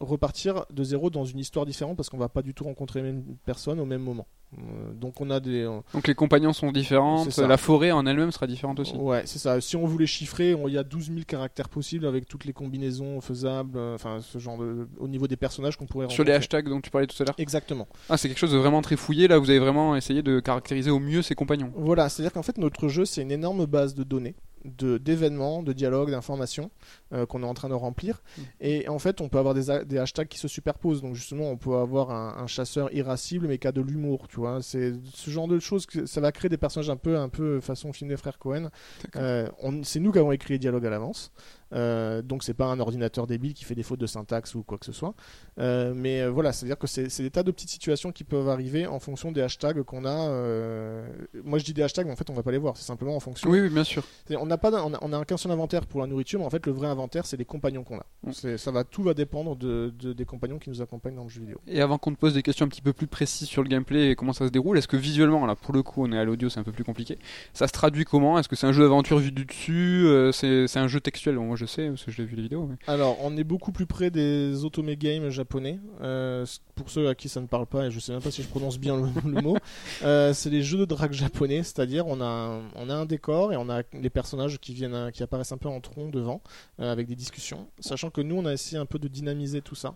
repartir 0.00 0.64
de 0.72 0.82
zéro 0.82 1.10
dans 1.10 1.24
une 1.24 1.38
histoire 1.38 1.66
différente 1.66 1.96
parce 1.96 2.08
qu'on 2.10 2.18
va 2.18 2.28
pas 2.28 2.42
du 2.42 2.54
tout 2.54 2.64
rencontrer 2.64 3.00
les 3.02 3.12
mêmes 3.12 3.24
personnes 3.44 3.78
au 3.80 3.84
même 3.84 4.02
moment. 4.02 4.26
Euh, 4.58 4.92
donc 4.94 5.20
on 5.20 5.30
a 5.30 5.38
des, 5.38 5.62
euh, 5.62 5.78
Donc 5.94 6.08
les 6.08 6.14
compagnons 6.16 6.52
sont 6.52 6.72
différents, 6.72 7.24
la 7.38 7.56
forêt 7.56 7.92
en 7.92 8.04
elle-même 8.04 8.32
sera 8.32 8.48
différente 8.48 8.80
aussi. 8.80 8.96
Ouais, 8.96 9.22
c'est 9.24 9.38
ça. 9.38 9.60
Si 9.60 9.76
on 9.76 9.86
voulait 9.86 10.06
chiffrer, 10.08 10.56
on- 10.56 10.66
il 10.66 10.74
y 10.74 10.78
a 10.78 10.82
12 10.82 11.06
000 11.06 11.20
caractères 11.24 11.68
possibles 11.68 12.04
avec 12.04 12.26
toutes 12.26 12.44
les 12.46 12.52
combinaisons 12.52 13.20
faisables, 13.20 13.78
euh, 13.78 13.94
enfin 13.94 14.18
ce 14.20 14.38
genre 14.38 14.58
de, 14.58 14.88
au 14.98 15.06
niveau 15.06 15.28
des 15.28 15.36
personnages 15.36 15.76
qu'on 15.76 15.86
pourrait 15.86 16.08
Sur 16.08 16.24
les 16.24 16.32
rencontrer. 16.32 16.36
hashtags 16.38 16.68
dont 16.68 16.80
tu 16.80 16.90
parlais 16.90 17.06
tout 17.06 17.22
à 17.22 17.26
l'heure. 17.26 17.34
Exactement. 17.38 17.86
Ah, 18.08 18.16
c'est 18.16 18.26
quelque 18.28 18.38
chose 18.38 18.50
de 18.52 18.58
vraiment 18.58 18.82
très 18.82 18.96
fouillé. 18.96 19.28
Là, 19.28 19.38
vous 19.38 19.50
avez 19.50 19.60
vraiment 19.60 19.94
essayé 19.94 20.22
de 20.22 20.40
caractériser 20.40 20.90
au 20.90 20.98
mieux 20.98 21.22
ses 21.22 21.36
compagnons. 21.36 21.70
Voilà, 21.76 22.08
c'est-à-dire 22.08 22.32
qu'en 22.32 22.42
fait 22.42 22.58
notre 22.58 22.88
jeu 22.88 23.04
c'est 23.04 23.22
une 23.22 23.30
énorme 23.30 23.66
base 23.66 23.94
de 23.94 24.02
données, 24.02 24.34
d'événements, 24.64 25.62
de 25.62 25.72
dialogues, 25.72 26.10
d'informations 26.10 26.70
euh, 27.12 27.26
qu'on 27.26 27.42
est 27.42 27.46
en 27.46 27.54
train 27.54 27.68
de 27.68 27.74
remplir. 27.74 28.22
Mm. 28.36 28.42
Et 28.60 28.88
en 28.88 28.98
fait 28.98 29.20
on 29.20 29.28
peut 29.28 29.38
avoir 29.38 29.54
des, 29.54 29.84
des 29.84 29.98
hashtags 29.98 30.28
qui 30.28 30.38
se 30.38 30.48
superposent. 30.48 31.02
Donc 31.02 31.14
justement 31.14 31.50
on 31.50 31.56
peut 31.56 31.76
avoir 31.76 32.10
un, 32.10 32.42
un 32.42 32.46
chasseur 32.46 32.92
irascible 32.94 33.46
mais 33.48 33.58
qui 33.58 33.66
a 33.66 33.72
de 33.72 33.80
l'humour, 33.80 34.28
tu 34.28 34.36
vois. 34.36 34.62
C'est 34.62 34.92
ce 35.14 35.30
genre 35.30 35.48
de 35.48 35.58
choses 35.58 35.86
que 35.86 36.06
ça 36.06 36.20
va 36.20 36.32
créer 36.32 36.48
des 36.48 36.58
personnages 36.58 36.90
un 36.90 36.96
peu 36.96 37.16
un 37.16 37.28
peu 37.28 37.60
façon 37.60 37.92
film 37.92 38.08
des 38.10 38.16
frères 38.16 38.38
Cohen. 38.38 38.70
Euh, 39.16 39.48
c'est 39.82 40.00
nous 40.00 40.12
qui 40.12 40.18
avons 40.18 40.32
écrit 40.32 40.54
les 40.54 40.58
dialogues 40.58 40.86
à 40.86 40.90
l'avance. 40.90 41.32
Euh, 41.72 42.20
donc 42.22 42.42
c'est 42.42 42.54
pas 42.54 42.66
un 42.66 42.80
ordinateur 42.80 43.26
débile 43.26 43.54
qui 43.54 43.64
fait 43.64 43.74
des 43.74 43.82
fautes 43.82 44.00
de 44.00 44.06
syntaxe 44.06 44.54
ou 44.54 44.62
quoi 44.62 44.76
que 44.78 44.86
ce 44.86 44.92
soit. 44.92 45.14
Euh, 45.58 45.92
mais 45.94 46.22
euh, 46.22 46.30
voilà, 46.30 46.52
c'est-à-dire 46.52 46.78
que 46.78 46.86
c'est 46.86 47.06
des 47.22 47.30
tas 47.30 47.42
de 47.42 47.50
petites 47.50 47.70
situations 47.70 48.10
qui 48.12 48.24
peuvent 48.24 48.48
arriver 48.48 48.86
en 48.86 48.98
fonction 48.98 49.30
des 49.32 49.40
hashtags 49.42 49.82
qu'on 49.82 50.04
a. 50.04 50.28
euh, 50.30 51.06
Moi 51.44 51.58
je 51.58 51.64
dis 51.64 51.72
des 51.72 51.82
hashtags, 51.82 52.06
mais 52.06 52.12
en 52.12 52.16
fait 52.16 52.28
on 52.30 52.34
va 52.34 52.42
pas 52.42 52.50
les 52.52 52.58
voir. 52.58 52.76
C'est 52.76 52.84
simplement 52.84 53.14
en 53.16 53.20
fonction. 53.20 53.48
Oui, 53.48 53.60
oui, 53.60 53.68
bien 53.68 53.84
sûr. 53.84 54.02
On 54.30 54.46
n'a 54.46 54.58
pas, 54.58 54.70
on 54.84 54.94
a, 54.94 54.98
on 55.02 55.12
a 55.12 55.24
qu'un 55.24 55.36
seul 55.36 55.52
inventaire 55.52 55.86
pour 55.86 56.00
la 56.00 56.06
nourriture, 56.06 56.40
mais 56.40 56.46
en 56.46 56.50
fait 56.50 56.66
le 56.66 56.72
vrai 56.72 56.88
inventaire 56.88 57.26
c'est 57.26 57.36
les 57.36 57.44
compagnons 57.44 57.84
qu'on 57.84 57.98
a. 57.98 58.06
Mm. 58.24 58.56
Ça 58.56 58.70
va, 58.70 58.84
tout 58.84 59.02
va 59.02 59.14
dépendre 59.14 59.56
de, 59.56 59.92
de- 59.98 60.12
des 60.12 60.24
compagnons 60.24 60.58
qui 60.58 60.70
nous 60.70 60.82
accompagnent 60.82 61.16
dans 61.16 61.24
le 61.24 61.30
jeu 61.30 61.40
vidéo. 61.40 61.60
Et 61.68 61.80
avant 61.80 61.98
qu'on 61.98 62.12
te 62.12 62.18
pose 62.18 62.34
des 62.34 62.42
questions 62.42 62.66
un 62.66 62.68
petit 62.68 62.82
peu 62.82 62.92
plus 62.92 63.06
précises 63.06 63.48
sur 63.48 63.62
le 63.62 63.68
gameplay 63.68 64.10
et 64.10 64.16
comment 64.16 64.32
ça 64.32 64.46
se 64.46 64.50
déroule, 64.50 64.76
est-ce 64.78 64.88
que 64.88 64.96
visuellement, 64.96 65.46
là 65.46 65.54
pour 65.54 65.72
le 65.74 65.82
coup 65.82 66.02
on 66.04 66.12
est 66.12 66.18
à 66.18 66.24
l'audio, 66.24 66.48
c'est 66.48 66.58
un 66.60 66.64
peu 66.64 66.72
plus 66.72 66.84
compliqué, 66.84 67.18
ça 67.54 67.66
se 67.68 67.72
traduit 67.72 68.04
comment? 68.04 68.38
Est-ce 68.38 68.48
que 68.48 68.56
c'est 68.56 68.66
un 68.66 68.72
jeu 68.72 68.82
d'aventure 68.82 69.18
vu 69.18 69.30
du 69.30 69.44
dessus? 69.44 70.06
C'est 70.32 70.76
un 70.76 70.88
jeu 70.88 71.00
textuel 71.00 71.36
Moi 71.36 71.56
je 71.60 71.66
sais, 71.66 71.88
parce 71.88 72.02
que 72.04 72.10
j'ai 72.10 72.24
vu 72.24 72.34
les 72.36 72.42
vidéos. 72.42 72.66
mais- 72.66 72.76
Alors, 72.86 73.16
on 73.22 73.36
est 73.36 73.44
beaucoup 73.44 73.70
plus 73.72 73.86
près 73.86 74.10
des 74.10 74.64
otome 74.64 74.94
games 74.94 75.28
japonais. 75.30 75.78
Euh, 76.00 76.44
pour 76.74 76.88
ceux 76.90 77.08
à 77.08 77.14
qui 77.14 77.28
ça 77.28 77.40
ne 77.40 77.46
parle 77.46 77.66
pas, 77.66 77.86
et 77.86 77.90
je 77.90 78.00
sais 78.00 78.12
même 78.12 78.22
pas 78.22 78.30
si 78.30 78.42
je 78.42 78.48
prononce 78.48 78.78
bien 78.78 78.96
le, 78.96 79.08
le 79.30 79.40
mot, 79.42 79.56
euh, 80.02 80.32
c'est 80.32 80.48
les 80.50 80.62
jeux 80.62 80.78
de 80.78 80.84
drague 80.86 81.12
japonais, 81.12 81.62
c'est-à-dire 81.62 82.06
on 82.06 82.20
a 82.20 82.24
un, 82.24 82.62
on 82.76 82.88
a 82.88 82.94
un 82.94 83.04
décor 83.04 83.52
et 83.52 83.56
on 83.58 83.68
a 83.68 83.82
les 83.92 84.10
personnages 84.10 84.58
qui 84.58 84.72
viennent, 84.72 84.94
euh, 84.94 85.10
qui 85.10 85.22
apparaissent 85.22 85.52
un 85.52 85.58
peu 85.58 85.68
en 85.68 85.80
tronc 85.80 86.08
devant, 86.08 86.40
euh, 86.80 86.90
avec 86.90 87.06
des 87.06 87.14
discussions. 87.16 87.68
Sachant 87.80 88.10
que 88.10 88.22
nous, 88.22 88.36
on 88.36 88.46
a 88.46 88.52
essayé 88.52 88.78
un 88.78 88.86
peu 88.86 88.98
de 88.98 89.08
dynamiser 89.08 89.60
tout 89.60 89.74
ça. 89.74 89.94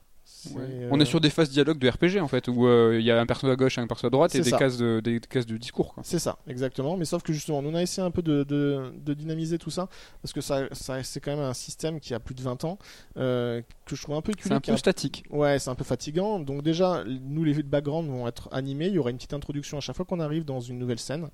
Euh, 0.56 0.88
On 0.90 1.00
est 1.00 1.04
sur 1.04 1.20
des 1.20 1.30
phases 1.30 1.50
dialogue 1.50 1.78
de 1.78 1.88
RPG 1.88 2.20
en 2.20 2.28
fait, 2.28 2.48
où 2.48 2.66
euh, 2.66 2.98
il 3.00 3.04
y 3.04 3.10
a 3.10 3.18
un 3.20 3.26
perso 3.26 3.46
à 3.48 3.56
gauche 3.56 3.78
et 3.78 3.80
un 3.80 3.86
perso 3.86 4.06
à 4.06 4.10
droite 4.10 4.34
et 4.34 4.38
C'est 4.38 4.44
des 4.44 4.50
ça. 4.50 4.58
cases, 4.58 4.76
de, 4.76 5.00
des 5.00 5.18
cases 5.20 5.46
de 5.46 5.56
discours. 5.56 5.94
C'est 6.02 6.18
ça, 6.18 6.38
exactement. 6.46 6.96
Mais 6.96 7.04
sauf 7.04 7.22
que 7.22 7.32
justement, 7.32 7.62
nous 7.62 7.70
on 7.70 7.74
a 7.74 7.82
essayé 7.82 8.06
un 8.06 8.10
peu 8.10 8.22
de, 8.22 8.42
de- 8.44 8.92
de 9.04 9.14
dynamiser 9.14 9.58
tout 9.58 9.70
ça, 9.70 9.88
parce 10.22 10.32
que 10.32 10.40
ça, 10.40 10.66
ça 10.72 11.02
c'est 11.02 11.20
quand 11.20 11.30
même 11.34 11.44
un 11.44 11.54
système 11.54 11.98
qui 12.00 12.12
a 12.14 12.20
plus 12.20 12.34
de 12.34 12.42
20 12.42 12.64
ans, 12.64 12.78
euh, 13.16 13.62
que 13.86 13.96
je 13.96 14.02
trouve 14.02 14.16
un 14.16 14.20
peu 14.22 14.32
C'est 14.36 14.42
culé, 14.42 14.54
un 14.54 14.60
peu 14.60 14.76
statique. 14.76 15.24
Ouais, 15.30 15.58
c'est 15.58 15.70
un 15.70 15.74
peu 15.74 15.84
fatigant. 15.84 16.38
Donc 16.40 16.62
déjà, 16.62 17.04
nous 17.06 17.44
les 17.44 17.62
backgrounds 17.62 18.10
vont 18.10 18.26
être 18.28 18.48
animés. 18.52 18.86
Il 18.88 18.94
y 18.94 18.98
aura 18.98 19.10
une 19.10 19.16
petite 19.16 19.34
introduction 19.34 19.78
à 19.78 19.80
chaque 19.80 19.96
fois 19.96 20.04
qu'on 20.04 20.20
arrive 20.20 20.44
dans 20.44 20.60
une 20.60 20.78
nouvelle 20.78 20.98
scène, 20.98 21.28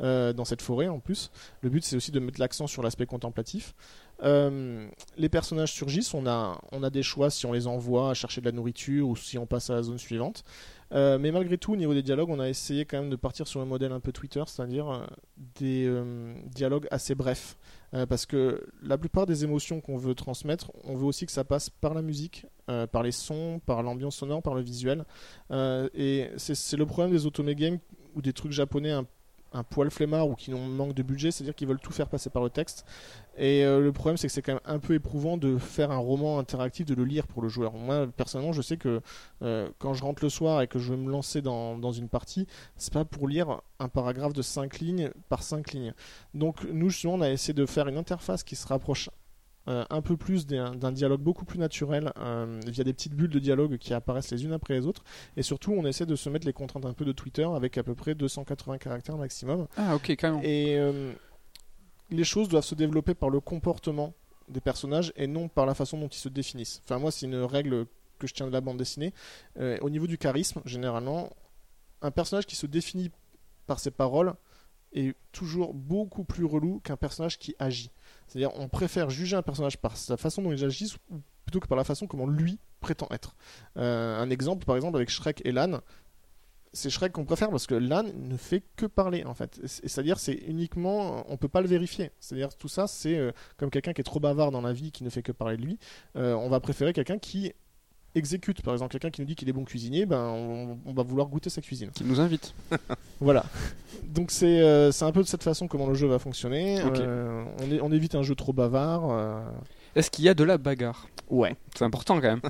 euh, 0.00 0.32
dans 0.32 0.44
cette 0.44 0.62
forêt 0.62 0.88
en 0.88 1.00
plus. 1.00 1.30
Le 1.62 1.68
but 1.70 1.84
c'est 1.84 1.96
aussi 1.96 2.10
de 2.12 2.20
mettre 2.20 2.40
l'accent 2.40 2.66
sur 2.66 2.82
l'aspect 2.82 3.06
contemplatif. 3.06 3.74
Euh, 4.22 4.88
les 5.16 5.28
personnages 5.28 5.72
surgissent. 5.72 6.14
On 6.14 6.26
a, 6.26 6.60
on 6.72 6.82
a 6.82 6.90
des 6.90 7.02
choix 7.02 7.30
si 7.30 7.46
on 7.46 7.52
les 7.52 7.66
envoie 7.66 8.10
à 8.10 8.14
chercher 8.14 8.40
de 8.40 8.46
la 8.46 8.52
nourriture 8.52 9.08
ou 9.08 9.16
si 9.16 9.38
on 9.38 9.46
passe 9.46 9.70
à 9.70 9.74
la 9.74 9.82
zone 9.82 9.98
suivante. 9.98 10.44
Euh, 10.92 11.18
mais 11.18 11.32
malgré 11.32 11.56
tout, 11.56 11.72
au 11.72 11.76
niveau 11.76 11.94
des 11.94 12.02
dialogues, 12.02 12.28
on 12.28 12.38
a 12.38 12.48
essayé 12.48 12.84
quand 12.84 13.00
même 13.00 13.10
de 13.10 13.16
partir 13.16 13.46
sur 13.46 13.60
un 13.60 13.64
modèle 13.64 13.92
un 13.92 14.00
peu 14.00 14.12
Twitter, 14.12 14.42
c'est-à-dire 14.46 14.90
euh, 14.90 15.04
des 15.58 15.90
dialogues 16.54 16.86
assez 16.90 17.14
brefs. 17.14 17.56
Parce 18.08 18.24
que 18.24 18.66
la 18.82 18.96
plupart 18.96 19.26
des 19.26 19.44
émotions 19.44 19.82
qu'on 19.82 19.98
veut 19.98 20.14
transmettre, 20.14 20.72
on 20.84 20.96
veut 20.96 21.04
aussi 21.04 21.26
que 21.26 21.32
ça 21.32 21.44
passe 21.44 21.68
par 21.68 21.92
la 21.92 22.00
musique, 22.00 22.46
par 22.90 23.02
les 23.02 23.12
sons, 23.12 23.60
par 23.66 23.82
l'ambiance 23.82 24.16
sonore, 24.16 24.42
par 24.42 24.54
le 24.54 24.62
visuel. 24.62 25.04
Et 25.50 26.30
c'est 26.38 26.76
le 26.78 26.86
problème 26.86 27.12
des 27.12 27.26
otome 27.26 27.52
games 27.52 27.78
ou 28.14 28.22
des 28.22 28.32
trucs 28.32 28.52
japonais 28.52 28.92
un, 28.92 29.06
un 29.54 29.62
poil 29.62 29.90
flemmard 29.90 30.28
ou 30.28 30.34
qui 30.34 30.52
ont 30.54 30.66
manque 30.66 30.94
de 30.94 31.02
budget, 31.02 31.30
c'est-à-dire 31.30 31.54
qu'ils 31.54 31.68
veulent 31.68 31.80
tout 31.80 31.92
faire 31.92 32.08
passer 32.08 32.30
par 32.30 32.42
le 32.42 32.50
texte. 32.50 32.84
Et 33.36 33.64
euh, 33.64 33.80
le 33.80 33.92
problème, 33.92 34.16
c'est 34.16 34.26
que 34.26 34.32
c'est 34.32 34.42
quand 34.42 34.52
même 34.52 34.60
un 34.64 34.78
peu 34.78 34.94
éprouvant 34.94 35.36
de 35.36 35.58
faire 35.58 35.90
un 35.90 35.96
roman 35.96 36.38
interactif, 36.38 36.86
de 36.86 36.94
le 36.94 37.04
lire 37.04 37.26
pour 37.26 37.42
le 37.42 37.48
joueur. 37.48 37.72
Moi, 37.72 38.06
personnellement, 38.16 38.52
je 38.52 38.62
sais 38.62 38.76
que 38.76 39.00
euh, 39.42 39.68
quand 39.78 39.94
je 39.94 40.02
rentre 40.02 40.22
le 40.22 40.28
soir 40.28 40.62
et 40.62 40.66
que 40.66 40.78
je 40.78 40.92
veux 40.92 40.98
me 40.98 41.10
lancer 41.10 41.42
dans, 41.42 41.78
dans 41.78 41.92
une 41.92 42.08
partie, 42.08 42.46
c'est 42.76 42.92
pas 42.92 43.04
pour 43.04 43.28
lire 43.28 43.60
un 43.78 43.88
paragraphe 43.88 44.32
de 44.32 44.42
5 44.42 44.78
lignes 44.80 45.10
par 45.28 45.42
5 45.42 45.72
lignes. 45.72 45.94
Donc, 46.34 46.64
nous, 46.64 46.90
justement, 46.90 47.14
on 47.14 47.20
a 47.20 47.30
essayé 47.30 47.54
de 47.54 47.66
faire 47.66 47.88
une 47.88 47.96
interface 47.96 48.42
qui 48.42 48.56
se 48.56 48.66
rapproche 48.66 49.08
euh, 49.68 49.84
un 49.90 50.02
peu 50.02 50.16
plus 50.16 50.44
d'un 50.46 50.90
dialogue 50.90 51.20
beaucoup 51.20 51.44
plus 51.44 51.58
naturel 51.58 52.12
euh, 52.18 52.58
via 52.66 52.82
des 52.82 52.92
petites 52.92 53.14
bulles 53.14 53.30
de 53.30 53.38
dialogue 53.38 53.78
qui 53.78 53.94
apparaissent 53.94 54.32
les 54.32 54.44
unes 54.44 54.52
après 54.52 54.74
les 54.74 54.86
autres. 54.88 55.04
Et 55.36 55.42
surtout, 55.42 55.72
on 55.72 55.86
essaie 55.86 56.04
de 56.04 56.16
se 56.16 56.28
mettre 56.28 56.46
les 56.46 56.52
contraintes 56.52 56.84
un 56.84 56.92
peu 56.92 57.04
de 57.04 57.12
Twitter 57.12 57.44
avec 57.44 57.78
à 57.78 57.84
peu 57.84 57.94
près 57.94 58.16
280 58.16 58.78
caractères 58.78 59.16
maximum. 59.16 59.68
Ah, 59.76 59.94
ok, 59.94 60.16
carrément. 60.16 60.40
Et 60.42 60.76
euh, 60.78 61.12
les 62.12 62.24
choses 62.24 62.48
doivent 62.48 62.64
se 62.64 62.74
développer 62.74 63.14
par 63.14 63.30
le 63.30 63.40
comportement 63.40 64.14
des 64.48 64.60
personnages 64.60 65.12
et 65.16 65.26
non 65.26 65.48
par 65.48 65.66
la 65.66 65.74
façon 65.74 65.98
dont 65.98 66.08
ils 66.08 66.18
se 66.18 66.28
définissent. 66.28 66.80
Enfin, 66.84 66.98
moi, 66.98 67.10
c'est 67.10 67.26
une 67.26 67.36
règle 67.36 67.86
que 68.18 68.26
je 68.26 68.34
tiens 68.34 68.46
de 68.46 68.52
la 68.52 68.60
bande 68.60 68.76
dessinée. 68.76 69.12
Euh, 69.58 69.78
au 69.80 69.90
niveau 69.90 70.06
du 70.06 70.18
charisme, 70.18 70.62
généralement, 70.64 71.30
un 72.02 72.10
personnage 72.10 72.46
qui 72.46 72.56
se 72.56 72.66
définit 72.66 73.10
par 73.66 73.80
ses 73.80 73.90
paroles 73.90 74.34
est 74.92 75.16
toujours 75.32 75.74
beaucoup 75.74 76.24
plus 76.24 76.44
relou 76.44 76.80
qu'un 76.80 76.96
personnage 76.96 77.38
qui 77.38 77.54
agit. 77.58 77.90
C'est-à-dire, 78.26 78.50
on 78.56 78.68
préfère 78.68 79.10
juger 79.10 79.36
un 79.36 79.42
personnage 79.42 79.78
par 79.78 79.96
sa 79.96 80.16
façon 80.16 80.42
dont 80.42 80.52
il 80.52 80.64
agit 80.64 80.94
plutôt 81.44 81.60
que 81.60 81.66
par 81.66 81.78
la 81.78 81.84
façon 81.84 82.06
comment 82.06 82.26
lui 82.26 82.58
prétend 82.80 83.08
être. 83.10 83.34
Euh, 83.76 84.18
un 84.18 84.28
exemple, 84.30 84.66
par 84.66 84.76
exemple, 84.76 84.96
avec 84.96 85.08
Shrek 85.08 85.40
et 85.44 85.52
Lan, 85.52 85.80
c'est 86.72 86.90
Shrek 86.90 87.12
qu'on 87.12 87.24
préfère 87.24 87.50
parce 87.50 87.66
que 87.66 87.74
Lan 87.74 88.04
ne 88.14 88.36
fait 88.36 88.62
que 88.76 88.86
parler 88.86 89.24
en 89.24 89.34
fait. 89.34 89.60
C'est-à-dire 89.64 90.18
c'est 90.18 90.34
uniquement, 90.46 91.24
on 91.28 91.36
peut 91.36 91.48
pas 91.48 91.60
le 91.60 91.68
vérifier. 91.68 92.10
C'est-à-dire 92.20 92.54
tout 92.56 92.68
ça 92.68 92.86
c'est 92.86 93.16
euh, 93.16 93.32
comme 93.56 93.70
quelqu'un 93.70 93.92
qui 93.92 94.00
est 94.00 94.04
trop 94.04 94.20
bavard 94.20 94.50
dans 94.50 94.62
la 94.62 94.72
vie, 94.72 94.90
qui 94.92 95.04
ne 95.04 95.10
fait 95.10 95.22
que 95.22 95.32
parler 95.32 95.56
de 95.56 95.62
lui. 95.62 95.78
euh, 96.16 96.34
on 96.34 96.48
va 96.48 96.60
préférer 96.60 96.92
quelqu'un 96.92 97.18
qui 97.18 97.52
exécute. 98.14 98.62
Par 98.62 98.72
exemple 98.74 98.92
quelqu'un 98.92 99.10
qui 99.10 99.20
nous 99.20 99.26
dit 99.26 99.34
qu'il 99.34 99.48
est 99.48 99.52
bon 99.52 99.64
cuisinier, 99.64 100.06
ben 100.06 100.22
on, 100.22 100.78
on 100.84 100.92
va 100.92 101.02
vouloir 101.02 101.28
goûter 101.28 101.50
sa 101.50 101.60
cuisine. 101.60 101.90
Qui 101.90 102.04
nous 102.04 102.20
invite. 102.20 102.54
Voilà. 103.20 103.44
Donc 104.02 104.32
c'est 104.32 104.60
euh, 104.62 104.90
c'est 104.90 105.04
un 105.04 105.12
peu 105.12 105.22
de 105.22 105.28
cette 105.28 105.44
façon 105.44 105.68
comment 105.68 105.86
le 105.86 105.94
jeu 105.94 106.08
va 106.08 106.18
fonctionner. 106.18 106.80
On 107.82 107.92
évite 107.92 108.14
un 108.16 108.22
jeu 108.22 108.34
trop 108.34 108.52
bavard. 108.52 109.44
Est-ce 109.94 110.10
qu'il 110.10 110.24
y 110.24 110.28
a 110.28 110.34
de 110.34 110.44
la 110.44 110.58
bagarre? 110.58 111.06
Ouais. 111.28 111.56
C'est 111.76 111.84
important 111.84 112.16
quand 112.20 112.28
même. 112.28 112.40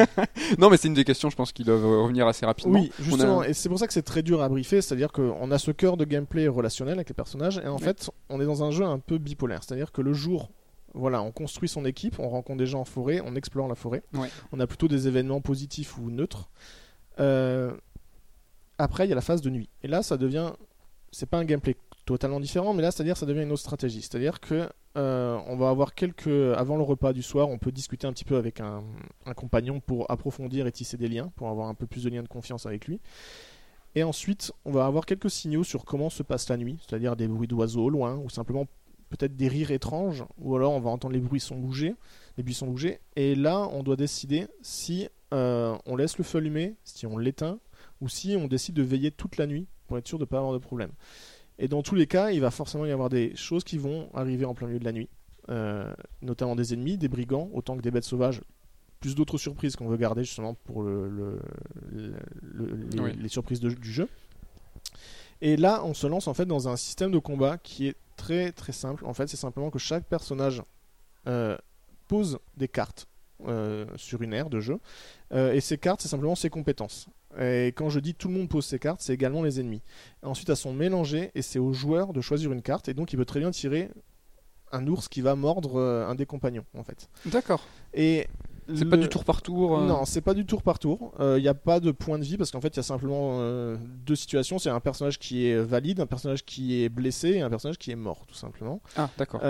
non, 0.58 0.70
mais 0.70 0.76
c'est 0.76 0.88
une 0.88 0.94
des 0.94 1.04
questions, 1.04 1.28
je 1.30 1.36
pense, 1.36 1.52
qui 1.52 1.64
doivent 1.64 1.84
revenir 1.84 2.26
assez 2.26 2.46
rapidement. 2.46 2.78
Oui, 2.80 2.90
justement, 2.98 3.40
a- 3.40 3.48
et 3.48 3.52
c'est 3.54 3.68
pour 3.68 3.78
ça 3.78 3.86
que 3.86 3.92
c'est 3.92 4.02
très 4.02 4.22
dur 4.22 4.42
à 4.42 4.48
briefer, 4.48 4.80
c'est-à-dire 4.80 5.12
qu'on 5.12 5.50
a 5.50 5.58
ce 5.58 5.70
cœur 5.70 5.96
de 5.96 6.04
gameplay 6.04 6.48
relationnel 6.48 6.94
avec 6.94 7.08
les 7.08 7.14
personnages, 7.14 7.58
et 7.58 7.66
en 7.66 7.76
Ouais. 7.76 7.82
fait, 7.82 8.10
on 8.30 8.40
est 8.40 8.46
dans 8.46 8.62
un 8.64 8.70
jeu 8.70 8.84
un 8.84 8.98
peu 8.98 9.18
bipolaire, 9.18 9.62
c'est-à-dire 9.64 9.92
que 9.92 10.00
le 10.00 10.12
jour, 10.14 10.50
voilà, 10.94 11.22
on 11.22 11.30
construit 11.32 11.68
son 11.68 11.84
équipe, 11.84 12.18
on 12.18 12.28
rencontre 12.28 12.58
des 12.58 12.66
gens 12.66 12.80
en 12.80 12.84
forêt, 12.86 13.20
on 13.24 13.34
explore 13.36 13.68
la 13.68 13.74
forêt, 13.74 14.02
Ouais. 14.14 14.28
on 14.52 14.60
a 14.60 14.66
plutôt 14.66 14.88
des 14.88 15.08
événements 15.08 15.40
positifs 15.40 15.96
ou 15.98 16.10
neutres. 16.10 16.48
Euh, 17.20 17.72
Après, 18.78 19.04
il 19.06 19.10
y 19.10 19.12
a 19.12 19.14
la 19.14 19.20
phase 19.20 19.42
de 19.42 19.50
nuit, 19.50 19.68
et 19.82 19.88
là, 19.88 20.02
ça 20.02 20.16
devient, 20.16 20.52
c'est 21.12 21.28
pas 21.28 21.36
un 21.38 21.44
gameplay 21.44 21.76
totalement 22.06 22.40
différent, 22.40 22.72
mais 22.74 22.82
là, 22.82 22.90
c'est-à-dire, 22.90 23.16
ça 23.16 23.26
devient 23.26 23.42
une 23.42 23.52
autre 23.52 23.60
stratégie, 23.60 24.00
c'est-à-dire 24.00 24.40
que 24.40 24.68
euh, 24.96 25.38
on 25.46 25.56
va 25.56 25.70
avoir 25.70 25.94
quelques, 25.94 26.26
avant 26.26 26.76
le 26.76 26.82
repas 26.82 27.12
du 27.12 27.22
soir, 27.22 27.48
on 27.48 27.58
peut 27.58 27.72
discuter 27.72 28.06
un 28.06 28.12
petit 28.12 28.24
peu 28.24 28.36
avec 28.36 28.60
un, 28.60 28.84
compagnon 29.36 29.80
pour 29.80 30.10
approfondir 30.10 30.66
et 30.66 30.72
tisser 30.72 30.96
des 30.96 31.08
liens, 31.08 31.32
pour 31.36 31.48
avoir 31.48 31.68
un 31.68 31.74
peu 31.74 31.86
plus 31.86 32.04
de 32.04 32.10
liens 32.10 32.22
de 32.22 32.28
confiance 32.28 32.66
avec 32.66 32.86
lui. 32.86 33.00
Et 33.94 34.02
ensuite, 34.02 34.52
on 34.64 34.72
va 34.72 34.86
avoir 34.86 35.06
quelques 35.06 35.30
signaux 35.30 35.64
sur 35.64 35.84
comment 35.84 36.10
se 36.10 36.22
passe 36.22 36.48
la 36.48 36.56
nuit, 36.56 36.78
c'est-à-dire 36.86 37.16
des 37.16 37.28
bruits 37.28 37.48
d'oiseaux 37.48 37.84
au 37.84 37.90
loin, 37.90 38.16
ou 38.16 38.30
simplement 38.30 38.66
peut-être 39.10 39.36
des 39.36 39.48
rires 39.48 39.70
étranges, 39.70 40.24
ou 40.38 40.56
alors 40.56 40.72
on 40.72 40.80
va 40.80 40.90
entendre 40.90 41.14
les 41.14 41.20
buissons 41.20 41.56
bouger, 41.56 41.94
les 42.36 42.42
buissons 42.42 42.66
bouger. 42.66 43.00
Et 43.16 43.34
là, 43.34 43.68
on 43.72 43.82
doit 43.82 43.96
décider 43.96 44.46
si 44.62 45.08
euh, 45.32 45.76
on 45.86 45.96
laisse 45.96 46.18
le 46.18 46.24
feu 46.24 46.38
allumé, 46.38 46.76
si 46.84 47.06
on 47.06 47.18
l'éteint, 47.18 47.58
ou 48.00 48.08
si 48.08 48.36
on 48.38 48.48
décide 48.48 48.74
de 48.74 48.82
veiller 48.82 49.10
toute 49.10 49.36
la 49.36 49.46
nuit 49.46 49.66
pour 49.86 49.98
être 49.98 50.08
sûr 50.08 50.18
de 50.18 50.24
ne 50.24 50.26
pas 50.26 50.38
avoir 50.38 50.54
de 50.54 50.58
problème. 50.58 50.90
Et 51.58 51.68
dans 51.68 51.82
tous 51.82 51.94
les 51.94 52.06
cas, 52.06 52.30
il 52.30 52.40
va 52.40 52.50
forcément 52.50 52.86
y 52.86 52.90
avoir 52.90 53.08
des 53.08 53.34
choses 53.36 53.62
qui 53.64 53.78
vont 53.78 54.08
arriver 54.14 54.44
en 54.44 54.54
plein 54.54 54.66
milieu 54.66 54.78
de 54.80 54.84
la 54.84 54.92
nuit, 54.92 55.08
euh, 55.48 55.92
notamment 56.22 56.56
des 56.56 56.74
ennemis, 56.74 56.96
des 56.98 57.08
brigands, 57.08 57.50
autant 57.52 57.76
que 57.76 57.82
des 57.82 57.90
bêtes 57.90 58.04
sauvages, 58.04 58.40
plus 59.00 59.14
d'autres 59.14 59.38
surprises 59.38 59.76
qu'on 59.76 59.88
veut 59.88 59.96
garder 59.96 60.24
justement 60.24 60.54
pour 60.54 60.82
le, 60.82 61.08
le- 61.08 61.40
le- 61.90 62.14
le- 62.42 62.74
les, 62.90 63.00
Oui. 63.00 63.12
les 63.18 63.28
surprises 63.28 63.60
de- 63.60 63.70
du 63.70 63.92
jeu. 63.92 64.08
Et 65.40 65.56
là, 65.56 65.82
on 65.84 65.94
se 65.94 66.06
lance 66.06 66.28
en 66.28 66.34
fait 66.34 66.46
dans 66.46 66.68
un 66.68 66.76
système 66.76 67.10
de 67.10 67.18
combat 67.18 67.58
qui 67.58 67.88
est 67.88 67.96
très 68.16 68.52
très 68.52 68.72
simple. 68.72 69.04
En 69.04 69.14
fait, 69.14 69.26
c'est 69.28 69.36
simplement 69.36 69.70
que 69.70 69.78
chaque 69.78 70.04
personnage 70.04 70.62
euh, 71.26 71.56
pose 72.08 72.38
des 72.56 72.68
cartes 72.68 73.06
euh, 73.48 73.86
sur 73.96 74.22
une 74.22 74.32
aire 74.32 74.50
de 74.50 74.60
jeu, 74.60 74.78
Euh, 75.32 75.52
et 75.52 75.60
ces 75.60 75.78
cartes, 75.78 76.00
c'est 76.02 76.08
simplement 76.08 76.34
ses 76.36 76.50
compétences. 76.50 77.08
Et 77.40 77.68
quand 77.68 77.88
je 77.90 78.00
dis 78.00 78.14
tout 78.14 78.28
le 78.28 78.34
monde 78.34 78.48
pose 78.48 78.64
ses 78.66 78.78
cartes, 78.78 79.00
c'est 79.00 79.14
également 79.14 79.42
les 79.42 79.60
ennemis. 79.60 79.82
Ensuite, 80.22 80.48
elles 80.50 80.56
sont 80.56 80.72
mélangées 80.72 81.30
et 81.34 81.42
c'est 81.42 81.58
au 81.58 81.72
joueur 81.72 82.12
de 82.12 82.20
choisir 82.20 82.52
une 82.52 82.62
carte. 82.62 82.88
Et 82.88 82.94
donc, 82.94 83.12
il 83.12 83.16
peut 83.16 83.24
très 83.24 83.40
bien 83.40 83.50
tirer 83.50 83.90
un 84.72 84.86
ours 84.86 85.08
qui 85.08 85.20
va 85.20 85.34
mordre 85.34 85.76
euh, 85.78 86.06
un 86.08 86.14
des 86.14 86.26
compagnons, 86.26 86.64
en 86.76 86.82
fait. 86.82 87.08
D'accord. 87.26 87.62
Et 87.94 88.26
C'est 88.74 88.86
pas 88.88 88.96
du 88.96 89.08
tour 89.08 89.24
par 89.24 89.42
tour. 89.42 89.78
euh, 89.78 89.86
non, 89.86 90.04
c'est 90.06 90.20
pas 90.22 90.32
du 90.34 90.46
tour 90.46 90.62
par 90.62 90.78
tour. 90.78 91.12
Il 91.20 91.42
n'y 91.42 91.48
a 91.48 91.54
pas 91.54 91.78
de 91.80 91.90
point 91.90 92.18
de 92.18 92.24
vie 92.24 92.36
parce 92.38 92.50
qu'en 92.50 92.60
fait, 92.60 92.68
il 92.68 92.76
y 92.76 92.80
a 92.80 92.82
simplement 92.84 93.38
euh, 93.40 93.76
deux 94.06 94.14
situations. 94.16 94.58
C'est 94.58 94.70
un 94.70 94.80
personnage 94.80 95.18
qui 95.18 95.46
est 95.46 95.58
valide, 95.58 96.00
un 96.00 96.06
personnage 96.06 96.44
qui 96.44 96.82
est 96.82 96.88
blessé 96.88 97.30
et 97.30 97.40
un 97.42 97.50
personnage 97.50 97.76
qui 97.78 97.90
est 97.90 97.96
mort, 97.96 98.24
tout 98.26 98.34
simplement. 98.34 98.80
Ah, 98.96 99.10
d'accord. 99.18 99.40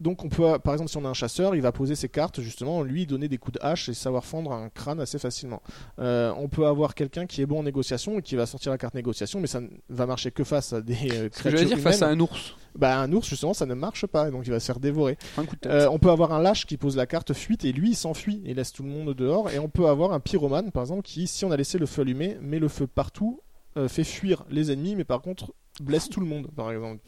Euh, 0.00 0.04
donc, 0.04 0.24
on 0.24 0.28
peut, 0.28 0.58
par 0.58 0.74
exemple, 0.74 0.90
si 0.90 0.96
on 0.96 1.04
a 1.04 1.08
un 1.08 1.14
chasseur, 1.14 1.54
il 1.54 1.62
va 1.62 1.72
poser 1.72 1.94
ses 1.94 2.08
cartes, 2.08 2.40
justement, 2.40 2.82
lui 2.82 3.06
donner 3.06 3.28
des 3.28 3.38
coups 3.38 3.58
de 3.58 3.64
hache 3.64 3.88
et 3.88 3.94
savoir 3.94 4.24
fendre 4.24 4.52
un 4.52 4.68
crâne 4.68 5.00
assez 5.00 5.18
facilement. 5.18 5.62
Euh, 5.98 6.32
on 6.36 6.48
peut 6.48 6.66
avoir 6.66 6.94
quelqu'un 6.94 7.26
qui 7.26 7.42
est 7.42 7.46
bon 7.46 7.60
en 7.60 7.62
négociation 7.62 8.18
et 8.18 8.22
qui 8.22 8.36
va 8.36 8.46
sortir 8.46 8.72
la 8.72 8.78
carte 8.78 8.94
négociation, 8.94 9.40
mais 9.40 9.46
ça 9.46 9.60
ne 9.60 9.68
va 9.88 10.06
marcher 10.06 10.30
que 10.30 10.44
face 10.44 10.72
à 10.72 10.80
des 10.80 10.94
euh, 11.12 11.28
que 11.28 11.38
créatures 11.38 11.66
dire 11.66 11.78
face 11.78 12.02
à 12.02 12.08
un 12.08 12.20
ours. 12.20 12.54
Bah, 12.74 13.00
un 13.00 13.12
ours, 13.12 13.28
justement, 13.28 13.54
ça 13.54 13.66
ne 13.66 13.74
marche 13.74 14.06
pas, 14.06 14.28
et 14.28 14.30
donc 14.30 14.46
il 14.46 14.50
va 14.50 14.60
se 14.60 14.66
faire 14.66 14.78
dévorer. 14.78 15.18
Un 15.36 15.44
coup 15.44 15.56
de 15.56 15.60
tête. 15.60 15.72
Euh, 15.72 15.88
on 15.90 15.98
peut 15.98 16.10
avoir 16.10 16.32
un 16.32 16.40
lâche 16.40 16.66
qui 16.66 16.76
pose 16.76 16.96
la 16.96 17.06
carte 17.06 17.32
fuite 17.32 17.64
et 17.64 17.72
lui 17.72 17.90
il 17.90 17.96
s'enfuit 17.96 18.42
et 18.44 18.54
laisse 18.54 18.72
tout 18.72 18.82
le 18.82 18.88
monde 18.88 19.14
dehors. 19.14 19.50
Et 19.50 19.58
on 19.58 19.68
peut 19.68 19.86
avoir 19.86 20.12
un 20.12 20.20
pyromane 20.20 20.70
par 20.70 20.82
exemple 20.84 21.02
qui, 21.02 21.26
si 21.26 21.44
on 21.44 21.50
a 21.50 21.56
laissé 21.56 21.78
le 21.78 21.86
feu 21.86 22.02
allumé, 22.02 22.36
met 22.40 22.58
le 22.58 22.68
feu 22.68 22.86
partout, 22.86 23.40
euh, 23.76 23.88
fait 23.88 24.04
fuir 24.04 24.44
les 24.50 24.70
ennemis, 24.70 24.96
mais 24.96 25.04
par 25.04 25.22
contre 25.22 25.52
blesse 25.82 26.08
tout 26.08 26.20
le 26.20 26.26
monde 26.26 26.48
par 26.54 26.70
exemple. 26.72 27.00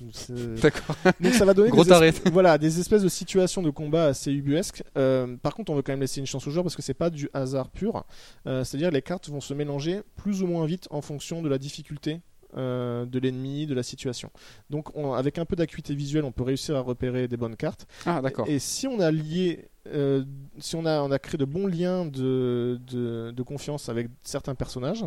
D'accord. 0.63 0.97
Donc 1.21 1.35
ça 1.35 1.45
va 1.45 1.55
donner 1.55 1.71
Gros 1.71 1.85
des, 1.85 2.13
voilà, 2.33 2.59
des 2.59 2.81
espèces 2.81 3.03
de 3.03 3.09
situations 3.09 3.63
de 3.63 3.71
combat 3.71 4.07
assez 4.07 4.33
ubuesques. 4.33 4.83
Euh, 4.97 5.37
par 5.37 5.55
contre, 5.55 5.73
on 5.73 5.75
veut 5.75 5.83
quand 5.83 5.93
même 5.93 6.01
laisser 6.01 6.21
une 6.21 6.27
chance 6.27 6.47
aux 6.47 6.51
joueurs 6.51 6.65
parce 6.65 6.77
que 6.77 6.83
c'est 6.83 6.95
pas 6.95 7.11
du 7.11 7.29
hasard 7.33 7.71
pur. 7.71 8.05
Euh, 8.47 8.65
C'est-à-dire 8.65 8.91
les 8.91 9.03
cartes 9.03 9.29
vont 9.29 9.41
se 9.41 9.55
mélanger 9.55 10.03
plus 10.17 10.43
ou 10.43 10.47
moins 10.47 10.67
vite 10.67 10.87
en 10.91 11.01
fonction 11.01 11.43
de 11.43 11.49
la 11.49 11.59
difficulté. 11.59 12.21
Euh, 12.57 13.05
de 13.07 13.19
l'ennemi, 13.19 13.67
de 13.67 13.75
la 13.75 13.83
situation. 13.83 14.31
Donc, 14.71 14.97
on- 14.97 15.13
avec 15.15 15.39
un 15.39 15.45
peu 15.45 15.57
d'acuité 15.57 15.95
visuelle, 15.95 16.25
on 16.25 16.33
peut 16.33 16.43
réussir 16.43 16.77
à 16.77 16.81
repérer 16.81 17.29
des 17.29 17.37
bonnes 17.37 17.57
cartes. 17.57 17.87
Ah, 18.07 18.21
d'accord. 18.23 18.47
Et 18.49 18.59
si 18.59 18.87
on 18.87 19.01
a 19.01 19.11
lié, 19.11 19.69
euh, 19.89 20.25
si 20.59 20.77
on 20.77 20.85
a, 20.87 21.01
on 21.03 21.11
a 21.11 21.19
créé 21.19 21.39
de 21.39 21.45
bons 21.45 21.67
liens 21.67 22.05
de, 22.07 22.81
de, 22.91 23.31
de 23.31 23.43
confiance 23.43 23.89
avec 23.89 24.09
certains 24.23 24.55
personnages, 24.55 25.05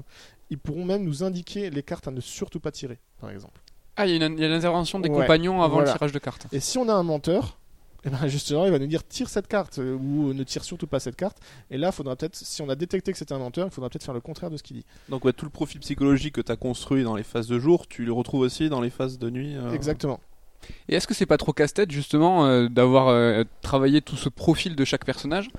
ils 0.50 0.58
pourront 0.58 0.86
même 0.86 1.04
nous 1.04 1.24
indiquer 1.24 1.70
les 1.70 1.84
cartes 1.84 2.08
à 2.08 2.12
ne 2.12 2.22
surtout 2.22 2.60
pas 2.60 2.72
tirer, 2.72 3.00
par 3.20 3.30
exemple. 3.30 3.62
Ah, 3.96 4.08
il 4.08 4.16
y 4.18 4.24
a 4.24 4.26
une- 4.26 4.34
il 4.38 4.42
y 4.42 4.46
a 4.46 4.50
l'intervention 4.50 5.00
des 5.00 5.10
Ouais, 5.10 5.16
compagnons 5.22 5.62
avant 5.62 5.76
voilà. 5.76 5.92
le 5.92 5.98
tirage 5.98 6.12
de 6.12 6.20
cartes. 6.20 6.48
Et 6.52 6.60
si 6.60 6.78
on 6.78 6.90
a 6.90 6.94
un 6.94 7.04
menteur, 7.04 7.60
eh 8.06 8.10
ben 8.10 8.28
justement, 8.28 8.66
il 8.66 8.72
va 8.72 8.80
nous 8.80 8.88
dire 8.88 9.04
tire 9.08 9.30
cette 9.30 9.48
carte 9.48 9.80
euh, 9.80 9.96
ou 9.96 10.34
ne 10.34 10.44
tire 10.44 10.64
surtout 10.64 10.88
pas 10.88 11.00
cette 11.00 11.16
carte. 11.16 11.38
Et 11.72 11.78
là, 11.78 11.92
faudra 11.92 12.16
peut-être, 12.16 12.36
si 12.36 12.62
on 12.62 12.70
a 12.70 12.76
détecté 12.76 13.12
que 13.12 13.18
c'était 13.18 13.34
un 13.34 13.40
menteur, 13.40 13.68
il 13.68 13.72
faudra 13.72 13.90
peut-être 13.90 14.04
faire 14.04 14.14
le 14.14 14.22
contraire 14.22 14.50
de 14.52 14.58
ce 14.58 14.64
qu'il 14.64 14.78
dit. 14.78 14.86
Donc 15.10 15.24
ouais, 15.26 15.34
tout 15.34 15.46
le 15.46 15.52
profil 15.52 15.80
psychologique 15.80 16.36
que 16.36 16.42
tu 16.42 16.52
as 16.52 16.56
construit 16.58 17.04
dans 17.04 17.16
les 17.16 17.24
phases 17.24 17.48
de 17.48 17.60
jour, 17.60 17.88
tu 17.88 18.04
le 18.06 18.12
retrouves 18.14 18.42
aussi 18.42 18.70
dans 18.70 18.82
les 18.82 18.90
phases 18.90 19.18
de 19.20 19.30
nuit. 19.30 19.56
euh, 19.56 19.72
Exactement. 19.72 20.20
Et 20.88 20.96
est-ce 20.96 21.08
que 21.08 21.14
c'est 21.14 21.26
pas 21.26 21.38
trop 21.38 21.52
casse-tête 21.54 21.92
justement 21.92 22.46
euh, 22.46 22.68
d'avoir 22.70 23.10
euh, 23.10 23.44
travaillé 23.62 24.02
tout 24.02 24.16
ce 24.16 24.30
profil 24.30 24.76
de 24.78 24.86
chaque 24.86 25.04
personnage 25.06 25.50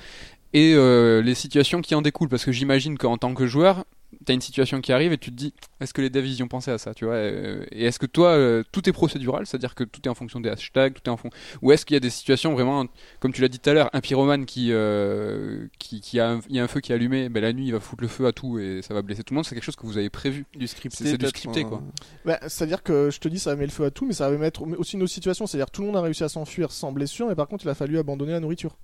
et 0.55 0.73
euh, 0.75 1.21
les 1.21 1.35
situations 1.35 1.81
qui 1.83 1.95
en 1.95 2.01
découlent? 2.03 2.29
Parce 2.31 2.45
que 2.45 2.53
j'imagine 2.53 2.97
qu'en 2.97 3.19
tant 3.19 3.35
que 3.35 3.47
joueur, 3.47 3.85
t'as 4.25 4.35
une 4.35 4.41
situation 4.41 4.81
qui 4.81 4.93
arrive 4.93 5.13
et 5.13 5.19
tu 5.19 5.31
te 5.31 5.37
dis 5.37 5.53
est-ce 5.81 5.93
que 5.95 6.01
les 6.03 6.11
devs 6.11 6.27
ils 6.27 6.37
y 6.37 6.43
ont 6.43 6.49
pensé 6.49 6.71
à 6.71 6.79
ça 6.79 6.95
tu 6.95 7.05
vois 7.05 7.19
Et 7.21 7.85
est-ce 7.85 7.99
que 7.99 8.07
toi 8.07 8.29
euh, 8.31 8.63
tout 8.73 8.89
est 8.89 8.93
procédural, 8.93 9.47
c'est-à-dire 9.47 9.75
que 9.75 9.85
tout 9.85 10.01
est 10.05 10.09
en 10.09 10.15
fonction 10.15 10.41
des 10.41 10.49
hashtags, 10.49 10.95
tout 10.95 11.03
est 11.05 11.09
en 11.13 11.17
fond 11.17 11.31
ou 11.63 11.73
est-ce 11.73 11.85
qu'il 11.87 11.95
y 11.95 11.97
a 11.97 12.01
des 12.01 12.11
situations 12.11 12.53
vraiment 12.53 12.87
comme 13.21 13.33
tu 13.33 13.43
l'as 13.43 13.49
dit 13.49 13.59
tout 13.59 13.71
à 13.71 13.75
l'heure, 13.75 13.91
un 13.93 14.01
pyromane 14.01 14.47
qui 14.47 14.69
euh, 14.73 15.67
qui, 15.79 16.01
qui 16.01 16.21
a 16.21 16.31
un, 16.31 16.41
il 16.49 16.57
y 16.57 16.59
a 16.61 16.65
un 16.65 16.69
feu 16.69 16.81
qui 16.81 16.93
est 16.93 16.95
allumé, 16.95 17.29
ben 17.29 17.41
la 17.43 17.53
nuit 17.53 17.67
il 17.67 17.73
va 17.73 17.81
foutre 17.81 18.03
le 18.03 18.09
feu 18.09 18.27
à 18.27 18.33
tout 18.33 18.59
et 18.59 18.81
ça 18.83 18.95
va 18.95 19.03
blesser 19.03 19.23
tout 19.25 19.35
le 19.35 19.37
monde, 19.37 19.45
c'est 19.45 19.55
quelque 19.55 19.65
chose 19.65 19.77
que 19.77 19.87
vous 19.87 19.99
avez 19.99 20.11
prévu. 20.11 20.45
Du 20.55 20.67
scripté. 20.67 21.05
C'est- 21.05 21.19
du 21.19 21.27
scripté, 21.27 21.65
euh, 21.65 21.69
quoi. 21.69 21.83
Bah, 22.25 22.39
c'est-à-dire 22.43 22.83
que 22.83 23.11
je 23.11 23.19
te 23.21 23.29
dis, 23.29 23.39
ça 23.39 23.51
va 23.51 23.57
mettre 23.57 23.73
le 23.73 23.77
feu 23.77 23.85
à 23.85 23.91
tout, 23.91 24.07
mais 24.07 24.13
ça 24.13 24.31
va 24.31 24.37
mettre 24.37 24.63
aussi 24.79 24.97
une 24.97 25.03
autre 25.03 25.13
situation. 25.13 25.47
C'est-à-dire 25.47 25.71
tout 25.71 25.81
le 25.83 25.87
monde 25.89 25.97
a 25.97 26.01
réussi 26.01 26.25
à 26.25 26.29
s'enfuir 26.29 26.71
sans 26.73 26.93
blessure, 26.93 27.27
mais 27.29 27.35
par 27.35 27.49
contre, 27.49 27.65
il 27.65 27.69
a 27.69 27.75
fallu 27.75 27.99
abandonner 27.99 28.33
la 28.33 28.41
nourriture. 28.41 28.77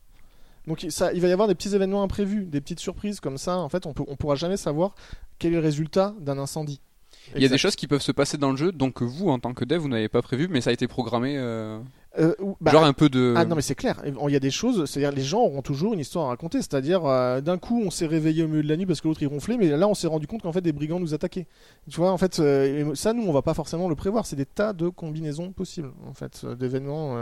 Donc 0.67 0.83
il- 0.83 0.93
ça, 0.93 1.13
il 1.13 1.21
va 1.21 1.29
y 1.29 1.33
avoir 1.33 1.49
des 1.49 1.55
petits 1.55 1.75
événements 1.75 2.03
imprévus, 2.03 2.45
des 2.47 2.61
petites 2.61 2.81
surprises 2.81 3.21
comme 3.21 3.39
ça. 3.39 3.59
En 3.59 3.69
fait, 3.69 3.87
on 3.87 3.95
on 4.09 4.17
pourra 4.17 4.35
jamais 4.35 4.57
savoir 4.57 4.95
quel 5.39 5.53
est 5.53 5.57
le 5.57 5.63
résultat 5.63 6.15
d'un 6.21 6.39
incendie. 6.39 6.81
Il 7.37 7.43
y 7.43 7.47
a 7.47 7.49
des 7.49 7.59
choses 7.59 7.77
qui 7.77 7.87
peuvent 7.87 8.01
se 8.03 8.13
passer 8.13 8.39
dans 8.39 8.51
le 8.51 8.57
jeu 8.57 8.73
donc 8.73 9.03
vous 9.03 9.29
en 9.29 9.39
tant 9.39 9.53
que 9.53 9.65
dev 9.65 9.79
vous 9.81 9.89
n'avez 9.89 10.09
pas 10.09 10.23
prévu 10.23 10.49
mais 10.49 10.61
ça 10.61 10.71
a 10.71 10.73
été 10.73 10.89
programmé 10.89 11.37
euh, 11.37 11.79
Euh, 12.19 12.35
bah, 12.61 12.73
genre 12.73 12.83
un 12.85 12.93
peu 12.95 13.09
de 13.09 13.35
Ah 13.37 13.45
non 13.45 13.55
mais 13.57 13.63
c'est 13.63 13.75
clair, 13.77 14.03
il 14.05 14.33
y 14.33 14.37
a 14.37 14.41
des 14.41 14.51
choses, 14.51 14.85
c'est-à-dire 14.87 15.13
les 15.13 15.23
gens 15.23 15.41
auront 15.41 15.61
toujours 15.63 15.93
une 15.93 16.01
histoire 16.01 16.25
à 16.27 16.29
raconter, 16.31 16.59
c'est-à-dire 16.59 17.05
euh, 17.05 17.41
d'un 17.41 17.59
coup 17.59 17.83
on 17.85 17.91
s'est 17.91 18.07
réveillé 18.07 18.43
au 18.43 18.49
milieu 18.49 18.63
de 18.63 18.69
la 18.69 18.77
nuit 18.77 18.87
parce 18.87 19.01
que 19.01 19.07
l'autre 19.09 19.23
il 19.23 19.27
ronflait, 19.29 19.59
mais 19.59 19.69
là 19.69 19.87
on 19.87 19.95
s'est 19.95 20.09
rendu 20.09 20.27
compte 20.27 20.43
qu'en 20.43 20.53
fait 20.53 20.61
des 20.63 20.73
brigands 20.73 20.99
nous 20.99 21.13
attaquaient. 21.15 21.47
Tu 21.89 21.97
vois, 21.99 22.11
en 22.11 22.19
fait 22.19 22.41
euh, 22.41 22.95
ça 22.95 23.13
nous 23.13 23.23
on 23.25 23.33
va 23.33 23.43
pas 23.43 23.55
forcément 23.55 23.89
le 23.89 23.95
prévoir, 23.97 24.25
c'est 24.27 24.37
des 24.37 24.47
tas 24.47 24.73
de 24.73 24.89
combinaisons 24.89 25.53
possibles 25.53 25.93
en 26.09 26.15
fait, 26.15 26.41
euh, 26.45 26.55
d'événements. 26.57 27.17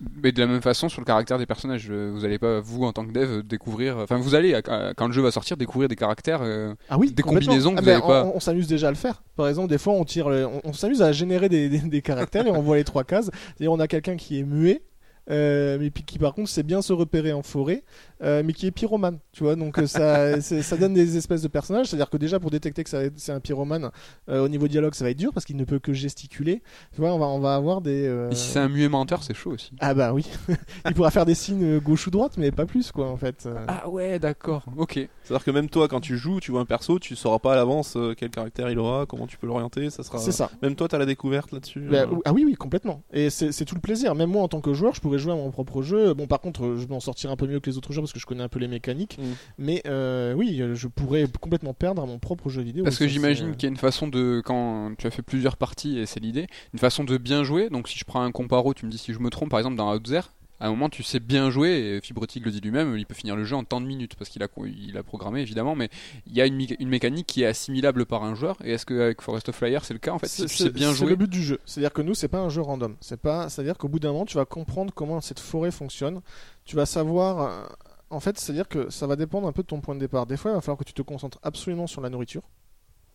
Euh, 0.00 0.04
Mais 0.22 0.32
de 0.32 0.40
la 0.40 0.46
même 0.46 0.62
façon, 0.62 0.88
sur 0.88 1.00
le 1.00 1.06
caractère 1.06 1.38
des 1.38 1.46
personnages, 1.46 1.88
euh, 1.90 2.10
vous 2.14 2.24
allez 2.24 2.38
pas, 2.38 2.60
vous, 2.60 2.84
en 2.84 2.92
tant 2.92 3.04
que 3.06 3.12
dev, 3.12 3.42
découvrir. 3.42 3.96
Enfin, 3.98 4.16
vous 4.16 4.34
allez, 4.34 4.54
euh, 4.68 4.92
quand 4.96 5.06
le 5.06 5.12
jeu 5.12 5.22
va 5.22 5.30
sortir, 5.30 5.56
découvrir 5.56 5.88
des 5.88 5.96
caractères. 5.96 6.40
euh, 6.42 6.74
Ah 6.88 6.98
oui, 6.98 7.10
Des 7.12 7.22
combinaisons 7.22 7.72
que 7.72 7.78
Ah 7.78 7.80
vous 7.80 7.86
ben, 7.86 7.92
avez 7.98 8.02
pas. 8.06 8.24
On, 8.26 8.36
on 8.36 8.40
s'amuse 8.40 8.66
déjà 8.68 8.88
à 8.88 8.90
le 8.90 8.96
faire. 8.96 9.22
Par 9.36 9.48
exemple, 9.48 9.68
des 9.68 9.78
fois, 9.78 9.92
on 9.94 10.04
tire, 10.04 10.28
le- 10.28 10.46
on, 10.46 10.60
on 10.64 10.72
s'amuse 10.72 11.02
à 11.02 11.12
générer 11.12 11.48
des, 11.48 11.68
des- 11.68 11.78
des 11.80 12.02
caractères 12.02 12.46
et 12.46 12.50
on 12.50 12.62
voit 12.62 12.76
les 12.76 12.84
trois 12.84 13.04
cases. 13.04 13.30
C'est-à-dire, 13.56 13.72
on 13.72 13.80
a 13.80 13.88
quelqu'un 13.88 14.16
qui 14.16 14.38
est 14.38 14.44
muet. 14.44 14.82
Euh, 15.30 15.78
mais 15.80 15.90
puis 15.90 16.04
qui 16.04 16.18
par 16.18 16.34
contre 16.34 16.48
sait 16.48 16.62
bien 16.62 16.82
se 16.82 16.92
repérer 16.92 17.32
en 17.32 17.42
forêt, 17.42 17.82
euh, 18.22 18.42
mais 18.44 18.52
qui 18.52 18.66
est 18.66 18.70
pyromane, 18.70 19.18
tu 19.32 19.42
vois. 19.44 19.56
Donc 19.56 19.78
euh, 19.78 19.86
ça, 19.86 20.40
ça 20.62 20.76
donne 20.76 20.94
des 20.94 21.16
espèces 21.16 21.42
de 21.42 21.48
personnages. 21.48 21.86
C'est-à-dire 21.86 22.10
que 22.10 22.16
déjà 22.16 22.38
pour 22.40 22.50
détecter 22.50 22.84
que 22.84 22.90
c'est 23.16 23.32
un 23.32 23.40
pyromane, 23.40 23.90
euh, 24.28 24.44
au 24.44 24.48
niveau 24.48 24.68
dialogue, 24.68 24.94
ça 24.94 25.04
va 25.04 25.10
être 25.10 25.16
dur 25.18 25.32
parce 25.32 25.44
qu'il 25.46 25.56
ne 25.56 25.64
peut 25.64 25.78
que 25.78 25.92
gesticuler. 25.92 26.62
Tu 26.94 27.00
vois, 27.00 27.12
on 27.12 27.18
va, 27.18 27.26
on 27.26 27.40
va 27.40 27.54
avoir 27.54 27.80
des. 27.80 28.06
euh, 28.06 28.30
Et 28.30 28.34
si 28.34 28.50
c'est 28.50 28.58
un 28.58 28.68
muet 28.68 28.88
menteur, 28.88 29.22
c'est 29.22 29.34
chaud 29.34 29.52
aussi. 29.52 29.72
Ah 29.80 29.94
bah 29.94 30.12
oui, 30.12 30.26
il 30.86 30.94
pourra 30.94 31.10
faire 31.10 31.26
des 31.26 31.34
signes 31.34 31.78
gauche 31.80 32.06
ou 32.06 32.10
droite, 32.10 32.34
mais 32.38 32.50
pas 32.52 32.66
plus 32.66 32.92
quoi 32.92 33.08
en 33.10 33.16
fait. 33.16 33.44
Euh, 33.46 33.54
Ah 33.68 33.88
ouais, 33.88 34.18
d'accord. 34.18 34.64
Ok. 34.76 34.94
C'est-à-dire 35.24 35.44
que 35.44 35.50
même 35.50 35.68
toi, 35.68 35.88
quand 35.88 36.00
tu 36.00 36.16
joues, 36.16 36.40
tu 36.40 36.52
vois 36.52 36.60
un 36.60 36.64
perso, 36.66 36.98
tu 36.98 37.16
sauras 37.16 37.38
pas 37.40 37.52
à 37.54 37.56
l'avance 37.56 37.96
quel 38.16 38.30
caractère 38.30 38.70
il 38.70 38.78
aura, 38.78 39.06
comment 39.06 39.26
tu 39.26 39.36
peux 39.38 39.46
l'orienter, 39.46 39.90
ça 39.90 40.02
sera. 40.02 40.18
c'est 40.18 40.32
ça. 40.32 40.50
Même 40.62 40.76
toi, 40.76 40.86
t'as 40.88 40.98
la 40.98 41.06
découverte 41.06 41.50
là-dessus. 41.52 41.80
Bah, 41.90 42.02
euh. 42.02 42.16
ah 42.24 42.32
oui, 42.32 42.44
oui, 42.44 42.54
complètement. 42.54 43.02
Et 43.12 43.30
c'est 43.30 43.64
tout 43.64 43.74
le 43.74 43.80
plaisir. 43.80 44.14
Même 44.14 44.30
moi, 44.30 44.42
en 44.42 44.48
tant 44.48 44.60
que 44.60 44.72
joueur, 44.72 44.94
je 44.94 45.00
pourrais 45.00 45.15
jouer 45.18 45.32
à 45.32 45.36
mon 45.36 45.50
propre 45.50 45.82
jeu. 45.82 46.14
Bon, 46.14 46.26
par 46.26 46.40
contre, 46.40 46.64
euh, 46.64 46.78
je 46.78 46.86
vais 46.86 46.94
en 46.94 47.00
sortir 47.00 47.30
un 47.30 47.36
peu 47.36 47.46
mieux 47.46 47.60
que 47.60 47.68
les 47.70 47.76
autres 47.76 47.92
joueurs 47.92 48.04
parce 48.04 48.12
que 48.12 48.20
je 48.20 48.26
connais 48.26 48.42
un 48.42 48.48
peu 48.48 48.58
les 48.58 48.68
mécaniques. 48.68 49.18
Mm. 49.18 49.22
Mais 49.58 49.82
euh, 49.86 50.32
oui, 50.34 50.60
euh, 50.60 50.74
je 50.74 50.88
pourrais 50.88 51.26
complètement 51.40 51.74
perdre 51.74 52.02
à 52.02 52.06
mon 52.06 52.18
propre 52.18 52.48
jeu 52.48 52.62
vidéo. 52.62 52.84
Parce 52.84 52.98
que 52.98 53.08
j'imagine 53.08 53.50
c'est- 53.50 53.56
qu'il 53.56 53.66
y 53.68 53.70
a 53.70 53.72
une 53.72 53.76
façon 53.76 54.08
de, 54.08 54.42
quand 54.44 54.92
tu 54.98 55.06
as 55.06 55.10
fait 55.10 55.22
plusieurs 55.22 55.56
parties, 55.56 55.98
et 55.98 56.06
c'est 56.06 56.20
l'idée, 56.20 56.46
une 56.72 56.78
façon 56.78 57.04
de 57.04 57.16
bien 57.16 57.44
jouer. 57.44 57.68
Donc 57.70 57.88
si 57.88 57.98
je 57.98 58.04
prends 58.04 58.22
un 58.22 58.32
comparo, 58.32 58.74
tu 58.74 58.86
me 58.86 58.90
dis 58.90 58.98
si 58.98 59.12
je 59.12 59.18
me 59.18 59.30
trompe, 59.30 59.50
par 59.50 59.58
exemple 59.58 59.76
dans 59.76 59.94
Outzer, 59.94 60.20
à 60.60 60.66
un 60.66 60.70
moment 60.70 60.88
tu 60.88 61.02
sais 61.02 61.20
bien 61.20 61.50
jouer, 61.50 61.70
et 61.96 62.00
Fibrotic 62.00 62.44
le 62.44 62.50
dit 62.50 62.60
lui-même, 62.60 62.96
il 62.96 63.06
peut 63.06 63.14
finir 63.14 63.36
le 63.36 63.44
jeu 63.44 63.56
en 63.56 63.64
tant 63.64 63.80
de 63.80 63.86
minutes, 63.86 64.14
parce 64.16 64.30
qu'il 64.30 64.42
a, 64.42 64.48
il 64.64 64.96
a 64.96 65.02
programmé 65.02 65.40
évidemment, 65.42 65.74
mais 65.74 65.88
il 66.26 66.34
y 66.34 66.40
a 66.40 66.46
une, 66.46 66.56
méca- 66.58 66.76
une 66.78 66.88
mécanique 66.88 67.26
qui 67.26 67.42
est 67.42 67.46
assimilable 67.46 68.06
par 68.06 68.24
un 68.24 68.34
joueur, 68.34 68.56
et 68.64 68.72
est-ce 68.72 68.86
qu'avec 68.86 69.20
Forest 69.22 69.48
of 69.50 69.56
Flyer 69.56 69.84
c'est 69.84 69.94
le 69.94 70.00
cas 70.00 70.12
en 70.12 70.18
fait 70.18 70.28
Si 70.28 70.42
C'est 70.42 70.48
tu 70.48 70.56
sais 70.56 70.70
bien 70.70 70.90
c'est 70.90 70.96
jouer, 70.98 71.08
le 71.10 71.16
but 71.16 71.30
du 71.30 71.42
jeu. 71.42 71.60
C'est-à-dire 71.66 71.92
que 71.92 72.02
nous, 72.02 72.14
c'est 72.14 72.28
pas 72.28 72.40
un 72.40 72.48
jeu 72.48 72.62
random. 72.62 72.96
C'est 73.00 73.20
pas. 73.20 73.48
C'est-à-dire 73.48 73.76
qu'au 73.78 73.88
bout 73.88 73.98
d'un 73.98 74.12
moment, 74.12 74.24
tu 74.26 74.36
vas 74.36 74.44
comprendre 74.44 74.92
comment 74.94 75.20
cette 75.20 75.40
forêt 75.40 75.70
fonctionne. 75.70 76.20
Tu 76.64 76.76
vas 76.76 76.86
savoir. 76.86 77.40
euh, 77.40 77.66
En 78.10 78.20
fait, 78.20 78.38
c'est-à-dire 78.38 78.68
que 78.68 78.88
ça 78.90 79.06
va 79.06 79.16
dépendre 79.16 79.48
un 79.48 79.52
peu 79.52 79.62
de 79.62 79.66
ton 79.66 79.80
point 79.80 79.94
de 79.94 80.00
départ. 80.00 80.26
Des 80.26 80.36
fois, 80.36 80.52
il 80.52 80.54
va 80.54 80.60
falloir 80.60 80.78
que 80.78 80.84
tu 80.84 80.92
te 80.92 81.02
concentres 81.02 81.38
absolument 81.42 81.86
sur 81.86 82.00
la 82.00 82.08
nourriture. 82.08 82.42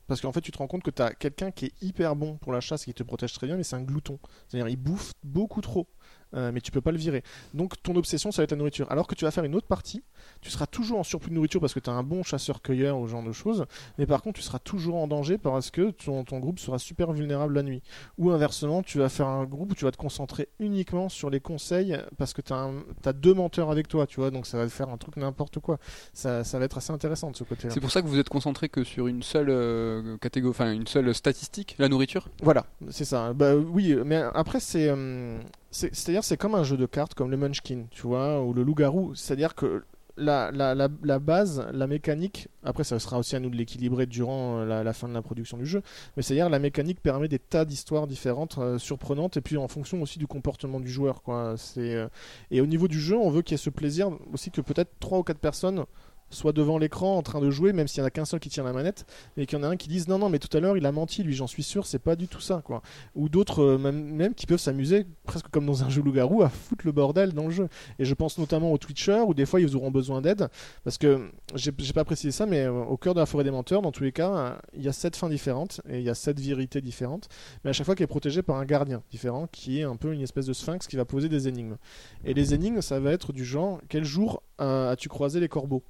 Parce 0.08 0.20
qu'en 0.20 0.34
fait, 0.34 0.42
tu 0.42 0.52
te 0.52 0.58
rends 0.58 0.68
compte 0.68 0.84
que 0.84 0.92
tu 0.92 1.02
as 1.02 1.14
quelqu'un 1.14 1.52
qui 1.52 1.68
est 1.68 1.74
hyper 1.82 2.18
bon 2.18 2.36
pour 2.36 2.52
la 2.52 2.60
chasse 2.60 2.82
et 2.84 2.86
qui 2.88 2.94
te 2.94 3.04
protège 3.04 3.32
très 3.32 3.48
bien, 3.48 3.56
mais 3.56 3.64
c'est 3.64 3.78
un 3.78 3.82
glouton. 3.82 4.20
C'est-à-dire, 4.50 4.68
il 4.68 4.76
bouffe 4.76 5.12
beaucoup 5.24 5.62
trop. 5.62 5.88
Euh, 6.34 6.52
mais 6.54 6.62
tu 6.62 6.72
peux 6.72 6.82
pas 6.82 6.92
le 6.92 6.98
virer. 6.98 7.24
Donc, 7.54 7.82
ton 7.84 7.96
obsession, 7.96 8.32
ça 8.32 8.42
va 8.42 8.44
être 8.46 8.52
la 8.52 8.58
nourriture. 8.58 8.90
Alors 8.92 9.08
que 9.08 9.16
tu 9.16 9.26
vas 9.26 9.32
faire 9.32 9.44
une 9.44 9.56
autre 9.56 9.68
partie, 9.68 10.04
tu 10.42 10.50
seras 10.50 10.66
toujours 10.66 11.00
en 11.00 11.04
surplus 11.04 11.30
de 11.30 11.36
nourriture 11.36 11.60
parce 11.60 11.74
que 11.74 11.80
tu 11.80 11.90
as 11.90 11.94
un 11.94 12.04
bon 12.04 12.24
chasseur-cueilleur 12.24 12.98
ou 12.98 13.08
ce 13.08 13.12
genre 13.12 13.24
de 13.24 13.32
choses. 13.32 13.66
Mais 13.98 14.06
par 14.06 14.22
contre, 14.22 14.38
tu 14.40 14.44
seras 14.44 14.60
toujours 14.60 14.96
en 14.96 15.08
danger 15.08 15.38
parce 15.38 15.72
que 15.72 15.92
ton, 15.92 16.24
ton 16.24 16.40
groupe 16.40 16.60
sera 16.60 16.80
super 16.80 17.12
vulnérable 17.12 17.54
la 17.54 17.64
nuit. 17.64 17.82
Ou 18.18 18.32
inversement, 18.32 18.82
tu 18.84 18.98
vas 18.98 19.10
faire 19.10 19.28
un 19.28 19.46
groupe 19.46 19.72
où 19.72 19.76
tu 19.76 19.86
vas 19.86 19.92
te 19.92 19.98
concentrer 19.98 20.48
uniquement 20.60 21.10
sur 21.10 21.30
les 21.30 21.40
conseils 21.40 21.98
parce 22.18 22.34
que 22.34 22.42
tu 22.42 22.54
as, 22.54 23.14
deux 23.14 23.34
menteurs 23.34 23.70
avec 23.72 23.88
toi, 23.88 24.08
tu 24.08 24.20
vois. 24.20 24.32
Donc, 24.32 24.46
ça 24.46 24.58
va 24.58 24.66
te 24.66 24.72
faire 24.72 24.90
un 24.90 24.98
truc 24.98 25.18
n'importe 25.18 25.60
quoi. 25.60 25.78
Ça, 26.14 26.44
ça 26.44 26.60
va 26.60 26.66
être 26.66 26.78
assez 26.78 26.92
intéressant 26.94 27.32
de 27.32 27.36
ce 27.36 27.44
côté-là. 27.44 27.74
c'est 27.74 27.80
pour 27.80 27.92
ça 27.92 28.02
que 28.02 28.08
vous 28.08 28.20
êtes 28.20 28.30
concentré 28.30 28.70
que 28.70 28.84
sur 28.84 29.08
une 29.08 29.24
seule 29.24 29.50
euh, 29.50 30.18
catégorie, 30.18 30.52
enfin 30.52 30.72
une 30.72 30.88
seule 30.88 31.14
statistique, 31.14 31.76
la 31.78 31.90
nourriture? 31.90 32.28
Voilà, 32.42 32.66
c'est 32.90 33.06
ça. 33.06 33.34
Bah 33.34 33.56
oui, 33.56 33.96
mais 34.06 34.22
après 34.34 34.60
c'est, 34.60 34.90
euh, 34.90 35.38
c'est- 35.40 35.46
c'est-à-dire 35.72 36.24
c'est 36.24 36.38
comme 36.38 36.56
un 36.56 36.64
jeu 36.64 36.78
de 36.78 36.86
cartes 36.86 37.14
comme 37.14 37.32
le 37.32 37.38
Munchkin, 37.38 37.86
tu 37.92 38.04
vois, 38.04 38.42
ou 38.44 38.54
le 38.54 38.64
loup-garou. 38.64 39.16
C'est-à-dire 39.16 39.56
que 39.56 39.84
la, 40.18 40.52
la, 40.52 40.76
la, 40.76 41.20
base, 41.20 41.66
la 41.74 41.88
mécanique, 41.88 42.50
après 42.64 42.84
ça 42.84 43.00
sera 43.00 43.18
aussi 43.18 43.36
à 43.36 43.40
nous 43.40 43.50
de 43.50 43.56
l'équilibrer 43.56 44.06
durant 44.06 44.60
euh, 44.60 44.84
la, 44.84 44.94
fin 44.94 45.08
de 45.08 45.14
la 45.14 45.22
production 45.22 45.58
du 45.58 45.66
jeu, 45.66 45.82
mais 46.16 46.24
c'est-à-dire 46.24 46.50
la 46.50 46.60
mécanique 46.60 47.02
permet 47.02 47.28
des 47.28 47.40
tas 47.40 47.66
d'histoires 47.66 48.08
différentes, 48.08 48.58
euh, 48.58 48.78
surprenantes, 48.78 49.38
et 49.38 49.42
puis 49.42 49.58
en 49.58 49.68
fonction 49.68 50.02
aussi 50.02 50.20
du 50.20 50.28
comportement 50.28 50.80
du 50.80 50.90
joueur, 50.90 51.24
quoi. 51.24 51.56
Euh, 51.78 52.08
et 52.52 52.62
au 52.62 52.66
niveau 52.66 52.88
du 52.88 53.00
jeu, 53.00 53.18
on 53.18 53.30
veut 53.30 53.42
qu'il 53.42 53.54
y 53.54 53.56
ait 53.56 53.64
ce 53.64 53.70
plaisir 53.70 54.10
aussi 54.34 54.52
que 54.52 54.62
peut-être 54.62 54.92
trois 55.00 55.20
ou 55.20 55.24
quatre 55.24 55.40
personnes 55.40 55.86
soient 56.32 56.54
devant 56.54 56.78
l'écran 56.78 57.18
en 57.18 57.22
train 57.22 57.40
de 57.40 57.50
jouer, 57.50 57.74
même 57.74 57.88
s'il 57.88 58.02
n'y 58.02 58.06
en 58.06 58.08
a 58.08 58.12
qu'un 58.12 58.26
seul 58.26 58.40
qui 58.40 58.50
tient 58.50 58.64
la 58.64 58.74
manette, 58.74 59.06
et 59.38 59.46
qu'il 59.46 59.58
y 59.58 59.62
en 59.62 59.64
a 59.64 59.68
un 59.68 59.78
qui 59.78 59.88
dise 59.88 60.08
non, 60.08 60.18
non, 60.18 60.30
mais 60.30 60.40
tout 60.40 60.56
à 60.56 60.60
l'heure 60.60 60.78
il 60.78 60.86
a 60.86 60.92
menti, 60.92 61.24
lui, 61.24 61.34
j'en 61.34 61.48
suis 61.48 61.64
sûr, 61.64 61.86
c'est 61.86 62.00
pas 62.00 62.16
du 62.16 62.28
tout 62.28 62.42
ça, 62.42 62.62
quoi. 62.64 62.82
Ou 63.16 63.30
d'autres, 63.30 63.62
euh, 63.62 63.78
même, 63.78 64.34
qui 64.34 64.46
peuvent 64.46 64.60
s'amuser, 64.60 65.06
presque 65.24 65.48
comme 65.50 65.66
dans 65.66 65.84
un 65.84 65.90
jeu 65.90 66.02
loup-garou, 66.02 66.44
à 66.44 66.50
foutre 66.50 66.86
le 66.86 66.92
bordel 66.92 67.34
dans 67.34 67.46
le 67.46 67.52
jeu. 67.52 67.68
Et 68.00 68.06
je 68.06 68.14
pense 68.14 68.38
notamment 68.38 68.72
aux 68.72 68.78
Twitchers, 68.78 69.24
où 69.28 69.34
des 69.34 69.46
fois 69.46 69.62
ils 69.62 69.76
auront 69.76 69.92
besoin 69.92 70.22
d'aide, 70.22 70.48
parce 70.84 70.98
que 70.98 71.30
j'ai 71.56 71.72
pas 71.72 72.04
précisé 72.04 72.32
ça, 72.32 72.46
mais 72.46 72.62
euh, 72.62 72.72
au 72.72 72.98
cœur 72.98 73.14
de 73.14 73.20
la 73.20 73.26
forêt 73.26 73.44
des 73.44 73.52
menteurs, 73.52 73.82
dans 73.82 73.92
tous 73.92 74.04
les 74.04 74.12
cas, 74.12 74.32
euh, 74.32 74.56
il 74.76 74.84
y 74.84 74.88
a 74.88 74.94
sept 74.94 75.16
fins 75.16 75.30
différentes, 75.30 75.82
et 75.90 76.00
il 76.00 76.04
y 76.04 76.10
a 76.10 76.16
sept 76.16 76.40
vérités 76.40 76.82
différentes, 76.82 77.28
mais 77.64 77.70
à 77.70 77.74
chaque 77.74 77.86
fois 77.86 77.96
qui 77.96 78.04
est 78.04 78.08
protégé 78.08 78.42
par 78.42 78.58
un 78.58 78.66
gardien 78.66 79.04
différent, 79.12 79.48
qui 79.52 79.80
est 79.80 79.84
un 79.84 79.96
peu 79.96 80.14
une 80.14 80.22
espèce 80.22 80.46
de 80.46 80.54
sphinx 80.54 80.88
qui 80.88 80.96
va 80.96 81.06
poser 81.06 81.30
des 81.30 81.48
énigmes. 81.48 81.78
Et 82.26 82.34
les 82.34 82.54
énigmes, 82.54 82.82
ça 82.82 83.00
va 83.00 83.12
être 83.12 83.34
du 83.34 83.46
genre, 83.46 83.80
quel 83.90 84.04
jour 84.04 84.44
as-tu 84.58 85.10
croisé 85.10 85.40
les 85.40 85.48
corbeaux? 85.48 85.84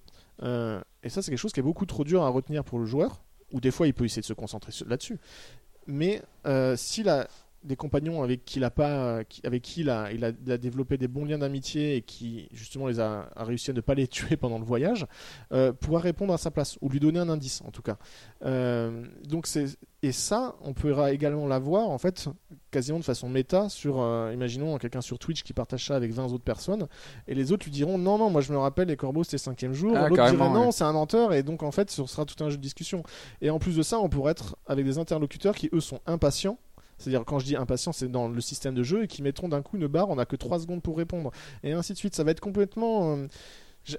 Euh, 0.43 0.81
et 1.03 1.09
ça, 1.09 1.21
c'est 1.21 1.31
quelque 1.31 1.39
chose 1.39 1.53
qui 1.53 1.59
est 1.59 1.63
beaucoup 1.63 1.85
trop 1.85 2.03
dur 2.03 2.23
à 2.23 2.29
retenir 2.29 2.63
pour 2.63 2.79
le 2.79 2.85
joueur, 2.85 3.23
ou 3.51 3.59
des 3.59 3.71
fois 3.71 3.87
il 3.87 3.93
peut 3.93 4.05
essayer 4.05 4.21
de 4.21 4.25
se 4.25 4.33
concentrer 4.33 4.71
là-dessus. 4.87 5.19
Mais 5.87 6.21
euh, 6.45 6.75
s'il 6.75 7.09
a 7.09 7.27
des 7.63 7.75
compagnons 7.75 8.23
avec 8.23 8.43
qui 8.45 8.59
il 8.59 8.63
a 8.63 8.71
pas, 8.71 9.23
qui- 9.23 9.41
avec 9.45 9.61
qui 9.61 9.81
il 9.81 9.89
a, 9.89 10.11
il 10.11 10.25
a, 10.25 10.31
il 10.45 10.51
a 10.51 10.57
développé 10.57 10.97
des 10.97 11.07
bons 11.07 11.25
liens 11.25 11.37
d'amitié 11.37 11.95
et 11.97 12.01
qui 12.01 12.47
justement 12.51 12.87
les 12.87 12.99
a, 12.99 13.29
a 13.35 13.43
réussi 13.43 13.69
à 13.71 13.73
ne 13.73 13.81
pas 13.81 13.93
les 13.93 14.07
tuer 14.09 14.35
pendant 14.37 14.57
le 14.59 14.65
voyage, 14.65 15.05
euh, 15.51 15.71
pourra 15.73 15.99
répondre 15.99 16.33
à 16.33 16.37
sa 16.37 16.49
place 16.51 16.77
ou 16.81 16.89
lui 16.89 16.99
donner 16.99 17.19
un 17.19 17.29
indice 17.29 17.61
en 17.65 17.71
tout 17.71 17.81
cas. 17.83 17.97
Euh, 18.45 19.03
donc 19.27 19.47
c'est 19.47 19.65
et 20.03 20.11
ça, 20.11 20.55
on 20.63 20.73
pourra 20.73 21.11
également 21.11 21.45
l'avoir 21.47 21.87
en 21.89 21.99
fait 21.99 22.27
quasiment 22.71 22.97
de 22.97 23.03
façon 23.03 23.29
méta 23.29 23.69
sur, 23.69 24.01
euh, 24.01 24.31
imaginons 24.33 24.75
quelqu'un 24.79 25.01
sur 25.01 25.19
Twitch 25.19 25.43
qui 25.43 25.53
partage 25.53 25.85
ça 25.85 25.95
avec 25.95 26.11
20 26.11 26.33
autres 26.33 26.43
personnes 26.43 26.87
et 27.27 27.35
les 27.35 27.51
autres 27.51 27.65
lui 27.65 27.71
diront 27.71 27.99
non 27.99 28.17
non 28.17 28.31
moi 28.31 28.41
je 28.41 28.51
me 28.51 28.57
rappelle 28.57 28.87
les 28.87 28.97
corbeaux 28.97 29.23
c'était 29.23 29.35
le 29.35 29.41
cinquième 29.41 29.73
jour, 29.73 29.91
Ah, 29.95 30.09
l'autre 30.09 30.15
dirait 30.31 30.37
non 30.55 30.71
c'est 30.71 30.83
un 30.85 30.93
menteur 30.93 31.33
et 31.33 31.43
donc 31.43 31.61
en 31.61 31.69
fait 31.71 31.91
ce 31.91 32.03
sera 32.07 32.25
tout 32.25 32.43
un 32.43 32.49
jeu 32.49 32.57
de 32.57 32.61
discussion. 32.63 33.03
Et 33.41 33.51
en 33.51 33.59
plus 33.59 33.75
de 33.77 33.83
ça, 33.83 33.99
on 33.99 34.09
pourrait 34.09 34.31
être 34.31 34.55
avec 34.65 34.85
des 34.85 34.97
interlocuteurs 34.97 35.53
qui 35.55 35.69
eux 35.71 35.79
sont 35.81 35.99
impatients. 36.07 36.57
C'est-à-dire, 37.01 37.23
quand 37.25 37.39
je 37.39 37.45
dis 37.45 37.55
impatient, 37.55 37.91
c'est 37.91 38.09
dans 38.09 38.27
le 38.29 38.39
système 38.41 38.73
de 38.75 38.83
jeu 38.83 39.03
et 39.03 39.07
qui 39.07 39.21
mettront 39.21 39.49
d'un 39.49 39.61
coup 39.61 39.77
une 39.77 39.87
barre, 39.87 40.09
on 40.09 40.15
n'a 40.15 40.25
que 40.25 40.35
3 40.35 40.59
secondes 40.59 40.81
pour 40.81 40.97
répondre. 40.97 41.31
Et 41.63 41.73
ainsi 41.73 41.93
de 41.93 41.97
suite. 41.97 42.15
Ça 42.15 42.23
va 42.23 42.31
être 42.31 42.39
complètement. 42.39 43.15
euh, 43.17 43.27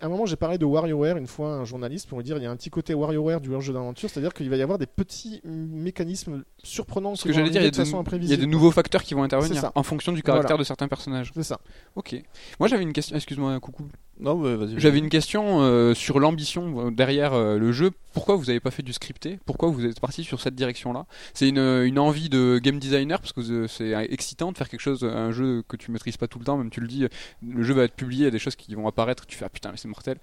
À 0.00 0.07
un 0.07 0.09
moment, 0.09 0.26
j'ai 0.26 0.36
parlé 0.36 0.59
de 0.59 0.64
WarioWare 0.64 1.16
une 1.16 1.26
fois 1.26 1.55
à 1.55 1.57
un 1.59 1.64
journaliste 1.64 2.09
pour 2.09 2.18
lui 2.18 2.24
dire 2.24 2.36
il 2.36 2.42
y 2.44 2.46
a 2.46 2.50
un 2.50 2.57
petit 2.57 2.70
côté 2.70 2.94
WarioWare 2.94 3.40
du 3.40 3.50
jeu 3.61 3.72
d'aventure, 3.72 4.09
c'est-à-dire 4.09 4.32
qu'il 4.32 4.48
va 4.48 4.57
y 4.57 4.62
avoir 4.62 4.78
des 4.78 4.86
petits 4.86 5.40
mécanismes 5.44 6.44
surprenants 6.62 7.16
Ce 7.16 7.22
qui 7.22 7.28
que 7.28 7.34
j'allais 7.34 7.50
dire, 7.50 7.61
il 7.62 7.64
arriver 7.64 7.76
y, 7.76 7.80
a 7.80 7.84
de 7.84 7.88
façon 7.88 7.90
de, 7.90 7.90
il 7.90 7.94
y 7.94 7.96
a 7.96 8.00
imprévisible. 8.00 8.40
de 8.42 8.46
nouveaux 8.46 8.70
facteurs 8.70 9.03
qui 9.03 9.14
vont 9.14 9.24
intervenir 9.24 9.72
en 9.74 9.82
fonction 9.82 10.12
du 10.12 10.22
caractère 10.22 10.50
Voilà. 10.50 10.62
de 10.62 10.64
certains 10.66 10.86
personnages. 10.88 11.32
C'est 11.34 11.42
ça. 11.42 11.59
Ok. 11.96 12.14
Moi 12.61 12.68
j'avais 12.68 12.84
une 12.84 12.92
question, 12.92 13.16
excuse-moi, 13.16 13.59
coucou. 13.61 13.88
Non, 14.21 14.37
mais 14.37 14.55
vas-y. 14.55 14.79
J'avais 14.79 14.99
une 14.99 15.09
question 15.09 15.63
euh, 15.63 15.95
sur 15.95 16.21
l'ambition 16.21 16.87
euh, 16.87 16.91
derrière 16.91 17.33
euh, 17.33 17.59
le 17.59 17.73
jeu. 17.73 17.91
Pourquoi 18.13 18.37
vous 18.37 18.45
n'avez 18.45 18.61
pas 18.61 18.71
fait 18.71 18.83
du 18.83 18.93
scripté? 18.93 19.41
Pourquoi 19.47 19.71
vous 19.71 19.85
êtes 19.85 19.99
parti 20.01 20.23
sur 20.23 20.41
cette 20.41 20.55
direction-là? 20.55 21.07
C'est 21.35 21.49
une, 21.49 21.59
une 21.59 21.99
envie 21.99 22.29
de 22.29 22.61
game 22.63 22.79
designer 22.79 23.21
parce 23.21 23.33
que 23.33 23.67
c'est 23.67 23.91
excitant 24.13 24.53
de 24.53 24.57
faire 24.59 24.69
quelque 24.69 24.81
chose, 24.81 25.03
un 25.03 25.33
jeu 25.33 25.65
que 25.67 25.77
tu 25.77 25.91
maîtrises 25.91 26.19
pas 26.19 26.29
tout 26.29 26.39
le 26.39 26.45
temps. 26.45 26.57
Même 26.57 26.71
tu 26.71 26.81
le 26.81 26.87
dis, 26.89 27.07
le 27.47 27.63
jeu 27.63 27.75
va 27.75 27.85
être 27.85 27.95
publié, 27.95 28.23
il 28.23 28.25
y 28.25 28.29
a 28.29 28.31
des 28.31 28.39
choses 28.39 28.55
qui 28.55 28.75
vont 28.75 28.87
apparaître. 28.87 29.27
Tu 29.27 29.37
fais 29.37 29.47
ah 29.47 29.49
putain 29.49 29.71
mais 29.73 29.77
c'est 29.77 29.89
mortel. 29.89 30.19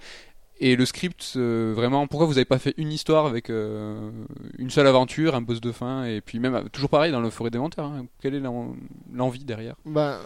Et 0.62 0.76
le 0.76 0.86
script, 0.86 1.34
euh, 1.38 1.72
vraiment, 1.76 2.06
pourquoi 2.08 2.28
vous 2.28 2.34
n'avez 2.34 2.44
pas 2.46 2.60
fait 2.60 2.74
une 2.78 2.92
histoire 2.92 3.26
avec 3.26 3.50
euh, 3.50 4.12
une 4.58 4.70
seule 4.70 4.88
aventure, 4.88 5.34
un 5.34 5.42
boss 5.42 5.62
de 5.62 5.72
fin 5.72 6.04
et 6.04 6.20
puis 6.22 6.40
même 6.40 6.70
toujours 6.72 6.90
pareil 6.90 7.12
dans 7.14 7.22
le 7.22 7.30
Forêt 7.30 7.50
des 7.50 7.58
Menteurs. 7.60 7.86
hein, 7.86 8.06
Quelle 8.22 8.36
est 8.36 8.40
l'en- 8.42 8.76
l'envie 9.14 9.46
derrière? 9.46 9.76
Bah, 9.86 10.20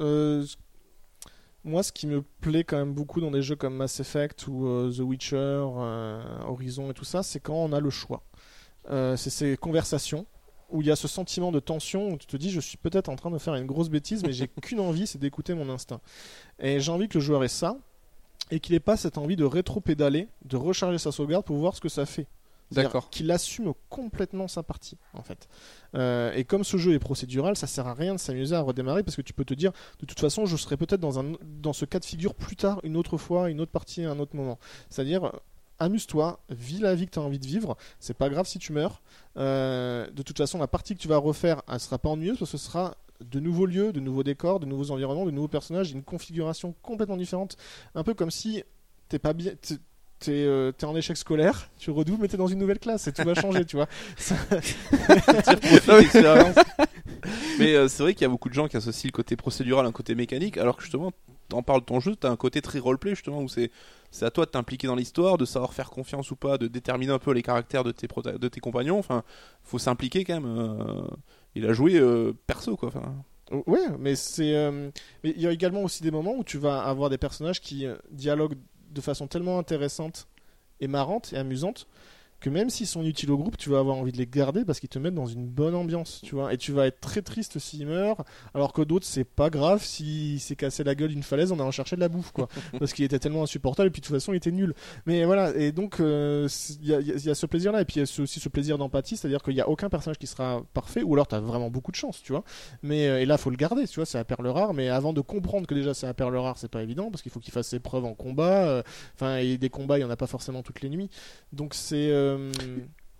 euh, 0.00 0.44
moi, 1.64 1.82
ce 1.82 1.92
qui 1.92 2.06
me 2.06 2.22
plaît 2.40 2.64
quand 2.64 2.78
même 2.78 2.94
beaucoup 2.94 3.20
dans 3.20 3.30
des 3.30 3.42
jeux 3.42 3.56
comme 3.56 3.74
Mass 3.74 4.00
Effect 4.00 4.46
ou 4.48 4.66
euh, 4.66 4.90
The 4.90 5.00
Witcher, 5.00 5.36
euh, 5.36 6.22
Horizon 6.46 6.90
et 6.90 6.94
tout 6.94 7.04
ça, 7.04 7.22
c'est 7.22 7.40
quand 7.40 7.54
on 7.54 7.72
a 7.72 7.80
le 7.80 7.90
choix. 7.90 8.22
Euh, 8.90 9.16
c'est 9.16 9.30
ces 9.30 9.56
conversations 9.56 10.26
où 10.70 10.80
il 10.80 10.86
y 10.86 10.90
a 10.90 10.96
ce 10.96 11.08
sentiment 11.08 11.52
de 11.52 11.60
tension 11.60 12.10
où 12.10 12.16
tu 12.16 12.26
te 12.26 12.36
dis 12.36 12.50
je 12.50 12.60
suis 12.60 12.78
peut-être 12.78 13.08
en 13.08 13.16
train 13.16 13.30
de 13.30 13.38
faire 13.38 13.54
une 13.56 13.66
grosse 13.66 13.90
bêtise 13.90 14.22
mais 14.24 14.32
j'ai 14.32 14.48
qu'une 14.62 14.80
envie 14.80 15.06
c'est 15.06 15.18
d'écouter 15.18 15.52
mon 15.52 15.68
instinct 15.68 16.00
et 16.60 16.80
j'ai 16.80 16.90
envie 16.92 17.08
que 17.08 17.18
le 17.18 17.24
joueur 17.24 17.44
ait 17.44 17.48
ça 17.48 17.76
et 18.50 18.58
qu'il 18.60 18.74
n'ait 18.74 18.80
pas 18.80 18.96
cette 18.96 19.18
envie 19.18 19.36
de 19.36 19.44
rétro-pédaler 19.44 20.28
de 20.44 20.56
recharger 20.56 20.96
sa 20.96 21.12
sauvegarde 21.12 21.44
pour 21.44 21.56
voir 21.56 21.74
ce 21.74 21.80
que 21.80 21.88
ça 21.88 22.06
fait 22.06 22.26
D'accord. 22.70 23.10
qu'il 23.10 23.30
assume 23.30 23.72
complètement 23.88 24.46
sa 24.46 24.62
partie 24.62 24.96
en 25.12 25.22
fait 25.22 25.48
euh, 25.94 26.32
et 26.34 26.44
comme 26.44 26.64
ce 26.64 26.76
jeu 26.76 26.94
est 26.94 26.98
procédural, 26.98 27.56
ça 27.56 27.66
sert 27.66 27.86
à 27.86 27.94
rien 27.94 28.14
de 28.14 28.20
s'amuser 28.20 28.54
à 28.54 28.60
redémarrer 28.60 29.02
parce 29.02 29.16
que 29.16 29.22
tu 29.22 29.32
peux 29.32 29.44
te 29.44 29.54
dire, 29.54 29.72
de 29.98 30.06
toute 30.06 30.20
façon, 30.20 30.46
je 30.46 30.56
serai 30.56 30.76
peut-être 30.76 31.00
dans, 31.00 31.18
un, 31.18 31.32
dans 31.42 31.72
ce 31.72 31.84
cas 31.84 31.98
de 31.98 32.04
figure 32.04 32.34
plus 32.34 32.56
tard, 32.56 32.80
une 32.84 32.96
autre 32.96 33.16
fois, 33.16 33.50
une 33.50 33.60
autre 33.60 33.72
partie, 33.72 34.04
un 34.04 34.18
autre 34.18 34.36
moment. 34.36 34.58
C'est-à-dire, 34.88 35.32
amuse-toi, 35.78 36.40
vis 36.50 36.78
la 36.78 36.94
vie 36.94 37.06
que 37.06 37.12
tu 37.12 37.18
as 37.18 37.22
envie 37.22 37.38
de 37.38 37.46
vivre, 37.46 37.76
c'est 37.98 38.14
pas 38.14 38.28
grave 38.28 38.46
si 38.46 38.58
tu 38.58 38.72
meurs. 38.72 39.02
Euh, 39.36 40.08
de 40.10 40.22
toute 40.22 40.38
façon, 40.38 40.58
la 40.58 40.68
partie 40.68 40.94
que 40.94 41.00
tu 41.00 41.08
vas 41.08 41.16
refaire, 41.16 41.62
elle 41.68 41.80
sera 41.80 41.98
pas 41.98 42.10
ennuyeuse 42.10 42.38
parce 42.38 42.52
que 42.52 42.58
ce 42.58 42.64
sera 42.64 42.96
de 43.20 43.40
nouveaux 43.40 43.66
lieux, 43.66 43.92
de 43.92 44.00
nouveaux 44.00 44.22
décors, 44.22 44.60
de 44.60 44.66
nouveaux 44.66 44.90
environnements, 44.90 45.26
de 45.26 45.30
nouveaux 45.30 45.48
personnages, 45.48 45.90
une 45.90 46.02
configuration 46.02 46.74
complètement 46.82 47.16
différente. 47.16 47.56
Un 47.94 48.02
peu 48.02 48.14
comme 48.14 48.30
si 48.30 48.62
t'es 49.08 49.18
pas 49.18 49.32
bien. 49.32 49.52
T'es- 50.20 50.30
euh, 50.44 50.72
en 50.84 50.94
échec 50.96 51.16
scolaire, 51.16 51.68
tu 51.78 51.90
redoubles, 51.90 52.22
mais 52.22 52.28
t'es 52.28 52.36
dans 52.36 52.46
une 52.46 52.58
nouvelle 52.58 52.78
classe 52.78 53.06
et 53.08 53.12
tout 53.12 53.22
va 53.24 53.34
changer, 53.34 53.64
tu 53.64 53.76
vois. 53.76 53.88
Ça-. 54.16 54.36
Mais 57.58 57.74
euh, 57.74 57.88
c'est 57.88 58.02
vrai 58.02 58.14
qu'il 58.14 58.22
y 58.22 58.24
a 58.24 58.28
beaucoup 58.28 58.48
de 58.48 58.54
gens 58.54 58.68
qui 58.68 58.76
associent 58.76 59.08
le 59.08 59.12
côté 59.16 59.36
procédural 59.36 59.84
à 59.84 59.88
un 59.88 59.92
côté 59.92 60.14
mécanique, 60.14 60.56
alors 60.56 60.76
que 60.76 60.82
justement, 60.82 61.12
t'en 61.48 61.62
parles 61.62 61.80
de 61.80 61.84
ton 61.86 62.00
jeu, 62.00 62.16
t'as 62.16 62.30
un 62.30 62.36
côté 62.36 62.62
très 62.62 62.78
roleplay 62.78 63.14
justement 63.14 63.42
où 63.42 63.48
c'est 63.48 63.70
c'est 64.10 64.24
à 64.24 64.30
toi 64.30 64.44
de 64.46 64.50
t'impliquer 64.50 64.86
dans 64.88 64.96
l'histoire, 64.96 65.38
de 65.38 65.44
savoir 65.44 65.72
faire 65.72 65.90
confiance 65.90 66.30
ou 66.30 66.36
pas, 66.36 66.58
de 66.58 66.66
déterminer 66.66 67.12
un 67.12 67.18
peu 67.18 67.32
les 67.32 67.42
caractères 67.42 67.84
de 67.84 67.92
tes 67.92 68.08
de 68.08 68.48
tes 68.48 68.60
compagnons. 68.60 68.98
Enfin, 68.98 69.22
faut 69.62 69.78
s'impliquer 69.78 70.24
quand 70.24 70.40
même. 70.40 70.46
euh, 70.58 71.02
il 71.54 71.66
a 71.66 71.72
joué 71.72 72.00
perso 72.46 72.76
quoi. 72.76 72.88
Enfin, 72.88 73.14
Ouais, 73.66 73.80
mais 73.98 74.14
c'est. 74.14 74.54
euh, 74.54 74.90
Mais 75.24 75.32
il 75.36 75.40
y 75.42 75.46
a 75.46 75.50
également 75.52 75.82
aussi 75.82 76.02
des 76.04 76.12
moments 76.12 76.34
où 76.36 76.44
tu 76.44 76.56
vas 76.58 76.82
avoir 76.84 77.10
des 77.10 77.18
personnages 77.18 77.60
qui 77.60 77.84
euh, 77.84 77.96
dialoguent 78.12 78.56
de 78.90 79.00
façon 79.00 79.26
tellement 79.26 79.58
intéressante 79.58 80.28
et 80.80 80.88
marrante 80.88 81.32
et 81.32 81.36
amusante 81.36 81.86
que 82.40 82.50
même 82.50 82.70
s'ils 82.70 82.86
sont 82.86 83.04
utiles 83.04 83.30
au 83.30 83.36
groupe, 83.38 83.56
tu 83.56 83.70
vas 83.70 83.78
avoir 83.78 83.96
envie 83.96 84.12
de 84.12 84.16
les 84.18 84.26
garder 84.26 84.64
parce 84.64 84.80
qu'ils 84.80 84.88
te 84.88 84.98
mettent 84.98 85.14
dans 85.14 85.26
une 85.26 85.46
bonne 85.46 85.74
ambiance, 85.74 86.20
tu 86.24 86.34
vois. 86.34 86.52
Et 86.52 86.56
tu 86.58 86.72
vas 86.72 86.86
être 86.86 87.00
très 87.00 87.22
triste 87.22 87.58
s'ils 87.58 87.86
meurent, 87.86 88.24
alors 88.54 88.72
que 88.72 88.82
d'autres, 88.82 89.06
c'est 89.06 89.24
pas 89.24 89.50
grave 89.50 89.82
s'il 89.84 90.40
s'est 90.40 90.56
cassé 90.56 90.82
la 90.84 90.94
gueule 90.94 91.10
d'une 91.10 91.22
falaise 91.22 91.52
en 91.52 91.58
allant 91.60 91.70
chercher 91.70 91.96
de 91.96 92.00
la 92.00 92.08
bouffe, 92.08 92.32
quoi. 92.32 92.48
parce 92.78 92.92
qu'il 92.92 93.04
était 93.04 93.18
tellement 93.18 93.42
insupportable 93.42 93.88
et 93.88 93.90
puis 93.90 94.00
de 94.00 94.06
toute 94.06 94.14
façon, 94.16 94.32
il 94.32 94.36
était 94.36 94.50
nul. 94.52 94.74
Mais 95.06 95.24
voilà, 95.24 95.54
et 95.54 95.72
donc, 95.72 96.00
euh, 96.00 96.48
il 96.80 96.88
y, 96.88 96.94
a- 96.94 97.00
il 97.00 97.06
y 97.06 97.12
a- 97.12 97.14
il 97.16 97.24
y 97.24 97.30
a 97.30 97.34
ce 97.34 97.46
plaisir-là, 97.46 97.82
et 97.82 97.84
puis 97.84 97.96
il 97.96 97.98
y 97.98 98.00
a 98.00 98.22
aussi 98.22 98.40
ce 98.40 98.48
plaisir 98.48 98.78
d'empathie, 98.78 99.16
c'est-à-dire 99.16 99.42
qu'il 99.42 99.54
n'y 99.54 99.60
a 99.60 99.68
aucun 99.68 99.88
personnage 99.88 100.18
qui 100.18 100.26
sera 100.26 100.62
parfait, 100.74 101.02
ou 101.02 101.12
alors 101.14 101.28
tu 101.28 101.34
as 101.34 101.40
vraiment 101.40 101.70
beaucoup 101.70 101.90
de 101.90 101.96
chance, 101.96 102.22
tu 102.22 102.32
vois. 102.32 102.44
Mais 102.82 103.08
euh, 103.08 103.20
et 103.20 103.26
là, 103.26 103.36
faut 103.38 103.50
le 103.50 103.56
garder, 103.56 103.86
tu 103.86 103.96
vois, 103.96 104.06
c'est 104.06 104.18
la 104.18 104.24
perle 104.24 104.46
rare. 104.48 104.74
Mais 104.74 104.88
avant 104.88 105.12
de 105.12 105.20
comprendre 105.20 105.66
que 105.66 105.74
déjà 105.74 105.94
c'est 105.94 106.06
la 106.06 106.14
perle 106.14 106.36
rare, 106.36 106.56
c'est 106.58 106.70
pas 106.70 106.82
évident 106.82 107.10
parce 107.10 107.22
qu'il 107.22 107.30
faut 107.32 107.40
qu'il 107.40 107.52
fasse 107.52 107.68
ses 107.68 107.80
preuves 107.80 108.04
en 108.04 108.14
combat. 108.14 108.64
euh, 108.68 108.82
Enfin, 109.14 109.36
et 109.36 109.58
des 109.58 109.68
combats, 109.70 109.98
il 109.98 110.02
y 110.02 110.04
en 110.04 110.10
a 110.10 110.16
pas 110.16 110.26
forcément 110.26 110.62
toutes 110.62 110.80
les 110.80 110.88
nuits. 110.88 111.10
Donc 111.52 111.74
c'est. 111.74 112.10
euh, 112.10 112.29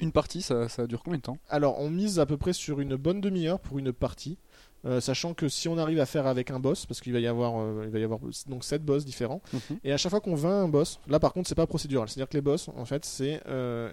Une 0.00 0.12
partie, 0.12 0.40
ça, 0.40 0.68
ça 0.68 0.86
dure 0.86 1.02
combien 1.02 1.18
de 1.18 1.22
temps? 1.22 1.36
Alors, 1.50 1.78
on 1.78 1.90
mise 1.90 2.18
à 2.20 2.26
peu 2.26 2.38
près 2.38 2.54
sur 2.54 2.80
une 2.80 2.96
bonne 2.96 3.20
demi-heure 3.20 3.60
pour 3.60 3.78
une 3.78 3.92
partie. 3.92 4.38
euh, 4.86 4.98
sachant 5.00 5.34
que 5.34 5.46
si 5.50 5.68
on 5.68 5.76
arrive 5.76 6.00
à 6.00 6.06
faire 6.06 6.26
avec 6.26 6.50
un 6.50 6.58
boss, 6.58 6.86
parce 6.86 7.02
qu'il 7.02 7.12
va 7.12 7.18
y 7.20 7.26
avoir, 7.26 7.58
euh, 7.60 7.82
il 7.84 7.90
va 7.90 7.98
y 7.98 8.02
avoir 8.04 8.18
donc 8.46 8.64
7 8.64 8.82
boss 8.82 9.04
différents, 9.04 9.42
et 9.84 9.92
à 9.92 9.98
chaque 9.98 10.08
fois 10.08 10.20
qu'on 10.22 10.34
vainc 10.34 10.64
un 10.64 10.68
boss, 10.68 11.00
là 11.06 11.20
par 11.20 11.34
contre 11.34 11.48
c'est 11.50 11.54
pas 11.54 11.66
procédural, 11.66 12.08
c'est-à-dire 12.08 12.30
que 12.30 12.36
les 12.38 12.40
boss, 12.40 12.70
en 12.74 12.86
fait, 12.86 13.04
c'est 13.04 13.42
euh, 13.46 13.92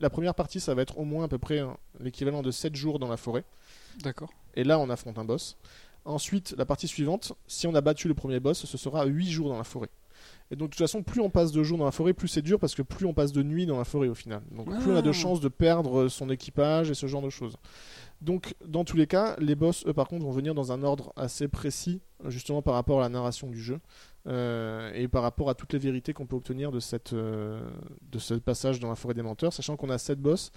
la 0.00 0.10
première 0.10 0.34
partie, 0.34 0.58
ça 0.58 0.74
va 0.74 0.82
être 0.82 0.98
au 0.98 1.04
moins 1.04 1.24
à 1.26 1.28
peu 1.28 1.38
près 1.38 1.60
hein, 1.60 1.76
l'équivalent 2.00 2.42
de 2.42 2.50
7 2.50 2.74
jours 2.74 2.98
dans 2.98 3.06
la 3.08 3.16
forêt. 3.16 3.44
D'accord. 4.02 4.30
Et 4.56 4.64
là, 4.64 4.80
on 4.80 4.90
affronte 4.90 5.16
un 5.18 5.24
boss. 5.24 5.56
Ensuite, 6.04 6.56
la 6.58 6.64
partie 6.66 6.88
suivante, 6.88 7.34
si 7.46 7.68
on 7.68 7.74
a 7.76 7.80
battu 7.80 8.08
le 8.08 8.14
premier 8.14 8.40
boss, 8.40 8.64
ce 8.66 8.76
sera 8.78 9.04
8 9.04 9.30
jours 9.30 9.48
dans 9.48 9.58
la 9.58 9.64
forêt. 9.64 9.90
Et 10.50 10.56
donc, 10.56 10.68
de 10.70 10.74
toute 10.76 10.78
façon, 10.78 11.02
plus 11.02 11.20
on 11.20 11.28
passe 11.30 11.50
de 11.52 11.62
jours 11.62 11.76
dans 11.78 11.84
la 11.84 11.90
forêt, 11.90 12.12
plus 12.12 12.28
c'est 12.28 12.42
dur 12.42 12.58
parce 12.60 12.74
que 12.74 12.82
plus 12.82 13.04
on 13.04 13.14
passe 13.14 13.32
de 13.32 13.42
nuit 13.42 13.66
dans 13.66 13.78
la 13.78 13.84
forêt 13.84 14.08
au 14.08 14.14
final. 14.14 14.42
Donc, 14.52 14.66
plus 14.80 14.92
on 14.92 14.96
a 14.96 15.02
de 15.02 15.10
Ah. 15.10 15.12
chances 15.12 15.40
de 15.40 15.48
perdre 15.48 16.08
son 16.08 16.30
équipage 16.30 16.90
et 16.90 16.94
ce 16.94 17.06
genre 17.06 17.22
de 17.22 17.30
choses. 17.30 17.56
Donc, 18.22 18.54
dans 18.64 18.84
tous 18.84 18.96
les 18.96 19.06
cas, 19.06 19.36
les 19.40 19.54
boss, 19.56 19.84
eux, 19.86 19.92
par 19.92 20.06
contre, 20.08 20.24
vont 20.24 20.30
venir 20.30 20.54
dans 20.54 20.72
un 20.72 20.82
ordre 20.82 21.12
assez 21.16 21.48
précis, 21.48 22.00
justement 22.26 22.62
par 22.62 22.74
rapport 22.74 23.00
à 23.00 23.02
la 23.02 23.08
narration 23.10 23.48
du 23.50 23.60
jeu 23.60 23.78
euh, 24.26 24.90
et 24.94 25.06
par 25.08 25.22
rapport 25.22 25.50
à 25.50 25.54
toutes 25.54 25.72
les 25.74 25.78
vérités 25.78 26.12
qu'on 26.14 26.26
peut 26.26 26.36
obtenir 26.36 26.72
de, 26.72 26.80
cette, 26.80 27.12
euh, 27.12 27.60
de 28.10 28.18
ce 28.18 28.34
passage 28.34 28.80
dans 28.80 28.88
la 28.88 28.94
forêt 28.94 29.12
des 29.14 29.22
menteurs, 29.22 29.52
sachant 29.52 29.76
qu'on 29.76 29.90
a 29.90 29.98
7 29.98 30.18
boss 30.20 30.50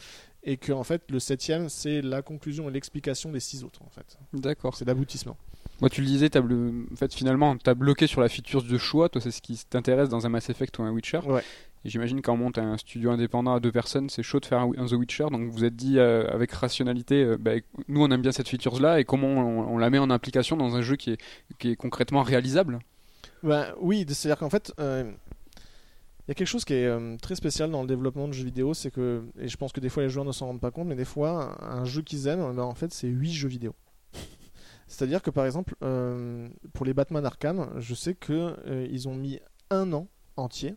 et 0.44 0.56
que 0.56 0.72
en 0.72 0.84
fait, 0.84 1.04
le 1.10 1.20
septième, 1.20 1.68
c'est 1.68 2.02
la 2.02 2.22
conclusion 2.22 2.70
et 2.70 2.72
l'explication 2.72 3.32
des 3.32 3.42
6 3.42 3.64
autres. 3.66 3.82
En 3.84 3.90
fait. 3.90 4.18
D'accord. 4.34 4.76
C'est 4.78 4.86
l'aboutissement. 4.86 5.36
Moi, 5.82 5.90
tu 5.90 6.02
le 6.02 6.08
disais, 6.08 6.30
t'as 6.30 6.42
blo- 6.42 6.86
en 6.92 6.96
fait, 6.96 7.14
finalement, 7.14 7.56
t'as 7.58 7.74
bloqué 7.74 8.08
sur 8.08 8.22
la 8.22 8.30
feature 8.30 8.64
de 8.64 8.78
choix. 8.78 9.10
Toi, 9.10 9.22
c'est 9.22 9.32
ce 9.32 9.42
qui 9.42 9.58
t'intéresse 9.70 10.10
dans 10.10 10.26
un 10.26 10.30
Mass 10.30 10.50
Effect 10.50 10.78
ou 10.80 10.84
un 10.84 10.92
Witcher. 10.92 11.20
Ouais. 11.26 11.42
Et 11.86 11.90
j'imagine 11.90 12.22
quand 12.22 12.34
on 12.34 12.38
monte 12.38 12.58
un 12.58 12.76
studio 12.78 13.12
indépendant 13.12 13.54
à 13.54 13.62
deux 13.62 13.72
personnes, 13.72 14.10
c'est 14.10 14.24
chaud 14.24 14.42
de 14.42 14.46
faire 14.46 14.60
un, 14.60 14.86
The 14.86 14.92
Witcher. 14.94 15.28
Donc, 15.32 15.50
vous 15.50 15.64
êtes 15.64 15.76
dit 15.78 15.98
euh, 15.98 16.28
avec 16.30 16.52
rationalité, 16.52 17.24
euh, 17.24 17.38
bah, 17.40 17.52
nous, 17.88 18.04
on 18.04 18.12
aime 18.12 18.22
bien 18.22 18.34
cette 18.34 18.50
feature-là, 18.50 19.00
et 19.00 19.06
comment 19.06 19.28
on, 19.28 19.76
on 19.76 19.78
la 19.78 19.90
met 19.90 20.00
en 20.00 20.10
application 20.10 20.58
dans 20.58 20.76
un 20.76 20.82
jeu 20.82 20.98
qui 20.98 21.12
est, 21.12 21.22
qui 21.58 21.72
est 21.72 21.76
concrètement 21.78 22.22
réalisable? 22.24 22.80
Bah, 23.44 23.68
oui, 23.80 24.06
c'est-à-dire 24.10 24.40
qu'en 24.40 24.50
fait, 24.50 24.74
euh, 24.82 25.10
il 26.28 26.28
y 26.28 26.32
a 26.32 26.36
quelque 26.36 26.48
chose 26.48 26.66
qui 26.66 26.74
est 26.74 26.86
euh, 26.86 27.16
très 27.22 27.36
spécial 27.36 27.72
dans 27.72 27.82
le 27.82 27.88
développement 27.88 28.28
de 28.28 28.34
jeux 28.34 28.44
vidéo, 28.44 28.74
c'est 28.74 28.92
que, 28.92 29.24
et 29.40 29.48
je 29.48 29.56
pense 29.56 29.72
que 29.72 29.80
des 29.80 29.88
fois 29.88 30.04
les 30.04 30.10
joueurs 30.10 30.26
ne 30.26 30.34
s'en 30.34 30.48
rendent 30.48 30.60
pas 30.60 30.72
compte, 30.72 30.88
mais 30.88 30.96
des 30.96 31.06
fois, 31.06 31.58
un 31.64 31.86
jeu 31.86 32.02
qu'ils 32.02 32.28
aiment, 32.28 32.54
ben, 32.54 32.64
en 32.64 32.76
fait, 32.76 32.92
c'est 32.94 33.08
8 33.08 33.32
jeux 33.32 33.48
vidéo. 33.48 33.74
C'est-à-dire 34.90 35.22
que 35.22 35.30
par 35.30 35.46
exemple, 35.46 35.76
euh, 35.84 36.50
pour 36.74 36.86
les 36.86 36.94
Batman 36.94 37.26
Arkham, 37.26 37.72
je 37.78 37.94
sais 37.94 38.16
que 38.16 38.58
euh, 38.66 38.88
ils 38.92 39.08
ont 39.08 39.14
mis 39.14 39.40
un 39.70 39.94
an 39.94 40.08
entier. 40.36 40.76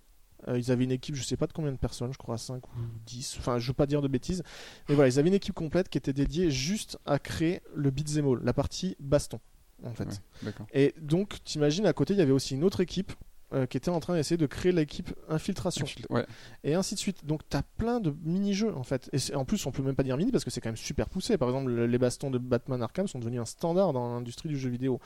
Euh, 0.49 0.59
ils 0.59 0.71
avaient 0.71 0.85
une 0.85 0.93
équipe, 0.93 1.15
je 1.15 1.23
sais 1.23 1.37
pas 1.37 1.47
de 1.47 1.53
combien 1.53 1.73
de 1.73 1.77
personnes, 1.77 2.13
je 2.13 2.19
crois 2.19 2.37
5 2.37 2.67
ou 2.67 2.71
10, 3.07 3.37
enfin 3.39 3.59
je 3.61 3.69
veux 3.69 3.75
pas 3.75 3.87
dire 3.87 4.03
de 4.03 4.09
bêtises, 4.09 4.43
mais 4.89 4.97
voilà, 4.97 5.09
ils 5.09 5.21
avaient 5.21 5.29
une 5.29 5.35
équipe 5.35 5.55
complète 5.55 5.89
qui 5.89 5.99
était 5.99 6.13
dédiée 6.13 6.51
juste 6.51 6.99
à 7.07 7.21
créer 7.21 7.63
le 7.77 7.93
beat'em 7.93 8.27
all, 8.27 8.41
la 8.43 8.53
partie 8.53 8.97
baston, 8.99 9.39
en 9.85 9.95
fait. 9.95 10.21
Ouais. 10.43 10.53
Et 10.73 10.95
donc, 11.01 11.39
t'imagines, 11.45 11.87
à 11.87 11.93
côté, 11.93 12.15
il 12.15 12.19
y 12.19 12.23
avait 12.23 12.33
aussi 12.33 12.55
une 12.55 12.65
autre 12.65 12.81
équipe 12.81 13.13
euh, 13.53 13.67
qui 13.67 13.77
était 13.77 13.91
en 13.91 14.01
train 14.01 14.15
d'essayer 14.15 14.37
de 14.37 14.47
créer 14.47 14.73
l'équipe 14.73 15.13
infiltration. 15.29 15.87
Ouais. 16.11 16.25
Et 16.65 16.75
ainsi 16.75 16.95
de 16.95 17.01
suite. 17.01 17.27
Donc, 17.27 17.41
t'as 17.49 17.63
plein 17.77 18.01
de 18.01 18.15
mini-jeux, 18.25 18.75
en 18.77 18.83
fait. 18.83 19.11
Et 19.13 19.35
en 19.35 19.45
plus, 19.45 19.65
on 19.67 19.71
peut 19.73 19.83
même 19.83 19.95
pas 19.95 20.03
dire 20.03 20.17
mini 20.17 20.31
parce 20.33 20.45
que 20.45 20.51
c'est 20.51 20.61
quand 20.61 20.69
même 20.71 20.77
super 20.77 21.09
poussé. 21.09 21.37
Par 21.39 21.49
exemple, 21.49 21.71
le- 21.71 21.87
les 21.87 21.99
bastons 21.99 22.31
de 22.31 22.39
Batman 22.39 22.83
Arkham 22.83 23.07
sont 23.09 23.19
devenus 23.19 23.41
un 23.41 23.45
standard 23.45 23.93
dans 23.93 24.15
l'industrie 24.15 24.49
du 24.49 24.57
jeu 24.59 24.71
vidéo. 24.71 25.01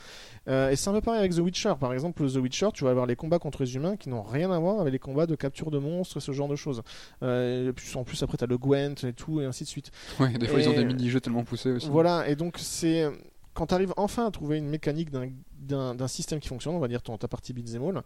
Euh, 0.47 0.69
et 0.69 0.75
c'est 0.75 0.89
un 0.89 0.93
peu 0.93 1.01
pareil 1.01 1.19
avec 1.19 1.33
The 1.33 1.39
Witcher. 1.39 1.73
Par 1.79 1.93
exemple, 1.93 2.25
The 2.29 2.37
Witcher, 2.37 2.69
tu 2.73 2.83
vas 2.83 2.91
avoir 2.91 3.05
les 3.05 3.15
combats 3.15 3.39
contre 3.39 3.63
les 3.63 3.75
humains 3.75 3.95
qui 3.97 4.09
n'ont 4.09 4.23
rien 4.23 4.51
à 4.51 4.59
voir 4.59 4.79
avec 4.79 4.93
les 4.93 4.99
combats 4.99 5.25
de 5.27 5.35
capture 5.35 5.71
de 5.71 5.79
monstres 5.79 6.17
et 6.17 6.21
ce 6.21 6.31
genre 6.31 6.47
de 6.47 6.55
choses. 6.55 6.81
Euh, 7.23 7.71
en 7.95 8.03
plus, 8.03 8.21
après, 8.23 8.37
t'as 8.37 8.45
le 8.47 8.57
Gwent 8.57 9.03
et 9.03 9.13
tout, 9.13 9.41
et 9.41 9.45
ainsi 9.45 9.63
de 9.63 9.69
suite. 9.69 9.91
Ouais, 10.19 10.31
des 10.37 10.47
fois, 10.47 10.59
ils 10.61 10.69
ont 10.69 10.73
des 10.73 10.85
mini-jeux 10.85 11.19
tellement 11.21 11.43
poussés 11.43 11.71
aussi. 11.71 11.89
Voilà, 11.89 12.27
et 12.29 12.35
donc 12.35 12.55
c'est 12.57 13.05
quand 13.53 13.67
tu 13.67 13.73
arrives 13.73 13.93
enfin 13.97 14.27
à 14.27 14.31
trouver 14.31 14.57
une 14.57 14.67
mécanique 14.69 15.09
d'un- 15.09 15.29
d'un 15.67 16.07
système 16.07 16.39
qui 16.39 16.47
fonctionne, 16.47 16.75
on 16.75 16.79
va 16.79 16.87
dire 16.87 17.01
ton, 17.01 17.17
ta 17.17 17.27
partie 17.27 17.53
beat'em 17.53 17.83
all, 17.83 18.03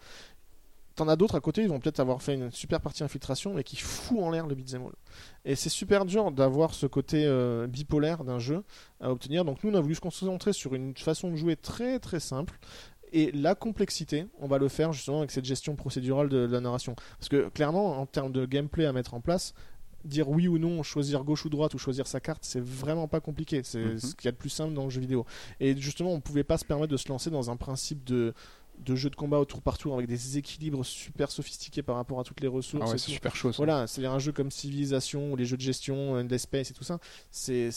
t'en 0.95 1.07
as 1.07 1.15
d'autres 1.15 1.35
à 1.35 1.39
côté, 1.39 1.61
ils 1.61 1.69
vont 1.69 1.79
peut-être 1.79 1.99
avoir 1.99 2.21
fait 2.21 2.33
une 2.35 2.51
super 2.51 2.81
partie 2.81 3.03
infiltration, 3.03 3.53
mais 3.53 3.63
qui 3.63 3.77
fout 3.77 4.19
en 4.19 4.29
l'air 4.29 4.47
le 4.47 4.55
beat'em 4.55 4.83
all. 4.83 4.93
Et 5.45 5.55
c'est 5.55 5.69
super 5.69 6.05
dur 6.05 6.31
d'avoir 6.31 6.73
ce 6.73 6.85
côté 6.85 7.25
euh, 7.25 7.67
bipolaire 7.67 8.23
d'un 8.23 8.39
jeu 8.39 8.63
à 8.99 9.11
obtenir. 9.11 9.45
Donc 9.45 9.63
nous, 9.63 9.71
on 9.71 9.75
a 9.75 9.81
voulu 9.81 9.95
se 9.95 10.01
concentrer 10.01 10.53
sur 10.53 10.73
une 10.73 10.95
façon 10.95 11.31
de 11.31 11.35
jouer 11.35 11.55
très 11.55 11.99
très 11.99 12.19
simple. 12.19 12.59
Et 13.13 13.31
la 13.33 13.55
complexité, 13.55 14.27
on 14.39 14.47
va 14.47 14.57
le 14.57 14.69
faire 14.69 14.93
justement 14.93 15.19
avec 15.19 15.31
cette 15.31 15.43
gestion 15.43 15.75
procédurale 15.75 16.29
de 16.29 16.47
la 16.49 16.61
narration. 16.61 16.95
Parce 17.19 17.27
que 17.27 17.49
clairement, 17.49 17.99
en 17.99 18.05
termes 18.05 18.31
de 18.31 18.45
gameplay 18.45 18.85
à 18.85 18.93
mettre 18.93 19.13
en 19.13 19.19
place, 19.19 19.53
dire 20.05 20.29
oui 20.29 20.47
ou 20.47 20.57
non, 20.57 20.83
choisir 20.83 21.23
gauche 21.23 21.45
ou 21.45 21.49
droite 21.49 21.73
ou 21.73 21.77
choisir 21.77 22.07
sa 22.07 22.19
carte, 22.19 22.43
c'est 22.43 22.61
vraiment 22.63 23.07
pas 23.07 23.19
compliqué. 23.19 23.61
C'est 23.63 23.79
Mhm. 23.83 23.99
ce 23.99 24.15
qu'il 24.15 24.25
y 24.25 24.27
a 24.27 24.31
de 24.31 24.37
plus 24.37 24.49
simple 24.49 24.73
dans 24.73 24.83
le 24.85 24.89
jeu 24.89 25.01
vidéo. 25.01 25.25
Et 25.59 25.75
justement, 25.77 26.11
on 26.13 26.19
pouvait 26.21 26.43
pas 26.43 26.57
se 26.57 26.65
permettre 26.65 26.91
de 26.91 26.97
se 26.97 27.07
lancer 27.09 27.29
dans 27.29 27.49
un 27.51 27.55
principe 27.57 28.03
de, 28.03 28.33
de 28.79 28.95
jeu 28.95 29.11
de 29.11 29.15
combat 29.15 29.37
au 29.37 29.45
tour 29.45 29.61
par 29.61 29.77
tour 29.77 29.93
avec 29.93 30.07
des 30.07 30.39
équilibres 30.39 30.83
super 30.83 31.29
sophistiqués 31.29 31.83
par 31.83 31.97
rapport 31.97 32.19
à 32.19 32.23
toutes 32.23 32.41
les 32.41 32.47
ressources. 32.47 32.83
Ah 32.87 32.91
ouais, 32.93 32.97
c'est 32.97 33.11
super 33.11 33.35
chaud. 33.35 33.51
ça. 33.51 33.57
Voilà, 33.57 33.85
c'est-à-dire 33.85 34.11
un 34.11 34.17
jeu 34.17 34.31
comme 34.31 34.49
Civilization 34.49 35.31
ou 35.31 35.35
les 35.35 35.45
jeux 35.45 35.57
de 35.57 35.61
gestion, 35.61 36.13
Endless 36.13 36.43
Space 36.43 36.71
et 36.71 36.73
tout 36.73 36.83
ça, 36.83 36.97
c'est 37.29 37.69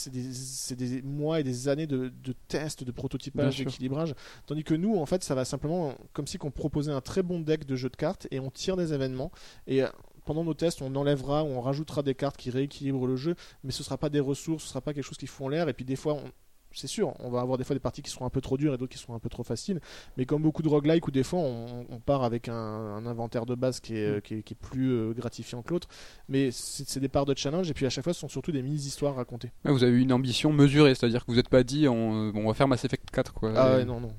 des, 0.77 1.03
mois 1.03 1.41
et 1.41 1.43
des 1.43 1.69
années 1.69 1.87
de, 1.87 2.11
de 2.23 2.35
tests, 2.49 2.85
de 2.85 2.93
prototypage, 2.93 3.59
d'équilibrage. 3.59 4.15
Tandis 4.47 4.65
que 4.65 4.75
nous, 4.75 4.97
en 4.97 5.05
fait, 5.07 5.23
ça 5.23 5.35
va 5.35 5.45
simplement 5.45 5.95
comme 6.15 6.27
si 6.27 6.39
qu'on 6.39 6.51
proposait 6.51 6.93
un 6.93 7.01
très 7.03 7.23
bon 7.23 7.41
deck 7.41 7.67
de 7.67 7.77
jeux 7.77 7.91
de 7.91 7.97
cartes 7.97 8.27
et 8.31 8.41
on 8.41 8.51
tire 8.51 8.77
des 8.77 8.93
événements. 8.95 9.31
Et 9.67 9.83
euh, 9.83 9.89
pendant 10.25 10.45
nos 10.45 10.55
tests, 10.55 10.83
on 10.83 10.95
enlèvera 10.97 11.45
ou 11.45 11.49
on 11.49 11.61
rajoutera 11.61 12.03
des 12.03 12.15
cartes 12.15 12.37
qui 12.37 12.51
rééquilibrent 12.51 13.07
le 13.07 13.17
jeu, 13.17 13.35
mais 13.63 13.73
ce 13.73 13.83
sera 13.83 13.99
pas 13.99 14.09
des 14.09 14.21
ressources, 14.21 14.65
ce 14.65 14.71
sera 14.71 14.81
pas 14.81 14.93
quelque 14.95 15.05
chose 15.05 15.19
qui 15.19 15.27
fout 15.27 15.47
en 15.47 15.49
l'air. 15.49 15.69
Et 15.69 15.73
puis 15.75 15.85
des 15.85 15.97
fois, 15.97 16.15
on- 16.15 16.31
c'est 16.77 16.89
sûr, 16.89 17.15
on 17.21 17.31
va 17.31 17.41
avoir 17.41 17.57
des 17.57 17.63
fois 17.63 17.75
des 17.75 17.81
parties 17.81 18.03
qui 18.03 18.11
seront 18.11 18.27
un 18.27 18.31
peu 18.31 18.41
trop 18.41 18.57
dures 18.57 18.75
et 18.75 18.79
d'autres 18.79 18.91
qui 18.91 18.99
seront 18.99 19.15
un 19.15 19.21
peu 19.21 19.29
trop 19.29 19.45
faciles. 19.45 19.81
Mais 20.17 20.27
comme 20.27 20.43
beaucoup 20.43 20.61
de 20.61 20.69
roguelike, 20.69 21.07
où 21.07 21.13
des 21.13 21.23
fois 21.23 21.39
on, 21.39 21.87
on 21.89 22.01
part 22.01 22.25
avec 22.25 22.49
un, 22.49 22.53
un 22.55 23.07
inventaire 23.07 23.47
de 23.47 23.55
base 23.55 23.79
qui 23.79 23.95
est, 23.97 24.21
qui 24.25 24.35
est, 24.35 24.43
qui 24.43 24.55
est 24.55 24.57
plus 24.61 24.91
euh, 24.91 25.13
gratifiant 25.13 25.63
que 25.63 25.73
l'autre. 25.73 25.87
Mais 26.29 26.51
c'est 26.51 26.99
des 26.99 27.09
parts 27.09 27.27
de 27.27 27.35
challenge 27.37 27.71
et 27.71 27.75
puis 27.75 27.87
à 27.87 27.91
chaque 27.91 28.03
fois 28.03 28.13
ce 28.13 28.19
sont 28.19 28.29
surtout 28.29 28.51
des 28.51 28.61
mini-histoires 28.63 29.15
racontées. 29.15 29.53
Ouais, 29.65 29.71
vous 29.71 29.85
avez 29.85 29.93
eu 29.93 30.01
une 30.01 30.13
ambition 30.13 30.53
mesurée, 30.53 30.97
c'est-à-dire 30.97 31.25
que 31.25 31.31
vous 31.31 31.37
n'êtes 31.37 31.49
pas 31.49 31.63
dit 31.63 31.87
on, 31.87 32.31
bon, 32.31 32.41
on 32.45 32.49
va 32.49 32.55
faire 32.55 32.67
Mass 32.67 32.85
Effect 32.85 33.09
4 33.09 33.33
quoi. 33.35 33.53
Ah 33.55 33.77
ouais, 33.77 33.85
non, 33.85 34.01
non. 34.01 34.11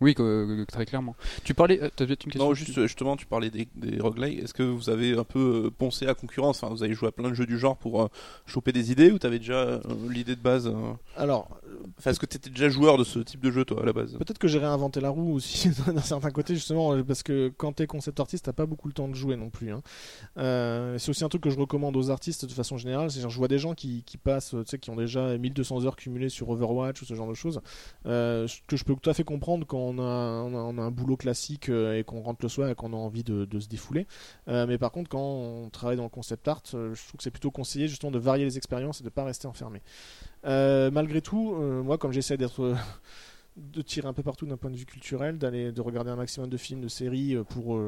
Oui, 0.00 0.14
que- 0.14 0.64
que- 0.64 0.70
très 0.70 0.84
clairement. 0.86 1.16
Tu 1.44 1.54
parlais, 1.54 1.80
euh, 1.82 1.88
t'as 1.94 2.06
peut-être 2.06 2.24
une 2.24 2.32
question 2.32 2.48
Non, 2.48 2.54
juste 2.54 2.76
euh, 2.78 2.86
justement, 2.86 3.16
tu 3.16 3.26
parlais 3.26 3.50
des, 3.50 3.66
des 3.76 3.98
roguelikes. 4.00 4.40
Est-ce 4.42 4.54
que 4.54 4.62
vous 4.62 4.90
avez 4.90 5.16
un 5.16 5.24
peu 5.24 5.64
euh, 5.66 5.70
poncé 5.70 6.06
à 6.06 6.14
concurrence? 6.14 6.62
Enfin, 6.62 6.72
vous 6.74 6.82
avez 6.82 6.94
joué 6.94 7.08
à 7.08 7.12
plein 7.12 7.30
de 7.30 7.34
jeux 7.34 7.46
du 7.46 7.58
genre 7.58 7.76
pour 7.76 8.02
euh, 8.02 8.08
choper 8.46 8.72
des 8.72 8.92
idées 8.92 9.10
ou 9.10 9.18
t'avais 9.18 9.38
déjà 9.38 9.54
euh, 9.54 9.80
l'idée 10.10 10.36
de 10.36 10.40
base 10.42 10.70
Alors, 11.16 11.48
Enfin, 11.98 12.10
est-ce 12.10 12.20
que 12.20 12.26
t'étais 12.26 12.50
déjà 12.50 12.68
joueur 12.68 12.98
de 12.98 13.04
ce 13.04 13.18
type 13.20 13.40
de 13.40 13.50
jeu, 13.50 13.64
toi, 13.64 13.82
à 13.82 13.86
la 13.86 13.92
base? 13.92 14.12
Peut-être 14.18 14.38
que 14.38 14.48
j'ai 14.48 14.58
réinventé 14.58 15.00
la 15.00 15.10
roue 15.10 15.32
aussi 15.34 15.70
d'un 15.86 16.00
certain 16.00 16.30
côté 16.30 16.54
justement 16.54 17.02
parce 17.04 17.22
que 17.22 17.52
quand 17.56 17.72
t'es 17.72 17.86
concept 17.86 18.18
artiste 18.20 18.44
t'as 18.46 18.52
pas 18.52 18.66
beaucoup 18.66 18.88
le 18.88 18.94
temps 18.94 19.08
de 19.08 19.14
jouer 19.14 19.36
non 19.36 19.50
plus. 19.50 19.70
hein. 19.72 19.82
Euh, 20.38 20.98
c'est 20.98 21.10
aussi 21.10 21.24
un 21.24 21.28
truc 21.28 21.42
que 21.42 21.50
je 21.50 21.58
recommande 21.58 21.96
aux 21.96 22.10
artistes 22.10 22.44
de 22.44 22.52
façon 22.52 22.76
générale. 22.76 23.10
C'est-à-dire, 23.10 23.30
je 23.30 23.38
vois 23.38 23.48
des 23.48 23.58
gens 23.58 23.74
qui, 23.74 24.02
qui 24.04 24.16
passent, 24.18 24.50
tu 24.50 24.56
sais, 24.66 24.78
qui 24.78 24.90
ont 24.90 24.96
déjà 24.96 25.36
1200 25.38 25.84
heures 25.86 25.96
cumulées 25.96 26.28
sur 26.28 26.48
Overwatch 26.50 27.02
ou 27.02 27.04
ce 27.04 27.14
genre 27.14 27.28
de 27.28 27.34
choses, 27.34 27.60
euh, 28.06 28.46
ce 28.46 28.58
que 28.66 28.76
je 28.76 28.84
peux 28.84 28.94
tout 28.94 29.10
à 29.10 29.14
fait 29.14 29.24
comprendre 29.24 29.66
quand 29.66 29.85
on 29.86 29.98
a, 29.98 30.82
un 30.82 30.90
boulot 30.90 31.16
classique 31.16 31.68
euh, 31.68 31.98
et 31.98 32.04
qu'on 32.04 32.20
rentre 32.20 32.40
le 32.42 32.48
soir 32.48 32.68
et 32.68 32.74
qu'on 32.74 32.92
a 32.92 32.96
envie 32.96 33.24
de, 33.24 33.58
se 33.58 33.68
défouler. 33.68 34.06
Euh, 34.48 34.66
mais 34.66 34.78
par 34.78 34.92
contre, 34.92 35.08
quand 35.08 35.20
on 35.20 35.70
travaille 35.70 35.96
dans 35.96 36.04
le 36.04 36.08
concept 36.08 36.46
art, 36.48 36.62
euh, 36.74 36.94
je 36.94 37.02
trouve 37.06 37.18
que 37.18 37.22
c'est 37.22 37.30
plutôt 37.30 37.50
conseillé 37.50 37.88
justement 37.88 38.12
de 38.12 38.18
varier 38.18 38.44
les 38.44 38.56
expériences 38.56 39.00
et 39.00 39.04
de 39.04 39.08
pas 39.08 39.24
rester 39.24 39.46
enfermé. 39.46 39.82
Malgré 40.44 41.20
tout, 41.20 41.54
moi, 41.56 41.98
comme 41.98 42.12
j'essaie 42.12 42.36
d'être 42.36 42.76
de 43.56 43.80
tirer 43.80 44.06
un 44.06 44.12
peu 44.12 44.22
partout 44.22 44.46
d'un 44.46 44.58
point 44.58 44.70
de 44.70 44.76
vue 44.76 44.84
culturel, 44.84 45.38
d'aller 45.38 45.72
de 45.72 45.80
regarder 45.80 46.10
un 46.10 46.16
maximum 46.16 46.50
de 46.50 46.56
films, 46.56 46.80
de 46.80 46.88
séries 46.88 47.36
pour 47.48 47.80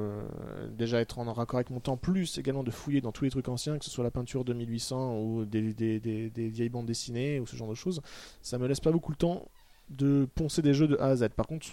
déjà 0.71 1.01
être 1.01 1.19
en 1.19 1.33
raccord 1.33 1.59
avec 1.59 1.71
mon 1.71 1.79
temps, 1.79 1.97
plus 1.97 2.39
également 2.39 2.65
de 2.65 2.71
fouiller 2.71 3.01
dans 3.01 3.13
tous 3.13 3.25
les 3.25 3.31
trucs 3.31 3.49
anciens, 3.49 3.79
que 3.79 3.85
ce 3.85 3.91
soit 3.91 4.03
la 4.03 4.11
peinture 4.11 4.45
de 4.45 4.55
1800 4.55 5.21
ou 5.21 5.45
des, 5.45 5.75
des, 5.75 6.01
des, 6.01 6.31
des 6.31 6.49
vieilles 6.49 6.69
bandes 6.69 6.87
dessinées 6.87 7.39
ou 7.39 7.47
ce 7.47 7.55
genre 7.55 7.69
de 7.69 7.75
choses. 7.75 8.01
Ça 8.43 8.59
me 8.59 8.67
laisse 8.67 8.81
pas 8.81 8.91
beaucoup 8.91 9.13
le 9.13 9.17
temps 9.17 9.47
de 9.91 10.29
poncer 10.35 10.63
des 10.63 10.75
jeux 10.75 10.89
de 10.89 10.97
A 10.97 11.07
à 11.07 11.17
Z. 11.17 11.29
Par 11.31 11.47
contre, 11.47 11.67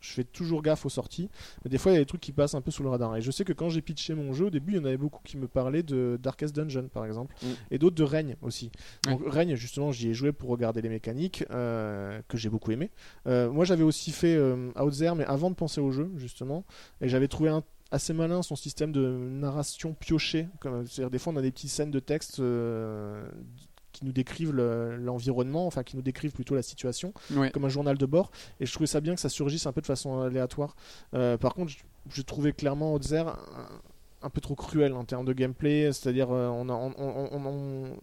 je 0.00 0.12
fais 0.12 0.24
toujours 0.24 0.62
gaffe 0.62 0.86
aux 0.86 0.88
sorties. 0.90 1.28
Mais 1.64 1.70
des 1.70 1.78
fois, 1.78 1.92
il 1.92 1.94
y 1.94 1.98
a 1.98 2.00
des 2.00 2.06
trucs 2.06 2.20
qui 2.20 2.32
passent 2.32 2.54
un 2.54 2.60
peu 2.60 2.70
sous 2.70 2.82
le 2.82 2.88
radar. 2.88 3.16
Et 3.16 3.20
je 3.22 3.30
sais 3.30 3.44
que 3.44 3.52
quand 3.52 3.68
j'ai 3.68 3.82
pitché 3.82 4.14
mon 4.14 4.32
jeu, 4.32 4.46
au 4.46 4.50
début, 4.50 4.72
il 4.72 4.76
y 4.76 4.80
en 4.80 4.84
avait 4.84 4.96
beaucoup 4.96 5.20
qui 5.24 5.36
me 5.36 5.48
parlaient 5.48 5.82
de 5.82 6.18
Darkest 6.22 6.54
Dungeon, 6.54 6.88
par 6.88 7.04
exemple, 7.04 7.34
Mm. 7.42 7.46
et 7.72 7.78
d'autres 7.78 7.96
de 7.96 8.04
Règne 8.04 8.36
aussi. 8.42 8.70
Donc, 9.04 9.20
Règne, 9.26 9.54
justement, 9.56 9.92
j'y 9.92 10.08
ai 10.10 10.14
joué 10.14 10.32
pour 10.32 10.50
regarder 10.50 10.80
les 10.82 10.88
mécaniques, 10.88 11.44
euh, 11.50 12.20
que 12.28 12.36
j'ai 12.38 12.48
beaucoup 12.48 12.70
aimé. 12.70 12.90
Euh, 13.26 13.50
moi, 13.50 13.64
j'avais 13.64 13.82
aussi 13.84 14.10
fait 14.12 14.34
euh, 14.36 14.70
Outzer, 14.80 15.14
mais 15.16 15.24
avant 15.24 15.50
de 15.50 15.54
penser 15.56 15.80
au 15.80 15.90
jeu, 15.90 16.10
justement. 16.16 16.64
Et 17.00 17.08
j'avais 17.08 17.28
trouvé 17.28 17.50
un 17.50 17.62
assez 17.90 18.12
malin 18.12 18.42
son 18.42 18.54
système 18.54 18.92
de 18.92 19.00
narration 19.30 19.94
piochée. 19.94 20.46
C'est-à-dire, 20.62 21.10
des 21.10 21.18
fois, 21.18 21.32
on 21.32 21.36
a 21.36 21.42
des 21.42 21.50
petites 21.50 21.70
scènes 21.70 21.90
de 21.90 22.00
texte. 22.00 22.38
euh, 22.40 23.26
qui 23.98 24.04
nous 24.06 24.12
décrivent 24.12 24.52
le- 24.52 24.96
l'environnement, 24.96 25.66
enfin 25.66 25.82
qui 25.82 25.96
nous 25.96 26.02
décrivent 26.02 26.32
plutôt 26.32 26.54
la 26.54 26.62
situation 26.62 27.12
Ouais. 27.34 27.50
comme 27.50 27.64
un 27.64 27.68
journal 27.68 27.98
de 27.98 28.06
bord. 28.06 28.30
Et 28.60 28.66
je 28.66 28.72
trouvais 28.72 28.86
ça 28.86 29.00
bien 29.00 29.14
que 29.14 29.20
ça 29.20 29.28
surgisse 29.28 29.66
un 29.66 29.72
peu 29.72 29.80
de 29.80 29.86
façon 29.86 30.20
aléatoire. 30.20 30.76
Euh, 31.14 31.36
par 31.36 31.54
contre, 31.54 31.70
je, 31.72 31.78
je 32.10 32.22
trouvais 32.22 32.52
clairement 32.52 32.94
Outzer 32.94 33.18
un, 33.28 33.36
un 34.22 34.30
peu 34.30 34.40
trop 34.40 34.54
cruel 34.54 34.92
en 34.94 35.04
termes 35.04 35.24
de 35.24 35.32
gameplay. 35.32 35.92
C'est-à-dire, 35.92 36.30
euh, 36.30 36.48
on, 36.48 36.68
a, 36.68 36.72
on, 36.72 36.92
on- 36.98 37.28
on- 37.32 37.46
on- 37.46 37.96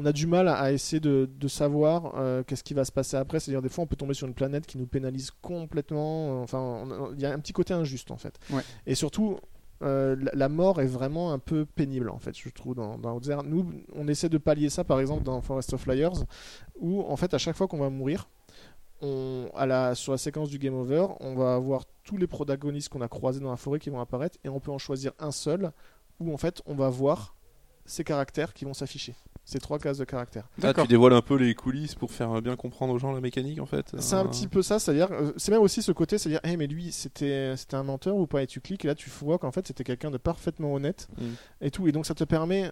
on 0.00 0.06
a 0.06 0.12
du 0.12 0.26
mal 0.28 0.46
à 0.48 0.70
essayer 0.72 1.00
de, 1.00 1.28
de 1.40 1.48
savoir 1.48 2.14
euh, 2.18 2.44
qu'est-ce 2.46 2.62
qui 2.62 2.72
va 2.74 2.84
se 2.84 2.92
passer 2.92 3.16
après. 3.16 3.40
C'est-à-dire, 3.40 3.62
des 3.62 3.68
fois, 3.68 3.82
on 3.84 3.86
peut 3.88 3.96
tomber 3.96 4.14
sur 4.14 4.28
une 4.28 4.34
planète 4.34 4.64
qui 4.66 4.78
nous 4.78 4.86
pénalise 4.86 5.32
complètement. 5.42 6.40
Enfin, 6.42 6.84
il 7.14 7.20
y 7.20 7.26
a 7.26 7.32
un 7.32 7.38
petit 7.40 7.52
côté 7.52 7.74
injuste, 7.74 8.10
en 8.10 8.16
fait. 8.16 8.38
Ouais. 8.50 8.62
Et 8.86 8.94
surtout. 8.94 9.38
Euh, 9.82 10.16
la, 10.32 10.48
mort 10.48 10.80
est 10.80 10.86
vraiment 10.86 11.32
un 11.32 11.38
peu 11.38 11.64
pénible 11.64 12.10
en 12.10 12.18
fait 12.18 12.36
je 12.36 12.48
trouve 12.50 12.74
dans, 12.74 12.98
dans 12.98 13.20
nous 13.44 13.70
on 13.94 14.08
essaie 14.08 14.28
de 14.28 14.38
pallier 14.38 14.70
ça 14.70 14.82
par 14.82 14.98
exemple 14.98 15.22
dans 15.22 15.40
Forest 15.40 15.72
of 15.72 15.86
Liars 15.86 16.24
où 16.80 17.02
en 17.02 17.16
fait 17.16 17.32
à 17.32 17.38
chaque 17.38 17.54
fois 17.54 17.68
qu'on 17.68 17.78
va 17.78 17.88
mourir 17.88 18.28
on, 19.00 19.48
à 19.54 19.66
la, 19.66 19.94
sur 19.94 20.12
la 20.12 20.18
séquence 20.18 20.48
du 20.50 20.58
game 20.58 20.74
over, 20.74 21.06
on 21.20 21.34
va 21.34 21.54
avoir 21.54 21.84
tous 22.04 22.16
les 22.16 22.26
protagonistes 22.26 22.88
qu'on 22.88 23.00
a 23.00 23.08
croisés 23.08 23.40
dans 23.40 23.50
la 23.50 23.56
forêt 23.56 23.78
qui 23.78 23.90
vont 23.90 24.00
apparaître 24.00 24.38
et 24.44 24.48
on 24.48 24.60
peut 24.60 24.72
en 24.72 24.78
choisir 24.78 25.12
un 25.18 25.30
seul 25.30 25.72
où 26.18 26.32
en 26.32 26.36
fait 26.36 26.62
on 26.66 26.74
va 26.74 26.88
voir 26.88 27.36
ces 27.84 28.04
caractères 28.04 28.52
qui 28.52 28.64
vont 28.64 28.74
s'afficher. 28.74 29.14
Ces 29.50 29.60
trois 29.60 29.78
cases 29.78 29.96
de 29.96 30.04
caractères. 30.04 30.46
Ah, 30.62 30.74
tu 30.74 30.86
dévoiles 30.88 31.14
un 31.14 31.22
peu 31.22 31.34
les 31.36 31.54
coulisses 31.54 31.94
pour 31.94 32.10
faire 32.12 32.42
bien 32.42 32.54
comprendre 32.54 32.92
aux 32.92 32.98
gens 32.98 33.12
la 33.12 33.22
mécanique, 33.22 33.60
en 33.60 33.64
fait 33.64 33.94
C'est 33.98 34.14
un 34.14 34.26
Euh, 34.26 34.28
petit 34.28 34.46
peu 34.46 34.60
ça, 34.60 34.78
c'est-à-dire, 34.78 35.08
euh, 35.10 35.32
c'est 35.38 35.50
même 35.50 35.62
aussi 35.62 35.80
ce 35.80 35.90
côté, 35.90 36.18
c'est-à-dire, 36.18 36.40
hey, 36.44 36.58
mais 36.58 36.66
lui, 36.66 36.92
c'était, 36.92 37.56
c'était 37.56 37.76
un 37.76 37.82
menteur 37.82 38.14
ou 38.16 38.26
pas, 38.26 38.42
et 38.42 38.46
tu 38.46 38.60
cliques, 38.60 38.84
et 38.84 38.88
là 38.88 38.94
tu 38.94 39.08
vois 39.08 39.38
qu'en 39.38 39.50
fait 39.50 39.66
c'était 39.66 39.84
quelqu'un 39.84 40.10
de 40.10 40.18
parfaitement 40.18 40.74
honnête, 40.74 41.08
Mm. 41.18 41.24
et 41.62 41.70
tout, 41.70 41.88
et 41.88 41.92
donc 41.92 42.04
ça 42.04 42.14
te 42.14 42.24
permet, 42.24 42.70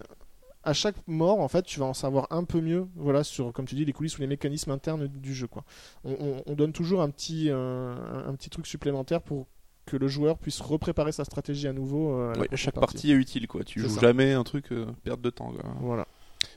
à 0.63 0.73
chaque 0.73 0.95
mort, 1.07 1.39
en 1.39 1.47
fait, 1.47 1.63
tu 1.63 1.79
vas 1.79 1.87
en 1.87 1.95
savoir 1.95 2.27
un 2.29 2.43
peu 2.43 2.61
mieux, 2.61 2.87
voilà, 2.95 3.23
sur, 3.23 3.51
comme 3.53 3.65
tu 3.65 3.73
dis, 3.73 3.83
les 3.85 3.93
coulisses 3.93 4.17
ou 4.19 4.21
les 4.21 4.27
mécanismes 4.27 4.69
internes 4.69 5.07
du 5.07 5.33
jeu, 5.33 5.47
quoi. 5.47 5.63
On, 6.03 6.11
on- 6.11 6.43
on 6.45 6.53
donne 6.55 6.73
toujours 6.73 7.01
un 7.01 7.09
petit, 7.09 7.47
euh, 7.49 7.95
un, 8.27 8.35
petit 8.35 8.51
truc 8.51 8.67
supplémentaire 8.67 9.23
pour 9.23 9.47
que 9.87 9.97
le 9.97 10.07
joueur 10.09 10.37
puisse 10.37 10.59
repréparer 10.61 11.11
sa 11.13 11.23
stratégie 11.23 11.67
à 11.67 11.73
nouveau. 11.73 12.11
euh, 12.19 12.33
à 12.51 12.55
chaque 12.55 12.75
partie 12.75 13.11
est 13.11 13.15
utile, 13.15 13.47
quoi. 13.47 13.63
Tu 13.63 13.79
C'est 13.81 13.87
joues 13.87 13.95
ça. 13.95 14.01
jamais 14.01 14.33
un 14.33 14.43
truc 14.43 14.71
euh, 14.73 14.85
perte 15.03 15.21
de 15.21 15.29
temps, 15.31 15.51
quoi. 15.53 15.63
Voilà. 15.79 16.05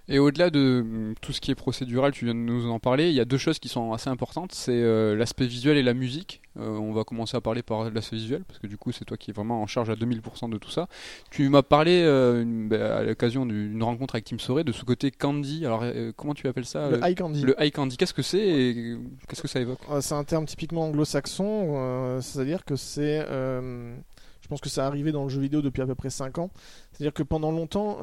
Et 0.09 0.19
au-delà 0.19 0.51
de 0.51 0.81
hum, 0.83 1.15
tout 1.21 1.33
ce 1.33 1.41
qui 1.41 1.51
est 1.51 1.55
procédural, 1.55 2.13
tu 2.13 2.25
viens 2.25 2.35
de 2.35 2.41
nous 2.41 2.69
en 2.69 2.79
parler, 2.81 3.09
il 3.09 3.15
y 3.15 3.21
a 3.21 3.25
deux 3.25 3.39
choses 3.39 3.59
qui 3.61 3.69
sont 3.69 3.93
assez 3.93 4.11
importantes, 4.11 4.53
c'est 4.53 4.73
euh, 4.73 5.15
l'aspect 5.17 5.47
visuel 5.47 5.77
et 5.77 5.83
la 5.83 5.95
musique. 5.95 6.43
Euh, 6.59 6.69
on 6.79 6.93
va 6.93 7.05
commencer 7.05 7.37
à 7.37 7.41
parler 7.41 7.63
par 7.63 7.89
l'aspect 7.91 8.17
visuel, 8.17 8.43
parce 8.45 8.59
que 8.59 8.67
du 8.67 8.77
coup 8.77 8.91
c'est 8.91 9.05
toi 9.05 9.17
qui 9.17 9.31
es 9.31 9.33
vraiment 9.33 9.63
en 9.63 9.67
charge 9.69 9.89
à 9.89 9.95
2000% 9.95 10.51
de 10.51 10.59
tout 10.59 10.71
ça. 10.71 10.89
Tu 11.31 11.49
m'as 11.49 11.63
parlé 11.63 12.03
euh, 12.03 12.43
une- 12.43 12.69
bah, 12.69 12.99
à 12.99 13.03
l'occasion 13.05 13.47
d'une 13.47 13.83
rencontre 13.83 14.17
avec 14.17 14.25
Tim 14.25 14.39
Soré 14.39 14.65
de 14.65 14.73
ce 14.73 14.85
côté 14.85 15.11
candy, 15.13 15.65
alors 15.65 15.85
comment 16.17 16.35
tu 16.35 16.49
appelles 16.49 16.67
ça 16.67 16.91
Le 16.91 16.99
high 17.05 17.17
candy. 17.17 17.43
le 17.43 17.55
high 17.61 17.73
candy, 17.73 17.97
qu'est-ce 17.97 18.15
que 18.15 18.23
c'est 18.23 18.47
et 18.47 18.97
qu'est-ce 19.29 19.43
que 19.43 19.49
ça 19.49 19.61
évoque 19.61 19.79
C'est 20.01 20.15
un 20.15 20.25
terme 20.25 20.45
typiquement 20.47 20.87
anglo-saxon, 20.87 22.19
c'est-à-dire 22.21 22.65
que 22.65 22.75
c'est. 22.77 23.21
je 23.21 24.49
pense 24.49 24.61
que 24.61 24.69
ça 24.69 24.87
arrivé 24.89 25.13
dans 25.13 25.23
le 25.23 25.29
jeu 25.31 25.41
vidéo 25.41 25.63
depuis 25.63 25.83
à 25.83 25.87
peu 25.87 25.95
près 25.95 26.11
5 26.11 26.39
ans. 26.39 26.51
C'est-à-dire 26.93 27.13
que 27.15 27.23
pendant 27.23 27.53
longtemps, 27.53 27.99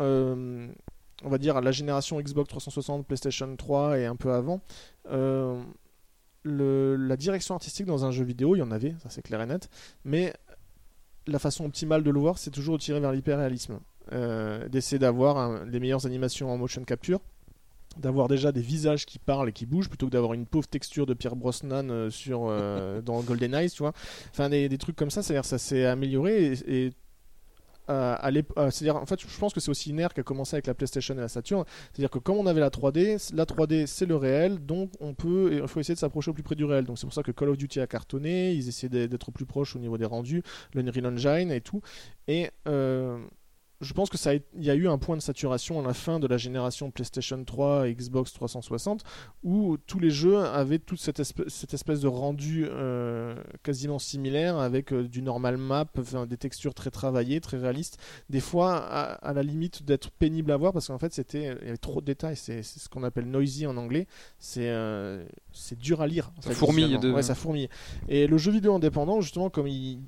on 1.23 1.29
va 1.29 1.37
dire 1.37 1.59
la 1.61 1.71
génération 1.71 2.19
Xbox 2.21 2.49
360, 2.49 3.05
PlayStation 3.07 3.55
3 3.55 3.99
et 3.99 4.05
un 4.05 4.15
peu 4.15 4.31
avant, 4.33 4.61
euh, 5.09 5.61
le- 6.43 6.95
la 6.95 7.17
direction 7.17 7.55
artistique 7.55 7.85
dans 7.85 8.05
un 8.05 8.11
jeu 8.11 8.23
vidéo, 8.23 8.55
il 8.55 8.59
y 8.59 8.61
en 8.61 8.71
avait, 8.71 8.95
ça 9.03 9.09
c'est 9.09 9.21
clair 9.21 9.41
et 9.41 9.45
net, 9.45 9.69
mais 10.05 10.33
la 11.25 11.39
façon 11.39 11.65
optimale 11.65 12.03
de 12.03 12.11
le 12.11 12.19
voir, 12.19 12.37
c'est 12.37 12.51
toujours 12.51 12.77
de 12.77 12.81
tirer 12.83 12.99
vers 12.99 13.11
l'hyperréalisme. 13.11 13.79
Euh, 14.13 14.69
D'essayer 14.69 14.99
d'avoir 14.99 15.37
un- 15.37 15.65
les 15.65 15.81
meilleures 15.81 16.05
animations 16.05 16.49
en 16.49 16.57
motion 16.57 16.83
capture 16.85 17.19
d'avoir 17.97 18.27
déjà 18.27 18.51
des 18.51 18.61
visages 18.61 19.05
qui 19.07 19.17
parlent 19.17 19.49
et 19.49 19.51
qui 19.51 19.65
bougent 19.65 19.89
plutôt 19.89 20.05
que 20.05 20.11
d'avoir 20.11 20.33
une 20.33 20.45
pauvre 20.45 20.67
texture 20.67 21.07
de 21.07 21.15
Pierre 21.15 21.35
Brosnan 21.35 21.89
euh, 21.89 22.09
sur 22.11 22.45
euh, 22.47 23.01
dans 23.01 23.19
Golden 23.21 23.55
Eyes 23.55 23.71
tu 23.71 23.79
vois 23.81 23.91
enfin 24.29 24.49
des, 24.49 24.69
des 24.69 24.77
trucs 24.77 24.95
comme 24.95 25.09
ça 25.09 25.23
c'est 25.23 25.33
à 25.33 25.37
dire 25.37 25.45
ça 25.45 25.57
s'est 25.57 25.83
amélioré 25.85 26.53
et, 26.53 26.85
et, 26.85 26.93
l'ép- 28.31 28.51
euh, 28.57 28.69
c'est-à-dire 28.69 28.95
en 28.97 29.05
fait 29.05 29.19
je 29.19 29.37
pense 29.39 29.53
que 29.53 29.59
c'est 29.59 29.69
aussi 29.71 29.91
ère 29.97 30.13
qui 30.13 30.19
a 30.19 30.23
commencé 30.23 30.55
avec 30.55 30.67
la 30.67 30.73
PlayStation 30.73 31.15
et 31.15 31.19
la 31.19 31.27
Saturn. 31.27 31.63
C'est-à-dire 31.93 32.09
que 32.09 32.19
comme 32.19 32.37
on 32.37 32.45
avait 32.45 32.59
la 32.59 32.69
3D 32.69 33.33
la 33.33 33.45
3D 33.45 33.85
c'est 33.85 34.05
le 34.05 34.15
réel 34.15 34.65
donc 34.65 34.91
on 34.99 35.13
peut 35.13 35.59
il 35.61 35.67
faut 35.67 35.79
essayer 35.79 35.95
de 35.95 35.99
s'approcher 35.99 36.31
au 36.31 36.33
plus 36.33 36.43
près 36.43 36.55
du 36.55 36.65
réel. 36.65 36.85
Donc 36.85 36.97
c'est 36.99 37.05
pour 37.05 37.13
ça 37.13 37.23
que 37.23 37.31
Call 37.31 37.49
of 37.49 37.57
Duty 37.57 37.79
a 37.79 37.87
cartonné 37.87 38.53
ils 38.53 38.67
essaient 38.67 38.89
d'être 38.89 39.31
plus 39.31 39.45
proche 39.45 39.75
au 39.75 39.79
niveau 39.79 39.97
des 39.97 40.05
rendus 40.05 40.43
l'Unreal 40.73 41.05
Engine 41.07 41.51
et 41.51 41.61
tout. 41.61 41.81
Et 42.27 42.49
euh, 42.67 43.17
je 43.79 43.93
pense 43.93 44.09
que 44.09 44.17
ça 44.17 44.31
a- 44.31 44.33
il 44.35 44.63
y 44.63 44.71
a 44.71 44.75
eu 44.75 44.87
un 44.87 44.97
point 44.97 45.15
de 45.15 45.21
saturation 45.21 45.79
à 45.79 45.83
la 45.87 45.93
fin 45.93 46.19
de 46.19 46.25
la 46.27 46.37
génération 46.37 46.89
PlayStation 46.89 47.43
3 47.43 47.87
et 47.87 47.93
Xbox 47.93 48.33
360 48.33 49.03
où 49.43 49.77
tous 49.85 49.99
les 49.99 50.09
jeux 50.09 50.39
avaient 50.39 50.79
toute 50.79 50.99
cette 50.99 51.19
espèce, 51.19 51.47
cette 51.53 51.73
espèce 51.73 51.99
de 51.99 52.07
rendu 52.07 52.65
euh, 52.67 53.35
quasiment 53.63 53.99
similaire 53.99 54.57
avec 54.57 54.91
euh, 54.93 55.07
du 55.07 55.21
normal 55.21 55.57
map, 55.57 55.85
enfin, 55.97 56.25
des 56.25 56.37
textures 56.37 56.73
très 56.73 56.89
travaillées, 56.89 57.39
très 57.39 57.57
réalistes, 57.57 57.97
des 58.29 58.39
fois 58.39 58.77
à, 58.77 59.13
à 59.13 59.33
la 59.33 59.43
limite 59.43 59.83
d'être 59.83 60.09
pénible 60.11 60.51
à 60.51 60.57
voir 60.57 60.73
parce 60.73 60.87
qu'en 60.87 60.97
fait 60.97 61.13
c'était 61.13 61.55
il 61.61 61.65
y 61.67 61.69
avait 61.69 61.77
trop 61.77 62.01
de 62.01 62.05
détails, 62.05 62.35
c'est 62.35 62.63
ce 62.63 62.89
qu'on 62.89 63.03
appelle 63.03 63.25
noisy 63.29 63.67
en 63.67 63.77
anglais, 63.77 64.07
c'est 64.39 64.69
euh, 64.69 65.23
c'est 65.51 65.77
dur 65.77 66.01
à 66.01 66.07
lire. 66.07 66.31
Ça 66.41 66.49
fourmille 66.55 66.85
de- 66.99 67.11
Ouais, 67.11 67.21
ça 67.23 67.35
fourmille. 67.35 67.69
Et 68.09 68.25
le 68.27 68.37
jeu 68.37 68.51
vidéo 68.51 68.73
indépendant 68.75 69.21
justement 69.21 69.49
comme 69.49 69.67
il 69.67 69.99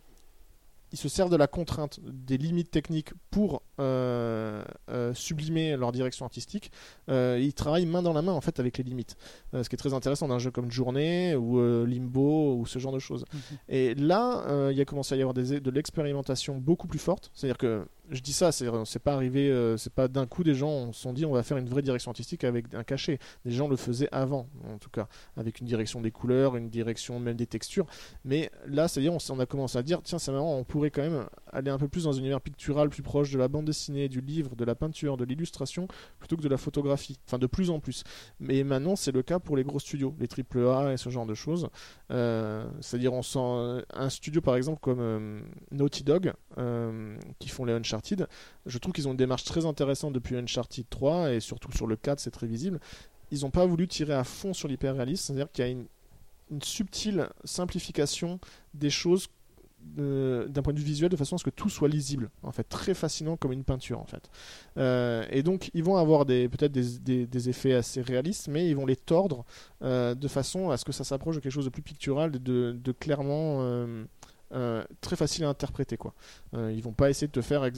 ils 0.92 0.98
se 0.98 1.10
servent 1.10 1.30
de 1.30 1.36
la 1.36 1.48
contrainte 1.48 2.00
des 2.04 2.38
limites 2.38 2.72
techniques 2.72 3.12
pour 3.32 3.62
euh, 3.80 4.64
euh, 4.90 5.14
sublimer 5.14 5.78
leur 5.78 5.92
direction 5.92 6.26
artistique. 6.26 6.72
Euh, 7.10 7.40
ils 7.42 7.54
travaillent 7.54 7.86
main 7.86 8.02
dans 8.02 8.14
la 8.14 8.22
main 8.22 8.32
en 8.32 8.42
fait 8.42 8.60
avec 8.60 8.78
les 8.78 8.84
limites. 8.84 9.16
Ce 9.54 9.68
qui 9.68 9.76
est 9.76 9.78
très 9.78 9.94
intéressant 9.94 10.28
d'un 10.28 10.40
jeu 10.40 10.52
comme 10.52 10.72
Journée 10.72 11.36
ou 11.36 11.60
Limbo 11.86 12.56
ou 12.56 12.66
ce 12.66 12.80
genre 12.80 12.92
de 12.92 13.00
choses. 13.00 13.26
Et 13.68 13.96
là, 13.96 14.70
il 14.72 14.78
y 14.78 14.82
a 14.82 14.86
commencé 14.86 15.16
à 15.16 15.18
y 15.18 15.22
avoir 15.22 15.34
des, 15.34 15.60
de 15.60 15.72
l'expérimentation 15.72 16.58
beaucoup 16.58 16.88
plus 16.88 17.00
forte. 17.00 17.32
C'est-à-dire 17.34 17.58
que 17.58 17.86
je 18.10 18.22
dis 18.22 18.34
ça, 18.34 18.52
c'est 18.52 18.68
c'est 18.86 19.00
pas 19.00 19.14
arrivé, 19.14 19.50
euh, 19.50 19.78
c'est 19.78 19.94
pas 19.94 20.08
d'un 20.08 20.26
coup 20.26 20.44
des 20.44 20.56
gens 20.56 20.92
se 20.92 21.02
sont 21.02 21.14
dit 21.14 21.26
on 21.26 21.32
va 21.32 21.44
faire 21.44 21.58
une 21.58 21.70
vraie 21.70 21.82
direction 21.82 22.12
artistique 22.12 22.44
avec 22.44 22.74
un 22.74 22.84
cachet. 22.84 23.20
Les 23.46 23.52
gens 23.52 23.68
le 23.68 23.76
faisaient 23.76 24.10
avant, 24.12 24.48
en 24.68 24.78
tout 24.78 24.90
cas, 24.90 25.08
avec 25.38 25.60
une 25.60 25.68
direction 25.68 26.02
des 26.02 26.12
couleurs, 26.12 26.56
une 26.56 26.70
direction 26.70 27.20
même 27.20 27.36
des 27.36 27.48
textures. 27.48 27.86
Mais 28.26 28.52
là, 28.66 28.88
c'est-à-dire 28.88 29.14
on, 29.14 29.40
a 29.40 29.46
commencé 29.46 29.78
à 29.78 29.84
dire 29.84 30.02
tiens 30.04 30.20
c'est 30.20 30.32
marrant, 30.32 30.56
on 30.56 30.64
pourrait 30.64 30.92
quand 30.92 31.02
même 31.02 31.26
aller 31.52 31.70
un 31.70 31.78
peu 31.78 31.88
plus 31.88 32.06
dans 32.06 32.16
un 32.16 32.20
univers 32.20 32.42
pictural 32.42 32.90
plus 32.90 33.04
proche 33.04 33.32
de 33.32 33.38
la 33.38 33.48
bande 33.48 33.66
dessinée, 33.66 34.10
du 34.10 34.22
livre, 34.22 34.56
de 34.56 34.66
la 34.66 34.76
peinture, 34.76 35.18
de 35.18 35.26
l'illustration, 35.26 35.88
plutôt 36.20 36.38
que 36.38 36.42
de 36.42 36.50
la 36.50 36.58
photographie. 36.58 37.20
Enfin, 37.28 37.38
de 37.38 37.48
plus 37.48 37.70
en 37.70 37.80
plus. 37.80 38.04
Mais 38.40 38.64
maintenant, 38.64 38.96
c'est 38.96 39.12
le 39.12 39.22
cas 39.22 39.40
pour 39.40 39.56
les 39.58 39.64
gros 39.64 39.80
studios, 39.80 40.16
les 40.20 40.28
AAA 40.28 40.94
et 40.94 40.98
ce 40.98 41.10
genre 41.10 41.26
de 41.26 41.36
choses. 41.36 41.70
Euh, 42.12 42.68
C'est-à-dire, 42.82 43.14
on 43.14 43.22
sent 43.22 43.84
un 43.94 44.10
studio 44.10 44.42
par 44.42 44.56
exemple 44.56 44.80
comme 44.82 45.00
euh, 45.00 45.42
Naughty 45.72 46.04
Dog, 46.04 46.34
euh, 46.58 47.18
qui 47.40 47.50
font 47.50 47.66
les 47.66 47.74
Uncharted. 47.74 47.99
Je 48.66 48.78
trouve 48.78 48.94
qu'ils 48.94 49.08
ont 49.08 49.12
une 49.12 49.18
démarche 49.18 49.44
très 49.44 49.66
intéressante 49.66 50.14
depuis 50.14 50.36
Uncharted 50.36 50.86
3 50.90 51.34
et 51.34 51.40
surtout 51.40 51.72
sur 51.72 51.88
le 51.88 51.96
4, 51.96 52.20
c'est 52.20 52.32
très 52.32 52.48
visible. 52.48 52.80
Ils 53.32 53.42
n'ont 53.42 53.52
pas 53.52 53.66
voulu 53.66 53.88
tirer 53.88 54.14
à 54.14 54.24
fond 54.24 54.54
sur 54.54 54.68
l'hyperréalisme, 54.68 55.26
c'est-à-dire 55.26 55.52
qu'il 55.52 55.66
y 55.66 55.68
a 55.68 55.72
une, 55.72 55.86
subtile 56.64 57.30
simplification 57.44 58.40
des 58.74 58.90
choses 58.90 59.28
de- 59.96 60.48
d'un 60.50 60.64
point 60.64 60.74
de 60.74 60.80
vue 60.80 60.84
visuel 60.84 61.10
de 61.12 61.16
façon 61.16 61.36
à 61.36 61.38
ce 61.38 61.44
que 61.44 61.52
tout 61.52 61.70
soit 61.70 61.88
lisible 61.88 62.32
en 62.42 62.52
fait. 62.52 62.64
Très 62.64 62.96
fascinant 62.96 63.38
comme 63.38 63.52
une 63.52 63.64
peinture 63.64 64.00
en 64.00 64.06
fait. 64.06 64.32
Euh, 64.78 65.24
et 65.30 65.44
donc 65.44 65.70
ils 65.76 65.84
vont 65.84 65.96
avoir 65.98 66.26
peut-être 66.26 66.72
des, 66.72 67.50
effets 67.50 67.76
assez 67.76 68.02
réalistes 68.02 68.48
mais 68.48 68.68
ils 68.68 68.76
vont 68.76 68.88
les 68.88 68.96
tordre 68.96 69.46
euh, 69.84 70.16
de 70.16 70.28
façon 70.28 70.72
à 70.72 70.78
ce 70.78 70.86
que 70.86 70.92
ça 70.92 71.04
s'approche 71.04 71.36
de 71.36 71.40
quelque 71.40 71.52
chose 71.52 71.66
de 71.66 71.70
plus 71.70 71.84
pictural 71.84 72.32
de 72.32 72.92
clairement 73.00 73.62
euh, 74.52 74.84
très 75.02 75.16
facile 75.16 75.44
à 75.44 75.50
interpréter 75.50 75.98
quoi. 75.98 76.14
Euh, 76.56 76.72
ils 76.74 76.82
vont 76.82 76.92
pas 76.94 77.10
essayer 77.10 77.28
de 77.28 77.32
te 77.32 77.42
faire 77.42 77.70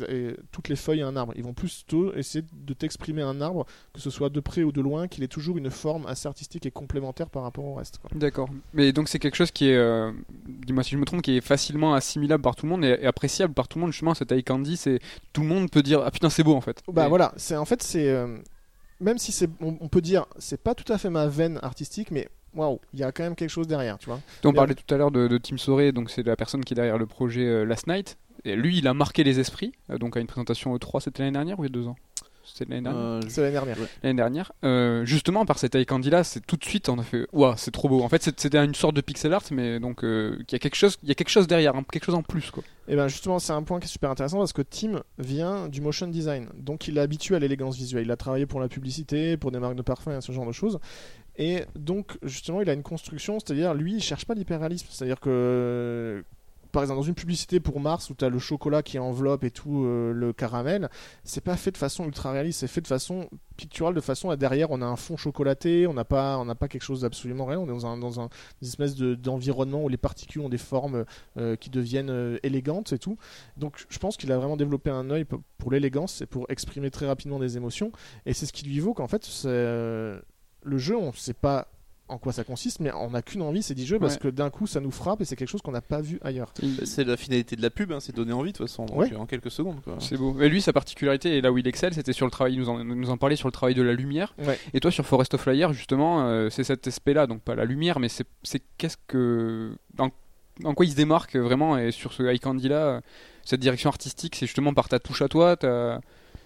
toutes 0.51 0.69
les 0.69 0.76
feuilles 0.76 1.01
à 1.01 1.07
un 1.07 1.15
arbre. 1.15 1.34
Ils 1.36 1.43
vont 1.43 1.53
plutôt 1.53 2.13
essayer 2.13 2.45
de 2.53 2.74
t'exprimer 2.74 3.22
un 3.22 3.41
arbre, 3.41 3.65
que 3.93 3.99
ce 3.99 4.09
soit 4.09 4.30
de 4.30 4.39
près 4.39 4.63
ou 4.63 4.72
de 4.72 4.82
loin, 4.82 5.07
qu'il 5.07 5.24
ait 5.24 5.28
toujours 5.28 5.57
une 5.57 5.69
forme 5.69 6.05
assez 6.07 6.28
artistique 6.28 6.65
et 6.65 6.72
complémentaire 6.72 7.30
par 7.30 7.43
rapport 7.43 7.65
au 7.65 7.74
reste. 7.76 7.99
D'accord. 8.15 8.49
Mais 8.74 8.93
donc 8.93 9.09
c'est 9.09 9.19
quelque 9.19 9.36
chose 9.36 9.51
qui 9.51 9.69
est, 9.69 9.76
euh, 9.76 10.11
dis-moi 10.47 10.84
si 10.84 10.91
je 10.91 10.97
me 10.97 11.05
trompe, 11.05 11.22
qui 11.22 11.38
est 11.38 11.41
facilement 11.41 11.93
assimilable 11.93 12.41
par 12.43 12.55
tout 12.55 12.65
le 12.65 12.72
monde 12.72 12.86
et, 12.86 12.97
et 13.01 13.05
appréciable 13.05 13.53
par 13.53 13.67
tout 13.67 13.78
le 13.78 13.82
monde. 13.82 13.91
Justement, 13.91 14.13
cet 14.13 14.32
eye 14.32 14.43
candy, 14.43 14.78
c'est 14.78 14.99
tout 15.34 15.41
le 15.41 15.47
monde 15.47 15.69
peut 15.69 15.84
dire 15.84 16.01
ah 16.05 16.11
putain 16.11 16.30
c'est 16.30 16.43
beau 16.43 16.55
en 16.55 16.61
fait. 16.61 16.82
Bah 16.91 17.05
Et- 17.05 17.09
voilà, 17.09 17.34
c'est 17.38 17.55
en 17.57 17.65
fait 17.65 17.84
c'est 17.84 18.09
euh, 18.09 18.38
même 18.99 19.17
si 19.17 19.32
c'est 19.32 19.49
on 19.61 19.88
peut 19.89 20.01
dire 20.01 20.26
c'est 20.38 20.61
pas 20.61 20.76
tout 20.76 20.91
à 20.93 20.97
fait 20.97 21.09
ma 21.09 21.28
veine 21.28 21.59
artistique, 21.63 22.11
mais 22.11 22.30
waouh, 22.56 22.80
il 22.93 22.99
y 22.99 23.04
a 23.04 23.12
quand 23.12 23.24
même 23.24 23.36
quelque 23.36 23.49
chose 23.49 23.68
derrière, 23.68 23.97
tu 23.97 24.08
vois. 24.08 24.20
On 24.43 24.54
parlait 24.54 24.76
tout 24.76 24.93
à 24.93 24.97
l'heure 24.97 25.12
de, 25.12 25.28
de 25.28 25.38
Tim 25.38 25.58
Soré, 25.58 25.91
donc 25.91 26.10
c'est 26.10 26.24
la 26.24 26.36
personne 26.36 26.64
qui 26.64 26.74
est 26.74 26.76
derrière 26.76 26.97
le 26.97 27.06
projet 27.06 27.45
euh, 27.45 27.64
Last 27.66 27.88
Night. 27.88 28.18
Et 28.43 28.56
lui, 28.56 28.78
il 28.80 28.88
a 28.88 28.93
marqué 28.93 29.24
les 29.24 29.39
esprits. 29.39 29.72
euh, 29.89 29.97
donc 29.97 30.18
à 30.18 30.20
une 30.20 30.28
présentation 30.28 30.76
E3, 30.76 31.02
c'était 31.02 31.24
l'année 31.24 31.34
dernière 31.34 31.60
ou 31.60 31.64
il 31.64 31.68
y 31.68 31.72
a 31.72 31.74
deux 31.74 31.88
ans? 31.88 31.95
C'était 32.43 32.66
l'année 32.72 32.82
dernière? 32.82 33.02
Euh, 33.02 33.22
C'est 33.30 33.41
l'année 33.41 33.54
dernière. 33.54 33.78
L'année 34.02 34.16
dernière. 34.18 34.52
Euh, 34.64 35.06
justement, 35.06 35.45
par 35.45 35.60
cet 35.60 35.76
eye 35.76 35.86
candy 35.86 36.10
là, 36.10 36.24
c'est 36.24 36.39
tout 36.45 36.58
de 36.58 36.66
suite, 36.66 36.89
on 36.89 36.97
a 36.97 37.04
fait 37.04 37.28
waouh, 37.32 37.54
c'est 37.56 37.70
trop 37.70 37.88
beau. 37.88 38.02
En 38.02 38.10
fait, 38.10 38.24
c'est- 38.24 38.38
c'était 38.39 38.58
une 38.66 38.74
sorte 38.74 38.95
de 38.95 39.02
pixel 39.02 39.32
art, 39.32 39.43
mais 39.52 39.80
donc 39.80 40.04
euh, 40.04 40.38
il 40.39 40.52
y 40.52 40.56
a 40.56 40.60
quelque 40.60 40.76
chose, 40.76 40.97
il 41.04 41.10
y 41.10 41.12
a 41.12 41.16
quelque 41.16 41.30
chose 41.30 41.45
derrière, 41.45 41.76
hein, 41.76 41.84
quelque 41.91 42.06
chose 42.06 42.16
en 42.16 42.24
plus 42.24 42.49
quoi. 42.49 42.64
Et 42.88 42.95
ben 42.95 43.08
justement, 43.08 43.38
c'est 43.38 43.54
un 43.54 43.62
point 43.62 43.80
qui 43.80 43.86
est 43.86 43.89
super 43.89 44.10
intéressant 44.10 44.39
parce 44.39 44.54
que 44.54 44.64
Tim 44.64 45.04
vient 45.20 45.70
du 45.70 45.82
motion 45.82 46.08
design. 46.08 46.47
Donc 46.58 46.88
il 46.88 46.97
est 46.97 47.02
habitué 47.02 47.36
à 47.36 47.39
l'élégance 47.39 47.78
visuelle. 47.78 48.06
Il 48.06 48.12
a 48.12 48.18
travaillé 48.18 48.47
pour 48.47 48.60
la 48.60 48.68
publicité, 48.68 49.38
pour 49.38 49.52
des 49.52 49.60
marques 49.60 49.76
de 49.76 49.84
parfum 49.84 50.18
et 50.18 50.22
ce 50.22 50.32
genre 50.32 50.47
de 50.47 50.52
choses. 50.52 50.80
Et 51.38 51.65
donc 51.75 52.17
justement, 52.23 52.61
il 52.61 52.69
a 52.69 52.73
une 52.73 52.84
construction, 52.84 53.39
c'est-à-dire 53.39 53.73
lui, 53.73 53.95
il 53.95 54.01
cherche 54.01 54.25
pas 54.25 54.34
l'hyperréalisme. 54.34 54.88
C'est-à-dire 54.89 55.19
que 55.19 56.23
par 56.71 56.84
exemple 56.84 56.99
dans 57.01 57.05
une 57.05 57.15
publicité 57.15 57.59
pour 57.59 57.82
Mars 57.82 58.09
où 58.09 58.15
tu 58.15 58.23
as 58.23 58.29
le 58.29 58.39
chocolat 58.39 58.82
qui 58.82 58.97
enveloppe 58.97 59.43
et 59.43 59.51
tout 59.51 59.84
euh, 59.84 60.13
le 60.13 60.32
caramel, 60.32 60.89
c'est 61.25 61.43
pas 61.43 61.57
fait 61.57 61.71
de 61.71 61.77
façon 61.77 62.05
ultra 62.05 62.32
réaliste, 62.32 62.61
c'est 62.61 62.67
fait 62.67 62.79
de 62.79 62.88
façon 62.88 63.27
picturale, 63.57 63.93
de 63.93 63.99
façon 63.99 64.29
à 64.29 64.38
derrière 64.38 64.71
on 64.71 64.82
a 64.82 64.86
un 64.86 64.95
fond 64.95 65.17
chocolaté, 65.17 65.86
on 65.86 65.93
n'a 65.93 66.05
pas 66.05 66.41
pas 66.55 66.69
quelque 66.69 66.84
chose 66.84 67.01
d'absolument 67.01 67.43
réel, 67.43 67.59
on 67.59 67.65
est 67.65 67.67
dans 67.67 67.86
un 67.86 67.97
dans 67.97 68.21
un 68.21 68.29
une 68.61 68.67
espèce 68.69 68.95
de- 68.95 69.15
d'environnement 69.15 69.84
où 69.84 69.89
les 69.89 69.97
particules 69.97 70.41
ont 70.41 70.47
des 70.49 70.57
formes 70.57 71.03
euh, 71.38 71.57
qui 71.57 71.69
deviennent 71.69 72.09
euh, 72.09 72.38
élégantes 72.43 72.93
et 72.93 72.99
tout. 72.99 73.17
Donc 73.57 73.86
je 73.89 73.99
pense 73.99 74.15
qu'il 74.15 74.32
a 74.32 74.38
vraiment 74.38 74.55
développé 74.55 74.89
un 74.91 75.09
œil 75.09 75.25
pour 75.57 75.71
l'élégance 75.71 76.21
et 76.21 76.25
pour 76.25 76.45
exprimer 76.49 76.89
très 76.89 77.05
rapidement 77.05 77.38
des 77.39 77.57
émotions. 77.57 77.91
Et 78.25 78.34
c'est 78.34 78.45
ce 78.45 78.53
qui 78.53 78.63
lui 78.65 78.79
vaut 78.79 78.93
qu'en 78.93 79.07
fait, 79.09 79.25
c'est, 79.25 79.49
le 80.64 80.78
jeu, 80.78 80.95
on 80.97 81.07
ne 81.07 81.12
sait 81.16 81.34
pas 81.34 81.68
en 82.07 82.18
quoi 82.18 82.34
ça 82.34 82.43
consiste, 82.43 82.82
mais 82.82 82.91
on 82.91 83.12
n'a 83.12 83.22
qu'une 83.22 83.41
envie, 83.41 83.64
c'est 83.64 83.74
d'y 83.74 83.86
jouer 83.86 83.97
parce 83.97 84.16
Ouais. 84.16 84.20
que 84.20 84.28
d'un 84.28 84.49
coup, 84.49 84.68
ça 84.68 84.82
nous 84.82 84.91
frappe 84.91 85.22
et 85.22 85.26
c'est 85.26 85.38
quelque 85.38 85.47
chose 85.47 85.62
qu'on 85.62 85.72
n'a 85.72 85.80
pas 85.82 86.01
vu 86.01 86.20
ailleurs. 86.24 86.53
C'est 86.84 87.05
la 87.05 87.16
finalité 87.16 87.55
de 87.55 87.62
la 87.62 87.70
pub, 87.70 87.93
hein, 87.93 88.01
c'est 88.01 88.14
donner 88.14 88.34
envie 88.34 88.51
de 88.51 88.57
toute 88.57 88.68
façon, 88.68 88.86
donc, 88.86 88.97
Ouais. 88.97 89.16
en 89.16 89.26
quelques 89.26 89.49
secondes. 89.49 89.78
C'est 89.99 90.18
beau. 90.18 90.34
Mais 90.34 90.49
lui, 90.49 90.62
sa 90.62 90.74
particularité, 90.74 91.38
et 91.38 91.41
là 91.41 91.53
où 91.53 91.57
il 91.57 91.66
excelle, 91.70 91.93
c'était 91.93 92.12
sur 92.12 92.26
le 92.26 92.32
travail, 92.32 92.53
il 92.55 92.59
nous 92.59 92.68
en, 92.68 92.84
nous 92.84 93.09
en 93.12 93.16
parlait 93.18 93.38
sur 93.38 93.47
le 93.47 93.53
travail 93.53 93.76
de 93.76 93.82
la 93.82 93.93
lumière. 93.93 94.36
Ouais. 94.39 94.59
Et 94.74 94.82
toi, 94.82 94.91
sur 94.91 95.05
Forest 95.05 95.36
of 95.36 95.41
Flyer, 95.41 95.72
justement, 95.72 96.26
euh, 96.28 96.49
c'est 96.49 96.66
cet 96.66 96.86
aspect-là, 96.86 97.28
donc 97.28 97.41
pas 97.43 97.55
la 97.55 97.64
lumière, 97.64 97.99
mais 97.99 98.09
c'est 98.09 98.28
c'est 98.43 98.62
qu'est-ce 98.78 98.97
que. 99.07 99.72
En, 99.97 100.09
en 100.66 100.74
quoi 100.74 100.86
il 100.86 100.91
se 100.91 100.97
démarque 100.97 101.38
vraiment, 101.38 101.78
et 101.78 101.91
sur 101.91 102.12
ce 102.12 102.24
High 102.24 102.41
Candy 102.41 102.68
là, 102.68 102.76
euh, 102.88 103.01
cette 103.45 103.62
direction 103.62 103.89
artistique, 103.89 104.36
c'est 104.36 104.47
justement 104.47 104.74
par 104.74 104.89
ta 104.89 104.99
touche 104.99 105.22
à 105.22 105.30
toi, 105.30 105.55
ta, 105.55 106.01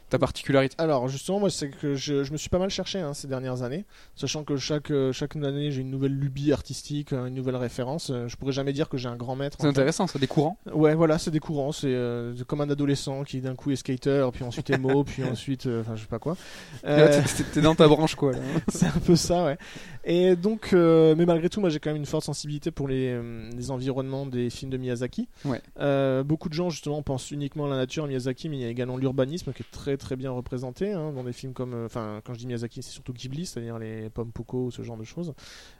ta 0.09 0.19
particularité? 0.19 0.75
Alors 0.77 1.07
justement, 1.07 1.39
moi, 1.39 1.49
c'est 1.49 1.69
que 1.69 1.95
je, 1.95 2.23
je 2.23 2.31
me 2.31 2.37
suis 2.37 2.49
pas 2.49 2.59
mal 2.59 2.69
cherché 2.69 2.99
hein, 2.99 3.13
ces 3.13 3.27
dernières 3.27 3.63
années, 3.63 3.85
sachant 4.15 4.43
que 4.43 4.57
chaque, 4.57 4.91
euh, 4.91 5.11
chaque 5.11 5.35
année, 5.35 5.71
j'ai 5.71 5.81
une 5.81 5.89
nouvelle 5.91 6.13
lubie 6.13 6.51
artistique, 6.51 7.13
euh, 7.13 7.25
une 7.27 7.33
nouvelle 7.35 7.55
référence. 7.55 8.09
Euh, 8.09 8.27
Je 8.27 8.35
pourrais 8.37 8.51
jamais 8.53 8.73
dire 8.73 8.89
que 8.89 8.97
j'ai 8.97 9.09
un 9.09 9.15
grand 9.15 9.35
maître. 9.35 9.57
C'est 9.59 9.67
intéressant, 9.67 10.07
ça, 10.07 10.19
des 10.19 10.27
courants. 10.27 10.57
Ouais, 10.73 10.95
voilà, 10.95 11.17
c'est 11.17 11.31
des 11.31 11.39
courants. 11.39 11.71
C'est 11.71 11.87
euh, 11.93 12.33
comme 12.47 12.61
un 12.61 12.69
adolescent 12.69 13.23
qui 13.23 13.41
d'un 13.41 13.55
coup 13.55 13.71
est 13.71 13.75
skater, 13.75 14.27
puis 14.33 14.43
ensuite 14.43 14.69
emo, 14.69 15.03
puis 15.05 15.23
ensuite, 15.23 15.65
euh, 15.65 15.81
enfin, 15.81 15.95
je 15.95 16.01
sais 16.01 16.07
pas 16.07 16.19
quoi. 16.19 16.37
Euh, 16.85 17.21
t'es- 17.53 17.61
dans 17.61 17.75
ta 17.75 17.87
branche, 17.87 18.15
quoi. 18.15 18.31
Là. 18.33 18.39
c'est 18.69 18.85
un 18.87 18.99
peu 19.05 19.15
ça, 19.15 19.45
ouais. 19.45 19.57
Et 20.03 20.35
donc, 20.35 20.69
euh, 20.73 21.15
mais 21.17 21.25
malgré 21.25 21.49
tout, 21.49 21.59
moi 21.61 21.69
j'ai 21.71 21.79
quand 21.79 21.89
même 21.89 21.97
une 21.97 22.05
forte 22.05 22.25
sensibilité 22.25 22.69
pour 22.69 22.87
les, 22.87 23.07
euh, 23.09 23.49
les 23.57 23.71
environnements 23.71 24.27
des 24.27 24.51
films 24.51 24.69
de 24.69 24.77
Miyazaki. 24.77 25.27
Ouais. 25.45 25.59
Euh, 25.79 26.23
beaucoup 26.23 26.47
de 26.47 26.53
gens 26.53 26.69
justement 26.69 27.01
pensent 27.01 27.31
uniquement 27.31 27.65
à 27.65 27.69
la 27.69 27.75
nature, 27.77 28.05
Miyazaki, 28.05 28.47
mais 28.49 28.57
il 28.57 28.61
y 28.61 28.65
a 28.65 28.69
également 28.69 28.97
l'urbanisme 28.97 29.51
qui 29.51 29.63
est 29.63 29.71
très 29.71 29.94
très 29.97 30.15
bien 30.15 30.31
représenté 30.31 30.91
hein, 30.91 31.11
dans 31.11 31.23
des 31.23 31.33
films 31.33 31.53
comme, 31.53 31.73
euh, 31.73 31.85
enfin, 31.85 32.21
quand 32.23 32.33
je 32.33 32.39
dis 32.39 32.47
Miyazaki, 32.47 32.81
c'est 32.83 32.91
surtout 32.91 33.13
Ghibli, 33.13 33.45
c'est-à-dire 33.45 33.79
les 33.79 34.09
Pommes 34.09 34.31
Poco, 34.31 34.71
ce 34.71 34.81
genre 34.81 34.97
de 34.97 35.03
choses. 35.03 35.33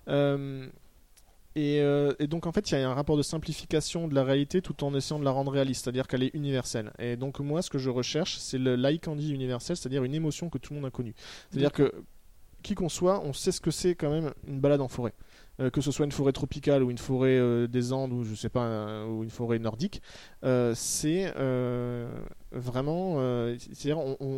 Euh, 0.08 0.68
et, 1.56 1.80
euh, 1.80 2.14
et 2.20 2.28
donc 2.28 2.48
en 2.48 2.52
fait, 2.52 2.70
il 2.70 2.74
y 2.74 2.78
a 2.78 2.90
un 2.90 2.94
rapport 2.94 3.16
de 3.16 3.22
simplification 3.22 4.08
de 4.08 4.16
la 4.16 4.26
réalité 4.26 4.62
tout 4.62 4.84
en 4.84 4.94
essayant 4.94 5.20
de 5.20 5.26
la 5.26 5.32
rendre 5.32 5.52
réaliste, 5.52 5.86
c'est-à-dire 5.86 6.08
qu'elle 6.08 6.24
est 6.24 6.34
universelle. 6.34 6.92
Et 7.00 7.16
donc 7.16 7.40
moi, 7.40 7.62
ce 7.62 7.70
que 7.70 7.78
je 7.78 7.90
recherche, 7.90 8.38
c'est 8.38 8.58
le 8.58 8.76
like 8.76 9.06
candy 9.06 9.34
universel, 9.34 9.78
c'est-à-dire 9.78 10.04
une 10.04 10.14
émotion 10.14 10.50
que 10.50 10.58
tout 10.58 10.74
le 10.74 10.82
monde 10.82 10.88
a 10.88 10.92
connue. 10.92 11.16
C'est-à-dire 11.50 11.72
que 11.72 11.94
qui 12.62 12.74
qu'on 12.74 12.90
soit, 12.90 13.22
on 13.24 13.32
sait 13.32 13.52
ce 13.52 13.62
que 13.62 13.72
c'est 13.72 13.96
quand 13.96 14.10
même 14.10 14.34
une 14.48 14.60
balade 14.60 14.82
en 14.82 14.88
forêt. 14.88 15.14
Euh, 15.62 15.70
que 15.70 15.80
ce 15.80 15.92
soit 15.92 16.06
une 16.06 16.12
forêt 16.12 16.34
tropicale 16.34 16.84
ou 16.84 16.92
une 16.92 16.98
forêt 16.98 17.38
euh, 17.38 17.68
des 17.68 17.94
Andes 17.94 18.12
ou 18.12 18.24
je 18.24 18.36
sais 18.36 18.50
pas 18.50 18.66
euh, 18.66 19.08
ou 19.08 19.24
une 19.24 19.30
forêt 19.30 19.58
nordique, 19.58 20.02
euh, 20.44 20.74
c'est 20.76 21.34
vraiment, 22.52 23.18
c'est-à-dire 23.58 23.98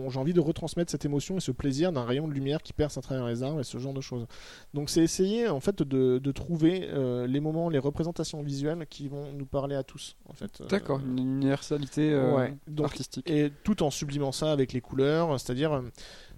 j'ai 0.10 0.20
envie 0.20 0.34
de 0.34 0.40
retransmettre 0.40 0.92
cette 0.92 1.06
émotion 1.06 1.38
et 1.38 1.40
ce 1.40 1.52
plaisir 1.52 1.92
d'un 1.92 2.04
rayon 2.04 2.28
de 2.28 2.34
lumière 2.34 2.64
qui 2.64 2.74
perce 2.74 2.98
à 2.98 3.02
travers 3.02 3.28
les 3.28 3.44
arbres 3.44 3.60
et 3.60 3.64
ce 3.64 3.78
genre 3.78 3.94
de 3.94 4.02
choses. 4.02 4.26
Donc 4.74 4.90
c'est 4.90 5.04
essayer 5.04 5.48
en 5.48 5.60
fait 5.60 5.84
de, 5.84 6.18
de 6.18 6.32
trouver 6.32 6.90
les 7.28 7.40
moments, 7.40 7.70
les 7.70 7.80
représentations 7.80 8.42
visuelles 8.42 8.86
qui 8.90 9.08
vont 9.08 9.32
nous 9.34 9.46
parler 9.46 9.76
à 9.76 9.84
tous 9.84 10.16
en 10.28 10.34
fait. 10.34 10.64
D'accord, 10.70 11.00
une 11.00 11.20
universalité 11.20 12.16
ouais. 12.16 12.56
Donc 12.68 12.88
artistique. 12.88 13.30
et 13.30 13.52
tout 13.64 13.84
en 13.84 13.92
sublimant 13.92 14.32
ça 14.32 14.52
avec 14.52 14.74
les 14.74 14.82
couleurs, 14.82 15.40
c'est-à-dire 15.40 15.84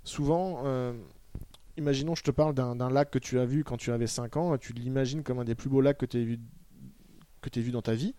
souvent, 0.03 0.63
imaginons 1.79 2.13
je 2.15 2.23
te 2.23 2.31
parle 2.31 2.53
d'un 2.53 2.89
lac 2.89 3.09
que 3.09 3.19
tu 3.19 3.39
as 3.39 3.45
vu 3.45 3.63
quand 3.63 3.77
tu 3.77 3.91
avais 3.91 4.07
5 4.07 4.37
ans, 4.37 4.57
tu 4.57 4.73
l'imagines 4.73 5.23
comme 5.23 5.39
un 5.39 5.45
des 5.45 5.55
plus 5.55 5.69
beaux 5.69 5.81
lacs 5.81 5.97
que 5.97 6.05
tu 6.05 6.17
as 6.17 6.21
vu 6.23 6.39
que 7.41 7.49
tu 7.49 7.61
vu 7.61 7.71
dans 7.71 7.81
ta 7.81 7.93
vie 7.93 8.15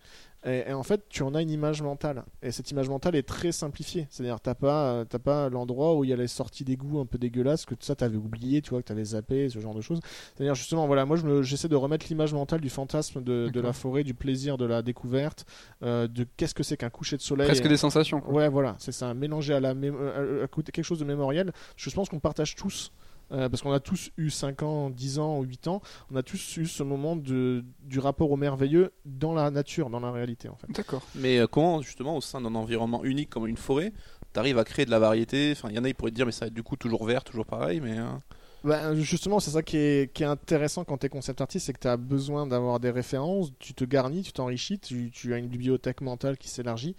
et, 0.47 0.63
et 0.67 0.73
en 0.73 0.81
fait 0.81 1.03
tu 1.07 1.21
en 1.21 1.35
as 1.35 1.43
une 1.43 1.51
image 1.51 1.83
mentale 1.83 2.25
et 2.41 2.51
cette 2.51 2.71
image 2.71 2.89
mentale 2.89 3.15
est 3.15 3.21
très 3.21 3.51
simplifiée 3.51 4.07
c'est-à-dire 4.09 4.39
t'as 4.39 4.55
pas 4.55 4.93
euh, 4.93 5.05
pas 5.05 5.47
l'endroit 5.49 5.95
où 5.95 6.03
il 6.03 6.09
y 6.09 6.13
a 6.13 6.15
les 6.15 6.25
sorties 6.25 6.63
d'égout 6.63 6.99
un 6.99 7.05
peu 7.05 7.19
dégueulasses 7.19 7.67
que 7.67 7.75
ça 7.81 7.95
t'avais 7.95 8.17
oublié 8.17 8.63
tu 8.63 8.71
vois 8.71 8.81
que 8.81 8.87
t'avais 8.87 9.03
zappé 9.03 9.47
ce 9.47 9.59
genre 9.59 9.75
de 9.75 9.81
choses 9.81 9.99
c'est-à-dire 10.35 10.55
justement 10.55 10.87
voilà 10.87 11.05
moi 11.05 11.17
je 11.17 11.43
j'essaie 11.43 11.67
de 11.67 11.75
remettre 11.75 12.07
l'image 12.09 12.33
mentale 12.33 12.61
du 12.61 12.71
fantasme 12.71 13.21
de, 13.23 13.59
la 13.59 13.73
forêt 13.73 14.03
du 14.03 14.15
plaisir 14.15 14.57
de 14.57 14.65
la 14.65 14.81
découverte 14.81 15.45
euh, 15.83 16.07
de 16.07 16.25
qu'est-ce 16.35 16.55
que 16.55 16.63
c'est 16.63 16.77
qu'un 16.77 16.89
coucher 16.89 17.15
de 17.15 17.21
soleil 17.21 17.45
Presque 17.45 17.67
des 17.67 17.77
sensations. 17.77 18.21
quoi. 18.21 18.33
Ouais, 18.33 18.49
voilà, 18.49 18.75
c'est 18.79 18.91
ça, 18.91 19.13
mélanger 19.13 19.53
à, 19.53 19.59
la 19.59 19.75
mé- 19.75 19.93
euh, 19.93 20.45
à 20.45 20.47
quelque 20.47 20.83
chose 20.83 20.97
de 20.97 21.05
mémoriel. 21.05 21.51
Je 21.75 21.89
pense 21.91 22.09
qu'on 22.09 22.19
partage 22.19 22.55
tous, 22.55 22.91
euh, 23.31 23.49
parce 23.49 23.61
qu'on 23.61 23.71
a 23.71 23.79
tous 23.79 24.11
eu 24.17 24.29
5 24.29 24.63
ans, 24.63 24.89
10 24.89 25.19
ans 25.19 25.39
ou 25.39 25.43
8 25.43 25.67
ans, 25.67 25.81
on 26.11 26.15
a 26.15 26.23
tous 26.23 26.57
eu 26.57 26.65
ce 26.65 26.83
moment 26.83 27.15
de, 27.15 27.63
du 27.83 27.99
rapport 27.99 28.31
au 28.31 28.37
merveilleux 28.37 28.91
dans 29.05 29.33
la 29.33 29.49
nature, 29.51 29.89
dans 29.89 29.99
la 29.99 30.11
réalité 30.11 30.49
en 30.49 30.55
fait. 30.55 30.67
D'accord. 30.69 31.01
Mais 31.15 31.39
euh, 31.39 31.47
comment, 31.47 31.81
justement, 31.81 32.15
au 32.17 32.21
sein 32.21 32.41
d'un 32.41 32.55
environnement 32.55 33.03
unique 33.03 33.29
comme 33.29 33.47
une 33.47 33.57
forêt, 33.57 33.93
t'arrives 34.33 34.57
à 34.57 34.63
créer 34.63 34.85
de 34.85 34.91
la 34.91 34.99
variété? 34.99 35.53
Enfin, 35.55 35.69
il 35.69 35.75
y 35.75 35.79
en 35.79 35.83
a, 35.83 35.89
ils 35.89 35.95
pourraient 35.95 36.11
te 36.11 36.15
dire, 36.15 36.25
mais 36.25 36.31
ça 36.31 36.45
va 36.45 36.47
être 36.47 36.53
du 36.53 36.63
coup 36.63 36.75
toujours 36.75 37.05
vert, 37.05 37.23
toujours 37.23 37.45
pareil, 37.45 37.79
mais. 37.81 37.97
euh, 37.97 38.05
Bah, 38.63 38.93
justement, 38.95 39.39
c'est 39.39 39.51
ça 39.51 39.63
qui 39.63 39.77
est, 39.77 40.13
qui 40.13 40.21
est 40.21 40.27
intéressant 40.27 40.83
quand 40.83 40.99
tu 40.99 41.07
es 41.07 41.09
concept 41.09 41.41
artiste, 41.41 41.65
c'est 41.65 41.73
que 41.73 41.79
tu 41.79 41.87
as 41.87 41.97
besoin 41.97 42.45
d'avoir 42.45 42.79
des 42.79 42.91
références, 42.91 43.51
tu 43.57 43.73
te 43.73 43.83
garnis, 43.83 44.21
tu 44.21 44.33
t'enrichis, 44.33 44.77
tu, 44.77 45.09
tu 45.09 45.33
as 45.33 45.37
une 45.37 45.47
bibliothèque 45.47 46.01
mentale 46.01 46.37
qui 46.37 46.47
s'élargit. 46.47 46.95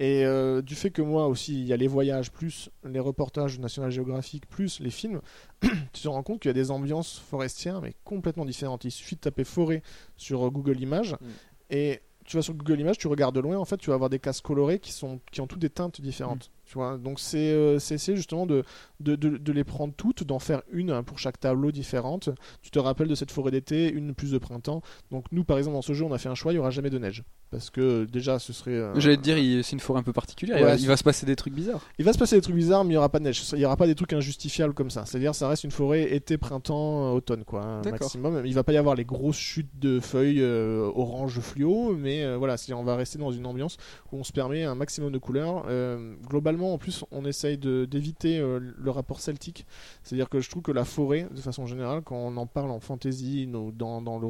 Et 0.00 0.24
euh, 0.24 0.60
du 0.60 0.74
fait 0.74 0.90
que 0.90 1.02
moi 1.02 1.28
aussi, 1.28 1.54
il 1.54 1.66
y 1.66 1.72
a 1.72 1.76
les 1.76 1.86
voyages, 1.86 2.32
plus 2.32 2.68
les 2.82 2.98
reportages 2.98 3.58
de 3.58 3.62
National 3.62 3.92
Geographic, 3.92 4.48
plus 4.48 4.80
les 4.80 4.90
films, 4.90 5.20
tu 5.60 6.02
te 6.02 6.08
rends 6.08 6.24
compte 6.24 6.40
qu'il 6.40 6.48
y 6.48 6.50
a 6.50 6.54
des 6.54 6.72
ambiances 6.72 7.18
forestières, 7.18 7.80
mais 7.80 7.94
complètement 8.02 8.44
différentes. 8.44 8.84
Il 8.84 8.90
suffit 8.90 9.14
de 9.14 9.20
taper 9.20 9.44
forêt 9.44 9.82
sur 10.16 10.44
euh, 10.44 10.50
Google 10.50 10.80
Images, 10.80 11.12
Mm. 11.20 11.26
et 11.70 12.00
tu 12.24 12.36
vas 12.36 12.42
sur 12.42 12.54
Google 12.54 12.80
Images, 12.80 12.98
tu 12.98 13.06
regardes 13.06 13.34
de 13.34 13.40
loin, 13.40 13.58
en 13.58 13.64
fait, 13.66 13.76
tu 13.76 13.90
vas 13.90 13.94
avoir 13.94 14.08
des 14.10 14.18
cases 14.18 14.40
colorées 14.40 14.78
qui, 14.78 14.92
sont, 14.92 15.20
qui 15.30 15.42
ont 15.42 15.46
toutes 15.46 15.58
des 15.60 15.70
teintes 15.70 16.00
différentes. 16.00 16.50
Tu 16.66 16.74
vois 16.74 16.96
Donc, 16.96 17.20
c'est 17.20 17.52
euh, 17.52 17.76
essayer 17.76 18.16
justement 18.16 18.46
de, 18.46 18.64
de, 19.00 19.16
de- 19.16 19.36
de 19.36 19.52
les 19.52 19.64
prendre 19.64 19.92
toutes, 19.94 20.24
d'en 20.24 20.38
faire 20.38 20.62
une 20.72 20.90
hein, 20.90 21.02
pour 21.02 21.18
chaque 21.18 21.38
tableau 21.38 21.70
différente. 21.72 22.30
Tu 22.62 22.70
te 22.70 22.78
rappelles 22.78 23.08
de 23.08 23.14
cette 23.14 23.30
forêt 23.30 23.50
d'été, 23.50 23.90
une 23.92 24.14
plus 24.14 24.30
de 24.32 24.38
printemps. 24.38 24.80
Donc, 25.10 25.26
nous, 25.30 25.44
par 25.44 25.58
exemple, 25.58 25.74
dans 25.76 25.82
ce 25.82 25.92
jeu, 25.92 26.04
on 26.04 26.12
a 26.12 26.18
fait 26.18 26.28
un 26.30 26.34
choix, 26.34 26.52
il 26.52 26.56
n'y 26.56 26.60
aura 26.60 26.70
jamais 26.70 26.90
de 26.90 26.98
neige. 26.98 27.22
Parce 27.50 27.70
que 27.70 28.04
déjà, 28.06 28.38
ce 28.38 28.52
serait. 28.52 28.72
euh, 28.72 28.98
J'allais 28.98 29.16
te 29.18 29.22
dire, 29.22 29.36
c'est 29.64 29.72
une 29.74 29.80
forêt 29.80 30.00
un 30.00 30.02
peu 30.02 30.12
particulière. 30.14 30.58
il, 30.58 30.64
va, 30.64 30.70
Ouais, 30.72 30.80
il 30.80 30.86
va 30.88 30.96
se 30.96 31.04
passer 31.04 31.24
des 31.26 31.36
trucs 31.36 31.54
bizarres. 31.54 31.82
Il 31.98 32.04
va 32.04 32.12
se 32.12 32.18
passer 32.18 32.34
des 32.36 32.42
trucs 32.42 32.56
bizarres, 32.56 32.82
mais 32.84 32.88
il 32.88 32.94
n'y 32.94 32.96
aura 32.98 33.10
pas 33.10 33.18
de 33.20 33.24
neige. 33.24 33.42
Il 33.52 33.58
n'y 33.58 33.64
aura 33.64 33.76
pas 33.76 33.86
des 33.86 33.94
trucs 33.94 34.12
injustifiables 34.12 34.74
comme 34.74 34.90
ça. 34.90 35.04
C'est-à-dire, 35.06 35.34
ça 35.34 35.48
reste 35.48 35.62
une 35.64 35.70
forêt 35.70 36.14
été, 36.14 36.36
printemps, 36.38 37.10
euh, 37.12 37.16
automne, 37.16 37.44
quoi, 37.44 37.80
D'accord. 37.84 38.00
maximum. 38.00 38.42
Il 38.44 38.54
va 38.54 38.64
pas 38.64 38.72
y 38.72 38.76
avoir 38.76 38.94
les 38.96 39.04
grosses 39.04 39.36
chutes 39.36 39.78
de 39.78 40.00
feuilles 40.00 40.40
euh, 40.40 40.90
orange 40.96 41.38
fluo, 41.40 41.94
mais 41.96 42.24
euh, 42.24 42.36
voilà, 42.38 42.56
on 42.74 42.82
va 42.82 42.96
rester 42.96 43.18
dans 43.18 43.30
une 43.30 43.46
ambiance 43.46 43.76
où 44.10 44.16
on 44.18 44.24
se 44.24 44.32
permet 44.32 44.64
un 44.64 44.74
maximum 44.74 45.12
de 45.12 45.18
couleurs. 45.18 45.66
Euh, 45.68 46.14
en 46.62 46.78
plus, 46.78 47.04
on 47.10 47.24
essaye 47.24 47.58
d'éviter 47.58 48.38
euh, 48.38 48.60
le 48.76 48.90
rapport 48.90 49.20
celtique. 49.20 49.66
C'est-à-dire 50.02 50.28
que 50.28 50.40
je 50.40 50.50
trouve 50.50 50.62
que 50.62 50.72
la 50.72 50.84
forêt, 50.84 51.28
de 51.30 51.40
façon 51.40 51.66
générale, 51.66 52.02
quand 52.02 52.16
on 52.16 52.36
en 52.36 52.46
parle 52.46 52.70
en 52.70 52.80
fantasy 52.80 53.46
dans, 53.46 54.00
dans 54.00 54.20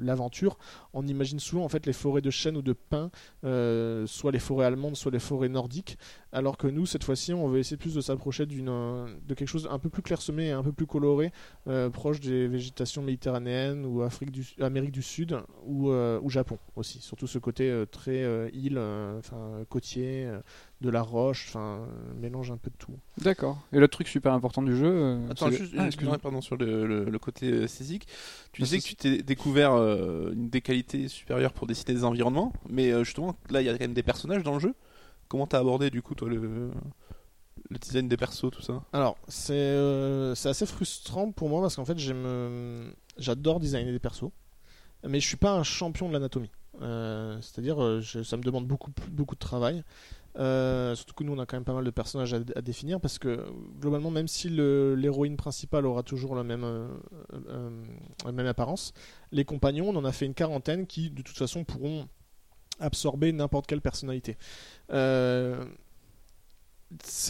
l'aventure, 0.00 0.58
on 0.92 1.06
imagine 1.06 1.40
souvent 1.40 1.64
en 1.64 1.68
fait 1.68 1.86
les 1.86 1.92
forêts 1.92 2.20
de 2.20 2.30
chêne 2.30 2.56
ou 2.56 2.62
de 2.62 2.72
pin, 2.72 3.10
euh, 3.44 4.06
soit 4.06 4.32
les 4.32 4.38
forêts 4.38 4.66
allemandes, 4.66 4.96
soit 4.96 5.12
les 5.12 5.18
forêts 5.18 5.48
nordiques. 5.48 5.98
Alors 6.32 6.56
que 6.56 6.68
nous, 6.68 6.86
cette 6.86 7.02
fois-ci, 7.02 7.32
on 7.34 7.48
veut 7.48 7.58
essayer 7.58 7.76
plus 7.76 7.94
de 7.94 8.00
s'approcher 8.00 8.46
d'une, 8.46 8.68
euh, 8.68 9.06
de 9.26 9.34
quelque 9.34 9.48
chose 9.48 9.68
un 9.70 9.80
peu 9.80 9.88
plus 9.88 10.00
clairsemé 10.02 10.46
et 10.46 10.50
un 10.52 10.62
peu 10.62 10.70
plus 10.72 10.86
coloré, 10.86 11.32
euh, 11.66 11.90
proche 11.90 12.20
des 12.20 12.46
végétations 12.46 13.02
méditerranéennes 13.02 13.84
ou 13.84 14.02
Afrique 14.02 14.30
du, 14.30 14.46
Amérique 14.60 14.92
du 14.92 15.02
Sud 15.02 15.36
ou, 15.66 15.90
euh, 15.90 16.20
ou 16.22 16.30
Japon 16.30 16.58
aussi. 16.76 17.00
Surtout 17.00 17.26
ce 17.26 17.38
côté 17.38 17.68
euh, 17.68 17.84
très 17.84 18.22
euh, 18.22 18.48
île, 18.52 18.76
euh, 18.78 19.18
enfin 19.18 19.64
côtier, 19.68 20.26
euh, 20.26 20.38
de 20.80 20.88
la 20.88 21.02
roche, 21.02 21.46
enfin 21.48 21.86
mélange 22.20 22.50
un 22.52 22.56
peu 22.56 22.70
de 22.70 22.76
tout. 22.76 22.94
D'accord. 23.18 23.58
Et 23.72 23.80
l'autre 23.80 23.92
truc 23.92 24.06
super 24.08 24.32
important 24.32 24.62
du 24.62 24.76
jeu. 24.76 25.18
Attends, 25.30 25.50
c'est- 25.50 25.56
juste 25.58 25.74
Ah, 25.76 25.80
une 25.82 25.86
excuse-moi. 25.88 26.14
excuse 26.14 26.22
pardon, 26.22 26.40
sur 26.40 26.56
le, 26.56 26.86
le- 26.86 27.04
le 27.04 27.18
côté 27.18 27.66
saisique. 27.66 28.06
Tu 28.52 28.62
disais 28.62 28.78
que 28.78 28.84
tu 28.84 28.94
t'es 28.94 29.18
découvert 29.22 29.72
euh, 29.74 30.30
une 30.32 30.48
des 30.48 30.60
qualités 30.60 31.08
supérieures 31.08 31.52
pour 31.52 31.66
dessiner 31.66 31.92
des 31.94 32.04
environnements, 32.04 32.52
mais 32.68 32.92
euh, 32.92 33.02
justement, 33.04 33.34
là, 33.50 33.60
il 33.60 33.66
y 33.66 33.68
a 33.68 33.72
quand 33.72 33.80
même 33.80 33.94
des 33.94 34.02
personnages 34.04 34.42
dans 34.44 34.54
le 34.54 34.60
jeu. 34.60 34.74
Comment 35.30 35.46
t'as 35.46 35.60
abordé, 35.60 35.90
du 35.90 36.02
coup, 36.02 36.16
toi, 36.16 36.28
le, 36.28 36.72
design 37.80 38.08
des 38.08 38.16
persos, 38.16 38.50
tout 38.50 38.62
ça? 38.62 38.82
Alors, 38.92 39.16
c'est 39.28 39.52
euh, 39.52 40.34
c'est 40.34 40.48
assez 40.48 40.66
frustrant 40.66 41.30
pour 41.30 41.48
moi 41.48 41.62
parce 41.62 41.76
qu'en 41.76 41.84
fait, 41.84 41.96
euh, 42.00 42.90
j'adore 43.16 43.60
designer 43.60 43.92
des 43.92 44.00
persos, 44.00 44.32
mais 45.06 45.20
je 45.20 45.28
suis 45.28 45.36
pas 45.36 45.52
un 45.52 45.62
champion 45.62 46.08
de 46.08 46.14
l'anatomie. 46.14 46.50
Euh, 46.82 47.38
C'est-à-dire, 47.42 47.76
ça 48.24 48.36
me 48.36 48.42
demande 48.42 48.66
beaucoup, 48.66 48.90
de 48.90 49.38
travail. 49.38 49.84
Surtout 50.34 51.14
que 51.14 51.22
nous, 51.22 51.32
on 51.32 51.38
a 51.38 51.46
quand 51.46 51.56
même 51.56 51.64
pas 51.64 51.74
mal 51.74 51.84
de 51.84 51.90
personnages 51.90 52.34
à, 52.34 52.40
à 52.56 52.60
définir 52.60 53.00
parce 53.00 53.20
que 53.20 53.46
globalement, 53.78 54.10
même 54.10 54.26
si 54.26 54.48
l'héroïne 54.50 55.36
principale 55.36 55.86
aura 55.86 56.02
toujours 56.02 56.34
la 56.34 56.42
même, 56.42 56.66
la 58.24 58.32
même 58.32 58.46
apparence, 58.46 58.94
les 59.30 59.44
compagnons, 59.44 59.90
on 59.90 59.96
en 59.96 60.04
a 60.04 60.10
fait 60.10 60.26
une 60.26 60.34
quarantaine 60.34 60.88
qui, 60.88 61.08
de 61.08 61.22
toute 61.22 61.38
façon, 61.38 61.62
pourront 61.62 62.08
absorber 62.80 63.32
n'importe 63.32 63.66
quelle 63.66 63.80
personnalité. 63.80 64.36
Euh, 64.92 65.64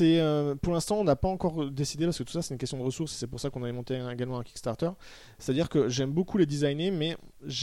euh, 0.01 0.55
pour 0.55 0.73
l'instant 0.73 0.97
on 0.97 1.05
n'a 1.05 1.17
pas 1.17 1.29
encore 1.29 1.71
décidé 1.71 2.07
parce 2.07 2.17
que 2.17 2.23
tout 2.23 2.33
ça 2.33 2.41
c'est 2.41 2.55
une 2.55 2.59
question 2.59 2.79
de 2.79 2.83
ressources 2.83 3.13
et 3.13 3.19
c'est 3.19 3.27
pour 3.27 3.41
ça 3.41 3.51
qu'on 3.51 3.63
avait 3.63 3.73
monté 3.73 3.95
également 4.11 4.39
un 4.39 4.43
Kickstarter 4.43 4.91
c'est 5.39 5.53
à 5.53 5.55
dire 5.55 5.69
que 5.69 5.91
j'aime 5.91 6.13
beaucoup 6.13 6.39
les 6.39 6.47
designer 6.47 6.91
mais 6.91 7.15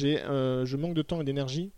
euh, 0.03 0.63
je 0.63 0.77
manque 0.77 0.93
de 0.93 1.01
temps 1.01 1.19
et 1.19 1.23
d'énergie 1.23 1.71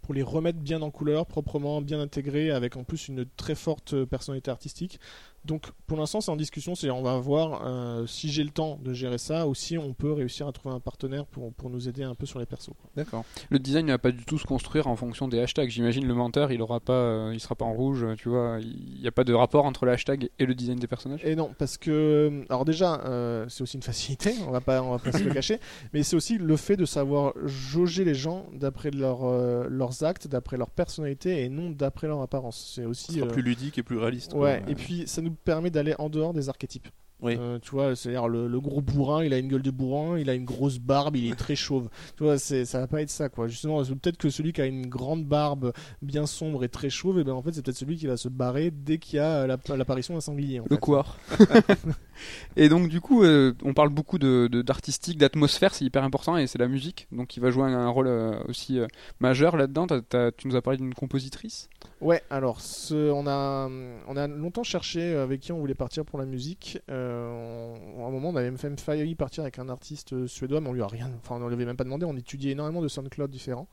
pour 0.00 0.14
les 0.14 0.22
remettre 0.22 0.58
bien 0.58 0.80
en 0.80 0.90
couleur 0.90 1.26
proprement 1.26 1.82
bien 1.82 2.00
intégrés 2.00 2.52
avec 2.52 2.76
en 2.78 2.84
plus 2.84 3.08
une 3.08 3.26
très 3.36 3.54
forte 3.54 4.04
personnalité 4.06 4.50
artistique 4.50 4.98
donc 5.44 5.70
pour 5.86 5.98
l'instant 5.98 6.20
c'est 6.20 6.30
en 6.30 6.36
discussion 6.36 6.74
c'est 6.74 6.90
on 6.90 7.02
va 7.02 7.18
voir 7.18 7.62
euh, 7.64 8.06
si 8.06 8.30
j'ai 8.30 8.44
le 8.44 8.50
temps 8.50 8.78
de 8.82 8.92
gérer 8.92 9.18
ça 9.18 9.46
ou 9.46 9.54
si 9.54 9.76
on 9.78 9.92
peut 9.94 10.12
réussir 10.12 10.46
à 10.46 10.52
trouver 10.52 10.74
un 10.74 10.80
partenaire 10.80 11.26
pour, 11.26 11.52
pour 11.52 11.70
nous 11.70 11.88
aider 11.88 12.02
un 12.02 12.14
peu 12.14 12.26
sur 12.26 12.38
les 12.38 12.46
persos. 12.46 12.70
D'accord. 12.96 13.24
Le 13.50 13.58
design 13.58 13.86
ne 13.86 13.92
va 13.92 13.98
pas 13.98 14.10
du 14.10 14.24
tout 14.24 14.38
se 14.38 14.46
construire 14.46 14.86
en 14.86 14.96
fonction 14.96 15.28
des 15.28 15.40
hashtags. 15.40 15.68
J'imagine 15.68 16.06
le 16.06 16.14
menteur, 16.14 16.52
il 16.52 16.62
aura 16.62 16.80
pas, 16.80 16.92
euh, 16.92 17.30
il 17.34 17.40
sera 17.40 17.54
pas 17.54 17.64
en 17.64 17.72
rouge. 17.72 18.06
Tu 18.18 18.28
vois, 18.28 18.58
il 18.60 19.00
n'y 19.00 19.06
a 19.08 19.12
pas 19.12 19.24
de 19.24 19.32
rapport 19.32 19.64
entre 19.64 19.86
le 19.86 19.92
hashtag 19.92 20.30
et 20.38 20.46
le 20.46 20.54
design 20.54 20.78
des 20.78 20.86
personnages. 20.86 21.20
Et 21.24 21.36
non, 21.36 21.50
parce 21.58 21.76
que 21.78 22.44
alors 22.48 22.64
déjà, 22.64 23.00
euh, 23.04 23.46
c'est 23.48 23.62
aussi 23.62 23.76
une 23.76 23.82
facilité, 23.82 24.34
on 24.46 24.50
va 24.50 24.60
pas, 24.60 24.82
on 24.82 24.90
va 24.92 24.98
pas 24.98 25.12
se 25.12 25.22
le 25.22 25.30
cacher, 25.34 25.58
mais 25.92 26.02
c'est 26.02 26.16
aussi 26.16 26.38
le 26.38 26.56
fait 26.56 26.76
de 26.76 26.84
savoir 26.84 27.32
jauger 27.44 28.04
les 28.04 28.14
gens 28.14 28.46
d'après 28.52 28.90
leur, 28.90 29.24
euh, 29.24 29.66
leurs 29.68 30.04
actes, 30.04 30.28
d'après 30.28 30.56
leur 30.56 30.70
personnalité 30.70 31.42
et 31.42 31.48
non 31.48 31.70
d'après 31.70 32.06
leur 32.06 32.20
apparence. 32.20 32.72
C'est 32.74 32.82
Ce 32.82 32.86
aussi 32.88 33.12
sera 33.14 33.26
euh, 33.26 33.30
plus 33.30 33.42
ludique 33.42 33.78
et 33.78 33.82
plus 33.82 33.98
réaliste. 33.98 34.32
quoi. 34.32 34.42
ouais. 34.42 34.62
Et 34.68 34.74
puis 34.74 35.04
ça 35.06 35.22
nous 35.22 35.33
permet 35.34 35.70
d'aller 35.70 35.94
en 35.98 36.08
dehors 36.08 36.32
des 36.34 36.48
archétypes. 36.48 36.88
Oui. 37.20 37.36
Euh, 37.38 37.58
tu 37.62 37.70
vois, 37.70 37.96
c'est-à-dire 37.96 38.28
le, 38.28 38.48
le 38.48 38.60
gros 38.60 38.82
bourrin, 38.82 39.24
il 39.24 39.32
a 39.32 39.38
une 39.38 39.48
gueule 39.48 39.62
de 39.62 39.70
bourrin, 39.70 40.18
il 40.18 40.28
a 40.28 40.34
une 40.34 40.44
grosse 40.44 40.78
barbe, 40.78 41.16
il 41.16 41.30
est 41.30 41.36
très 41.36 41.54
chauve. 41.56 41.88
Tu 42.18 42.24
vois, 42.24 42.38
c'est, 42.38 42.66
ça 42.66 42.80
va 42.80 42.86
pas 42.86 43.00
être 43.00 43.08
ça, 43.08 43.30
quoi. 43.30 43.46
Justement, 43.48 43.82
peut-être 43.82 44.18
que 44.18 44.28
celui 44.28 44.52
qui 44.52 44.60
a 44.60 44.66
une 44.66 44.88
grande 44.88 45.24
barbe 45.24 45.72
bien 46.02 46.26
sombre 46.26 46.64
et 46.64 46.68
très 46.68 46.90
chauve, 46.90 47.20
et 47.20 47.24
ben 47.24 47.32
en 47.32 47.40
fait, 47.40 47.52
c'est 47.52 47.62
peut-être 47.64 47.78
celui 47.78 47.96
qui 47.96 48.08
va 48.08 48.18
se 48.18 48.28
barrer 48.28 48.70
dès 48.70 48.98
qu'il 48.98 49.16
y 49.16 49.20
a 49.20 49.46
la- 49.46 49.56
l'apparition 49.76 50.12
d'un 50.14 50.20
sanglier. 50.20 50.60
en 50.60 50.64
Le 50.68 50.74
fait. 50.76 50.80
quoi 50.80 51.06
Et 52.56 52.68
donc 52.68 52.88
du 52.88 53.00
coup, 53.00 53.22
euh, 53.24 53.54
on 53.64 53.74
parle 53.74 53.88
beaucoup 53.88 54.18
de 54.18 54.48
de- 54.50 54.62
d'artistique, 54.62 55.18
d'atmosphère, 55.18 55.74
c'est 55.74 55.84
hyper 55.84 56.04
important 56.04 56.36
et 56.36 56.46
c'est 56.46 56.58
la 56.58 56.68
musique, 56.68 57.06
donc 57.12 57.28
qui 57.28 57.40
va 57.40 57.50
jouer 57.50 57.64
un, 57.64 57.74
un 57.78 57.88
rôle 57.88 58.06
euh, 58.08 58.38
aussi 58.48 58.78
euh, 58.78 58.86
majeur 59.20 59.56
là-dedans. 59.56 59.86
T'as- 59.86 60.02
t'as- 60.02 60.32
tu 60.32 60.46
nous 60.48 60.56
as 60.56 60.62
parlé 60.62 60.78
d'une 60.78 60.94
compositrice. 60.94 61.68
Ouais, 62.04 62.22
alors 62.28 62.60
ce- 62.60 63.10
on, 63.10 63.26
a, 63.26 63.66
on 64.06 64.16
a 64.18 64.26
longtemps 64.28 64.62
cherché 64.62 65.14
avec 65.16 65.40
qui 65.40 65.52
on 65.52 65.58
voulait 65.58 65.74
partir 65.74 66.04
pour 66.04 66.18
la 66.18 66.26
musique. 66.26 66.78
Euh, 66.90 67.74
à 67.98 68.06
un 68.06 68.10
moment, 68.10 68.28
on 68.28 68.36
avait 68.36 68.50
même 68.50 68.76
failli 68.76 69.14
partir 69.14 69.42
avec 69.42 69.58
un 69.58 69.70
artiste 69.70 70.12
euh, 70.12 70.26
suédois, 70.26 70.60
mais 70.60 70.68
on 70.68 70.74
lui 70.74 70.82
a 70.82 70.86
rien, 70.86 71.10
enfin 71.22 71.36
on 71.40 71.46
lui 71.48 71.54
avait 71.54 71.64
même 71.64 71.78
pas 71.78 71.84
demandé. 71.84 72.04
On 72.04 72.14
étudiait 72.14 72.52
énormément 72.52 72.82
de 72.82 72.88
SoundCloud 72.88 73.30
différents. 73.30 73.68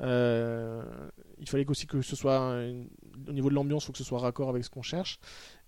Euh, 0.00 0.82
il 1.40 1.48
fallait 1.48 1.68
aussi 1.68 1.86
que 1.88 2.00
ce 2.00 2.14
soit 2.14 2.56
au 3.28 3.32
niveau 3.32 3.48
de 3.48 3.54
l'ambiance, 3.54 3.84
faut 3.86 3.92
que 3.92 3.98
ce 3.98 4.04
soit 4.04 4.20
raccord 4.20 4.48
avec 4.50 4.64
ce 4.64 4.70
qu'on 4.70 4.82
cherche. 4.82 5.18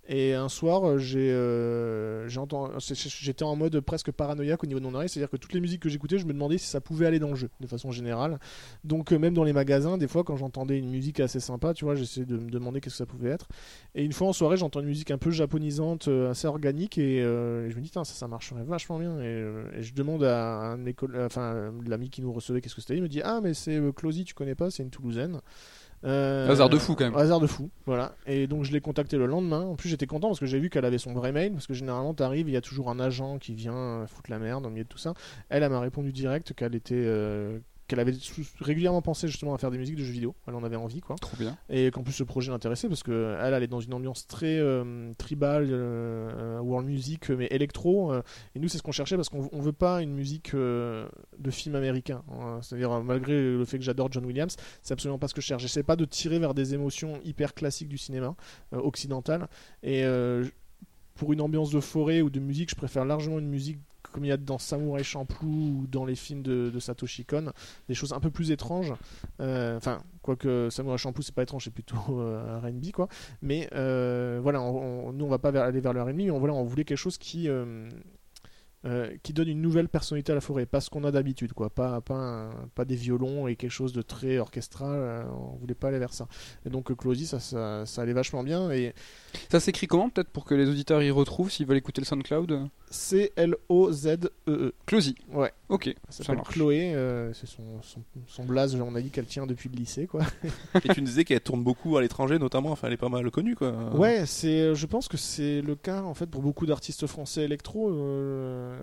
Et 0.09 0.35
un 0.35 0.49
soir, 0.49 0.87
euh, 0.87 0.99
j'ai, 0.99 1.33
euh, 1.33 2.29
j'étais 2.29 3.43
en 3.43 3.57
mode 3.57 3.81
presque 3.81 4.13
paranoïaque 4.13 4.63
au 4.63 4.67
niveau 4.67 4.79
de 4.79 4.85
mon 4.85 4.95
oreille, 4.95 5.09
c'est-à-dire 5.09 5.31
que 5.31 5.37
toutes 5.37 5.53
les 5.53 5.61
musiques 5.61 5.83
que 5.83 5.89
j'écoutais, 5.89 6.19
je 6.19 6.27
me 6.27 6.33
demandais 6.33 6.59
si 6.59 6.67
ça 6.67 6.81
pouvait 6.81 7.07
aller 7.07 7.19
dans 7.19 7.31
le 7.31 7.35
jeu, 7.35 7.51
de 7.61 7.67
façon 7.67 7.91
générale. 7.91 8.39
Donc 8.85 9.13
euh, 9.13 9.19
même 9.19 9.35
dans 9.35 9.43
les 9.43 9.53
magasins, 9.53 9.99
des 9.99 10.07
fois, 10.07 10.23
quand 10.23 10.37
j'entendais 10.37 10.79
une 10.79 10.91
musique 10.91 11.19
assez 11.19 11.41
sympa, 11.41 11.75
tu 11.75 11.85
vois, 11.85 11.97
j'essayais 11.97 12.27
de 12.27 12.37
me 12.37 12.51
demander 12.51 12.81
qu'est-ce 12.81 12.95
que 12.95 12.99
ça 12.99 13.07
pouvait 13.07 13.31
être. 13.31 13.49
Et 13.97 14.05
une 14.05 14.13
fois 14.13 14.29
en 14.29 14.33
soirée, 14.33 14.57
j'entends 14.57 14.81
une 14.81 14.87
musique 14.87 15.11
un 15.11 15.19
peu 15.19 15.33
japonisante, 15.33 16.09
assez 16.09 16.47
organique, 16.47 16.99
et, 16.99 17.23
je 17.23 17.75
me 17.75 17.81
dis, 17.81 17.91
ça, 17.93 18.05
ça 18.05 18.29
marcherait 18.29 18.63
vachement 18.63 18.99
bien. 18.99 19.21
Et, 19.21 19.45
et 19.79 19.83
je 19.83 19.93
demande 19.93 20.23
à 20.23 20.73
un 20.73 20.79
l'ami 21.87 22.11
qui 22.11 22.23
nous 22.23 22.33
recevait 22.33 22.61
qu'est-ce 22.61 22.75
que 22.75 22.81
c'était. 22.81 22.97
Il 22.97 23.03
me 23.03 23.09
dit, 23.09 23.23
ah, 23.23 23.41
mais 23.43 23.55
c'est 23.55 23.81
Closy, 23.95 24.25
tu 24.25 24.35
connais 24.35 24.55
pas, 24.55 24.71
c'est 24.71 24.83
une 24.85 24.91
Toulousaine. 24.91 25.41
Euh, 26.05 26.49
Hasard 26.49 26.69
de 26.69 26.79
fou, 26.79 26.95
quand 26.95 27.05
même. 27.05 27.17
Hasard 27.17 27.41
de 27.41 27.47
fou, 27.47 27.71
voilà. 27.87 28.15
Et 28.27 28.47
donc 28.47 28.65
je 28.65 28.73
l'ai 28.73 28.81
contacté 28.81 29.17
le 29.17 29.27
lendemain. 29.27 29.63
En 29.63 29.77
plus 29.77 29.89
j'étais 29.89 30.07
content 30.07 30.29
parce 30.29 30.41
que 30.41 30.47
j'ai 30.47 30.59
vu 30.59 30.71
qu'elle 30.71 30.85
avait 30.85 30.99
son 30.99 31.13
vrai 31.13 31.33
mail. 31.33 31.53
Parce 31.53 31.67
que 31.67 31.75
généralement 31.75 32.15
t'arrives, 32.15 32.49
il 32.49 32.53
y 32.53 32.57
a 32.57 32.61
toujours 32.61 32.91
un 32.91 33.01
agent 33.01 33.39
qui 33.39 33.55
vient 33.55 34.07
foutre 34.07 34.31
la 34.31 34.39
merde 34.39 34.67
au 34.67 34.71
milieu 34.71 34.85
de 34.85 34.89
tout 34.89 34.99
ça. 34.99 35.15
Elle, 35.49 35.63
elle 35.63 35.71
m'a 35.71 35.81
répondu 35.81 36.13
direct 36.13 36.53
qu'elle 36.55 36.75
était, 36.75 36.95
euh, 36.95 37.59
qu'elle 37.87 38.01
avait 38.01 38.15
régulièrement 38.61 39.03
pensé 39.03 39.29
justement 39.29 39.55
à 39.55 39.59
faire 39.59 39.71
des 39.71 39.79
musiques 39.79 39.97
de 39.97 40.05
jeux 40.05 40.13
vidéo. 40.13 40.35
Elle 40.47 40.55
en 40.55 40.65
avait 40.65 40.77
envie 40.77 41.01
quoi. 41.01 41.17
Trop 41.21 41.37
bien. 41.37 41.57
Et 41.69 41.91
qu'en 41.91 42.03
plus 42.03 42.13
ce 42.13 42.25
projet 42.25 42.51
l'intéressait 42.51 42.89
parce 42.89 43.03
que 43.03 43.37
elle, 43.41 43.55
elle 43.55 43.63
est 43.63 43.69
dans 43.69 43.81
une 43.81 43.95
ambiance 43.95 44.27
très 44.27 44.59
euh, 44.59 45.13
tribal, 45.19 45.69
euh, 45.71 46.59
world 46.61 46.87
music, 46.89 47.31
mais 47.31 47.47
électro. 47.51 48.13
euh, 48.13 48.23
et 48.55 48.59
nous 48.59 48.69
c'est 48.69 48.79
ce 48.79 48.83
qu'on 48.83 48.93
cherchait 48.93 49.17
parce 49.17 49.29
qu'on 49.29 49.49
on 49.53 49.61
veut 49.61 49.73
pas 49.73 50.03
une 50.03 50.13
musique 50.15 50.55
euh, 50.55 51.09
de 51.39 51.51
film 51.51 51.75
américain. 51.75 52.23
hein. 52.33 52.59
C'est-à-dire 52.63 52.93
euh, 52.93 53.03
malgré 53.03 53.33
le 53.35 53.65
fait 53.65 53.79
que 53.79 53.85
j'adore 53.85 54.11
John 54.11 54.25
Williams, 54.25 54.57
c'est 54.83 54.93
absolument 54.93 55.19
pas 55.19 55.29
ce 55.29 55.35
que 55.35 55.41
je 55.41 55.47
cherche. 55.47 55.63
J'essaie 55.63 55.83
pas 55.83 55.97
de 55.97 56.05
tirer 56.05 56.39
vers 56.39 56.55
des 56.55 56.75
émotions 56.75 57.21
hyper 57.25 57.55
classiques 57.55 57.89
du 57.89 57.99
cinéma 57.99 58.35
occidental. 58.73 59.49
Et 59.83 60.05
pour 61.15 61.33
une 61.33 61.41
ambiance 61.41 61.71
de 61.71 61.81
forêt 61.81 62.21
ou 62.21 62.31
de 62.31 62.41
musique, 62.41 62.71
je 62.71 62.75
préfère 62.77 63.05
largement 63.05 63.39
une 63.39 63.49
musique 63.49 63.79
comme 64.13 64.25
il 64.25 64.29
y 64.29 64.33
a 64.33 64.37
dans 64.37 64.59
Samurai 64.59 65.03
Champloo 65.05 65.47
ou 65.49 65.87
dans 65.91 66.05
les 66.05 66.15
films 66.15 66.43
de, 66.43 66.73
Satoshi 66.79 67.25
Kon, 67.25 67.53
des 67.89 67.95
choses 67.95 68.13
un 68.13 68.21
peu 68.21 68.31
plus 68.31 68.51
étranges. 68.51 68.93
Euh, 69.41 69.77
Enfin, 69.77 70.03
quoique 70.23 70.69
Samurai 70.71 70.99
Champloo 70.99 71.23
c'est 71.23 71.35
pas 71.35 71.43
étrange, 71.43 71.65
c'est 71.65 71.71
plutôt 71.73 71.97
euh, 72.21 72.59
R&B 72.61 72.91
quoi. 72.93 73.09
Mais 73.43 73.69
euh, 73.75 74.39
voilà, 74.43 74.61
on- 74.63 75.09
on- 75.09 75.13
nous 75.13 75.25
on 75.25 75.29
va 75.29 75.39
pas 75.39 75.49
aller 75.63 75.81
vers 75.81 75.93
le 75.93 76.03
R&B, 76.03 76.15
mais 76.17 76.31
on, 76.31 76.39
voilà, 76.39 76.55
on 76.55 76.65
voulait 76.65 76.85
quelque 76.85 76.99
chose 76.99 77.19
qui 77.19 77.49
qui 79.25 79.33
donne 79.33 79.49
une 79.49 79.61
nouvelle 79.61 79.89
personnalité 79.89 80.31
à 80.31 80.37
la 80.37 80.41
forêt, 80.41 80.65
pas 80.65 80.81
ce 80.81 80.91
qu'on 80.91 81.03
a 81.03 81.11
d'habitude, 81.11 81.53
quoi, 81.55 81.71
pas 81.71 82.01
pas 82.01 82.51
pas 82.77 82.85
des 82.85 82.95
violons 82.95 83.49
et 83.49 83.57
quelque 83.57 83.73
chose 83.73 83.93
de 83.93 84.01
très 84.01 84.39
orchestral. 84.39 84.95
euh, 84.95 85.25
on 85.33 85.57
voulait 85.57 85.75
pas 85.75 85.89
aller 85.89 85.99
vers 85.99 86.13
ça. 86.15 86.29
Et 86.65 86.71
donc 86.71 86.95
Closy, 86.97 87.27
ça, 87.27 87.41
ça, 87.41 87.85
ça 87.85 88.03
allait 88.03 88.13
vachement 88.13 88.45
bien 88.45 88.71
et 88.71 88.95
Ça 89.51 89.59
s'écrit 89.59 89.89
comment 89.89 90.09
peut-être 90.09 90.31
pour 90.31 90.45
que 90.45 90.55
les 90.55 90.69
auditeurs 90.69 91.03
y 91.03 91.11
retrouvent 91.11 91.51
s'ils 91.51 91.67
veulent 91.67 91.79
écouter 91.79 92.01
le 92.01 92.07
SoundCloud? 92.07 92.69
C-L-O-Z-E-E. 92.91 94.73
Closy. 94.87 95.15
E 95.33 95.37
Ouais. 95.37 95.53
Ok, 95.69 95.93
ça 96.09 96.23
s'appelle. 96.25 96.43
Chloé, 96.45 96.95
euh, 96.95 97.33
c'est 97.33 97.47
son, 97.49 97.63
son, 97.83 98.01
son 98.29 98.45
blaze, 98.45 98.77
on 98.77 98.95
a 98.95 99.01
dit 99.01 99.11
qu'elle 99.11 99.27
tient 99.27 99.47
depuis 99.47 99.69
le 99.69 99.75
lycée, 99.77 100.07
quoi. 100.07 100.23
Et 100.85 100.89
tu 100.95 101.01
nous 101.01 101.07
disais 101.09 101.25
qu'elle 101.25 101.41
tourne 101.41 101.65
beaucoup 101.65 101.97
à 101.97 102.01
l'étranger, 102.01 102.39
notamment. 102.39 102.71
Enfin, 102.71 102.87
elle 102.87 102.93
est 102.95 102.99
pas 102.99 103.09
mal 103.09 103.29
connue, 103.33 103.57
quoi. 103.57 103.73
Ouais, 103.95 104.25
c'est, 104.27 104.75
je 104.77 104.87
pense 104.87 105.09
que 105.09 105.17
c'est 105.17 105.61
le 105.63 105.75
cas 105.75 106.03
en 106.03 106.15
fait 106.15 106.27
pour 106.27 106.43
beaucoup 106.43 106.67
d'artistes 106.67 107.07
français 107.09 107.43
électro. 107.43 107.91
euh, 107.91 108.79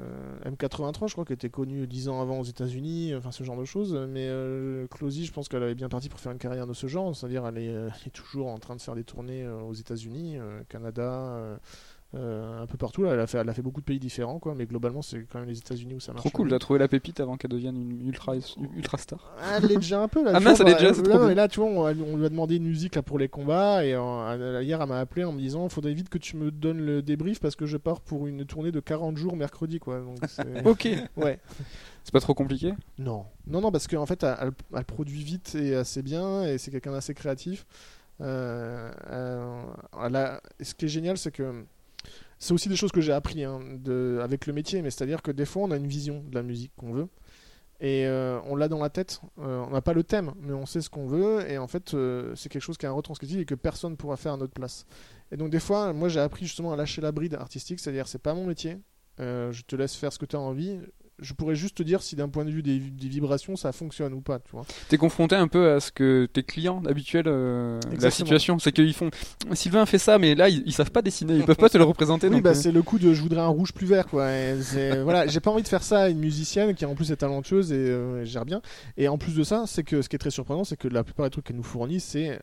M83, 0.46 1.08
je 1.08 1.14
crois 1.14 1.24
qu'elle 1.26 1.36
était 1.36 1.50
connue 1.50 1.88
10 1.88 2.10
ans 2.10 2.22
avant 2.22 2.40
aux 2.40 2.44
États-Unis, 2.44 3.14
enfin 3.16 3.32
ce 3.32 3.44
genre 3.46 3.58
de 3.58 3.66
choses. 3.66 3.94
Mais 4.10 4.28
euh, 4.28 4.86
Closy, 4.88 5.26
je 5.26 5.32
pense 5.32 5.48
qu'elle 5.48 5.64
avait 5.64 5.76
bien 5.76 5.90
parti 5.90 6.10
pour 6.10 6.20
faire 6.20 6.32
une 6.34 6.38
carrière 6.38 6.68
de 6.68 6.74
ce 6.74 6.88
genre, 6.88 7.16
c'est-à-dire 7.16 7.46
elle 7.48 7.58
est, 7.58 7.70
euh, 7.70 7.88
elle 8.02 8.08
est 8.08 8.12
toujours 8.12 8.48
en 8.48 8.58
train 8.60 8.76
de 8.76 8.82
faire 8.82 8.96
des 8.96 9.04
tournées 9.06 9.44
euh, 9.44 9.62
aux 9.62 9.74
États-Unis, 9.74 10.38
euh, 10.38 10.62
Canada. 10.68 11.02
euh, 11.02 11.44
euh, 11.54 11.58
un 12.16 12.68
peu 12.68 12.78
partout 12.78 13.04
là, 13.04 13.14
elle 13.14 13.20
a 13.20 13.28
fait, 13.28 13.38
elle 13.40 13.50
a 13.50 13.54
fait 13.54 13.62
beaucoup 13.62 13.82
de 13.82 13.86
pays 13.86 14.00
différents 14.00 14.38
quoi, 14.40 14.54
mais 14.56 14.66
globalement 14.66 15.02
c'est 15.02 15.26
quand 15.32 15.40
même 15.40 15.48
les 15.50 15.58
États-Unis 15.58 15.96
où 15.96 16.00
ça 16.00 16.12
marche. 16.14 16.22
Trop 16.24 16.30
cool, 16.38 16.50
t'as 16.50 16.60
trouvé 16.60 16.80
la 16.80 16.88
pépite 16.88 17.20
avant 17.20 17.38
qu'elle 17.38 17.52
devienne 17.52 17.76
une 17.76 18.08
ultra, 18.08 18.34
ultra 18.76 18.98
star. 18.98 19.34
Ah, 19.42 19.58
elle 19.58 19.66
l'est 19.68 19.76
déjà 19.76 20.02
un 20.02 20.08
peu 20.08 20.24
là. 20.24 20.32
Ah 20.36 20.40
mince, 20.40 20.60
elle 20.60 20.70
est 20.70 20.74
déjà, 20.76 20.90
bah, 20.92 20.96
c'est 20.98 21.08
là, 21.08 21.20
mais 21.28 21.36
là, 21.36 21.48
tu 21.48 21.60
vois, 21.60 21.70
on, 21.70 21.80
on 21.86 22.18
lui 22.18 22.26
a 22.26 22.30
demandé 22.30 22.58
une 22.58 22.66
musique 22.68 22.96
là, 22.96 23.02
pour 23.02 23.18
les 23.20 23.30
combats 23.30 23.84
et 23.86 23.94
euh, 23.96 24.62
hier 24.64 24.82
elle 24.82 24.88
m'a 24.90 25.00
appelé 25.00 25.24
en 25.24 25.32
me 25.32 25.40
disant 25.40 25.68
faudrait 25.70 25.94
vite 25.94 26.10
que 26.10 26.18
tu 26.18 26.38
me 26.38 26.52
donnes 26.52 26.86
le 26.86 27.02
débrief 27.02 27.40
parce 27.40 27.56
que 27.56 27.66
je 27.66 27.78
pars 27.78 28.00
pour 28.02 28.28
une 28.28 28.46
tournée 28.46 28.72
de 28.72 28.80
40 28.80 29.18
jours 29.18 29.36
mercredi 29.36 29.80
quoi. 29.80 30.00
Donc, 30.00 30.18
Ok, 30.66 30.88
ouais. 31.18 31.40
c'est 32.04 32.12
pas 32.14 32.20
trop 32.20 32.34
compliqué? 32.34 32.74
Non. 33.00 33.26
Non, 33.48 33.60
non, 33.62 33.72
parce 33.72 33.88
qu'en 33.88 34.06
fait, 34.06 34.24
elle, 34.24 34.84
produit 34.86 35.24
vite 35.24 35.56
et 35.56 35.76
assez 35.76 36.02
bien, 36.02 36.44
et 36.44 36.58
c'est 36.58 36.70
quelqu'un 36.72 36.92
d'assez 36.92 37.14
créatif. 37.14 37.66
Euh, 38.22 38.92
euh, 39.10 39.64
a- 39.94 40.40
et 40.60 40.64
ce 40.64 40.76
qui 40.76 40.86
est 40.86 40.90
génial, 40.90 41.18
c'est 41.18 41.32
que 41.32 41.66
c'est 42.40 42.54
aussi 42.54 42.70
des 42.70 42.76
choses 42.76 42.92
que 42.92 43.02
j'ai 43.02 43.14
appris 43.14 43.44
hein, 43.44 43.60
avec 44.22 44.48
le 44.48 44.54
métier, 44.54 44.82
mais 44.82 44.92
c'est-à-dire 44.92 45.22
que 45.22 45.32
des 45.32 45.46
fois, 45.46 45.64
on 45.64 45.72
a 45.72 45.78
une 45.78 45.88
vision 45.88 46.24
de 46.28 46.36
la 46.36 46.44
musique 46.44 46.72
qu'on 46.76 46.92
veut. 46.92 47.08
Et 47.80 48.06
euh, 48.06 48.40
on 48.46 48.56
l'a 48.56 48.70
dans 48.70 48.80
la 48.80 48.90
tête, 48.90 49.20
Euh, 49.40 49.66
on 49.68 49.72
n'a 49.72 49.82
pas 49.82 49.94
le 49.94 50.04
thème, 50.04 50.34
mais 50.40 50.54
on 50.54 50.66
sait 50.66 50.80
ce 50.80 50.90
qu'on 50.90 51.06
veut, 51.08 51.50
et 51.50 51.58
en 51.58 51.68
fait, 51.68 51.94
euh, 51.94 52.34
c'est 52.36 52.48
quelque 52.48 52.62
chose 52.62 52.78
qui 52.78 52.86
est 52.86 52.90
un 52.90 52.94
retranscriptif 52.94 53.40
et 53.40 53.46
que 53.46 53.56
personne 53.56 53.92
ne 53.92 53.98
pourra 53.98 54.16
faire 54.16 54.34
à 54.34 54.38
notre 54.38 54.54
place. 54.54 54.86
Et 55.32 55.38
donc, 55.38 55.50
des 55.50 55.60
fois, 55.60 55.92
moi, 55.92 56.08
j'ai 56.08 56.22
appris 56.22 56.46
justement 56.46 56.72
à 56.72 56.78
lâcher 56.78 57.02
la 57.02 57.12
bride 57.12 57.34
artistique, 57.34 57.80
c'est-à-dire, 57.82 58.08
c'est 58.08 58.22
pas 58.22 58.34
mon 58.34 58.46
métier, 58.46 58.78
je 59.20 59.62
te 59.64 59.76
laisse 59.76 59.96
faire 59.96 60.14
ce 60.14 60.20
que 60.20 60.26
tu 60.26 60.36
as 60.36 60.40
envie. 60.40 60.80
Je 61.20 61.34
pourrais 61.34 61.56
juste 61.56 61.78
te 61.78 61.84
dire 61.84 62.02
si 62.02 62.16
d'un 62.16 62.28
point 62.28 62.44
de 62.44 62.50
vue 62.52 62.64
des, 62.64 62.80
des 62.80 63.08
vibrations 63.08 63.56
ça 63.56 63.72
fonctionne 63.72 64.14
ou 64.14 64.22
pas, 64.22 64.40
tu 64.40 64.52
vois. 64.52 64.66
T'es 64.90 64.98
confronté 64.98 65.36
un 65.36 65.48
peu 65.48 65.72
à 65.72 65.80
ce 65.80 65.92
que 65.92 66.26
tes 66.32 66.44
clients 66.44 66.82
habituels, 66.86 67.28
euh, 67.28 67.80
la 68.00 68.10
situation, 68.12 68.58
c'est 68.60 68.72
qu'ils 68.72 68.94
font 68.94 69.10
Sylvain 69.54 69.86
fait 69.86 70.00
ça, 70.00 70.18
mais 70.18 70.34
là 70.36 70.50
ils, 70.50 70.64
ils 70.66 70.74
savent 70.74 70.92
pas 70.92 71.02
dessiner, 71.02 71.36
ils 71.36 71.44
peuvent 71.46 71.56
pas 71.56 71.70
te 71.70 71.78
le 71.78 71.84
représenter. 71.84 72.28
Oui, 72.28 72.34
donc, 72.36 72.44
bah, 72.44 72.50
euh, 72.50 72.54
c'est 72.56 72.72
le 72.72 72.82
coup 72.82 72.98
de 73.00 73.14
je 73.14 73.22
voudrais 73.22 73.42
un 73.42 73.48
rouge 73.48 73.74
plus 73.74 73.86
vert, 73.86 74.08
quoi. 74.08 74.32
Et 74.32 74.56
voilà, 75.04 75.28
j'ai 75.28 75.40
pas 75.40 75.52
envie 75.52 75.64
de 75.64 75.68
faire 75.68 75.84
ça 75.84 76.02
à 76.04 76.10
une 76.10 76.20
musicienne 76.20 76.74
qui 76.74 76.86
en 76.86 76.96
plus 76.96 77.12
est 77.12 77.18
talentueuse 77.18 77.72
et 77.72 77.76
euh, 77.76 78.26
gère 78.26 78.46
bien. 78.46 78.62
Et 78.98 79.08
en 79.08 79.18
plus 79.18 79.36
de 79.36 79.44
ça, 79.44 79.66
c'est 79.68 79.84
que 79.84 80.02
ce 80.02 80.10
qui 80.10 80.16
est 80.16 80.20
très 80.20 80.32
surprenant, 80.32 80.64
c'est 80.64 80.78
que 80.78 80.88
la 80.88 81.04
plupart 81.04 81.26
des 81.28 81.30
trucs 81.30 81.46
qu'elle 81.46 81.56
nous 81.58 81.64
fournit, 81.64 82.00
c'est 82.00 82.40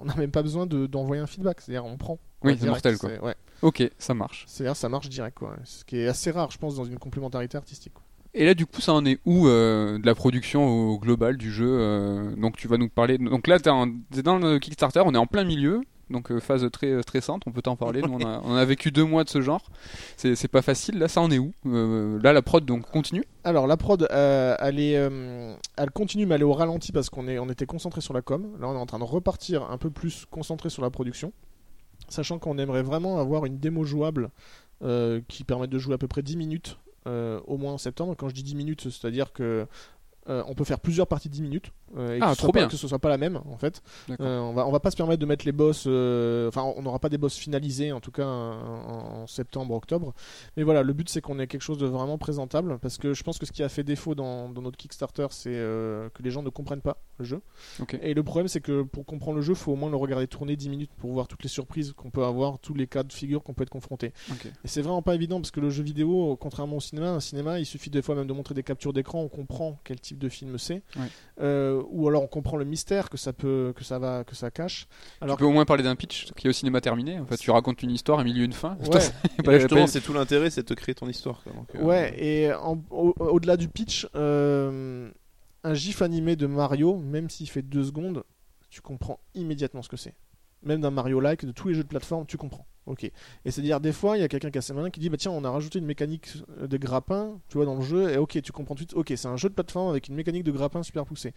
on 0.00 0.04
n'a 0.04 0.14
même 0.16 0.30
pas 0.30 0.42
besoin 0.42 0.66
de- 0.66 0.86
d'envoyer 0.86 1.22
un 1.22 1.26
feedback, 1.26 1.60
c'est-à-dire 1.60 1.84
on 1.84 1.96
prend. 1.96 2.18
Oui, 2.42 2.56
c'est 2.60 2.66
mortel, 2.66 2.98
quoi. 2.98 3.10
Ouais, 3.22 3.34
Ok, 3.62 3.82
ça 3.98 4.14
marche. 4.14 4.44
c'est-à-dire 4.46 4.76
ça 4.76 4.88
marche 4.88 5.08
direct, 5.08 5.36
quoi. 5.38 5.56
Ce 5.64 5.84
qui 5.84 5.98
est 5.98 6.06
assez 6.06 6.30
rare, 6.30 6.50
je 6.52 6.58
pense, 6.58 6.76
dans 6.76 6.84
une 6.84 6.98
complémentarité 6.98 7.56
artistique. 7.56 7.94
quoi. 7.94 8.02
Et 8.34 8.44
là, 8.44 8.54
du 8.54 8.66
coup, 8.66 8.80
ça 8.80 8.92
en 8.92 9.04
est 9.04 9.18
où 9.24 9.48
euh, 9.48 9.98
de 9.98 10.06
la 10.06 10.14
production 10.14 10.66
au 10.66 10.98
global 10.98 11.36
du 11.36 11.50
jeu 11.50 11.66
euh, 11.68 12.34
Donc, 12.36 12.56
tu 12.56 12.68
vas 12.68 12.76
nous 12.76 12.88
parler. 12.88 13.18
Donc 13.18 13.46
là, 13.46 13.58
t'es 13.58 13.70
dans 14.22 14.38
le 14.38 14.58
Kickstarter, 14.58 15.02
on 15.04 15.14
est 15.14 15.18
en 15.18 15.26
plein 15.26 15.44
milieu. 15.44 15.80
Donc, 16.10 16.30
euh, 16.30 16.40
phase 16.40 16.66
très 16.70 17.02
stressante, 17.02 17.42
on 17.46 17.52
peut 17.52 17.62
t'en 17.62 17.76
parler. 17.76 18.00
Nous, 18.00 18.18
on, 18.20 18.54
a, 18.54 18.64
vécu 18.64 18.90
deux 18.90 19.04
mois 19.04 19.24
de 19.24 19.28
ce 19.28 19.40
genre. 19.40 19.70
C'est 20.16 20.48
pas 20.48 20.62
facile. 20.62 20.98
Là, 20.98 21.08
ça 21.08 21.20
en 21.20 21.30
est 21.30 21.38
où 21.38 21.52
Là, 21.64 22.32
la 22.32 22.42
prod 22.42 22.64
donc 22.64 22.90
continue? 22.90 23.24
Alors 23.44 23.66
la 23.66 23.76
prod, 23.76 24.06
elle 24.10 24.78
est, 24.78 24.92
elle 24.92 25.90
continue, 25.92 26.24
mais 26.24 26.34
elle 26.36 26.42
est 26.42 26.44
au 26.44 26.52
ralenti 26.52 26.92
parce 26.92 27.10
qu'on 27.10 27.28
on 27.28 27.48
était 27.50 27.66
concentré 27.66 28.00
sur 28.00 28.14
la 28.14 28.22
com. 28.22 28.46
Là, 28.60 28.68
on 28.68 28.74
est 28.74 28.78
en 28.78 28.86
train 28.86 28.98
de 28.98 29.04
repartir 29.04 29.70
un 29.70 29.78
peu 29.78 29.90
plus 29.90 30.26
concentré 30.30 30.70
sur 30.70 30.82
la 30.82 30.90
production, 30.90 31.32
sachant 32.08 32.38
qu'on 32.38 32.56
aimerait 32.56 32.82
vraiment 32.82 33.18
avoir 33.18 33.44
une 33.44 33.58
démo 33.58 33.84
jouable 33.84 34.30
qui 35.28 35.44
permette 35.44 35.70
de 35.70 35.78
jouer 35.78 35.94
à 35.94 35.98
peu 35.98 36.08
près 36.08 36.22
10 36.22 36.36
minutes 36.36 36.78
au 37.46 37.56
moins 37.56 37.72
en 37.72 37.78
septembre. 37.78 38.14
Quand 38.16 38.28
je 38.28 38.34
dis 38.34 38.42
10 38.42 38.54
minutes, 38.54 38.90
c'est-à-dire 38.90 39.32
que 39.32 39.66
euh, 40.28 40.42
on 40.46 40.54
peut 40.54 40.64
faire 40.64 40.80
plusieurs 40.80 41.06
parties 41.06 41.28
de 41.28 41.34
10 41.34 41.42
minutes 41.42 41.72
euh, 41.96 42.16
et 42.16 42.18
Ah, 42.20 42.34
trop 42.36 42.52
pas- 42.52 42.60
bien. 42.60 42.68
que 42.68 42.76
ce 42.76 42.86
soit 42.88 42.98
pas 42.98 43.08
la 43.08 43.18
même 43.18 43.40
en 43.46 43.56
fait. 43.56 43.82
Euh, 44.20 44.38
on 44.40 44.52
va 44.52 44.66
on 44.66 44.70
va 44.70 44.80
pas 44.80 44.90
se 44.90 44.96
permettre 44.96 45.20
de 45.20 45.26
mettre 45.26 45.44
les 45.46 45.52
boss 45.52 45.84
euh, 45.86 46.48
enfin 46.48 46.62
on 46.76 46.82
n'aura 46.82 46.98
pas 46.98 47.08
des 47.08 47.18
boss 47.18 47.36
finalisés 47.36 47.92
en 47.92 48.00
tout 48.00 48.10
cas 48.10 48.26
en, 48.26 49.22
en 49.22 49.26
septembre 49.26 49.74
octobre. 49.74 50.14
Mais 50.56 50.62
voilà 50.62 50.82
le 50.82 50.92
but 50.92 51.08
c'est 51.08 51.20
qu'on 51.20 51.38
ait 51.38 51.46
quelque 51.46 51.62
chose 51.62 51.78
de 51.78 51.86
vraiment 51.86 52.18
présentable 52.18 52.78
parce 52.78 52.98
que 52.98 53.14
je 53.14 53.22
pense 53.22 53.38
que 53.38 53.46
ce 53.46 53.52
qui 53.52 53.62
a 53.62 53.68
fait 53.68 53.84
défaut 53.84 54.14
dans, 54.14 54.48
dans 54.48 54.62
notre 54.62 54.76
Kickstarter 54.76 55.26
c'est 55.30 55.54
euh, 55.54 56.08
que 56.14 56.22
les 56.22 56.30
gens 56.30 56.42
ne 56.42 56.50
comprennent 56.50 56.80
pas 56.82 56.98
le 57.18 57.24
jeu. 57.24 57.40
Et 58.02 58.14
le 58.14 58.22
problème 58.22 58.48
c'est 58.48 58.60
que 58.60 58.82
pour 58.82 59.04
comprendre 59.06 59.36
le 59.36 59.42
jeu 59.42 59.54
faut 59.54 59.72
au 59.72 59.76
moins 59.76 59.90
le 59.90 59.96
regarder 59.96 60.26
tourner 60.26 60.56
10 60.56 60.68
minutes 60.68 60.90
pour 60.98 61.12
voir 61.12 61.28
toutes 61.28 61.42
les 61.42 61.48
surprises 61.48 61.92
qu'on 61.96 62.10
peut 62.10 62.24
avoir 62.24 62.58
tous 62.58 62.74
les 62.74 62.86
cas 62.86 63.02
de 63.02 63.12
figure 63.12 63.42
qu'on 63.42 63.54
peut 63.54 63.62
être 63.62 63.70
confronté. 63.70 64.12
Et 64.64 64.68
c'est 64.68 64.82
vraiment 64.82 65.02
pas 65.02 65.14
évident 65.14 65.40
parce 65.40 65.50
que 65.50 65.60
le 65.60 65.70
jeu 65.70 65.82
vidéo, 65.82 66.36
contrairement 66.40 66.76
au 66.76 66.80
cinéma, 66.80 67.08
un 67.10 67.20
cinéma, 67.20 67.58
il 67.60 67.66
suffit 67.66 67.90
des 67.90 68.02
fois 68.02 68.14
même 68.14 68.26
de 68.26 68.32
montrer 68.32 68.54
des 68.54 68.62
captures 68.62 68.92
d'écran, 68.92 69.20
on 69.20 69.28
comprend 69.28 69.78
quel 69.84 70.00
type 70.00 70.18
de 70.18 70.28
film 70.28 70.58
c'est, 70.58 70.82
Ouais. 70.96 71.06
Euh, 71.78 71.82
ou 71.90 72.08
alors 72.08 72.22
on 72.22 72.26
comprend 72.26 72.56
le 72.56 72.64
mystère 72.64 73.10
que 73.10 73.16
ça 73.16 73.32
peut, 73.32 73.72
que 73.76 73.84
ça 73.84 73.98
va, 73.98 74.24
que 74.24 74.34
ça 74.34 74.50
cache. 74.50 74.86
Alors 75.20 75.36
tu 75.36 75.40
peux 75.40 75.46
au 75.46 75.52
moins 75.52 75.64
parler 75.64 75.82
d'un 75.82 75.96
pitch 75.96 76.32
qui 76.36 76.46
est 76.46 76.50
au 76.50 76.52
cinéma 76.52 76.80
terminé. 76.80 77.18
En 77.18 77.26
fait, 77.26 77.36
tu 77.36 77.50
racontes 77.50 77.82
une 77.82 77.90
histoire, 77.90 78.18
un 78.18 78.24
milieu, 78.24 78.44
une 78.44 78.52
fin. 78.52 78.76
ouais, 78.76 79.00
c'est 79.00 79.12
Et 79.56 79.60
justement, 79.60 79.86
tout 80.00 80.12
l'intérêt, 80.12 80.50
c'est 80.50 80.62
de 80.62 80.66
te 80.66 80.74
créer 80.74 80.94
ton 80.94 81.08
histoire. 81.08 81.42
quoi. 81.42 81.52
Donc, 81.52 81.74
euh, 81.74 81.82
ouais, 81.82 82.14
et 82.22 82.52
en- 82.52 82.82
au- 82.90 83.14
au-delà 83.18 83.56
du 83.56 83.68
pitch, 83.68 84.06
euh, 84.14 85.10
un 85.64 85.74
gif 85.74 86.02
animé 86.02 86.36
de 86.36 86.46
Mario, 86.46 86.96
même 86.98 87.28
s'il 87.30 87.48
fait 87.48 87.62
deux 87.62 87.84
secondes, 87.84 88.24
tu 88.70 88.80
comprends 88.80 89.18
immédiatement 89.34 89.82
ce 89.82 89.88
que 89.88 89.96
c'est. 89.96 90.14
Même 90.62 90.80
d'un 90.80 90.90
Mario-like, 90.90 91.44
de 91.44 91.52
tous 91.52 91.68
les 91.68 91.74
jeux 91.74 91.84
de 91.84 91.88
plateforme, 91.88 92.26
tu 92.26 92.36
comprends. 92.36 92.66
Ok. 92.86 93.04
Et 93.04 93.12
c'est-à-dire, 93.50 93.80
des 93.80 93.92
fois, 93.92 94.16
il 94.16 94.22
y 94.22 94.24
a 94.24 94.28
quelqu'un 94.28 94.50
qui 94.50 94.56
a 94.56 94.62
ses 94.62 94.72
malin 94.72 94.88
qui 94.88 94.98
dit 94.98 95.10
Bah 95.10 95.18
tiens, 95.18 95.30
on 95.30 95.44
a 95.44 95.50
rajouté 95.50 95.78
une 95.78 95.84
mécanique 95.84 96.28
euh, 96.58 96.66
de 96.66 96.76
grappin, 96.78 97.38
tu 97.48 97.58
vois, 97.58 97.66
dans 97.66 97.74
le 97.76 97.82
jeu, 97.82 98.10
et 98.10 98.16
ok, 98.16 98.40
tu 98.40 98.50
comprends 98.50 98.74
tout 98.74 98.84
de 98.84 98.90
suite, 98.90 98.98
ok, 98.98 99.12
c'est 99.14 99.28
un 99.28 99.36
jeu 99.36 99.50
de 99.50 99.54
plateforme 99.54 99.90
avec 99.90 100.08
une 100.08 100.14
mécanique 100.14 100.42
de 100.42 100.50
grappin 100.52 100.82
super 100.82 101.04
poussée. 101.04 101.34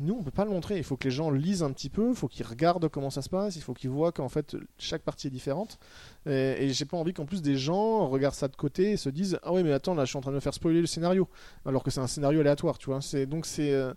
Nous, 0.00 0.14
on 0.18 0.22
peut 0.22 0.30
pas 0.30 0.46
le 0.46 0.50
montrer, 0.50 0.78
il 0.78 0.82
faut 0.82 0.96
que 0.96 1.04
les 1.04 1.10
gens 1.10 1.30
lisent 1.30 1.62
un 1.62 1.72
petit 1.72 1.90
peu, 1.90 2.08
il 2.08 2.14
faut 2.16 2.26
qu'ils 2.26 2.46
regardent 2.46 2.88
comment 2.88 3.10
ça 3.10 3.20
se 3.20 3.28
passe, 3.28 3.54
il 3.56 3.60
faut 3.62 3.74
qu'ils 3.74 3.90
voient 3.90 4.12
qu'en 4.12 4.30
fait, 4.30 4.56
chaque 4.78 5.02
partie 5.02 5.26
est 5.26 5.30
différente. 5.30 5.78
Et, 6.26 6.56
et 6.64 6.68
j'ai 6.70 6.86
pas 6.86 6.96
envie 6.96 7.12
qu'en 7.12 7.26
plus 7.26 7.42
des 7.42 7.56
gens 7.56 8.08
regardent 8.08 8.34
ça 8.34 8.48
de 8.48 8.56
côté 8.56 8.92
et 8.92 8.96
se 8.96 9.10
disent 9.10 9.38
Ah 9.42 9.52
ouais, 9.52 9.62
mais 9.62 9.72
attends, 9.72 9.94
là, 9.94 10.06
je 10.06 10.08
suis 10.08 10.16
en 10.16 10.22
train 10.22 10.30
de 10.30 10.36
me 10.36 10.40
faire 10.40 10.54
spoiler 10.54 10.80
le 10.80 10.86
scénario, 10.86 11.28
alors 11.66 11.82
que 11.82 11.90
c'est 11.90 12.00
un 12.00 12.06
scénario 12.06 12.40
aléatoire, 12.40 12.78
tu 12.78 12.86
vois. 12.86 13.00
Donc 13.28 13.44
c'est. 13.44 13.72
euh, 13.72 13.92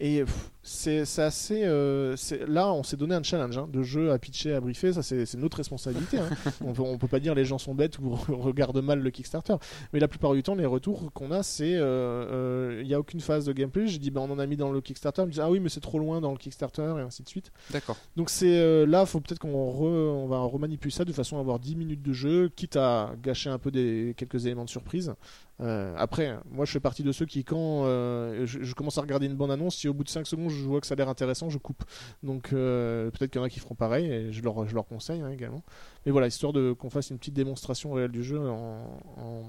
et 0.00 0.24
c'est 0.62 1.00
assez. 1.18 1.62
euh, 1.64 2.14
là, 2.46 2.72
on 2.72 2.82
s'est 2.82 2.96
donné 2.96 3.14
un 3.14 3.22
challenge 3.22 3.56
hein, 3.58 3.68
de 3.72 3.82
jeu 3.82 4.12
à 4.12 4.18
pitcher, 4.18 4.52
à 4.54 4.60
briefer. 4.60 4.92
Ça, 4.92 5.02
c'est 5.02 5.34
notre 5.36 5.56
responsabilité. 5.56 6.18
hein. 6.18 6.28
on, 6.64 6.72
peut, 6.72 6.82
on 6.82 6.98
peut 6.98 7.08
pas 7.08 7.20
dire 7.20 7.34
les 7.34 7.44
gens 7.44 7.58
sont 7.58 7.74
bêtes 7.74 7.98
ou 7.98 8.10
regardent 8.28 8.82
mal 8.82 9.00
le 9.00 9.10
Kickstarter. 9.10 9.54
Mais 9.92 9.98
la 9.98 10.08
plupart 10.08 10.34
du 10.34 10.42
temps, 10.42 10.54
les 10.54 10.66
retours 10.66 11.10
qu'on 11.12 11.30
a, 11.32 11.42
c'est. 11.42 11.70
Il 11.70 11.78
euh, 11.80 12.84
n'y 12.84 12.94
a 12.94 13.00
aucune 13.00 13.20
phase 13.20 13.44
de 13.44 13.52
gameplay. 13.52 13.86
J'ai 13.86 13.98
dit, 13.98 14.10
bah, 14.10 14.20
on 14.20 14.30
en 14.30 14.38
a 14.38 14.46
mis 14.46 14.56
dans 14.56 14.70
le 14.70 14.80
Kickstarter. 14.80 15.22
Ils 15.22 15.26
me 15.26 15.30
disent, 15.30 15.40
ah 15.40 15.50
oui, 15.50 15.58
mais 15.58 15.68
c'est 15.68 15.80
trop 15.80 15.98
loin 15.98 16.20
dans 16.20 16.32
le 16.32 16.38
Kickstarter, 16.38 16.94
et 16.98 17.02
ainsi 17.02 17.22
de 17.22 17.28
suite. 17.28 17.50
D'accord. 17.70 17.96
Donc 18.16 18.30
c'est 18.30 18.58
euh, 18.58 18.86
là, 18.86 19.04
faut 19.06 19.20
peut-être 19.20 19.38
qu'on 19.40 19.48
re- 19.72 20.10
on 20.12 20.26
va 20.28 20.38
remanipuler 20.40 20.92
ça 20.92 21.04
de 21.04 21.12
façon 21.12 21.38
à 21.38 21.40
avoir 21.40 21.58
10 21.58 21.76
minutes 21.76 22.02
de 22.02 22.12
jeu, 22.12 22.50
quitte 22.54 22.76
à 22.76 23.12
gâcher 23.22 23.50
un 23.50 23.58
peu 23.58 23.70
des 23.70 24.14
quelques 24.16 24.46
éléments 24.46 24.64
de 24.64 24.70
surprise. 24.70 25.14
Euh, 25.60 25.92
après, 25.98 26.36
moi 26.50 26.64
je 26.64 26.70
fais 26.70 26.78
partie 26.80 27.02
de 27.02 27.10
ceux 27.10 27.26
qui, 27.26 27.42
quand 27.42 27.84
euh, 27.84 28.46
je, 28.46 28.62
je 28.62 28.74
commence 28.74 28.96
à 28.96 29.00
regarder 29.00 29.26
une 29.26 29.34
bande 29.34 29.50
annonce, 29.50 29.76
si 29.76 29.88
au 29.88 29.92
bout 29.94 30.04
de 30.04 30.08
5 30.08 30.24
secondes 30.26 30.50
je 30.50 30.64
vois 30.64 30.80
que 30.80 30.86
ça 30.86 30.94
a 30.94 30.96
l'air 30.96 31.08
intéressant, 31.08 31.50
je 31.50 31.58
coupe. 31.58 31.82
Donc 32.22 32.52
euh, 32.52 33.10
peut-être 33.10 33.32
qu'il 33.32 33.40
y 33.40 33.42
en 33.42 33.44
a 33.46 33.50
qui 33.50 33.58
feront 33.58 33.74
pareil 33.74 34.06
et 34.06 34.32
je 34.32 34.40
leur, 34.42 34.68
je 34.68 34.74
leur 34.74 34.86
conseille 34.86 35.20
hein, 35.20 35.30
également. 35.30 35.62
Mais 36.06 36.12
voilà, 36.12 36.28
histoire 36.28 36.52
de 36.52 36.72
qu'on 36.72 36.90
fasse 36.90 37.10
une 37.10 37.18
petite 37.18 37.34
démonstration 37.34 37.92
réelle 37.92 38.12
du 38.12 38.22
jeu 38.22 38.38
en, 38.38 39.00
en- 39.16 39.42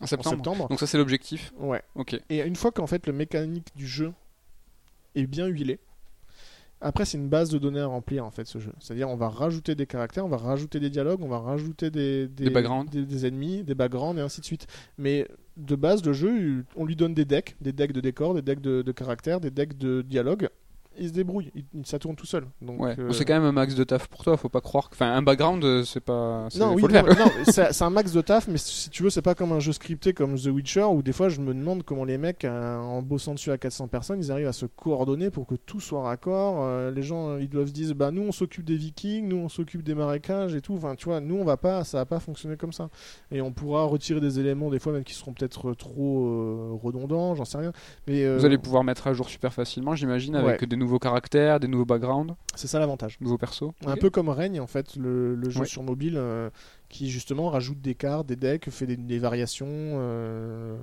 En 0.00 0.04
en 0.04 0.06
septembre. 0.06 0.36
septembre. 0.36 0.68
Donc 0.68 0.78
ça, 0.78 0.86
c'est 0.86 0.98
l'objectif? 0.98 1.52
Ouais. 1.58 1.82
Ok. 1.96 2.16
Et 2.30 2.40
une 2.42 2.56
fois 2.56 2.70
qu'en 2.70 2.86
fait 2.86 3.06
le 3.06 3.12
mécanique 3.12 3.68
du 3.74 3.86
jeu 3.88 4.12
est 5.16 5.26
bien 5.26 5.46
huilé, 5.46 5.78
après 6.80 7.04
c'est 7.04 7.18
une 7.18 7.28
base 7.28 7.50
de 7.50 7.58
données 7.58 7.80
à 7.80 7.86
remplir 7.86 8.24
en 8.24 8.30
fait 8.30 8.46
ce 8.46 8.58
jeu. 8.58 8.72
C'est-à-dire 8.80 9.08
on 9.08 9.16
va 9.16 9.28
rajouter 9.28 9.74
des 9.74 9.86
caractères, 9.86 10.24
on 10.24 10.28
va 10.28 10.36
rajouter 10.36 10.80
des 10.80 10.90
dialogues, 10.90 11.20
on 11.22 11.28
va 11.28 11.38
rajouter 11.38 11.90
des, 11.90 12.28
Des 12.28 12.50
backgrounds. 12.50 12.90
des, 12.90 13.04
des 13.04 13.26
ennemis, 13.26 13.62
des 13.64 13.74
backgrounds 13.74 14.18
et 14.18 14.22
ainsi 14.22 14.40
de 14.40 14.46
suite. 14.46 14.66
Mais 14.98 15.28
de 15.56 15.76
base 15.76 16.04
le 16.04 16.12
jeu, 16.12 16.64
on 16.76 16.84
lui 16.84 16.96
donne 16.96 17.14
des 17.14 17.24
decks, 17.24 17.56
des 17.60 17.72
decks 17.72 17.92
de 17.92 18.00
décors, 18.00 18.34
des 18.34 18.42
decks 18.42 18.60
de, 18.60 18.82
de 18.82 18.92
caractères, 18.92 19.40
des 19.40 19.50
decks 19.50 19.78
de 19.78 20.02
dialogues. 20.02 20.48
Il 20.98 21.08
se 21.08 21.12
débrouille, 21.12 21.50
il, 21.54 21.64
ça 21.86 21.98
tourne 21.98 22.16
tout 22.16 22.26
seul. 22.26 22.44
Donc, 22.62 22.80
Ouais. 22.80 22.94
euh, 22.98 23.12
C'est 23.12 23.24
quand 23.24 23.34
même 23.34 23.44
un 23.44 23.52
max 23.52 23.74
de 23.74 23.84
taf 23.84 24.08
pour 24.08 24.22
toi, 24.24 24.36
faut 24.36 24.48
pas 24.48 24.60
croire. 24.60 24.88
que- 24.90 24.94
Enfin, 24.94 25.12
un 25.12 25.22
background, 25.22 25.64
euh, 25.64 25.84
c'est 25.84 26.00
pas. 26.00 26.48
Non, 26.58 26.74
oui, 26.74 26.82
non, 26.82 26.88
c'est 27.48 27.82
un 27.82 27.90
max 27.90 28.12
de 28.12 28.20
taf, 28.20 28.48
mais 28.48 28.58
si 28.58 28.90
tu 28.90 29.02
veux, 29.02 29.10
c'est 29.10 29.22
pas 29.22 29.34
comme 29.34 29.52
un 29.52 29.60
jeu 29.60 29.72
scripté 29.72 30.12
comme 30.12 30.36
The 30.38 30.46
Witcher 30.46 30.84
où 30.84 31.02
des 31.02 31.12
fois 31.12 31.28
je 31.28 31.40
me 31.40 31.54
demande 31.54 31.82
comment 31.82 32.04
les 32.04 32.18
mecs, 32.18 32.44
euh, 32.44 32.76
en 32.78 33.02
bossant 33.02 33.34
dessus 33.34 33.50
à 33.50 33.58
400 33.58 33.88
personnes, 33.88 34.18
ils 34.20 34.30
arrivent 34.32 34.48
à 34.48 34.52
se 34.52 34.66
coordonner 34.66 35.30
pour 35.30 35.46
que 35.46 35.54
tout 35.54 35.80
soit 35.80 36.02
raccord. 36.02 36.66
Les 36.92 37.02
gens, 37.02 37.36
ils 37.38 37.48
doivent 37.48 37.68
se 37.68 37.72
dire, 37.72 37.94
bah 37.94 38.10
nous 38.10 38.22
on 38.22 38.32
s'occupe 38.32 38.64
des 38.64 38.76
Vikings, 38.76 39.26
nous 39.28 39.36
on 39.36 39.48
s'occupe 39.48 39.82
des 39.82 39.94
marécages 39.94 40.54
et 40.54 40.60
tout. 40.60 40.74
Enfin, 40.74 40.94
tu 40.94 41.06
vois, 41.06 41.20
nous 41.20 41.36
on 41.36 41.44
va 41.44 41.56
pas, 41.56 41.84
ça 41.84 41.98
va 41.98 42.06
pas 42.06 42.20
fonctionner 42.20 42.56
comme 42.56 42.72
ça. 42.72 42.88
Et 43.30 43.40
on 43.40 43.52
pourra 43.52 43.84
retirer 43.84 44.20
des 44.20 44.38
éléments 44.38 44.70
des 44.70 44.78
fois 44.78 44.92
même 44.92 45.04
qui 45.04 45.14
seront 45.14 45.32
peut-être 45.32 45.72
trop 45.74 46.26
euh, 46.26 46.78
redondants, 46.82 47.34
j'en 47.34 47.44
sais 47.44 47.58
rien. 47.58 47.72
Mais 48.06 48.24
euh, 48.24 48.36
Vous 48.38 48.44
allez 48.44 48.58
pouvoir 48.58 48.84
mettre 48.84 49.06
à 49.06 49.12
jour 49.14 49.28
super 49.28 49.52
facilement, 49.52 49.94
j'imagine, 49.94 50.36
avec 50.36 50.60
Ouais. 50.60 50.66
des 50.66 50.76
nouveaux 50.76 50.83
caractères, 50.98 51.60
des 51.60 51.68
nouveaux 51.68 51.84
backgrounds, 51.84 52.34
c'est 52.54 52.66
ça 52.68 52.78
l'avantage. 52.78 53.16
nouveaux 53.20 53.38
persos. 53.38 53.70
Un 53.86 53.96
peu 53.96 54.10
comme 54.10 54.28
Règne 54.28 54.60
en 54.60 54.66
fait, 54.66 54.96
le, 54.96 55.34
le 55.34 55.50
jeu 55.50 55.60
Ouais. 55.60 55.66
sur 55.66 55.82
mobile 55.82 56.14
euh, 56.16 56.50
qui 56.88 57.10
justement 57.10 57.48
rajoute 57.50 57.80
des 57.80 57.94
cartes, 57.94 58.26
des 58.26 58.36
decks, 58.36 58.70
fait 58.70 58.86
des, 58.86 58.96
des 58.96 59.18
variations. 59.18 59.66
euh, 59.70 60.76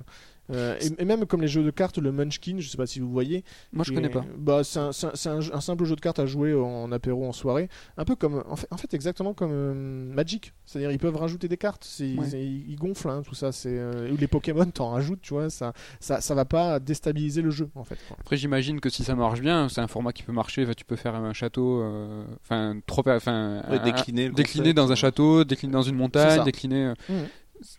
euh, 0.50 0.76
et, 0.80 1.02
et 1.02 1.04
même 1.04 1.24
comme 1.26 1.40
les 1.40 1.48
jeux 1.48 1.62
de 1.62 1.70
cartes, 1.70 1.98
le 1.98 2.10
Munchkin, 2.12 2.56
je 2.58 2.68
sais 2.68 2.76
pas 2.76 2.86
si 2.86 3.00
vous 3.00 3.10
voyez. 3.10 3.44
Moi, 3.72 3.84
je 3.86 3.92
connais 3.92 4.08
pas. 4.08 4.24
Bah, 4.36 4.62
c'est 4.64 4.78
un, 4.80 4.92
simple 4.92 5.84
jeu 5.84 5.94
de 5.96 6.00
cartes 6.00 6.18
à 6.18 6.26
jouer 6.26 6.52
en 6.54 6.90
apéro 6.92 7.26
en 7.26 7.32
soirée. 7.32 7.68
Un 7.96 8.04
peu 8.04 8.16
comme. 8.16 8.42
En 8.48 8.56
fait, 8.56 8.66
en 8.70 8.76
fait 8.76 8.92
exactement 8.94 9.34
comme 9.34 9.50
euh, 9.52 10.12
Magic. 10.14 10.52
C'est-à-dire, 10.66 10.90
ils 10.90 10.98
peuvent 10.98 11.16
rajouter 11.16 11.48
des 11.48 11.56
cartes. 11.56 11.88
Ouais. 12.00 12.06
Ils, 12.32 12.70
ils 12.70 12.76
gonflent, 12.76 13.08
hein, 13.08 13.22
tout 13.26 13.34
ça. 13.34 13.52
C'est, 13.52 13.76
euh, 13.78 14.10
ou 14.10 14.16
les 14.16 14.26
Pokémon, 14.26 14.64
t'en 14.66 14.90
rajoutes, 14.90 15.20
tu 15.22 15.34
vois. 15.34 15.48
Ça, 15.48 15.72
ça, 16.00 16.20
ça 16.20 16.34
va 16.34 16.44
pas 16.44 16.80
déstabiliser 16.80 17.42
le 17.42 17.50
jeu, 17.50 17.70
en 17.74 17.84
fait. 17.84 17.98
quoi. 18.08 18.16
Après, 18.20 18.36
j'imagine 18.36 18.80
que 18.80 18.90
si 18.90 19.04
ça 19.04 19.14
marche 19.14 19.40
bien, 19.40 19.68
c'est 19.68 19.80
un 19.80 19.88
format 19.88 20.12
qui 20.12 20.22
peut 20.22 20.32
marcher. 20.32 20.66
Tu 20.74 20.84
peux 20.84 20.96
faire 20.96 21.14
un 21.14 21.32
château, 21.32 21.80
euh, 21.82 22.24
enfin, 22.42 22.78
trop, 22.86 23.02
enfin, 23.08 23.62
Ouais, 23.70 23.78
décliner 23.80 24.28
décliner 24.30 24.72
dans 24.74 24.90
un 24.90 24.94
château, 24.94 25.44
décliner 25.44 25.72
dans 25.72 25.82
une 25.82 25.96
montagne, 25.96 26.42
décliner. 26.44 26.86
euh, 26.86 26.94
Mhm. 27.08 27.26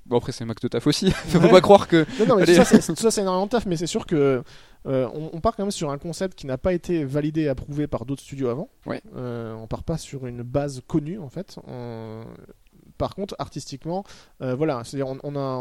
Bon, 0.05 0.17
après, 0.17 0.31
c'est 0.31 0.45
max 0.45 0.61
de 0.61 0.67
taf 0.67 0.85
aussi. 0.87 1.11
Faut 1.11 1.39
Ouais. 1.39 1.49
pas 1.49 1.61
croire 1.61 1.87
que. 1.87 2.05
Non, 2.19 2.25
non, 2.27 2.35
mais 2.37 2.45
tout 2.45 2.53
ça, 2.53 2.65
c'est- 2.65 3.21
énormément 3.21 3.45
de 3.45 3.51
taf, 3.51 3.65
mais 3.65 3.77
c'est 3.77 3.87
sûr 3.87 4.05
que 4.05 4.43
euh, 4.85 5.09
on, 5.13 5.29
on 5.33 5.39
part 5.41 5.55
quand 5.55 5.63
même 5.63 5.71
sur 5.71 5.89
un 5.91 5.97
concept 5.97 6.37
qui 6.37 6.45
n'a 6.47 6.57
pas 6.57 6.73
été 6.73 7.05
validé 7.05 7.41
et 7.41 7.47
approuvé 7.49 7.87
par 7.87 8.05
d'autres 8.05 8.21
studios 8.21 8.49
avant. 8.49 8.69
Ouais. 8.85 9.01
Euh, 9.15 9.53
on 9.55 9.67
part 9.67 9.83
pas 9.83 9.97
sur 9.97 10.25
une 10.27 10.41
base 10.43 10.81
connue 10.87 11.19
en 11.19 11.29
fait. 11.29 11.57
On- 11.67 12.23
Par 12.97 13.15
contre, 13.15 13.35
artistiquement, 13.39 14.03
euh, 14.41 14.55
voilà, 14.55 14.83
c'est-à-dire 14.83 15.07
on 15.07 15.17
on 15.23 15.35
a 15.35 15.57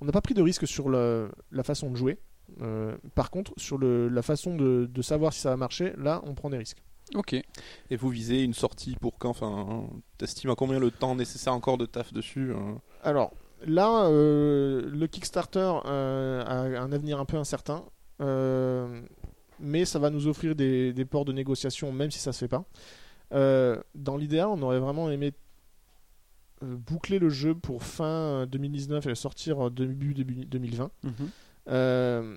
on 0.00 0.04
n'a 0.04 0.12
pas 0.12 0.20
pris 0.22 0.34
de 0.34 0.42
risque 0.42 0.66
sur 0.66 0.88
le- 0.88 1.30
la 1.52 1.62
façon 1.62 1.90
de 1.90 1.96
jouer. 1.96 2.18
Euh, 2.60 2.94
par 3.14 3.30
contre, 3.30 3.52
sur 3.56 3.78
le, 3.78 4.08
la 4.08 4.20
façon 4.22 4.54
de, 4.54 4.86
de 4.92 5.02
savoir 5.02 5.32
si 5.32 5.40
ça 5.40 5.50
va 5.50 5.56
marcher, 5.56 5.92
là, 5.96 6.20
on 6.26 6.34
prend 6.34 6.50
des 6.50 6.58
risques. 6.58 6.82
Ok. 7.14 7.34
Et 7.34 7.96
vous 7.96 8.08
visez 8.08 8.42
une 8.42 8.54
sortie 8.54 8.96
pour 9.00 9.18
quand 9.18 9.30
Enfin, 9.30 9.84
t'estimes 10.18 10.50
à 10.50 10.54
combien 10.54 10.78
le 10.78 10.90
temps 10.90 11.14
nécessaire 11.14 11.52
encore 11.54 11.78
de 11.78 11.86
taf 11.86 12.12
dessus 12.12 12.52
hein? 12.54 12.80
Alors 13.04 13.32
là, 13.66 14.06
euh, 14.06 14.82
le 14.90 15.06
Kickstarter 15.06 15.72
euh, 15.86 16.42
a 16.44 16.80
un 16.82 16.90
avenir 16.92 17.20
un 17.20 17.24
peu 17.24 17.36
incertain, 17.36 17.84
euh, 18.20 19.00
mais 19.60 19.84
ça 19.84 19.98
va 20.00 20.10
nous 20.10 20.26
offrir 20.26 20.56
des, 20.56 20.92
des 20.92 21.04
ports 21.04 21.24
de 21.24 21.32
négociation, 21.32 21.92
même 21.92 22.10
si 22.10 22.18
ça 22.18 22.32
se 22.32 22.38
fait 22.40 22.48
pas. 22.48 22.64
Dans 23.94 24.16
l'idéal, 24.16 24.48
on 24.48 24.60
aurait 24.62 24.78
vraiment 24.80 25.10
aimé 25.10 25.32
boucler 26.62 27.18
le 27.18 27.28
jeu 27.28 27.54
pour 27.54 27.82
fin 27.82 28.46
2019 28.46 29.04
et 29.04 29.08
le 29.10 29.14
sortir 29.14 29.70
début, 29.70 30.14
début 30.14 30.46
2020. 30.46 30.90
Mhm. 31.02 31.12
Euh, 31.68 32.36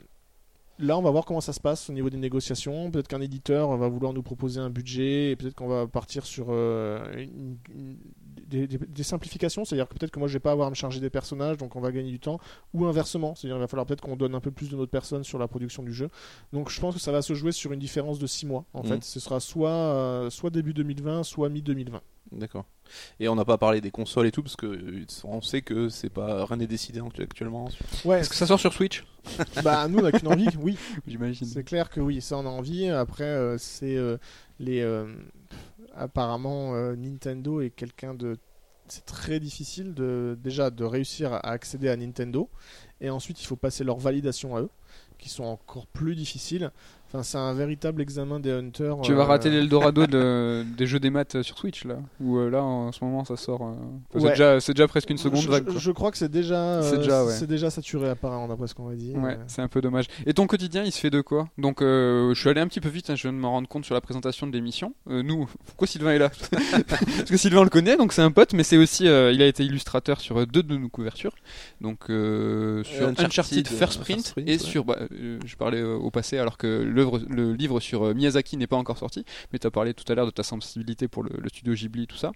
là, 0.80 0.98
on 0.98 1.02
va 1.02 1.12
voir 1.12 1.24
comment 1.26 1.40
ça 1.42 1.54
se 1.54 1.60
passe 1.60 1.90
au 1.90 1.94
niveau 1.94 2.10
des 2.10 2.18
négociations. 2.18 2.92
Peut-être 2.92 3.08
qu'un 3.08 3.22
éditeur 3.22 3.76
va 3.78 3.88
vouloir 3.88 4.14
nous 4.14 4.24
proposer 4.24 4.60
un 4.60 4.70
budget 4.70 5.32
et 5.32 5.36
peut-être 5.36 5.56
qu'on 5.56 5.68
va 5.68 5.88
partir 5.88 6.26
sur 6.26 6.48
euh, 6.50 7.06
une- 7.16 7.58
une- 7.74 7.98
des, 8.48 8.68
des- 8.68 8.78
des 8.78 9.04
simplifications. 9.04 9.66
C'est-à-dire 9.66 9.88
que 9.88 9.94
peut-être 9.96 10.12
que 10.12 10.20
moi, 10.20 10.28
je 10.28 10.34
vais 10.34 10.40
pas 10.40 10.52
avoir 10.52 10.68
à 10.68 10.70
me 10.70 10.76
charger 10.76 11.00
des 11.00 11.10
personnages, 11.10 11.58
donc 11.58 11.76
on 11.76 11.80
va 11.82 11.92
gagner 11.92 12.12
du 12.12 12.20
temps. 12.20 12.40
Ou 12.74 12.86
inversement, 12.86 13.36
c'est-à-dire 13.36 13.56
qu'il 13.56 13.62
va 13.62 13.68
falloir 13.68 13.86
peut-être 13.86 14.02
qu'on 14.02 14.16
donne 14.16 14.36
un 14.36 14.40
peu 14.42 14.52
plus 14.52 14.70
de 14.70 14.76
notre 14.76 14.92
personne 14.92 15.24
sur 15.24 15.40
la 15.40 15.48
production 15.48 15.84
du 15.84 15.94
jeu. 15.94 16.10
Donc 16.54 16.70
je 16.70 16.80
pense 16.80 16.96
que 16.96 17.02
ça 17.02 17.12
va 17.12 17.22
se 17.22 17.34
jouer 17.34 17.52
sur 17.52 17.72
une 17.72 17.80
différence 17.80 18.20
de 18.20 18.28
6 18.28 18.46
mois. 18.46 18.66
En 18.74 18.84
Mhm. 18.84 18.90
fait, 18.90 19.04
ce 19.04 19.20
sera 19.20 19.40
soit, 19.40 19.70
euh, 19.72 20.30
soit 20.30 20.50
début 20.50 20.74
2020, 20.74 21.24
soit 21.24 21.50
mi-2020. 21.50 22.02
D'accord. 22.34 22.66
Et 23.22 23.30
on 23.30 23.36
n'a 23.36 23.46
pas 23.46 23.58
parlé 23.58 23.80
des 23.80 23.90
consoles 23.92 24.28
et 24.28 24.32
tout 24.32 24.44
parce 24.44 24.58
que 24.58 24.66
euh, 24.66 25.06
on 25.24 25.42
sait 25.42 25.62
que 25.62 25.88
c'est 25.88 26.10
pas 26.10 26.44
rien 26.46 26.58
n'est 26.58 26.68
décidé 26.68 27.00
actu- 27.00 27.22
actuellement. 27.24 27.70
Ouais, 28.04 28.20
Est-ce 28.20 28.30
que 28.30 28.36
ça 28.36 28.46
sort 28.46 28.60
sur 28.60 28.74
Switch? 28.74 29.06
Bah 29.64 29.88
nous 29.88 30.00
on 30.00 30.04
a 30.06 30.12
qu'une 30.12 30.28
envie, 30.28 30.48
oui. 30.62 30.78
J'imagine. 31.08 31.48
C'est 31.48 31.64
clair 31.64 31.90
que 31.90 32.02
oui, 32.02 32.20
ça 32.22 32.38
on 32.38 32.46
a 32.46 32.50
envie. 32.50 32.88
Après, 32.90 33.24
euh, 33.24 33.58
c'est 33.58 33.96
euh, 33.96 34.18
les. 34.60 34.82
euh, 34.82 35.06
apparemment, 35.98 36.76
euh, 36.76 36.96
Nintendo 36.96 37.62
est 37.62 37.72
quelqu'un 37.72 38.14
de. 38.14 38.38
C'est 38.88 39.06
très 39.06 39.42
difficile 39.42 39.94
de 39.94 40.38
déjà 40.42 40.70
de 40.70 40.86
réussir 40.86 41.34
à 41.34 41.50
accéder 41.50 41.90
à 41.90 41.98
Nintendo, 41.98 42.50
et 43.02 43.10
ensuite 43.10 43.42
il 43.42 43.46
faut 43.46 43.58
passer 43.58 43.84
leur 43.84 43.98
validation 43.98 44.56
à 44.56 44.62
eux, 44.62 44.70
qui 45.18 45.28
sont 45.28 45.44
encore 45.44 45.88
plus 45.88 46.16
difficiles. 46.16 46.72
Enfin, 47.10 47.24
c'est 47.24 47.38
un 47.38 47.54
véritable 47.54 48.02
examen 48.02 48.40
des 48.40 48.52
hunters. 48.52 48.98
Tu 49.02 49.14
vas 49.14 49.22
euh, 49.22 49.26
rater 49.26 49.50
l'Eldorado 49.50 50.06
de- 50.08 50.66
des 50.78 50.86
jeux 50.88 51.00
des 51.00 51.10
maths 51.10 51.42
sur 51.42 51.58
Switch 51.58 51.86
là 51.86 52.00
Ou 52.20 52.38
euh, 52.38 52.50
là 52.50 52.62
en 52.64 52.92
ce 52.92 53.04
moment 53.04 53.24
ça 53.24 53.38
sort. 53.38 53.62
euh, 53.62 53.66
enfin, 53.72 53.80
c'est 54.14 54.24
Ouais. 54.24 54.30
déjà, 54.32 54.60
c'est 54.60 54.74
déjà 54.74 54.88
presque 54.90 55.10
une 55.10 55.18
seconde 55.18 55.42
je, 55.42 55.50
vague. 55.50 55.64
je- 55.68 55.72
quoi. 55.72 55.80
je 55.80 55.92
crois 55.92 56.12
que 56.12 56.18
c'est 56.18 56.30
déjà, 56.30 56.82
C'est 56.84 56.96
euh, 56.96 56.98
déjà, 56.98 57.24
ouais. 57.26 57.32
c'est 57.32 57.48
déjà 57.48 57.70
saturé 57.70 58.10
apparemment 58.10 58.48
d'après 58.50 58.68
ce 58.68 58.74
qu'on. 58.76 58.88
Ouais, 58.88 58.98
Euh, 59.16 59.36
c'est 59.48 59.62
un 59.62 59.68
peu 59.70 59.80
dommage. 59.82 60.06
Et 60.26 60.34
ton 60.34 60.48
quotidien, 60.48 60.84
il 60.84 60.92
se 60.92 61.00
fait 61.00 61.10
de 61.10 61.22
quoi? 61.22 61.48
Donc, 61.58 61.82
euh, 61.82 62.34
je 62.34 62.40
suis 62.40 62.50
allé 62.50 62.60
un 62.62 62.68
petit 62.68 62.82
peu 62.82 62.90
vite, 62.90 63.10
hein, 63.10 63.16
je 63.16 63.22
viens 63.24 63.34
de 63.34 63.38
me 63.38 63.48
rendre 63.48 63.68
compte 63.70 63.86
sur 63.86 63.96
la 63.96 64.02
présentation 64.02 64.46
de 64.48 64.52
l'émission. 64.52 64.94
Euh, 65.10 65.24
nous, 65.24 65.48
pourquoi 65.66 65.88
Sylvain 65.88 66.12
est 66.12 66.20
là? 66.20 66.30
Parce 66.88 67.30
que 67.30 67.38
Sylvain 67.38 67.62
on 67.62 67.64
le 67.64 67.70
connaît, 67.70 67.96
donc 67.98 68.12
c'est 68.14 68.22
un 68.22 68.32
pote, 68.32 68.54
mais 68.54 68.64
c'est 68.64 68.78
aussi, 68.78 69.08
euh, 69.08 69.32
il 69.32 69.42
a 69.42 69.46
été 69.46 69.64
illustrateur 69.64 70.20
sur 70.20 70.40
euh, 70.40 70.46
deux 70.46 70.64
de 70.64 70.76
nos 70.78 70.90
couvertures. 70.90 71.36
Donc, 71.82 72.10
euh, 72.10 72.84
sur 72.84 73.08
Uncharted, 73.08 73.26
Uncharted, 73.26 73.68
euh, 73.72 73.76
First 73.78 74.02
Print, 74.02 74.18
First 74.22 74.34
Print, 74.34 74.48
et 74.48 74.52
ouais. 74.54 74.58
sur, 74.58 74.84
bah, 74.86 74.98
euh, 75.14 75.40
je 75.46 75.56
parlais 75.56 75.80
euh, 75.80 75.96
au 75.96 76.12
passé 76.12 76.38
alors 76.38 76.58
que 76.58 76.84
le 77.04 77.54
livre 77.54 77.80
sur 77.80 78.04
euh, 78.04 78.14
Miyazaki 78.14 78.58
n'est 78.58 78.68
pas 78.68 78.76
encore 78.78 78.98
sorti, 78.98 79.26
mais 79.52 79.60
tu 79.60 79.68
as 79.68 79.72
parlé 79.72 79.94
tout 79.94 80.04
à 80.12 80.16
l'heure 80.16 80.26
de 80.26 80.32
ta 80.32 80.44
sensibilité 80.44 81.08
pour 81.08 81.24
le, 81.24 81.32
le 81.38 81.50
studio 81.50 81.74
Ghibli, 81.74 82.08
tout 82.08 82.18
ça. 82.18 82.32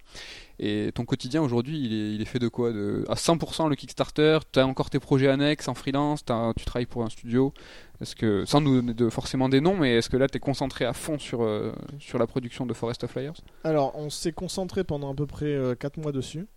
Et 0.60 0.92
ton 0.94 1.06
quotidien 1.06 1.42
aujourd'hui, 1.42 1.80
il 1.84 1.94
est, 1.94 2.16
il 2.16 2.22
est 2.22 2.26
fait 2.26 2.40
de 2.40 2.48
quoi? 2.48 2.72
De, 2.72 3.04
À 3.10 3.16
100% 3.16 3.70
le 3.70 3.76
Kickstarter, 3.76 4.40
tu 4.52 4.60
as 4.60 4.68
encore 4.68 4.90
tes 4.90 5.00
projets 5.00 5.28
annexes 5.30 5.68
en 5.68 5.74
freelance, 5.74 6.24
t'as- 6.26 6.54
tu 6.58 6.66
travailles 6.66 6.86
pour 6.86 7.04
un 7.04 7.10
studio? 7.10 7.54
Est-ce 8.02 8.16
que, 8.16 8.46
sans 8.46 8.62
nous 8.62 8.76
donner 8.82 8.94
de, 8.94 9.10
forcément 9.10 9.48
des 9.50 9.62
noms, 9.62 9.78
mais 9.78 9.96
est-ce 9.98 10.10
que 10.10 10.18
là 10.18 10.28
tu 10.28 10.38
es 10.38 10.40
concentré 10.40 10.86
à 10.86 10.94
fond 10.94 11.20
sur, 11.20 11.44
euh, 11.44 11.72
sur 12.00 12.18
la 12.18 12.28
production 12.28 12.66
de 12.66 12.74
Forest 12.74 13.04
of 13.04 13.16
Liars 13.16 13.36
Alors, 13.64 13.94
on 13.96 14.10
s'est 14.10 14.32
concentré 14.32 14.84
pendant 14.84 15.12
à 15.12 15.16
peu 15.16 15.26
près 15.28 15.56
4 15.80 15.98
mois 15.98 16.12
dessus. 16.12 16.48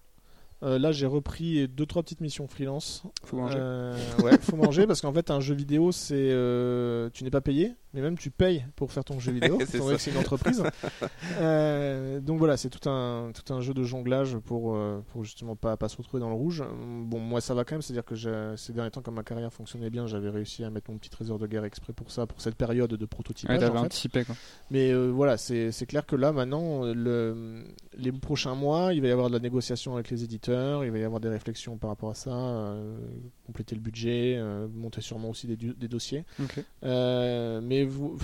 Euh, 0.63 0.79
là, 0.79 0.93
j'ai 0.93 1.05
repris 1.07 1.69
deux 1.69 1.85
trois 1.85 2.03
petites 2.03 2.23
missions 2.23 2.49
freelance. 2.49 3.03
Faut 3.25 3.37
manger. 3.37 3.59
Euh, 3.59 3.95
ouais, 4.23 4.39
faut 4.41 4.57
manger 4.57 4.87
parce 4.87 5.03
qu'en 5.03 5.13
fait, 5.13 5.31
un 5.31 5.41
jeu 5.41 5.55
vidéo, 5.55 5.93
c'est 5.93 6.15
euh, 6.17 7.11
tu 7.13 7.25
n'es 7.25 7.31
pas 7.31 7.43
payé, 7.43 7.73
mais 7.95 8.01
même 8.03 8.19
tu 8.19 8.31
payes 8.31 8.65
pour 8.77 8.93
faire 8.93 9.05
ton 9.05 9.19
jeu 9.19 9.33
vidéo. 9.39 9.59
C'est 9.67 9.79
ça. 9.81 9.93
que 9.93 9.99
c'est 9.99 10.11
une 10.11 10.19
entreprise. 10.19 10.63
Euh, 11.41 12.21
donc 12.21 12.39
voilà, 12.39 12.57
c'est 12.57 12.69
tout 12.71 12.89
un 12.89 13.31
tout 13.35 13.53
un 13.53 13.61
jeu 13.61 13.75
de 13.75 13.83
jonglage 13.83 14.37
pour 14.39 14.77
euh, 14.77 15.03
pour 15.09 15.25
justement 15.25 15.57
pas 15.57 15.77
pas 15.77 15.89
se 15.89 15.97
retrouver 15.97 16.21
dans 16.21 16.29
le 16.29 16.35
rouge. 16.35 16.63
Bon, 17.05 17.19
moi 17.19 17.41
ça 17.41 17.55
va 17.55 17.65
quand 17.65 17.75
même, 17.75 17.83
c'est-à-dire 17.83 18.05
que 18.05 18.15
ces 18.57 18.73
derniers 18.73 18.91
temps, 18.91 19.03
comme 19.03 19.15
ma 19.15 19.23
carrière 19.23 19.53
fonctionnait 19.53 19.91
bien, 19.91 20.07
j'avais 20.07 20.29
réussi 20.31 20.65
à 20.65 20.71
mettre 20.71 20.91
mon 20.91 20.99
petit 20.99 21.11
trésor 21.11 21.39
de 21.39 21.47
guerre 21.47 21.65
exprès 21.65 21.93
pour 21.93 22.11
ça, 22.11 22.27
pour 22.27 22.41
cette 22.41 22.57
période 22.57 22.91
de 22.91 23.05
Ouais, 23.05 23.09
prototypage. 23.09 23.63
en 23.63 23.73
fait. 23.73 23.79
anticipé 23.79 24.25
quoi. 24.25 24.35
Mais 24.71 24.93
euh, 24.93 25.11
voilà, 25.11 25.37
c'est 25.37 25.73
c'est 25.73 25.87
clair 25.87 26.07
que 26.07 26.17
là, 26.17 26.33
maintenant, 26.33 26.85
le, 26.85 27.65
les 27.97 28.13
prochains 28.13 28.55
mois, 28.55 28.93
il 28.95 29.01
va 29.01 29.09
y 29.09 29.11
avoir 29.11 29.29
de 29.29 29.35
la 29.35 29.41
négociation 29.41 29.95
avec 29.95 30.11
les 30.11 30.25
éditeurs, 30.25 30.85
il 30.85 30.91
va 30.91 30.99
y 30.99 31.05
avoir 31.05 31.21
des 31.21 31.29
réflexions 31.29 31.77
par 31.77 31.91
rapport 31.91 32.11
à 32.11 32.15
ça, 32.15 32.31
euh, 32.33 32.97
compléter 33.47 33.75
le 33.75 33.81
budget, 33.81 34.37
euh, 34.39 34.67
monter 34.73 35.01
sûrement 35.01 35.31
aussi 35.31 35.47
des, 35.47 35.89
dossiers. 35.89 36.25
Ok. 36.43 36.63
Euh, 36.85 37.61
mais 37.85 37.91
vous, 37.91 38.19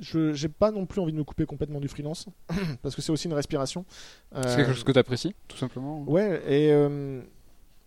je 0.00 0.32
j'ai 0.32 0.48
pas 0.48 0.70
non 0.70 0.86
plus 0.86 1.00
envie 1.00 1.12
de 1.12 1.18
me 1.18 1.24
couper 1.24 1.46
complètement 1.46 1.80
du 1.80 1.88
freelance, 1.88 2.26
parce 2.82 2.94
que 2.94 3.02
c'est 3.02 3.12
aussi 3.12 3.26
une 3.26 3.34
respiration. 3.34 3.84
C'est 4.32 4.38
Euh, 4.38 4.56
quelque 4.56 4.72
chose 4.72 4.84
que 4.84 4.92
tu 4.92 4.98
apprécies, 4.98 5.34
tout 5.48 5.56
simplement 5.56 6.02
Ouais, 6.06 6.42
et 6.46 6.72
euh, 6.72 7.22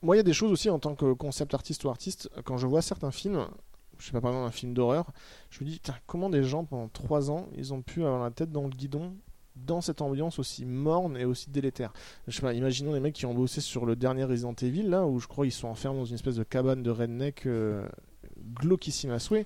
moi, 0.01 0.15
il 0.15 0.19
y 0.19 0.21
a 0.21 0.23
des 0.23 0.33
choses 0.33 0.51
aussi 0.51 0.69
en 0.69 0.79
tant 0.79 0.95
que 0.95 1.13
concept 1.13 1.53
artiste 1.53 1.83
ou 1.83 1.89
artiste, 1.89 2.29
quand 2.43 2.57
je 2.57 2.67
vois 2.67 2.81
certains 2.81 3.11
films, 3.11 3.45
je 3.99 4.05
sais 4.07 4.11
pas, 4.11 4.21
par 4.21 4.31
exemple 4.31 4.47
un 4.47 4.51
film 4.51 4.73
d'horreur, 4.73 5.11
je 5.49 5.63
me 5.63 5.69
dis, 5.69 5.81
comment 6.07 6.29
des 6.29 6.43
gens 6.43 6.65
pendant 6.65 6.87
3 6.87 7.29
ans, 7.31 7.47
ils 7.55 7.73
ont 7.73 7.81
pu 7.81 8.01
avoir 8.03 8.23
la 8.23 8.31
tête 8.31 8.51
dans 8.51 8.63
le 8.63 8.69
guidon 8.69 9.13
dans 9.55 9.81
cette 9.81 10.01
ambiance 10.01 10.39
aussi 10.39 10.65
morne 10.65 11.17
et 11.17 11.25
aussi 11.25 11.49
délétère? 11.51 11.93
Je 12.27 12.35
sais 12.35 12.41
pas, 12.41 12.53
imaginons 12.53 12.93
les 12.93 12.99
mecs 12.99 13.13
qui 13.13 13.25
ont 13.27 13.33
bossé 13.33 13.61
sur 13.61 13.85
le 13.85 13.95
dernier 13.95 14.23
Resident 14.23 14.55
Evil, 14.61 14.83
là, 14.83 15.05
où 15.05 15.19
je 15.19 15.27
crois 15.27 15.45
ils 15.45 15.51
sont 15.51 15.67
enfermés 15.67 15.99
dans 15.99 16.05
une 16.05 16.15
espèce 16.15 16.35
de 16.35 16.43
cabane 16.43 16.81
de 16.81 16.89
redneck 16.89 17.45
euh, 17.45 17.87
glauquissime 18.59 19.11
à 19.11 19.19
souhait. 19.19 19.45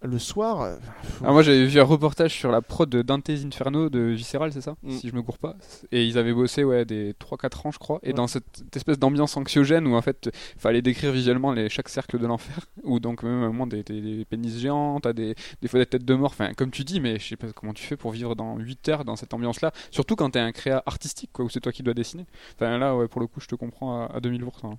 Le 0.00 0.18
soir, 0.20 0.60
euh, 0.62 0.76
Ah, 1.24 1.32
moi 1.32 1.42
j'avais 1.42 1.66
vu 1.66 1.80
un 1.80 1.84
reportage 1.84 2.32
sur 2.32 2.52
la 2.52 2.62
prod 2.62 2.88
de 2.88 3.02
Dante's 3.02 3.44
Inferno 3.44 3.88
de 3.90 3.98
Visceral, 3.98 4.52
c'est 4.52 4.60
ça 4.60 4.76
Mm. 4.84 4.92
Si 4.92 5.08
je 5.08 5.14
me 5.14 5.22
cours 5.22 5.38
pas. 5.38 5.56
Et 5.90 6.06
ils 6.06 6.16
avaient 6.18 6.32
bossé 6.32 6.62
ouais, 6.62 6.84
des 6.84 7.14
3-4 7.14 7.66
ans, 7.66 7.70
je 7.72 7.78
crois. 7.80 7.98
Et 8.04 8.08
Ouais. 8.08 8.12
dans 8.12 8.28
cette, 8.28 8.44
cette 8.58 8.76
espèce 8.76 8.96
d'ambiance 9.00 9.36
anxiogène 9.36 9.88
où 9.88 9.96
en 9.96 10.00
fait 10.02 10.30
fallait 10.56 10.82
décrire 10.82 11.10
visuellement 11.10 11.50
les, 11.52 11.68
chaque 11.68 11.88
cercle 11.88 12.20
de 12.20 12.26
l'enfer. 12.28 12.60
Ou 12.84 13.00
donc 13.00 13.24
même 13.24 13.42
à 13.42 13.46
un 13.46 13.48
moment 13.48 13.66
des, 13.66 13.82
des, 13.82 14.00
des 14.00 14.24
pénis 14.24 14.56
géants, 14.58 15.00
t'as 15.00 15.12
des, 15.12 15.34
des 15.62 15.66
fois 15.68 15.80
des 15.80 15.86
têtes 15.86 16.04
de 16.04 16.14
mort. 16.14 16.30
Enfin, 16.30 16.52
comme 16.54 16.70
tu 16.70 16.84
dis, 16.84 17.00
mais 17.00 17.18
je 17.18 17.26
sais 17.30 17.36
pas 17.36 17.48
comment 17.52 17.72
tu 17.74 17.82
fais 17.82 17.96
pour 17.96 18.12
vivre 18.12 18.36
dans 18.36 18.56
8 18.56 18.88
heures 18.90 19.04
dans 19.04 19.16
cette 19.16 19.34
ambiance-là. 19.34 19.72
Surtout 19.90 20.14
quand 20.14 20.30
t'es 20.30 20.38
un 20.38 20.52
créa 20.52 20.80
artistique, 20.86 21.30
quoi, 21.32 21.44
où 21.44 21.48
c'est 21.48 21.60
toi 21.60 21.72
qui 21.72 21.82
dois 21.82 21.94
dessiner. 21.94 22.24
Enfin 22.54 22.78
là, 22.78 22.94
ouais, 22.96 23.08
pour 23.08 23.20
le 23.20 23.26
coup, 23.26 23.40
je 23.40 23.48
te 23.48 23.56
comprends 23.56 24.02
à, 24.04 24.12
à 24.14 24.20
2000%. 24.20 24.44
hein. 24.62 24.78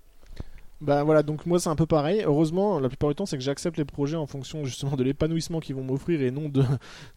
Bah 0.82 1.04
voilà, 1.04 1.24
donc 1.24 1.46
moi 1.46 1.60
c'est 1.60 1.68
un 1.68 1.76
peu 1.76 1.86
pareil. 1.86 2.22
Heureusement, 2.26 2.80
la 2.80 2.88
plupart 2.88 3.10
du 3.10 3.16
temps, 3.16 3.26
c'est 3.26 3.38
que 3.38 3.44
j'accepte 3.44 3.78
les 3.78 3.84
projets 3.84 4.16
en 4.16 4.26
fonction 4.26 4.64
justement 4.64 4.96
de 4.96 5.04
l'épanouissement 5.04 5.60
qu'ils 5.60 5.76
vont 5.76 5.84
m'offrir 5.84 6.22
et 6.22 6.32
non 6.32 6.48
de, 6.48 6.64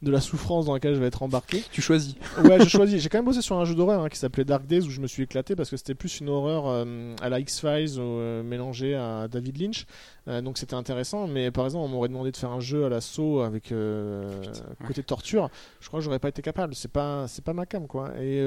de 0.02 0.10
la 0.10 0.20
souffrance 0.20 0.66
dans 0.66 0.72
laquelle 0.74 0.94
je 0.96 1.00
vais 1.00 1.06
être 1.06 1.22
embarqué. 1.22 1.62
Tu 1.70 1.80
choisis. 1.80 2.16
Ouais, 2.42 2.58
je 2.58 2.68
choisis. 2.68 3.00
J'ai 3.00 3.08
quand 3.08 3.18
même 3.18 3.24
bossé 3.24 3.40
sur 3.40 3.56
un 3.60 3.64
jeu 3.64 3.76
d'horreur 3.76 4.02
hein, 4.02 4.08
qui 4.08 4.18
s'appelait 4.18 4.44
Dark 4.44 4.66
Days 4.66 4.80
où 4.80 4.90
je 4.90 5.00
me 5.00 5.06
suis 5.06 5.22
éclaté 5.22 5.54
parce 5.54 5.70
que 5.70 5.76
c'était 5.76 5.94
plus 5.94 6.18
une 6.18 6.28
horreur 6.28 6.64
euh, 6.66 7.14
à 7.22 7.28
la 7.28 7.38
X-Files 7.38 7.94
euh, 7.98 8.42
mélangée 8.42 8.96
à 8.96 9.28
David 9.28 9.60
Lynch. 9.60 9.86
Euh, 10.26 10.40
donc 10.42 10.58
c'était 10.58 10.74
intéressant. 10.74 11.28
Mais 11.28 11.52
par 11.52 11.64
exemple, 11.66 11.84
on 11.84 11.88
m'aurait 11.88 12.08
demandé 12.08 12.32
de 12.32 12.36
faire 12.36 12.50
un 12.50 12.60
jeu 12.60 12.84
à 12.84 12.88
la 12.88 13.00
saut 13.00 13.42
avec 13.42 13.70
euh, 13.70 14.42
côté 14.84 15.04
torture. 15.04 15.50
Je 15.80 15.86
crois 15.86 16.00
que 16.00 16.04
j'aurais 16.04 16.18
pas 16.18 16.30
été 16.30 16.42
capable. 16.42 16.74
C'est 16.74 16.90
pas, 16.90 17.28
c'est 17.28 17.44
pas 17.44 17.52
ma 17.52 17.64
cam 17.66 17.86
quoi. 17.86 18.10
Et, 18.20 18.38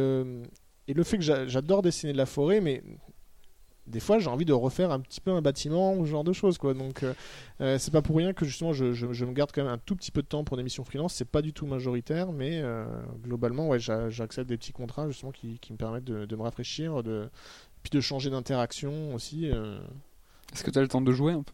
et 0.90 0.94
le 0.94 1.04
fait 1.04 1.18
que 1.18 1.24
j'a- 1.24 1.48
j'adore 1.48 1.82
dessiner 1.82 2.12
de 2.12 2.18
la 2.18 2.26
forêt, 2.26 2.60
mais 2.60 2.84
des 3.88 4.00
fois 4.00 4.20
j'ai 4.20 4.30
envie 4.30 4.46
de 4.46 4.54
refaire 4.54 4.92
un 4.92 5.00
petit 5.00 5.22
peu 5.22 5.32
un 5.32 5.42
bâtiment 5.42 5.94
ou 5.96 6.06
ce 6.06 6.12
genre 6.12 6.24
de 6.24 6.34
choses 6.34 6.58
quoi. 6.58 6.74
Donc 6.74 7.04
euh, 7.04 7.14
euh, 7.62 7.78
c'est 7.78 7.92
pas 7.92 8.02
pour 8.02 8.18
rien 8.18 8.34
que 8.34 8.46
justement 8.46 8.74
je, 8.74 8.94
je- 8.94 9.14
je 9.14 9.26
me 9.26 9.32
garde 9.34 9.52
quand 9.54 9.64
même 9.64 9.72
un 9.74 9.78
tout 9.78 9.96
petit 9.96 10.12
peu 10.12 10.22
de 10.22 10.28
temps 10.28 10.44
pour 10.44 10.58
des 10.58 10.64
missions 10.64 10.84
freelance. 10.84 11.14
C'est 11.14 11.30
pas 11.30 11.42
du 11.42 11.54
tout 11.54 11.66
majoritaire 11.68 12.32
mais 12.32 12.60
euh, 12.62 12.86
globalement 13.24 13.68
ouais 13.68 13.80
j'a- 13.80 14.10
j'accepte 14.10 14.50
des 14.50 14.58
petits 14.58 14.72
contrats 14.74 15.08
justement 15.08 15.32
qui, 15.32 15.60
qui 15.60 15.74
me 15.74 15.78
permettent 15.78 16.04
de, 16.06 16.26
de 16.26 16.36
me 16.36 16.42
rafraîchir 16.42 17.04
de 17.04 17.30
puis 17.84 17.90
de 17.92 18.02
changer 18.02 18.30
d'interaction 18.30 19.14
aussi 19.14 19.50
euh. 19.52 19.78
Est-ce 20.54 20.64
que 20.64 20.72
t'as 20.72 20.82
le 20.82 20.88
temps 20.88 21.02
de 21.02 21.12
jouer 21.12 21.34
un 21.34 21.44
peu? 21.44 21.54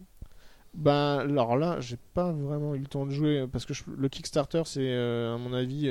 Ben 0.73 1.17
alors 1.19 1.57
là, 1.57 1.81
j'ai 1.81 1.97
pas 2.13 2.31
vraiment 2.31 2.75
eu 2.75 2.79
le 2.79 2.85
temps 2.87 3.05
de 3.05 3.11
jouer 3.11 3.45
parce 3.51 3.65
que 3.65 3.73
je- 3.73 3.83
le 3.93 4.07
Kickstarter, 4.07 4.61
c'est 4.65 4.93
à 4.93 5.37
mon 5.37 5.51
avis, 5.53 5.89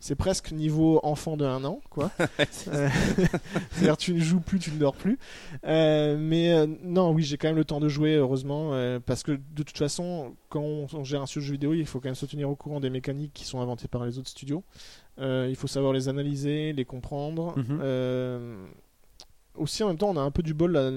c'est 0.00 0.14
presque 0.14 0.52
niveau 0.52 0.98
enfant 1.02 1.36
de 1.36 1.44
1 1.44 1.64
an, 1.64 1.80
quoi. 1.90 2.10
Euh, 2.68 2.88
C'est-à-dire 3.70 3.96
tu 3.96 4.14
ne 4.14 4.20
joues 4.20 4.40
plus, 4.40 4.58
tu 4.58 4.70
ne 4.70 4.78
dors 4.78 4.94
plus. 4.94 5.18
Euh, 5.66 6.16
mais 6.18 6.52
euh, 6.52 6.66
non, 6.82 7.10
oui, 7.12 7.22
j'ai 7.22 7.36
quand 7.36 7.48
même 7.48 7.56
le 7.56 7.64
temps 7.64 7.80
de 7.80 7.88
jouer, 7.88 8.14
heureusement, 8.14 8.72
euh, 8.72 8.98
parce 8.98 9.22
que 9.22 9.32
de 9.32 9.62
toute 9.62 9.76
façon, 9.76 10.34
quand 10.48 10.60
on, 10.60 10.86
on 10.92 11.04
gère 11.04 11.22
un 11.22 11.26
jeu 11.26 11.40
vidéo, 11.40 11.74
il 11.74 11.86
faut 11.86 12.00
quand 12.00 12.08
même 12.08 12.14
se 12.14 12.26
tenir 12.26 12.48
au 12.48 12.56
courant 12.56 12.80
des 12.80 12.90
mécaniques 12.90 13.32
qui 13.34 13.44
sont 13.44 13.60
inventées 13.60 13.88
par 13.88 14.04
les 14.04 14.18
autres 14.18 14.28
studios. 14.28 14.64
Il 15.18 15.54
faut 15.54 15.66
savoir 15.66 15.92
les 15.92 16.08
analyser, 16.08 16.72
les 16.72 16.84
comprendre. 16.86 17.54
Mhm. 17.58 18.68
Aussi 19.56 19.82
en 19.82 19.88
même 19.88 19.98
temps 19.98 20.08
on 20.08 20.16
a 20.16 20.20
un 20.20 20.30
peu 20.30 20.42
du 20.42 20.54
bol 20.54 20.72
là, 20.72 20.90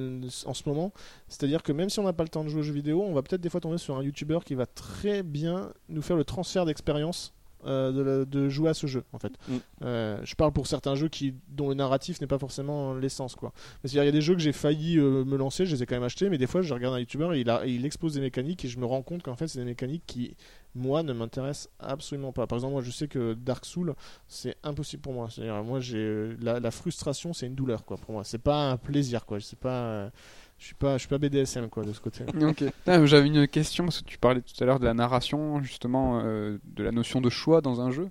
en 0.45 0.53
ce 0.53 0.69
moment 0.69 0.93
c'est-à-dire 1.27 1.63
que 1.63 1.71
même 1.73 1.89
si 1.89 1.99
on 1.99 2.03
n'a 2.03 2.13
pas 2.13 2.23
le 2.23 2.29
temps 2.29 2.43
de 2.43 2.49
jouer 2.49 2.59
aux 2.59 2.63
jeux 2.63 2.71
vidéo 2.71 3.01
on 3.01 3.11
va 3.11 3.23
peut-être 3.23 3.41
des 3.41 3.49
fois 3.49 3.59
tomber 3.59 3.79
sur 3.79 3.97
un 3.97 4.03
youtubeur 4.03 4.45
qui 4.45 4.53
va 4.53 4.67
très 4.67 5.23
bien 5.23 5.73
nous 5.89 6.03
faire 6.03 6.15
le 6.15 6.23
transfert 6.23 6.63
d'expérience 6.63 7.33
euh, 7.65 8.25
de, 8.25 8.49
jouer 8.49 8.69
à 8.69 8.73
ce 8.73 8.87
jeu 8.87 9.03
en 9.13 9.19
fait 9.19 9.33
Mm. 9.47 9.57
Euh, 9.83 10.19
je 10.23 10.35
parle 10.35 10.51
pour 10.53 10.67
certains 10.67 10.95
jeux 10.95 11.09
qui 11.09 11.33
dont 11.49 11.69
le 11.69 11.75
narratif 11.75 12.21
n'est 12.21 12.27
pas 12.27 12.37
forcément 12.37 12.93
l'essence 12.93 13.35
quoi 13.35 13.51
c'est-à-dire 13.81 14.03
il 14.03 14.05
y 14.05 14.09
a 14.09 14.11
des 14.11 14.21
jeux 14.21 14.35
que 14.35 14.41
j'ai 14.41 14.53
failli 14.53 14.97
euh, 14.97 15.25
me 15.25 15.37
lancer 15.37 15.65
je 15.65 15.75
les 15.75 15.83
ai 15.83 15.85
quand 15.85 15.95
même 15.95 16.03
achetés 16.03 16.29
mais 16.29 16.37
des 16.37 16.47
fois 16.47 16.61
je 16.61 16.73
regarde 16.73 16.95
un 16.95 16.99
youtubeur 16.99 17.33
et 17.33 17.41
il, 17.41 17.49
a, 17.49 17.65
et 17.65 17.71
il 17.71 17.85
expose 17.85 18.13
des 18.13 18.21
mécaniques 18.21 18.63
et 18.63 18.67
je 18.67 18.79
me 18.79 18.85
rends 18.85 19.01
compte 19.01 19.23
qu'en 19.23 19.35
fait 19.35 19.47
c'est 19.47 19.59
des 19.59 19.65
mécaniques 19.65 20.03
qui 20.05 20.35
moi 20.75 21.03
ne 21.03 21.13
m'intéressent 21.13 21.69
absolument 21.79 22.31
pas 22.31 22.47
par 22.47 22.57
exemple 22.57 22.73
moi 22.73 22.81
je 22.81 22.91
sais 22.91 23.07
que 23.07 23.33
Dark 23.33 23.65
Souls 23.65 23.93
c'est 24.27 24.55
impossible 24.63 25.01
pour 25.01 25.13
moi. 25.13 25.29
C'est-à-dire, 25.29 25.63
moi, 25.63 25.79
j'ai 25.79 26.35
la, 26.41 26.59
la 26.59 26.71
frustration, 26.71 27.33
c'est 27.33 27.47
une 27.47 27.55
douleur, 27.55 27.85
quoi, 27.85 27.97
pour 27.97 28.11
moi. 28.11 28.23
C'est 28.23 28.39
pas 28.39 28.71
un 28.71 28.77
plaisir, 28.77 29.25
quoi. 29.25 29.39
C'est 29.39 29.59
pas, 29.59 30.11
je 30.57 30.65
suis 30.65 30.75
pas, 30.75 30.93
je 30.93 30.99
suis 30.99 31.09
pas 31.09 31.17
BDSM, 31.17 31.69
quoi, 31.69 31.83
de 31.83 31.91
ce 31.91 31.99
côté. 31.99 32.23
Ok. 32.41 32.63
Ah, 32.87 33.05
J'avais 33.05 33.27
une 33.27 33.47
question 33.47 33.85
parce 33.85 34.01
que 34.01 34.05
tu 34.05 34.17
parlais 34.17 34.41
tout 34.41 34.63
à 34.63 34.65
l'heure 34.65 34.79
de 34.79 34.85
la 34.85 34.93
narration, 34.93 35.61
justement, 35.61 36.21
euh, 36.23 36.57
de 36.63 36.83
la 36.83 36.91
notion 36.91 37.19
de 37.21 37.29
choix 37.29 37.61
dans 37.61 37.81
un 37.81 37.91
jeu. 37.91 38.09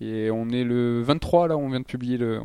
Et 0.00 0.30
on 0.30 0.48
est 0.50 0.64
le 0.64 1.02
23 1.02 1.48
là, 1.48 1.56
on 1.56 1.68
vient 1.68 1.80
de 1.80 1.84
publier 1.84 2.18
le, 2.18 2.40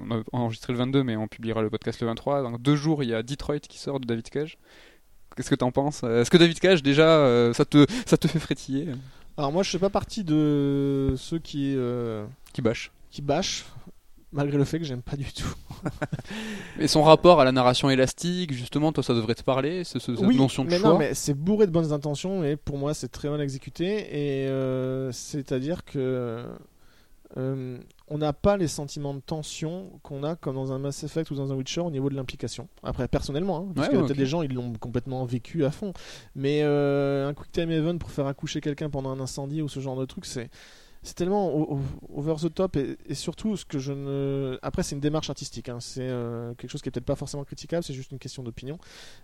on 0.00 0.10
a 0.10 0.22
enregistré 0.32 0.72
le 0.72 0.78
22, 0.80 1.04
mais 1.04 1.16
on 1.16 1.28
publiera 1.28 1.62
le 1.62 1.70
podcast 1.70 2.00
le 2.00 2.08
23. 2.08 2.42
Dans 2.42 2.58
deux 2.58 2.76
jours, 2.76 3.02
il 3.04 3.10
y 3.10 3.14
a 3.14 3.22
Detroit 3.22 3.60
qui 3.60 3.78
sort 3.78 4.00
de 4.00 4.06
David 4.06 4.28
Cage. 4.28 4.58
Qu'est-ce 5.36 5.50
que 5.50 5.54
t'en 5.54 5.70
penses? 5.70 6.02
Est-ce 6.02 6.30
que 6.30 6.36
David 6.36 6.58
Cage 6.58 6.82
déjà, 6.82 7.06
euh, 7.08 7.52
ça 7.52 7.64
te, 7.64 7.86
ça 8.06 8.16
te 8.16 8.26
fait 8.26 8.40
frétiller? 8.40 8.88
Alors 9.36 9.52
moi, 9.52 9.62
je 9.62 9.70
fais 9.70 9.78
pas 9.78 9.90
partie 9.90 10.24
de 10.24 11.14
ceux 11.16 11.38
qui, 11.38 11.74
euh, 11.76 12.26
Qui 12.52 12.62
bâche 12.62 12.90
qui 13.10 13.22
bâchent, 13.22 13.64
malgré 14.32 14.56
le 14.58 14.64
fait 14.64 14.78
que 14.78 14.84
j'aime 14.84 15.02
pas 15.02 15.16
du 15.16 15.32
tout. 15.32 15.54
Et 16.78 16.86
son 16.88 17.02
rapport 17.02 17.40
à 17.40 17.44
la 17.44 17.52
narration 17.52 17.90
élastique, 17.90 18.52
justement, 18.52 18.92
toi, 18.92 19.02
ça 19.02 19.14
devrait 19.14 19.34
te 19.34 19.42
parler, 19.42 19.84
ce- 19.84 19.98
ce- 19.98 20.14
cette 20.14 20.24
oui, 20.26 20.36
notion 20.36 20.64
de 20.64 20.70
mais 20.70 20.78
choix. 20.78 20.90
non, 20.90 20.98
mais 20.98 21.14
c'est 21.14 21.34
bourré 21.34 21.66
de 21.66 21.72
bonnes 21.72 21.92
intentions, 21.92 22.40
mais 22.40 22.56
pour 22.56 22.78
moi, 22.78 22.94
c'est 22.94 23.08
très 23.08 23.28
mal 23.28 23.40
exécuté. 23.40 24.44
Et 24.44 24.48
euh, 24.48 25.10
c'est-à-dire 25.12 25.84
que 25.84 26.44
euh, 27.36 27.78
on 28.08 28.18
n'a 28.18 28.32
pas 28.32 28.56
les 28.56 28.66
sentiments 28.66 29.14
de 29.14 29.20
tension 29.20 29.90
qu'on 30.02 30.24
a 30.24 30.34
comme 30.34 30.56
dans 30.56 30.72
un 30.72 30.78
Mass 30.80 31.04
Effect 31.04 31.30
ou 31.30 31.36
dans 31.36 31.52
un 31.52 31.54
Witcher 31.54 31.80
au 31.80 31.90
niveau 31.90 32.10
de 32.10 32.16
l'implication. 32.16 32.66
Après, 32.82 33.06
personnellement, 33.06 33.58
hein, 33.68 33.72
parce 33.74 33.86
Ouais, 33.88 33.94
ouais, 33.94 34.00
peut-être 34.00 34.10
ok. 34.12 34.16
des 34.18 34.26
gens, 34.26 34.42
ils 34.42 34.52
l'ont 34.52 34.72
complètement 34.74 35.24
vécu 35.24 35.64
à 35.64 35.70
fond. 35.70 35.92
Mais 36.34 36.60
euh, 36.64 37.28
un 37.28 37.34
Quick 37.34 37.52
Time 37.52 37.70
Event 37.70 37.98
pour 37.98 38.10
faire 38.10 38.26
accoucher 38.26 38.60
quelqu'un 38.60 38.90
pendant 38.90 39.10
un 39.10 39.20
incendie 39.20 39.62
ou 39.62 39.68
ce 39.68 39.78
genre 39.80 39.96
de 39.96 40.04
truc, 40.06 40.26
c'est. 40.26 40.50
C'est 41.02 41.14
tellement 41.14 41.54
over 42.12 42.34
the 42.42 42.52
top 42.52 42.76
et, 42.76 42.98
et 43.06 43.14
surtout 43.14 43.56
ce 43.56 43.64
que 43.64 43.78
je 43.78 43.92
ne. 43.92 44.58
Après, 44.60 44.82
c'est 44.82 44.94
une 44.94 45.00
démarche 45.00 45.30
artistique. 45.30 45.70
hein. 45.70 45.80
C'est 45.80 46.02
euh, 46.08 46.52
quelque 46.54 46.70
chose 46.70 46.82
qui 46.82 46.90
est 46.90 46.92
peut-être 46.92 47.06
pas 47.06 47.14
forcément 47.14 47.44
critiquable. 47.44 47.82
C'est 47.82 47.94
juste 47.94 48.10
une 48.12 48.18
question 48.18 48.42
d'opinion. 48.42 48.78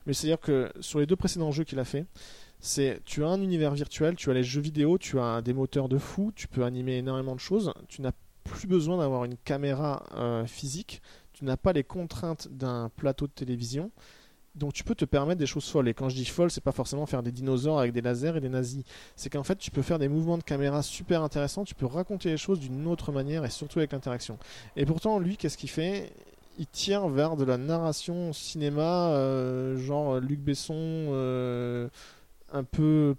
Mais 0.07 0.15
c'est 0.15 0.27
à 0.27 0.31
dire 0.31 0.40
que 0.40 0.73
sur 0.81 1.01
les 1.01 1.07
deux 1.07 1.16
précédents 1.16 1.51
jeux 1.51 1.65
qu'il 1.65 1.78
a 1.78 1.85
fait, 1.85 2.07
c'est 2.61 3.01
tu 3.05 3.24
as 3.24 3.28
un 3.28 3.43
univers 3.43 3.74
virtuel, 3.74 4.16
tu 4.16 4.31
as 4.31 4.35
les 4.35 4.43
jeux 4.43 4.62
vidéo, 4.62 4.97
tu 4.97 5.20
as 5.20 5.43
des 5.43 5.53
moteurs 5.53 5.90
de 5.90 5.98
fou, 5.98 6.32
tu 6.35 6.48
peux 6.48 6.65
animer 6.65 6.97
énormément 6.97 7.35
de 7.35 7.40
choses. 7.40 7.73
Tu 7.89 8.01
n'as 8.01 8.12
plus 8.44 8.69
besoin 8.69 8.97
d'avoir 8.97 9.24
une 9.24 9.36
caméra 9.36 10.05
euh, 10.16 10.47
physique. 10.47 11.03
Tu 11.35 11.44
n'as 11.44 11.59
pas 11.59 11.74
les 11.74 11.85
contraintes 11.85 12.48
d'un 12.51 12.89
plateau 12.97 13.27
de 13.27 13.32
télévision. 13.32 13.90
Donc 14.56 14.72
tu 14.72 14.84
peux 14.84 14.94
te 14.94 15.04
permettre 15.04 15.38
des 15.38 15.46
choses 15.46 15.68
folles. 15.68 15.88
Et 15.88 15.94
quand 15.94 16.08
je 16.08 16.16
dis 16.16 16.24
folle, 16.24 16.50
c'est 16.50 16.62
pas 16.62 16.72
forcément 16.72 17.06
faire 17.06 17.22
des 17.22 17.32
dinosaures 17.32 17.78
avec 17.78 17.92
des 17.92 18.00
lasers 18.00 18.36
et 18.36 18.40
des 18.40 18.48
nazis. 18.48 18.84
C'est 19.14 19.30
qu'en 19.30 19.42
fait, 19.42 19.56
tu 19.56 19.70
peux 19.70 19.82
faire 19.82 19.98
des 19.98 20.08
mouvements 20.08 20.38
de 20.38 20.42
caméra 20.42 20.82
super 20.82 21.22
intéressants. 21.22 21.64
Tu 21.64 21.74
peux 21.74 21.86
raconter 21.86 22.30
les 22.30 22.36
choses 22.38 22.58
d'une 22.58 22.86
autre 22.86 23.12
manière 23.12 23.44
et 23.44 23.50
surtout 23.50 23.78
avec 23.78 23.92
l'interaction. 23.92 24.38
Et 24.76 24.86
pourtant, 24.86 25.18
lui, 25.18 25.36
qu'est-ce 25.36 25.58
qu'il 25.58 25.70
fait? 25.70 26.10
Il 26.58 26.66
tire 26.66 27.06
vers 27.08 27.36
de 27.36 27.44
la 27.44 27.58
narration 27.58 28.32
cinéma, 28.32 29.10
euh, 29.10 29.76
genre 29.76 30.20
Luc 30.20 30.40
Besson, 30.40 30.74
euh, 30.74 31.88
un 32.50 32.64
peu 32.64 33.14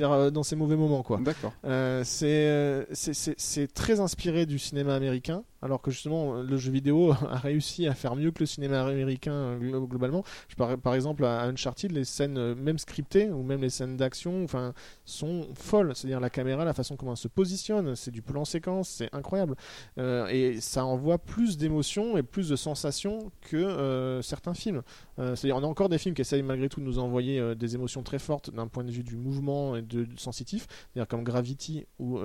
euh, 0.00 0.30
dans 0.30 0.42
ses 0.42 0.56
mauvais 0.56 0.76
moments 0.76 1.02
quoi. 1.02 1.18
D'accord. 1.20 1.52
Euh, 1.64 2.02
c'est 2.04 3.74
très 3.74 4.00
inspiré 4.00 4.46
du 4.46 4.58
cinéma 4.58 4.94
américain, 4.94 5.42
alors 5.62 5.82
que 5.82 5.90
justement 5.90 6.34
le 6.42 6.56
jeu 6.56 6.70
vidéo 6.72 7.12
a 7.30 7.36
réussi 7.38 7.86
à 7.86 7.94
faire 7.94 8.16
mieux 8.16 8.30
que 8.30 8.40
le 8.40 8.46
cinéma 8.46 8.82
américain 8.82 9.58
glo- 9.58 9.86
globalement. 9.86 10.24
Je 10.48 10.56
par, 10.56 10.76
par 10.78 10.94
exemple 10.94 11.24
à 11.24 11.42
Uncharted, 11.44 11.92
les 11.92 12.04
scènes 12.04 12.38
euh, 12.38 12.54
même 12.54 12.78
scriptées 12.78 13.30
ou 13.30 13.42
même 13.42 13.60
les 13.60 13.70
scènes 13.70 13.96
d'action, 13.96 14.42
enfin, 14.44 14.72
sont 15.04 15.48
folles. 15.54 15.92
C'est-à-dire 15.94 16.20
la 16.20 16.30
caméra, 16.30 16.64
la 16.64 16.72
façon 16.74 16.96
comment 16.96 17.12
elle 17.12 17.16
se 17.16 17.28
positionne, 17.28 17.94
c'est 17.96 18.10
du 18.10 18.22
plan 18.22 18.44
séquence, 18.44 18.88
c'est 18.88 19.14
incroyable. 19.14 19.54
Euh, 19.98 20.26
et 20.28 20.60
ça 20.60 20.84
envoie 20.84 21.18
plus 21.18 21.56
d'émotions 21.58 22.16
et 22.16 22.22
plus 22.22 22.48
de 22.48 22.56
sensations 22.56 23.30
que 23.40 23.56
euh, 23.56 24.22
certains 24.22 24.54
films. 24.54 24.82
Euh, 25.18 25.36
C'est-à-dire 25.36 25.56
on 25.56 25.62
a 25.64 25.66
encore 25.66 25.88
des 25.88 25.98
films 25.98 26.14
qui 26.14 26.22
essayent 26.22 26.42
malgré 26.42 26.68
tout 26.68 26.80
de 26.80 26.84
nous 26.86 26.98
envoyer 26.98 27.54
des 27.54 27.74
émotions 27.74 28.02
très 28.02 28.18
fortes 28.18 28.50
d'un 28.54 28.66
point 28.68 28.84
de 28.84 28.90
vue 28.90 29.02
du 29.04 29.16
mouvement 29.16 29.76
et 29.76 29.82
de, 29.82 30.04
de 30.04 30.18
sensitif, 30.20 30.66
c'est-à-dire 30.70 31.08
comme 31.08 31.24
Gravity 31.24 31.86
ou 31.98 32.18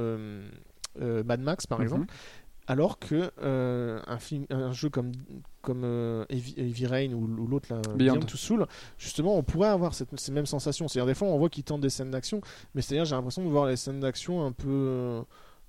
Mad 0.98 1.42
Max 1.42 1.68
par 1.68 1.80
Mhm. 1.80 1.84
exemple. 1.84 2.06
Alors 2.68 2.98
que 3.00 3.32
euh, 3.44 4.02
un, 4.08 4.18
film, 4.18 4.46
un 4.50 4.72
jeu 4.72 4.90
comme, 4.90 5.12
comme 5.62 5.84
euh, 5.84 6.26
Heavy, 6.30 6.56
Heavy 6.58 6.88
Rain 6.88 7.14
ou, 7.14 7.26
ou 7.26 7.48
l'autre 7.48 7.68
là, 7.74 7.80
Beyond. 7.96 8.14
Beyond 8.16 8.26
Two 8.26 8.38
Soul, 8.38 8.66
justement, 8.98 9.36
on 9.38 9.44
pourrait 9.44 9.70
avoir 9.70 9.94
cette- 9.94 10.20
ces 10.20 10.32
mêmes 10.32 10.46
sensations. 10.48 10.88
C'est-à-dire 10.88 11.06
des 11.08 11.14
fois, 11.14 11.28
on 11.28 11.38
voit 11.38 11.50
qu'ils 11.50 11.64
tentent 11.64 11.82
des 11.82 11.90
scènes 11.92 12.10
d'action, 12.12 12.42
mais 12.74 12.82
c'est-à-dire 12.82 13.06
j'ai 13.06 13.16
l'impression 13.16 13.44
de 13.44 13.50
voir 13.50 13.68
les 13.68 13.76
scènes 13.76 14.00
d'action 14.00 14.44
un 14.46 14.52
peu 14.52 14.68
euh, 14.70 15.22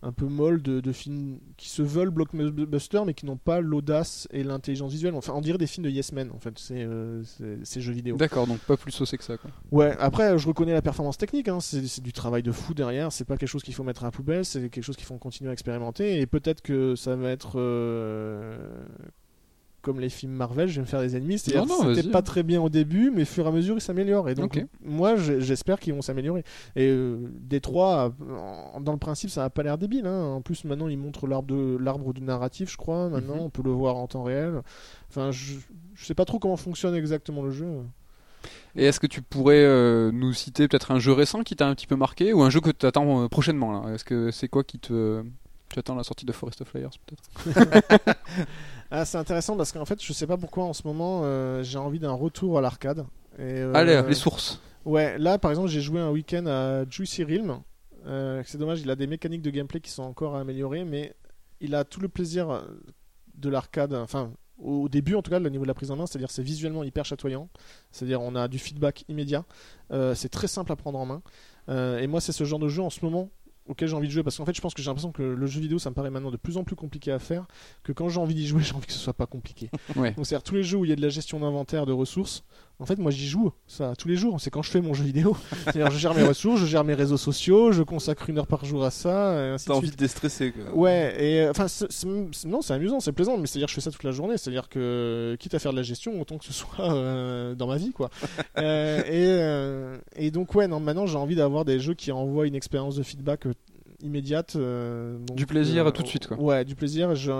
un 0.06 0.12
peu 0.12 0.26
molles 0.26 0.62
de, 0.62 0.80
de 0.80 0.92
films 0.92 1.38
qui 1.56 1.68
se 1.68 1.82
veulent 1.82 2.10
blockbuster, 2.10 3.02
mais 3.04 3.12
qui 3.14 3.26
n'ont 3.26 3.36
pas 3.36 3.60
l'audace 3.60 4.28
et 4.30 4.42
l'intelligence 4.42 4.92
visuelle. 4.92 5.14
Enfin, 5.14 5.32
on 5.34 5.40
dirait 5.40 5.58
des 5.58 5.66
films 5.66 5.84
de 5.84 5.90
Yes 5.90 6.12
Men, 6.12 6.30
en 6.30 6.38
fait, 6.38 6.58
c'est 6.58 6.82
euh, 6.82 7.22
ces 7.64 7.80
jeux 7.80 7.92
vidéo. 7.92 8.16
D'accord, 8.16 8.46
donc 8.46 8.58
pas 8.60 8.76
plus 8.76 8.92
saucé 8.92 9.18
que 9.18 9.24
ça. 9.24 9.36
Quoi. 9.36 9.50
Ouais, 9.72 9.94
après, 9.98 10.38
je 10.38 10.46
reconnais 10.48 10.72
la 10.72 10.82
performance 10.82 11.18
technique, 11.18 11.48
hein, 11.48 11.60
c'est 11.60 11.86
c'est 11.86 12.02
du 12.02 12.12
travail 12.12 12.42
de 12.42 12.52
fou 12.52 12.72
derrière, 12.72 13.12
c'est 13.12 13.24
pas 13.24 13.36
quelque 13.36 13.48
chose 13.48 13.62
qu'il 13.62 13.74
faut 13.74 13.84
mettre 13.84 14.04
à 14.04 14.06
la 14.06 14.10
poubelle, 14.12 14.44
c'est 14.44 14.68
quelque 14.70 14.84
chose 14.84 14.96
qu'il 14.96 15.06
faut 15.06 15.18
continuer 15.18 15.50
à 15.50 15.52
expérimenter, 15.52 16.20
et 16.20 16.26
peut-être 16.26 16.62
que 16.62 16.94
ça 16.94 17.16
va 17.16 17.30
être. 17.30 17.54
euh, 17.56 18.56
comme 19.86 20.00
les 20.00 20.08
films 20.10 20.32
Marvel, 20.32 20.68
je 20.68 20.74
vais 20.74 20.80
me 20.82 20.86
faire 20.86 21.00
des 21.00 21.16
ennemis. 21.16 21.38
C'est-à-dire 21.38 21.62
c'était 21.94 22.02
pas 22.10 22.20
très 22.22 22.42
bien 22.42 22.60
au 22.60 22.68
début, 22.68 23.10
mais 23.14 23.22
au 23.22 23.24
fur 23.24 23.44
et 23.46 23.48
à 23.48 23.52
mesure, 23.52 23.76
ils 23.76 23.80
s'améliorent. 23.80 24.28
Et 24.28 24.34
donc, 24.34 24.56
moi, 24.84 25.16
je- 25.16 25.40
j'espère 25.40 25.78
qu'ils 25.80 25.94
vont 25.94 26.02
s'améliorer. 26.02 26.42
Et 26.74 26.88
euh, 26.88 27.16
Détroit, 27.40 28.12
dans 28.80 28.92
le 28.92 28.98
principe, 28.98 29.30
ça 29.30 29.42
n'a 29.42 29.50
pas 29.50 29.62
l'air 29.62 29.78
débile. 29.78 30.06
hein. 30.06 30.24
En 30.34 30.40
plus, 30.42 30.64
maintenant, 30.64 30.88
ils 30.88 30.98
montrent 30.98 31.26
l'arbre 31.26 31.48
de 31.48 31.78
l'arbre 31.78 32.12
du 32.12 32.20
narratif, 32.22 32.70
je 32.70 32.76
crois. 32.76 33.08
Maintenant, 33.08 33.36
Mhm. 33.36 33.40
on 33.42 33.50
peut 33.50 33.62
le 33.64 33.70
voir 33.70 33.96
en 33.96 34.06
temps 34.08 34.24
réel. 34.24 34.60
Enfin, 35.08 35.30
je, 35.30 35.54
je 35.94 36.04
sais 36.04 36.14
pas 36.14 36.24
trop 36.24 36.38
comment 36.38 36.56
fonctionne 36.56 36.94
exactement 36.94 37.42
le 37.42 37.50
jeu. 37.52 37.66
Et 38.76 38.84
est-ce 38.84 39.00
que 39.00 39.06
tu 39.06 39.22
pourrais 39.22 39.64
euh, 39.64 40.10
nous 40.12 40.32
citer 40.32 40.68
peut-être 40.68 40.90
un 40.90 40.98
jeu 40.98 41.12
récent 41.12 41.42
qui 41.42 41.56
t'a 41.56 41.66
un 41.68 41.74
petit 41.74 41.86
peu 41.86 41.96
marqué 41.96 42.32
ou 42.32 42.42
un 42.42 42.50
jeu 42.50 42.60
que 42.60 42.70
tu 42.70 42.84
attends 42.86 43.22
euh, 43.22 43.28
prochainement 43.28 43.88
Est-ce 43.88 44.04
que 44.04 44.30
c'est 44.30 44.48
quoi 44.48 44.64
qui 44.64 44.78
te. 44.78 45.22
Tu 45.76 45.80
attends 45.80 45.94
la 45.94 46.04
sortie 46.04 46.24
de 46.24 46.32
Forest 46.32 46.62
of 46.62 46.68
Flyers 46.68 46.88
peut-être 47.04 48.16
Ah, 48.90 49.04
c'est 49.04 49.18
intéressant 49.18 49.58
parce 49.58 49.72
qu'en 49.72 49.84
fait, 49.84 50.02
je 50.02 50.10
sais 50.14 50.26
pas 50.26 50.38
pourquoi 50.38 50.64
en 50.64 50.72
ce 50.72 50.86
moment, 50.86 51.20
euh, 51.24 51.62
j'ai 51.62 51.76
envie 51.76 51.98
d'un 51.98 52.12
retour 52.12 52.56
à 52.56 52.62
l'arcade. 52.62 53.04
Et, 53.38 53.42
euh, 53.42 53.74
Allez, 53.74 54.00
les 54.08 54.14
sources. 54.14 54.62
Ouais, 54.86 55.18
là 55.18 55.36
par 55.38 55.50
exemple, 55.50 55.68
j'ai 55.68 55.82
joué 55.82 56.00
un 56.00 56.10
week-end 56.10 56.46
à 56.46 56.88
Juicy 56.88 57.24
Realm. 57.24 57.60
Euh, 58.06 58.42
c'est 58.46 58.56
dommage, 58.56 58.80
il 58.80 58.90
a 58.90 58.96
des 58.96 59.06
mécaniques 59.06 59.42
de 59.42 59.50
gameplay 59.50 59.80
qui 59.80 59.90
sont 59.90 60.04
encore 60.04 60.34
à 60.34 60.40
améliorer, 60.40 60.86
mais 60.86 61.14
il 61.60 61.74
a 61.74 61.84
tout 61.84 62.00
le 62.00 62.08
plaisir 62.08 62.64
de 63.34 63.50
l'arcade. 63.50 63.92
Enfin, 63.92 64.32
au 64.58 64.88
début 64.88 65.14
en 65.14 65.20
tout 65.20 65.30
cas, 65.30 65.38
le 65.38 65.50
niveau 65.50 65.64
de 65.64 65.68
la 65.68 65.74
prise 65.74 65.90
en 65.90 65.96
main, 65.96 66.06
c'est-à-dire 66.06 66.30
c'est 66.30 66.42
visuellement 66.42 66.84
hyper 66.84 67.04
chatoyant. 67.04 67.50
C'est-à-dire 67.90 68.22
on 68.22 68.34
a 68.34 68.48
du 68.48 68.58
feedback 68.58 69.04
immédiat. 69.08 69.44
Euh, 69.92 70.14
c'est 70.14 70.30
très 70.30 70.48
simple 70.48 70.72
à 70.72 70.76
prendre 70.76 70.98
en 70.98 71.04
main. 71.04 71.22
Euh, 71.68 71.98
et 71.98 72.06
moi, 72.06 72.22
c'est 72.22 72.32
ce 72.32 72.44
genre 72.44 72.60
de 72.60 72.68
jeu 72.68 72.82
en 72.82 72.90
ce 72.90 73.04
moment 73.04 73.28
auquel 73.68 73.88
j'ai 73.88 73.94
envie 73.94 74.06
de 74.08 74.12
jouer 74.12 74.22
parce 74.22 74.36
qu'en 74.36 74.44
fait 74.44 74.54
je 74.54 74.60
pense 74.60 74.74
que 74.74 74.82
j'ai 74.82 74.88
l'impression 74.90 75.12
que 75.12 75.22
le 75.22 75.46
jeu 75.46 75.60
vidéo 75.60 75.78
ça 75.78 75.90
me 75.90 75.94
paraît 75.94 76.10
maintenant 76.10 76.30
de 76.30 76.36
plus 76.36 76.56
en 76.56 76.64
plus 76.64 76.76
compliqué 76.76 77.10
à 77.12 77.18
faire 77.18 77.46
que 77.82 77.92
quand 77.92 78.08
j'ai 78.08 78.20
envie 78.20 78.34
d'y 78.34 78.46
jouer 78.46 78.62
j'ai 78.64 78.74
envie 78.74 78.86
que 78.86 78.92
ce 78.92 78.98
soit 78.98 79.12
pas 79.14 79.26
compliqué 79.26 79.70
Ouais. 79.96 80.12
donc 80.12 80.26
c'est-à-dire 80.26 80.42
tous 80.44 80.54
les 80.54 80.62
jeux 80.62 80.78
où 80.78 80.84
il 80.84 80.88
y 80.88 80.92
a 80.92 80.96
de 80.96 81.02
la 81.02 81.08
gestion 81.08 81.40
d'inventaire 81.40 81.86
de 81.86 81.92
ressources 81.92 82.44
en 82.78 82.84
fait 82.86 82.98
moi 82.98 83.10
j'y 83.10 83.26
joue 83.26 83.52
ça 83.66 83.94
tous 83.96 84.06
les 84.08 84.16
jours 84.16 84.40
c'est 84.40 84.50
quand 84.50 84.62
je 84.62 84.70
fais 84.70 84.80
mon 84.82 84.92
jeu 84.92 85.04
vidéo 85.04 85.36
c'est-à-dire 85.64 85.90
je 85.90 85.98
gère 85.98 86.14
mes 86.14 86.22
ressources 86.24 86.60
je 86.60 86.66
gère 86.66 86.84
mes 86.84 86.94
réseaux 86.94 87.16
sociaux 87.16 87.72
je 87.72 87.82
consacre 87.82 88.28
une 88.28 88.38
heure 88.38 88.46
par 88.46 88.64
jour 88.64 88.84
à 88.84 88.90
ça 88.90 89.32
et 89.34 89.48
ainsi 89.50 89.66
T'as 89.66 89.74
envie 89.74 89.90
de 89.90 89.96
déstresser. 89.96 90.52
quoi. 90.52 90.74
Ouais, 90.74 91.16
et 91.18 91.40
euh, 91.42 91.50
enfin, 91.50 91.68
c'est- 91.68 91.90
c'est- 91.90 92.06
c'est- 92.32 92.46
non, 92.48 92.60
c'est 92.62 92.74
amusant, 92.74 93.00
c'est 93.00 93.12
plaisant, 93.12 93.38
mais 93.38 93.46
c'est-à-dire 93.46 93.66
que 93.66 93.70
je 93.70 93.74
fais 93.76 93.80
ça 93.80 93.90
toute 93.90 94.04
la 94.04 94.12
journée, 94.12 94.36
c'est-à-dire 94.38 94.68
que 94.68 95.36
quitte 95.40 95.54
à 95.54 95.58
faire 95.58 95.72
de 95.72 95.76
la 95.76 95.82
gestion, 95.82 96.20
autant 96.20 96.36
que 96.38 96.44
ce 96.44 96.52
soit 96.52 96.80
euh, 96.92 97.54
dans 97.54 97.66
ma 97.66 97.76
vie, 97.76 97.92
quoi. 97.92 98.10
Euh, 98.58 98.98
et, 99.00 99.10
euh, 99.12 99.98
et 100.16 100.30
donc, 100.30 100.54
ouais, 100.54 100.66
non, 100.68 100.80
maintenant 100.80 101.06
j'ai 101.06 101.16
envie 101.18 101.34
d'avoir 101.36 101.64
des 101.64 101.78
jeux 101.80 101.94
qui 101.94 102.10
envoient 102.12 102.46
une 102.46 102.54
expérience 102.54 102.96
de 102.96 103.02
feedback 103.02 103.46
immédiate. 104.00 104.56
euh, 104.56 105.18
donc, 105.18 105.36
Du 105.36 105.46
plaisir 105.46 105.92
tout 105.92 106.02
de 106.02 106.08
suite, 106.08 106.26
quoi. 106.26 106.38
Ouais, 106.40 106.64
du 106.64 106.74
plaisir. 106.74 107.14
J'ai 107.14 107.30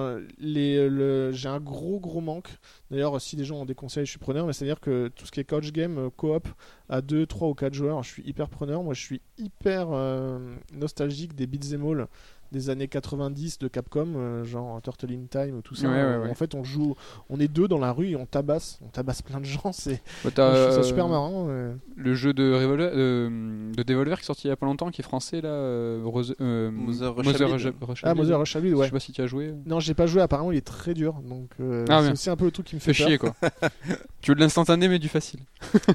le- 0.41 1.33
un 1.47 1.61
gros, 1.61 2.01
gros 2.01 2.21
manque. 2.21 2.49
D'ailleurs, 2.91 3.21
si 3.21 3.37
des 3.37 3.45
gens 3.45 3.57
ont 3.61 3.65
des 3.65 3.75
conseils, 3.75 4.05
je 4.05 4.11
suis 4.11 4.19
preneur, 4.19 4.47
mais 4.47 4.53
c'est-à-dire 4.53 4.81
que 4.81 5.09
tout 5.09 5.27
ce 5.27 5.31
qui 5.33 5.41
est 5.41 5.45
couch 5.45 5.73
game, 5.73 5.99
euh, 5.99 6.11
coop, 6.11 6.49
à 6.89 7.01
2, 7.03 7.27
3 7.27 7.49
ou 7.49 7.55
4 7.55 7.75
joueurs, 7.75 8.03
je 8.03 8.09
suis 8.11 8.23
hyper 8.25 8.49
preneur. 8.49 8.83
Moi, 8.83 8.95
je 8.95 9.01
suis 9.01 9.21
hyper 9.39 9.89
euh, 9.93 10.39
nostalgique 10.75 11.35
des 11.35 11.47
beat'em 11.47 11.85
all 11.87 12.07
des 12.53 12.71
années 12.71 12.89
90 12.89 13.59
de 13.59 13.69
Capcom, 13.69 14.15
euh, 14.17 14.45
genre 14.45 14.81
Turtle 14.83 15.13
in 15.13 15.27
Time, 15.31 15.61
tout 15.63 15.75
ça. 15.75 15.89
Ouais, 15.89 15.95
ouais, 15.95 16.17
ouais. 16.25 16.31
En 16.31 16.35
fait, 16.35 16.55
on 16.55 16.65
joue, 16.65 16.95
on 17.29 17.39
est 17.41 17.49
deux 17.49 17.69
dans 17.69 17.79
la 17.79 17.93
rue 17.93 18.09
et 18.11 18.17
on 18.17 18.27
tabasse, 18.27 18.79
on 18.85 18.89
tabasse 18.89 19.23
plein 19.23 19.41
de 19.41 19.45
gens. 19.45 19.71
C'est, 19.73 20.01
t'as, 20.35 20.55
je 20.55 20.63
trouve 20.63 20.73
ça 20.75 20.79
euh, 20.81 20.83
super 20.83 21.09
marrant. 21.09 21.49
Le 21.97 22.15
jeu 22.15 22.33
de, 22.33 22.53
Revolver, 22.55 22.91
euh, 22.95 23.73
de 23.73 23.83
Devolver 23.83 24.17
qui 24.17 24.23
est 24.23 24.27
sorti 24.27 24.47
il 24.47 24.51
y 24.51 24.53
a 24.53 24.57
pas 24.57 24.67
longtemps, 24.67 24.91
qui 24.91 25.01
est 25.01 25.05
français 25.05 25.41
là. 25.41 25.49
Euh, 25.49 26.03
Rose- 26.05 26.35
euh, 26.41 26.71
Mother. 26.71 27.15
Ah, 27.19 27.23
Mother 27.23 27.49
Blood, 27.49 27.59
Je 27.59 28.75
ouais. 28.75 28.85
sais 28.87 28.91
pas 28.93 29.01
si 29.01 29.13
tu 29.13 29.23
as 29.23 29.27
joué. 29.27 29.53
Non, 29.67 29.81
j'ai 29.81 29.95
pas 29.95 30.07
joué. 30.07 30.23
Apparemment, 30.23 30.53
il 30.53 30.59
est 30.59 30.67
très 30.67 30.95
dur, 30.95 31.15
donc 31.29 31.51
euh, 31.61 31.85
Ah, 31.89 32.03
c'est 32.05 32.13
aussi 32.13 32.31
un 32.31 32.37
peu 32.37 32.45
le 32.47 32.51
truc 32.51 32.67
qui 32.67 32.75
me 32.77 32.81
Fait 32.81 32.93
fait, 32.95 33.03
peur. 33.03 33.09
chier 33.09 33.19
quoi. 33.19 33.35
tu 34.21 34.31
veux 34.31 34.35
de 34.35 34.41
l'instantané 34.41 34.89
mais 34.89 34.99
du 34.99 35.09
facile. 35.09 35.41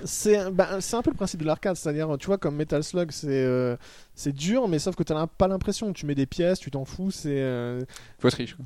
c'est 0.03 0.49
bah, 0.51 0.79
c'est 0.79 0.95
un 0.95 1.01
peu 1.01 1.11
le 1.11 1.15
principe 1.15 1.41
de 1.41 1.45
l'arcade, 1.45 1.75
c'est-à-dire, 1.75 2.15
tu 2.19 2.27
vois, 2.27 2.37
comme 2.37 2.55
Metal 2.55 2.83
Slug, 2.83 3.11
c'est 3.11 3.27
euh, 3.29 3.75
c'est 4.15 4.33
dur, 4.33 4.67
mais 4.67 4.77
sauf 4.79 4.95
que 4.95 5.03
t'as 5.03 5.25
pas 5.27 5.47
l'impression. 5.47 5.93
Tu 5.93 6.05
mets 6.05 6.15
des 6.15 6.25
pièces, 6.25 6.59
tu 6.59 6.69
t'en 6.71 6.85
fous, 6.85 7.11
c'est. 7.11 7.29
euh, 7.41 7.81
Faut 8.19 8.27
être 8.27 8.35
riche 8.35 8.55
quoi. 8.55 8.65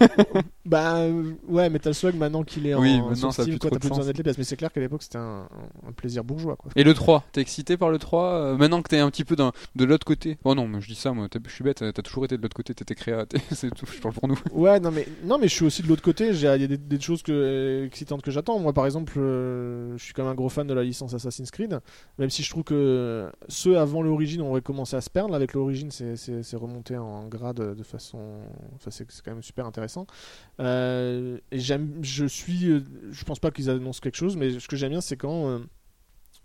Bah 0.66 0.96
euh, 0.96 1.34
ouais, 1.46 1.68
Metal 1.68 1.94
Slug 1.94 2.14
maintenant 2.16 2.42
qu'il 2.42 2.66
est 2.66 2.74
Oui, 2.74 2.94
en 2.94 3.10
maintenant, 3.10 3.30
ça 3.30 3.42
a 3.42 3.44
Steam, 3.44 3.58
quoi, 3.58 3.70
t'as 3.70 3.78
plus 3.78 3.90
besoin 3.90 4.04
d'être 4.06 4.16
les 4.16 4.22
pièces. 4.22 4.38
Mais 4.38 4.44
c'est 4.44 4.56
clair 4.56 4.72
qu'à 4.72 4.80
l'époque 4.80 5.02
c'était 5.02 5.18
un, 5.18 5.46
un 5.86 5.92
plaisir 5.92 6.24
bourgeois, 6.24 6.56
quoi. 6.56 6.70
Et 6.74 6.84
le 6.84 6.94
3, 6.94 7.24
t'es 7.32 7.42
excité 7.42 7.76
par 7.76 7.90
le 7.90 7.98
3 7.98 8.24
euh, 8.32 8.56
Maintenant 8.56 8.80
que 8.80 8.88
t'es 8.88 8.98
un 8.98 9.10
petit 9.10 9.24
peu 9.24 9.36
dans, 9.36 9.52
de 9.76 9.84
l'autre 9.84 10.06
côté? 10.06 10.38
Oh 10.44 10.54
non, 10.54 10.66
mais 10.66 10.80
je 10.80 10.86
dis 10.88 10.94
ça, 10.94 11.12
moi, 11.12 11.28
je 11.46 11.50
suis 11.52 11.64
bête, 11.64 11.84
t'as 11.92 12.02
toujours 12.02 12.24
été 12.24 12.38
de 12.38 12.42
l'autre 12.42 12.56
côté, 12.56 12.72
t'étais 12.74 12.94
créa, 12.94 13.26
c'est 13.52 13.74
tout, 13.74 13.84
je 13.84 14.00
parle 14.00 14.14
pour 14.14 14.26
nous. 14.28 14.38
Ouais, 14.52 14.80
non 14.80 14.90
mais 14.90 15.06
non 15.24 15.36
mais 15.38 15.48
je 15.48 15.54
suis 15.54 15.64
aussi 15.66 15.82
de 15.82 15.88
l'autre 15.88 16.02
côté. 16.02 16.32
j'ai- 16.32 16.54
Il 16.54 16.60
y 16.62 16.64
a 16.64 16.68
des, 16.68 16.78
des 16.78 17.00
choses 17.00 17.22
que, 17.22 17.84
excitantes 17.86 18.22
que 18.22 18.30
j'attends. 18.30 18.58
Moi, 18.58 18.72
par 18.72 18.86
exemple, 18.86 19.12
euh, 19.18 19.94
je 19.98 20.02
suis 20.04 20.14
quand 20.14 20.22
même 20.22 20.32
un 20.32 20.34
gros 20.34 20.48
fan 20.48 20.66
de 20.66 20.72
la 20.74 20.82
licence 20.82 21.12
Assassin's 21.12 21.50
Creed, 21.50 21.78
même 22.18 22.30
si 22.30 22.42
je 22.42 22.48
trouve 22.48 22.64
que 22.64 23.30
ceux 23.48 23.78
avant 23.78 24.00
l'origine 24.02 24.40
ont 24.40 24.58
commencé 24.60 24.83
à 24.92 25.00
se 25.00 25.08
perdre. 25.08 25.34
Avec 25.34 25.54
l'origine, 25.54 25.90
c'est- 25.90 26.54
remonté 26.56 26.96
en 26.98 27.26
grade 27.26 27.74
de 27.76 27.82
façon, 27.82 28.18
enfin 28.74 28.90
c'est 28.90 29.06
quand 29.24 29.32
même 29.32 29.42
super 29.42 29.64
intéressant. 29.66 30.06
Euh, 30.60 31.38
et 31.50 31.58
je 31.58 32.26
suis, 32.26 32.70
euh, 32.70 32.82
je 33.10 33.24
pense 33.24 33.38
pas 33.38 33.50
qu'ils 33.50 33.70
annoncent 33.70 34.00
quelque 34.00 34.16
chose, 34.16 34.36
mais 34.36 34.58
ce 34.60 34.68
que 34.68 34.76
j'aime 34.76 34.90
bien, 34.90 35.00
c'est 35.00 35.16
quand 35.16 35.48
euh, 35.48 35.58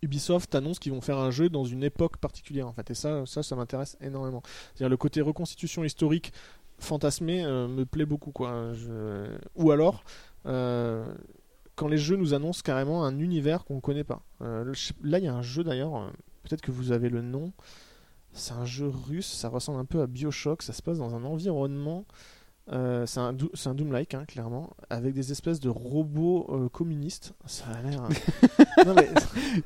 Ubisoft 0.01 0.55
annonce 0.55 0.79
qu'ils 0.79 0.93
vont 0.93 1.01
faire 1.01 1.17
un 1.17 1.31
jeu 1.31 1.49
dans 1.49 1.65
une 1.65 1.83
époque 1.83 2.17
particulière 2.17 2.67
en 2.67 2.71
fait 2.71 2.89
et 2.89 2.93
ça 2.93 3.25
ça 3.25 3.43
ça 3.43 3.57
m'intéresse 3.57 3.97
énormément 3.99 4.41
c'est-à-dire 4.73 4.87
le 4.87 4.95
côté 4.95 5.19
reconstitution 5.19 5.83
historique 5.83 6.31
fantasmé 6.77 7.43
euh, 7.43 7.67
me 7.67 7.85
plaît 7.85 8.05
beaucoup 8.05 8.31
quoi 8.31 8.71
ou 9.55 9.71
alors 9.71 10.05
quand 10.45 11.87
les 11.89 11.97
jeux 11.97 12.15
nous 12.15 12.33
annoncent 12.33 12.61
carrément 12.63 13.03
un 13.03 13.19
univers 13.19 13.65
qu'on 13.65 13.81
connaît 13.81 14.05
pas 14.05 14.21
là 14.39 15.17
il 15.17 15.23
y 15.25 15.27
a 15.27 15.33
un 15.33 15.41
jeu 15.41 15.65
d'ailleurs 15.65 16.13
peut-être 16.43 16.61
que 16.61 16.71
vous 16.71 16.93
avez 16.93 17.09
le 17.09 17.21
nom 17.21 17.51
c'est 18.39 18.53
un 18.53 18.65
jeu 18.65 18.91
russe 19.07 19.31
ça 19.31 19.49
ressemble 19.49 19.79
un 19.79 19.85
peu 19.85 20.01
à 20.01 20.07
Bioshock 20.07 20.63
ça 20.63 20.73
se 20.73 20.81
passe 20.81 20.97
dans 20.97 21.15
un 21.15 21.23
environnement 21.23 22.05
euh, 22.71 23.05
c'est 23.07 23.19
un, 23.19 23.33
Doom-like, 23.73 24.13
hein, 24.13 24.25
clairement, 24.27 24.69
avec 24.91 25.13
des 25.15 25.31
espèces 25.31 25.59
de 25.59 25.69
robots 25.69 26.45
euh, 26.51 26.69
communistes. 26.69 27.33
Ça 27.47 27.65
a 27.65 27.81
l'air. 27.81 28.03
non, 28.85 28.93
mais... 28.93 29.09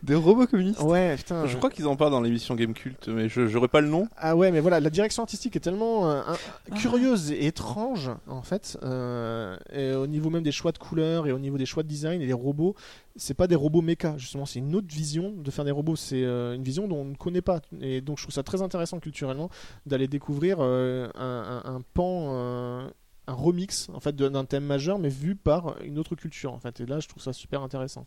Des 0.03 0.15
robots 0.15 0.47
communistes 0.47 0.81
Ouais, 0.81 1.17
putain. 1.17 1.45
Je 1.47 1.57
crois 1.57 1.69
qu'ils 1.69 1.87
en 1.87 1.97
parlent 1.97 2.11
dans 2.11 2.21
l'émission 2.21 2.55
Game 2.55 2.73
Cult, 2.73 3.09
mais 3.09 3.27
je 3.27 3.47
j'aurais 3.47 3.67
pas 3.67 3.81
le 3.81 3.89
nom. 3.89 4.07
Ah 4.15 4.37
ouais, 4.37 4.51
mais 4.51 4.61
voilà, 4.61 4.79
la 4.79 4.89
direction 4.89 5.21
artistique 5.23 5.55
est 5.57 5.61
tellement 5.61 6.09
euh, 6.09 6.21
un- 6.25 6.75
curieuse 6.75 7.31
et 7.31 7.45
étrange, 7.45 8.09
en 8.27 8.41
fait. 8.41 8.77
euh, 8.83 9.57
et 9.73 9.93
au 9.93 10.07
niveau 10.07 10.29
même 10.29 10.43
des 10.43 10.53
choix 10.53 10.71
de 10.71 10.77
couleurs 10.77 11.27
et 11.27 11.33
au 11.33 11.39
niveau 11.39 11.57
des 11.57 11.65
choix 11.65 11.83
de 11.83 11.89
design 11.89 12.21
et 12.21 12.27
des 12.27 12.33
robots, 12.33 12.75
c'est 13.15 13.33
pas 13.35 13.47
des 13.47 13.55
robots 13.55 13.81
méca, 13.81 14.17
justement, 14.17 14.45
c'est 14.45 14.59
une 14.59 14.75
autre 14.75 14.87
vision 14.93 15.31
de 15.31 15.51
faire 15.51 15.65
des 15.65 15.71
robots. 15.71 15.95
C'est 15.95 16.23
euh, 16.23 16.55
une 16.55 16.63
vision 16.63 16.87
dont 16.87 16.97
on 17.01 17.05
ne 17.05 17.15
connaît 17.15 17.41
pas. 17.41 17.61
Et 17.81 18.01
donc 18.01 18.17
je 18.17 18.23
trouve 18.23 18.33
ça 18.33 18.43
très 18.43 18.61
intéressant 18.61 18.99
culturellement 18.99 19.49
d'aller 19.85 20.07
découvrir 20.07 20.57
euh, 20.59 21.09
un, 21.15 21.61
un- 21.65 21.75
un 21.75 21.81
pan. 21.93 22.29
euh, 22.33 22.89
un 23.25 23.33
remix 23.33 23.87
en 23.93 24.01
fait 24.01 24.13
d'un 24.17 24.43
thème 24.43 24.65
majeur 24.65 24.99
mais 24.99 25.07
vu 25.07 25.37
par 25.37 25.81
une 25.81 25.97
autre 25.97 26.13
culture 26.13 26.51
en 26.51 26.59
fait 26.59 26.81
et 26.81 26.85
là 26.85 26.99
je 26.99 27.07
trouve 27.07 27.23
ça 27.23 27.31
super 27.31 27.61
intéressant 27.61 28.05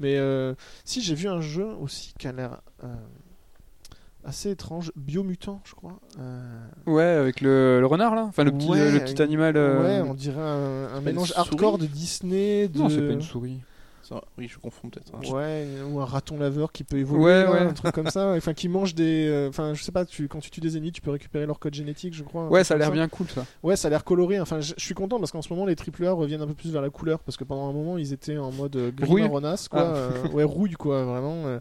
mais 0.00 0.18
si 0.84 1.02
j'ai 1.02 1.14
vu 1.14 1.28
un 1.28 1.40
jeu 1.40 1.68
aussi 1.80 2.12
qui 2.18 2.26
a 2.26 2.32
l'air 2.32 2.60
assez 4.24 4.50
étrange, 4.50 4.90
Biomutant, 4.96 5.60
je 5.64 5.74
crois. 5.74 6.00
Euh, 6.18 6.66
Ouais, 6.86 7.04
avec 7.04 7.40
le, 7.40 7.78
le 7.78 7.86
renard 7.86 8.14
là 8.16 8.24
Enfin, 8.24 8.42
le 8.42 8.50
petit, 8.50 8.68
Ouais, 8.68 8.90
le 8.90 9.04
petit 9.04 9.22
animal. 9.22 9.56
euh, 9.56 9.82
Ouais, 10.02 10.08
on 10.10 10.14
dirait 10.14 10.40
un, 10.40 11.00
mélange 11.00 11.32
hardcore 11.36 11.78
de 11.78 11.86
Disney, 11.86 12.66
de... 12.68 12.76
Non, 12.78 12.88
c'est 12.88 13.06
pas 13.06 13.12
une 13.12 13.22
souris. 13.22 13.60
Ça, 14.08 14.22
oui, 14.38 14.46
je 14.48 14.56
confonds 14.58 14.88
peut-être. 14.88 15.12
hein. 15.14 15.32
Ouais, 15.34 15.66
ou 15.90 15.98
un 16.00 16.04
raton 16.04 16.38
laveur 16.38 16.70
qui 16.70 16.84
peut 16.84 16.96
évoluer, 16.98 17.24
Ouais, 17.24 17.42
là, 17.42 17.50
ouais. 17.50 17.58
un 17.60 17.72
truc 17.72 17.92
comme 17.92 18.08
ça. 18.08 18.34
Enfin, 18.36 18.54
qui 18.54 18.68
mange 18.68 18.94
des. 18.94 19.26
euh, 19.26 19.48
Enfin, 19.48 19.74
je 19.74 19.82
sais 19.82 19.90
pas, 19.90 20.04
tu, 20.04 20.28
quand 20.28 20.38
tu 20.38 20.50
tues 20.50 20.60
des 20.60 20.76
ennemis, 20.76 20.92
tu 20.92 21.00
peux 21.00 21.10
récupérer 21.10 21.44
leur 21.44 21.58
code 21.58 21.74
génétique, 21.74 22.14
je 22.14 22.22
crois. 22.22 22.46
Ouais, 22.48 22.62
ça 22.62 22.74
a 22.74 22.76
l'air 22.78 22.92
bien 22.92 23.08
cool 23.08 23.26
ça. 23.28 23.44
Ouais, 23.64 23.74
ça 23.74 23.88
a 23.88 23.90
l'air 23.90 24.04
coloré. 24.04 24.38
Enfin, 24.38 24.60
je 24.60 24.74
suis 24.76 24.94
content 24.94 25.18
parce 25.18 25.32
qu'en 25.32 25.42
ce 25.42 25.52
moment, 25.52 25.66
les 25.66 25.74
AAA 25.74 26.12
reviennent 26.12 26.42
un 26.42 26.46
peu 26.46 26.54
plus 26.54 26.70
vers 26.72 26.82
la 26.82 26.90
couleur 26.90 27.18
parce 27.18 27.36
que 27.36 27.42
pendant 27.42 27.68
un 27.68 27.72
moment, 27.72 27.98
ils 27.98 28.12
étaient 28.12 28.38
en 28.38 28.52
mode 28.52 28.76
euh, 28.76 28.92
gris 28.92 29.06
Rouille 29.08 29.22
marronasse, 29.22 29.66
quoi. 29.68 29.80
Ah. 29.80 29.96
Euh, 29.96 30.28
ouais, 30.28 30.44
rouille, 30.44 30.74
quoi, 30.74 31.04
vraiment. 31.04 31.58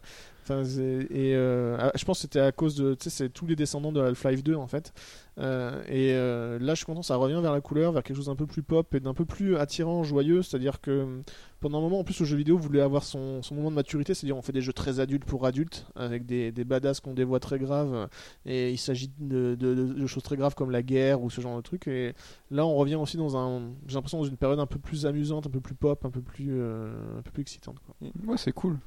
Et 0.49 1.35
euh, 1.35 1.77
ah, 1.79 1.91
je 1.95 2.05
pense 2.05 2.17
que 2.17 2.21
c'était 2.23 2.39
à 2.39 2.51
cause 2.51 2.75
de, 2.75 2.95
c'est 2.99 3.29
tous 3.29 3.45
les 3.47 3.55
descendants 3.55 3.91
de 3.91 4.01
Half-Life 4.01 4.43
2 4.43 4.55
en 4.55 4.67
fait. 4.67 4.93
Euh, 5.37 5.83
et 5.87 6.13
euh, 6.13 6.59
là, 6.59 6.73
je 6.73 6.77
suis 6.77 6.85
content, 6.85 7.01
ça 7.01 7.15
revient 7.17 7.39
vers 7.41 7.51
la 7.51 7.61
couleur, 7.61 7.91
vers 7.91 8.03
quelque 8.03 8.15
chose 8.15 8.27
d'un 8.27 8.35
peu 8.35 8.45
plus 8.45 8.63
pop 8.63 8.93
et 8.95 8.99
d'un 8.99 9.13
peu 9.13 9.25
plus 9.25 9.57
attirant, 9.57 10.03
joyeux. 10.03 10.41
C'est-à-dire 10.41 10.79
que 10.79 10.91
euh, 10.91 11.21
pendant 11.59 11.79
un 11.79 11.81
moment, 11.81 11.99
en 11.99 12.03
plus, 12.03 12.19
le 12.19 12.25
jeu 12.25 12.37
vidéo 12.37 12.57
voulait 12.57 12.81
avoir 12.81 13.03
son, 13.03 13.41
son 13.41 13.55
moment 13.55 13.69
de 13.69 13.75
maturité, 13.75 14.13
c'est-à-dire 14.13 14.37
on 14.37 14.41
fait 14.41 14.53
des 14.53 14.61
jeux 14.61 14.73
très 14.73 14.99
adultes 14.99 15.25
pour 15.25 15.45
adultes 15.45 15.87
avec 15.95 16.25
des, 16.25 16.51
des 16.51 16.63
badass 16.63 17.01
des 17.05 17.23
voix 17.23 17.39
très 17.39 17.59
graves 17.59 18.09
et 18.45 18.71
il 18.71 18.77
s'agit 18.77 19.11
de, 19.19 20.05
choses 20.07 20.23
très 20.23 20.37
graves 20.37 20.55
comme 20.55 20.71
la 20.71 20.81
guerre 20.81 21.21
ou 21.21 21.29
ce 21.29 21.41
genre 21.41 21.57
de 21.57 21.61
trucs. 21.61 21.87
Et 21.87 22.13
là, 22.51 22.65
on 22.65 22.75
revient 22.75 22.95
aussi 22.95 23.17
dans 23.17 23.35
un, 23.35 23.73
j'ai 23.87 23.95
l'impression 23.95 24.19
dans 24.19 24.25
une 24.25 24.37
période 24.37 24.59
un 24.59 24.65
peu 24.65 24.79
plus 24.79 25.05
amusante, 25.05 25.47
un 25.47 25.49
peu 25.49 25.61
plus 25.61 25.75
pop, 25.75 26.05
un 26.05 26.09
peu 26.09 26.21
plus, 26.21 26.61
un 26.61 27.21
peu 27.23 27.31
plus 27.31 27.41
excitante. 27.41 27.77
Quoi. 27.85 27.95
Ouais, 28.27 28.37
c'est 28.37 28.53
cool. 28.53 28.77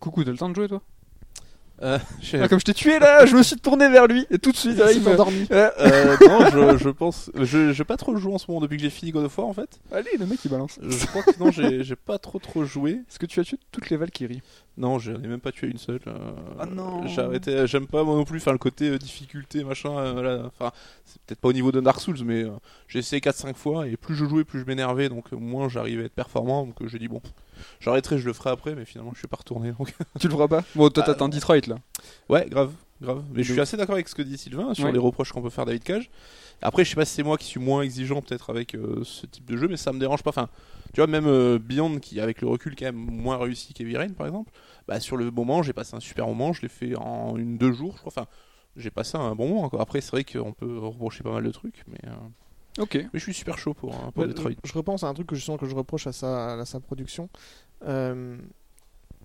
Coucou, 0.00 0.24
t'as 0.24 0.32
le 0.32 0.38
temps 0.38 0.48
de 0.48 0.54
jouer 0.54 0.68
toi? 0.68 0.82
Euh, 1.82 1.98
je- 2.22 2.38
Ah, 2.38 2.48
comme 2.48 2.58
je 2.58 2.64
t'ai 2.64 2.74
tué 2.74 2.98
là, 2.98 3.26
je 3.26 3.36
me 3.36 3.42
suis 3.42 3.56
tourné 3.56 3.88
vers 3.88 4.06
lui 4.06 4.26
et 4.30 4.38
tout 4.38 4.50
de 4.52 4.56
suite, 4.56 4.78
là, 4.78 4.92
il 4.92 4.94
s'est 4.94 5.00
m'a 5.00 5.12
endormi. 5.12 5.46
Euh, 5.50 6.16
non, 6.26 6.50
je, 6.78 6.78
je 6.78 6.88
pense. 6.88 7.30
Je 7.34 7.72
j'ai 7.72 7.84
pas 7.84 7.96
trop 7.96 8.16
joué 8.16 8.32
en 8.32 8.38
ce 8.38 8.46
moment 8.48 8.60
depuis 8.60 8.76
que 8.78 8.82
j'ai 8.82 8.90
fini 8.90 9.10
God 9.12 9.24
of 9.24 9.36
War 9.38 9.46
en 9.48 9.52
fait. 9.52 9.78
Allez, 9.92 10.10
le 10.18 10.26
mec 10.26 10.38
il 10.44 10.50
balance. 10.50 10.78
Je 10.82 11.06
crois 11.06 11.22
que 11.22 11.38
non, 11.38 11.50
j'ai 11.50 11.84
j'ai 11.84 11.96
pas 11.96 12.18
trop 12.18 12.38
trop 12.38 12.64
joué. 12.64 12.92
Est-ce 13.08 13.18
que 13.18 13.26
tu 13.26 13.40
as 13.40 13.44
tué 13.44 13.58
toutes 13.72 13.90
les 13.90 13.96
Valkyries? 13.96 14.40
Non, 14.78 14.98
j'en 14.98 15.14
ai 15.14 15.26
même 15.26 15.40
pas 15.40 15.52
tué 15.52 15.68
une 15.68 15.78
seule. 15.78 16.00
euh, 16.06 16.18
Ah 16.58 16.66
non. 16.66 17.06
J'ai 17.06 17.22
arrêté. 17.22 17.66
J'aime 17.66 17.86
pas 17.86 18.04
moi 18.04 18.14
non 18.14 18.24
plus. 18.24 18.36
Enfin, 18.38 18.52
le 18.52 18.58
côté 18.58 18.90
euh, 18.90 18.98
difficulté, 18.98 19.64
machin. 19.64 19.90
euh, 19.96 20.12
voilà. 20.12 20.42
Enfin, 20.46 20.70
c'est 21.06 21.20
peut-être 21.22 21.40
pas 21.40 21.48
au 21.48 21.52
niveau 21.54 21.72
de 21.72 21.80
Dark 21.80 21.98
Souls, 22.00 22.18
mais 22.24 22.44
euh, 22.44 22.50
j'ai 22.86 22.98
essayé 22.98 23.20
4-5 23.20 23.54
fois 23.54 23.86
et 23.88 23.96
plus 23.96 24.14
je 24.14 24.26
jouais, 24.26 24.44
plus 24.44 24.60
je 24.60 24.64
m'énervais. 24.66 25.08
Donc 25.08 25.32
moins 25.32 25.68
j'arrivais 25.70 26.02
à 26.02 26.06
être 26.06 26.14
performant. 26.14 26.66
Donc 26.66 26.82
euh, 26.82 26.88
j'ai 26.88 26.98
dit 26.98 27.08
bon, 27.08 27.22
j'arrêterai, 27.80 28.18
je 28.18 28.26
le 28.26 28.34
ferai 28.34 28.50
après. 28.50 28.74
Mais 28.74 28.84
finalement, 28.84 29.12
je 29.14 29.18
suis 29.20 29.28
pas 29.28 29.38
retourné. 29.38 29.72
Donc 29.78 29.94
Tu 30.20 30.26
le 30.28 30.32
feras 30.34 30.48
pas? 30.48 30.62
Bon, 30.74 30.90
toi 30.90 31.02
t'attends 31.04 31.30
Detroit 31.30 31.60
là. 31.68 31.76
ouais, 32.28 32.46
grave, 32.50 32.72
grave. 33.00 33.22
Mais 33.32 33.42
je 33.44 33.52
suis 33.52 33.60
assez 33.62 33.78
d'accord 33.78 33.94
avec 33.94 34.08
ce 34.08 34.14
que 34.14 34.20
dit 34.22 34.36
Sylvain 34.36 34.74
sur 34.74 34.84
Ouais. 34.84 34.92
les 34.92 34.98
reproches 34.98 35.32
qu'on 35.32 35.40
peut 35.42 35.48
faire 35.50 35.62
à 35.62 35.66
David 35.66 35.84
Cage. 35.84 36.10
Après, 36.60 36.84
je 36.84 36.90
sais 36.90 36.96
pas 36.96 37.04
si 37.06 37.14
c'est 37.14 37.22
moi 37.22 37.38
qui 37.38 37.46
suis 37.46 37.60
moins 37.60 37.80
exigeant 37.82 38.20
peut-être 38.22 38.50
avec 38.50 38.74
euh, 38.74 39.00
ce 39.04 39.26
type 39.26 39.44
de 39.46 39.56
jeu, 39.56 39.68
mais 39.68 39.76
ça 39.78 39.92
me 39.92 39.98
dérange 39.98 40.22
pas. 40.22 40.30
Enfin, 40.30 40.48
tu 40.96 41.02
vois, 41.02 41.08
même 41.08 41.26
euh, 41.26 41.58
Beyond, 41.58 41.98
qui 41.98 42.20
avec 42.20 42.40
le 42.40 42.48
recul 42.48 42.74
quand 42.74 42.86
même 42.86 42.96
moins 42.96 43.36
réussi 43.36 43.74
qu'Heavy 43.74 43.98
Rain 43.98 44.14
par 44.14 44.26
exemple, 44.26 44.50
bah 44.88 44.98
sur 44.98 45.18
le 45.18 45.30
moment, 45.30 45.62
j'ai 45.62 45.74
passé 45.74 45.94
un 45.94 46.00
super 46.00 46.26
moment. 46.26 46.54
Je 46.54 46.62
l'ai 46.62 46.70
fait 46.70 46.96
en 46.96 47.36
une 47.36 47.58
deux 47.58 47.70
jours, 47.70 47.92
je 47.96 47.98
crois. 47.98 48.12
Enfin, 48.16 48.26
j'ai 48.76 48.90
passé 48.90 49.18
un 49.18 49.34
bon 49.34 49.46
moment. 49.46 49.68
Quoi. 49.68 49.82
Après, 49.82 50.00
c'est 50.00 50.12
vrai 50.12 50.24
qu'on 50.24 50.54
peut 50.54 50.78
reprocher 50.78 51.22
pas 51.22 51.32
mal 51.32 51.44
de 51.44 51.50
trucs, 51.50 51.84
mais, 51.86 51.98
euh, 52.08 52.82
Ok. 52.82 52.94
mais 52.94 53.10
je 53.12 53.18
suis 53.18 53.34
super 53.34 53.58
chaud 53.58 53.74
pour, 53.74 53.94
hein, 53.94 54.10
pour 54.14 54.22
Ouais, 54.22 54.28
Detroit. 54.28 54.52
Je 54.64 54.72
repense 54.72 55.04
à 55.04 55.08
un 55.08 55.12
truc 55.12 55.26
que 55.26 55.36
justement 55.36 55.58
que 55.58 55.66
je 55.66 55.74
reproche 55.74 56.06
à 56.06 56.12
sa, 56.12 56.54
à 56.54 56.64
sa 56.64 56.80
production. 56.80 57.28
Euh, 57.86 58.38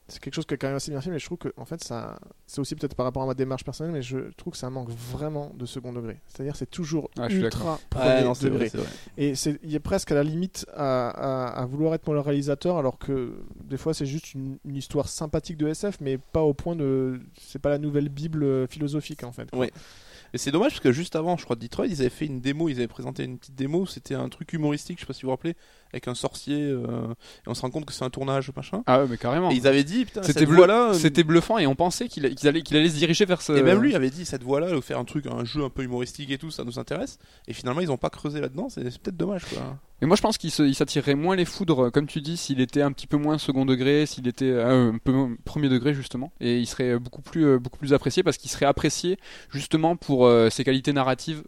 c'est 0.07 0.19
quelque 0.21 0.33
chose 0.33 0.45
qui 0.45 0.53
est 0.53 0.57
quand 0.57 0.67
même 0.67 0.75
assez 0.75 0.91
bien 0.91 0.99
fait, 0.99 1.09
mais 1.09 1.19
je 1.19 1.25
trouve 1.25 1.37
que 1.37 1.53
en 1.55 1.63
fait 1.63 1.81
ça, 1.83 2.19
c'est 2.45 2.59
aussi 2.59 2.75
peut-être 2.75 2.95
par 2.95 3.05
rapport 3.05 3.23
à 3.23 3.25
ma 3.25 3.33
démarche 3.33 3.63
personnelle, 3.63 3.93
mais 3.93 4.01
je 4.01 4.17
trouve 4.35 4.51
que 4.51 4.57
ça 4.59 4.69
manque 4.69 4.89
vraiment 4.89 5.51
de 5.57 5.65
second 5.65 5.93
degré. 5.93 6.19
C'est-à-dire 6.27 6.55
c'est 6.57 6.69
toujours 6.69 7.09
Ah, 7.17 7.29
je 7.29 7.35
suis 7.35 7.43
ultra 7.43 7.79
premier 7.89 8.05
Ouais, 8.05 8.23
non, 8.23 8.33
degré. 8.33 8.49
vrai, 8.49 8.69
c'est 8.69 8.77
vrai. 8.79 8.89
Et 9.17 9.35
c'est, 9.35 9.57
il 9.63 9.73
est 9.73 9.79
presque 9.79 10.11
à 10.11 10.15
la 10.15 10.23
limite 10.23 10.65
à, 10.75 11.09
à- 11.09 11.61
à 11.61 11.65
vouloir 11.65 11.93
être 11.93 12.05
mon 12.11 12.21
réalisateur, 12.21 12.77
alors 12.77 12.97
que 12.97 13.33
des 13.63 13.77
fois 13.77 13.93
c'est 13.93 14.05
juste 14.05 14.33
une, 14.33 14.57
une 14.65 14.75
histoire 14.75 15.07
sympathique 15.07 15.55
de 15.57 15.67
SF, 15.67 15.99
mais 16.01 16.17
pas 16.17 16.41
au 16.41 16.53
point 16.53 16.75
de, 16.75 17.21
c'est 17.39 17.59
pas 17.59 17.69
la 17.69 17.77
nouvelle 17.77 18.09
bible 18.09 18.43
euh, 18.43 18.67
philosophique 18.67 19.23
en 19.23 19.31
fait. 19.31 19.49
quoi. 19.49 19.59
Ouais. 19.59 19.71
Et 20.33 20.37
c'est 20.37 20.51
dommage 20.51 20.71
parce 20.71 20.79
que 20.81 20.91
juste 20.93 21.17
avant, 21.17 21.35
je 21.35 21.43
crois, 21.43 21.57
de 21.57 21.61
Detroit, 21.61 21.87
ils 21.87 21.99
avaient 21.99 22.09
fait 22.09 22.25
une 22.25 22.39
démo, 22.39 22.69
ils 22.69 22.77
avaient 22.77 22.87
présenté 22.87 23.25
une 23.25 23.37
petite 23.37 23.55
démo, 23.55 23.85
c'était 23.85 24.15
un 24.15 24.29
truc 24.29 24.53
humoristique, 24.53 24.97
je 24.97 25.01
sais 25.01 25.05
pas 25.07 25.11
si 25.13 25.23
vous 25.23 25.27
vous 25.27 25.31
rappelez, 25.31 25.55
avec 25.93 26.07
un 26.07 26.15
sorcier, 26.15 26.61
euh, 26.61 26.81
et 27.45 27.49
on 27.49 27.53
se 27.53 27.61
rend 27.61 27.69
compte 27.69 27.85
que 27.85 27.93
c'est 27.93 28.03
un 28.05 28.09
tournage, 28.09 28.51
machin. 28.55 28.83
Ah 28.87 29.01
ouais, 29.01 29.07
mais 29.09 29.17
carrément. 29.17 29.51
Et 29.51 29.55
ils 29.55 29.67
avaient 29.67 29.83
dit, 29.83 30.05
putain, 30.05 30.23
C'était 30.23 30.45
bleu- 30.45 30.55
voix-là. 30.57 30.89
euh, 30.89 30.93
C'était 30.93 31.23
bluffant 31.23 31.57
et 31.57 31.67
on 31.67 31.75
pensait 31.75 32.07
qu'il 32.07 32.33
qu'il 32.35 32.47
allait, 32.47 32.61
qu'il 32.61 32.77
allait 32.77 32.89
se 32.89 32.95
diriger 32.97 33.25
vers 33.25 33.41
ce. 33.41 33.53
Et 33.53 33.63
même 33.63 33.81
lui 33.81 33.95
avait 33.95 34.09
dit, 34.09 34.25
cette 34.25 34.43
voix-là, 34.43 34.79
faire 34.81 34.99
un 34.99 35.05
truc, 35.05 35.25
un 35.27 35.43
jeu 35.45 35.63
un 35.63 35.69
peu 35.69 35.83
humoristique 35.83 36.31
et 36.31 36.37
tout, 36.37 36.51
ça 36.51 36.63
nous 36.63 36.79
intéresse. 36.79 37.19
Et 37.47 37.53
finalement, 37.53 37.81
ils 37.81 37.91
ont 37.91 37.97
pas 37.97 38.09
creusé 38.09 38.39
là-dedans, 38.41 38.67
c'est 38.69 38.89
c'est 38.89 38.99
peut-être 39.01 39.17
dommage, 39.17 39.45
quoi. 39.45 39.77
Mais 40.01 40.07
moi 40.07 40.15
je 40.15 40.23
pense 40.23 40.39
qu'il 40.39 40.49
s'attirerait 40.73 41.13
moins 41.13 41.35
les 41.35 41.45
foudres, 41.45 41.91
comme 41.91 42.07
tu 42.07 42.21
dis, 42.21 42.35
s'il 42.35 42.59
était 42.59 42.81
un 42.81 42.91
petit 42.91 43.05
peu 43.05 43.17
moins 43.17 43.37
second 43.37 43.65
degré, 43.65 44.07
s'il 44.07 44.27
était 44.27 44.49
euh, 44.49 44.91
un 44.93 44.97
peu 44.97 45.27
premier 45.45 45.69
degré 45.69 45.93
justement, 45.93 46.33
et 46.41 46.57
il 46.57 46.65
serait 46.65 46.97
beaucoup 46.97 47.21
plus 47.21 47.45
euh, 47.45 47.59
beaucoup 47.59 47.77
plus 47.77 47.93
apprécié 47.93 48.23
parce 48.23 48.37
qu'il 48.37 48.49
serait 48.49 48.65
apprécié 48.65 49.19
justement 49.51 49.95
pour 49.95 50.25
euh, 50.25 50.49
ses 50.49 50.63
qualités 50.63 50.91
narratives 50.91 51.43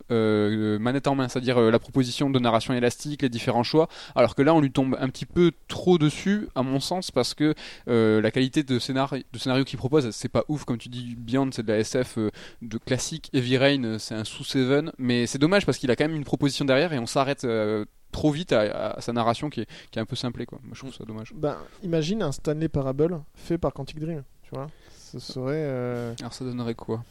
manette 0.79 1.07
en 1.07 1.15
main, 1.15 1.27
c'est-à-dire 1.29 1.59
la 1.59 1.79
proposition 1.79 2.29
de 2.29 2.37
narration 2.37 2.75
élastique, 2.75 3.23
les 3.23 3.29
différents 3.29 3.63
choix. 3.63 3.87
Alors 4.15 4.32
que 4.33 4.41
là 4.41 4.53
on 4.53 4.61
lui 4.61 4.71
tombe 4.71 4.95
un 4.99 5.09
petit 5.09 5.25
peu 5.25 5.51
trop 5.67 5.97
dessus, 5.97 6.47
à 6.55 6.63
mon 6.63 6.79
sens, 6.79 7.11
parce 7.11 7.33
que 7.33 7.53
euh, 7.87 8.21
la 8.21 8.31
qualité 8.31 8.63
de 8.63 8.79
scénario, 8.79 9.23
de 9.31 9.37
scénario 9.39 9.63
qu'il 9.63 9.77
propose, 9.77 10.09
c'est 10.11 10.29
pas 10.29 10.43
ouf, 10.47 10.65
comme 10.65 10.77
tu 10.77 10.89
dis, 10.89 11.15
Beyond 11.17 11.49
c'est 11.51 11.63
de 11.63 11.71
la 11.71 11.79
SF 11.79 12.17
euh, 12.17 12.29
de 12.61 12.77
classique, 12.77 13.29
Heavy 13.33 13.57
Rain 13.57 13.83
euh, 13.83 13.99
c'est 13.99 14.15
un 14.15 14.23
sous 14.23 14.43
Seven, 14.43 14.91
mais 14.97 15.27
c'est 15.27 15.39
dommage 15.39 15.65
parce 15.65 15.77
qu'il 15.77 15.91
a 15.91 15.95
quand 15.95 16.05
même 16.05 16.15
une 16.15 16.23
proposition 16.23 16.65
derrière 16.65 16.93
et 16.93 16.99
on 16.99 17.05
s'arrête 17.05 17.43
euh, 17.43 17.85
trop 18.11 18.31
vite 18.31 18.51
à, 18.53 18.91
à 18.91 19.01
sa 19.01 19.11
narration 19.13 19.49
qui 19.49 19.61
est, 19.61 19.67
qui 19.91 19.99
est 19.99 20.01
un 20.01 20.05
peu 20.05 20.15
simplée 20.15 20.45
quoi. 20.45 20.59
Moi 20.63 20.71
je 20.73 20.79
trouve 20.79 20.93
ça 20.93 21.03
dommage. 21.05 21.33
Ben, 21.35 21.57
imagine 21.83 22.21
un 22.21 22.31
Stanley 22.31 22.69
Parable 22.69 23.21
fait 23.35 23.57
par 23.57 23.73
Quantic 23.73 23.99
Dream, 23.99 24.23
tu 24.43 24.49
vois. 24.53 24.67
Ce 25.11 25.19
serait. 25.19 25.53
euh, 25.57 26.13
Alors 26.21 26.33
ça 26.33 26.43
donnerait 26.43 26.73
quoi? 26.73 27.03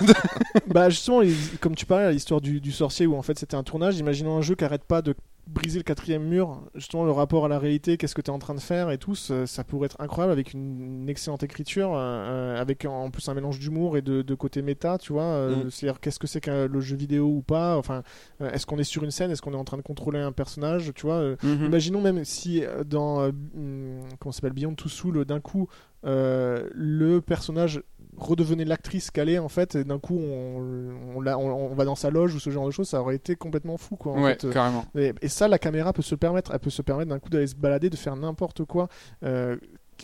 bah 0.68 0.88
justement, 0.88 1.20
comme 1.60 1.74
tu 1.74 1.84
parlais, 1.86 2.10
l'histoire 2.12 2.40
du, 2.40 2.60
du 2.62 2.72
sorcier 2.72 3.06
où 3.06 3.14
en 3.14 3.22
fait 3.22 3.38
c'était 3.38 3.56
un 3.56 3.62
tournage. 3.62 3.98
Imaginons 3.98 4.38
un 4.38 4.40
jeu 4.42 4.54
qui 4.54 4.64
arrête 4.64 4.84
pas 4.84 5.02
de 5.02 5.14
briser 5.46 5.78
le 5.78 5.82
quatrième 5.84 6.22
mur. 6.24 6.62
Justement, 6.74 7.04
le 7.04 7.10
rapport 7.10 7.44
à 7.44 7.48
la 7.48 7.58
réalité, 7.58 7.96
qu'est-ce 7.96 8.14
que 8.14 8.20
tu 8.22 8.30
es 8.30 8.34
en 8.34 8.38
train 8.38 8.54
de 8.54 8.60
faire 8.60 8.90
et 8.90 8.98
tout, 8.98 9.14
ça, 9.14 9.46
ça 9.46 9.64
pourrait 9.64 9.86
être 9.86 10.00
incroyable 10.00 10.32
avec 10.32 10.52
une, 10.54 11.00
une 11.02 11.08
excellente 11.08 11.42
écriture, 11.42 11.94
euh, 11.94 11.98
euh, 11.98 12.60
avec 12.60 12.84
en 12.84 13.10
plus 13.10 13.28
un 13.28 13.34
mélange 13.34 13.58
d'humour 13.58 13.96
et 13.96 14.02
de, 14.02 14.22
de 14.22 14.34
côté 14.34 14.62
méta, 14.62 14.98
tu 14.98 15.12
vois. 15.12 15.24
euh, 15.24 15.64
Mm. 15.64 15.70
C'est-à-dire 15.70 16.00
qu'est-ce 16.00 16.18
que 16.18 16.26
c'est 16.26 16.40
que 16.40 16.66
le 16.66 16.80
jeu 16.80 16.96
vidéo 16.96 17.26
ou 17.26 17.42
pas. 17.42 17.76
Enfin, 17.76 18.02
euh, 18.40 18.50
est-ce 18.52 18.66
qu'on 18.66 18.78
est 18.78 18.84
sur 18.84 19.02
une 19.04 19.10
scène, 19.10 19.30
est-ce 19.30 19.42
qu'on 19.42 19.52
est 19.52 19.56
en 19.56 19.64
train 19.64 19.76
de 19.76 19.82
contrôler 19.82 20.18
un 20.20 20.32
personnage, 20.32 20.92
tu 20.94 21.06
vois. 21.06 21.20
Mhm. 21.42 21.66
Imaginons 21.66 22.00
même 22.00 22.24
si 22.24 22.62
dans 22.86 23.24
hum, 23.24 24.00
comment 24.20 24.32
s'appelle 24.32 24.52
Beyond 24.52 24.74
Two 24.74 24.88
Soul 24.88 25.24
d'un 25.24 25.40
coup 25.40 25.68
euh, 26.04 26.68
le 26.74 27.20
personnage 27.20 27.82
redevenait 28.16 28.64
l'actrice 28.64 29.10
qu'elle 29.10 29.28
est 29.30 29.38
en 29.38 29.48
fait 29.48 29.74
et 29.74 29.84
d'un 29.84 29.98
coup 29.98 30.18
on, 30.18 31.16
on, 31.16 31.20
la- 31.20 31.38
on- 31.38 31.70
on 31.70 31.74
va 31.74 31.84
dans 31.84 31.94
sa 31.94 32.10
loge 32.10 32.34
ou 32.34 32.40
ce 32.40 32.50
genre 32.50 32.66
de 32.66 32.70
choses 32.70 32.88
ça 32.88 33.00
aurait 33.00 33.14
été 33.16 33.36
complètement 33.36 33.78
fou 33.78 33.96
quoi 33.96 34.12
en 34.12 34.22
Ouais, 34.22 34.36
fait. 34.38 34.50
carrément. 34.50 34.84
et, 34.94 35.12
et 35.22 35.28
ça 35.28 35.48
la 35.48 35.58
caméra 35.58 35.92
peut 35.94 36.02
se 36.02 36.14
permettre 36.14 36.52
elle 36.52 36.58
peut 36.60 36.68
se 36.70 36.82
permettre 36.82 37.08
d'un 37.08 37.18
coup 37.18 37.30
d'aller 37.30 37.46
se 37.46 37.54
balader 37.56 37.88
de 37.88 37.96
faire 37.96 38.14
n'importe 38.16 38.64
quoi 38.64 38.88
euh, 39.24 39.56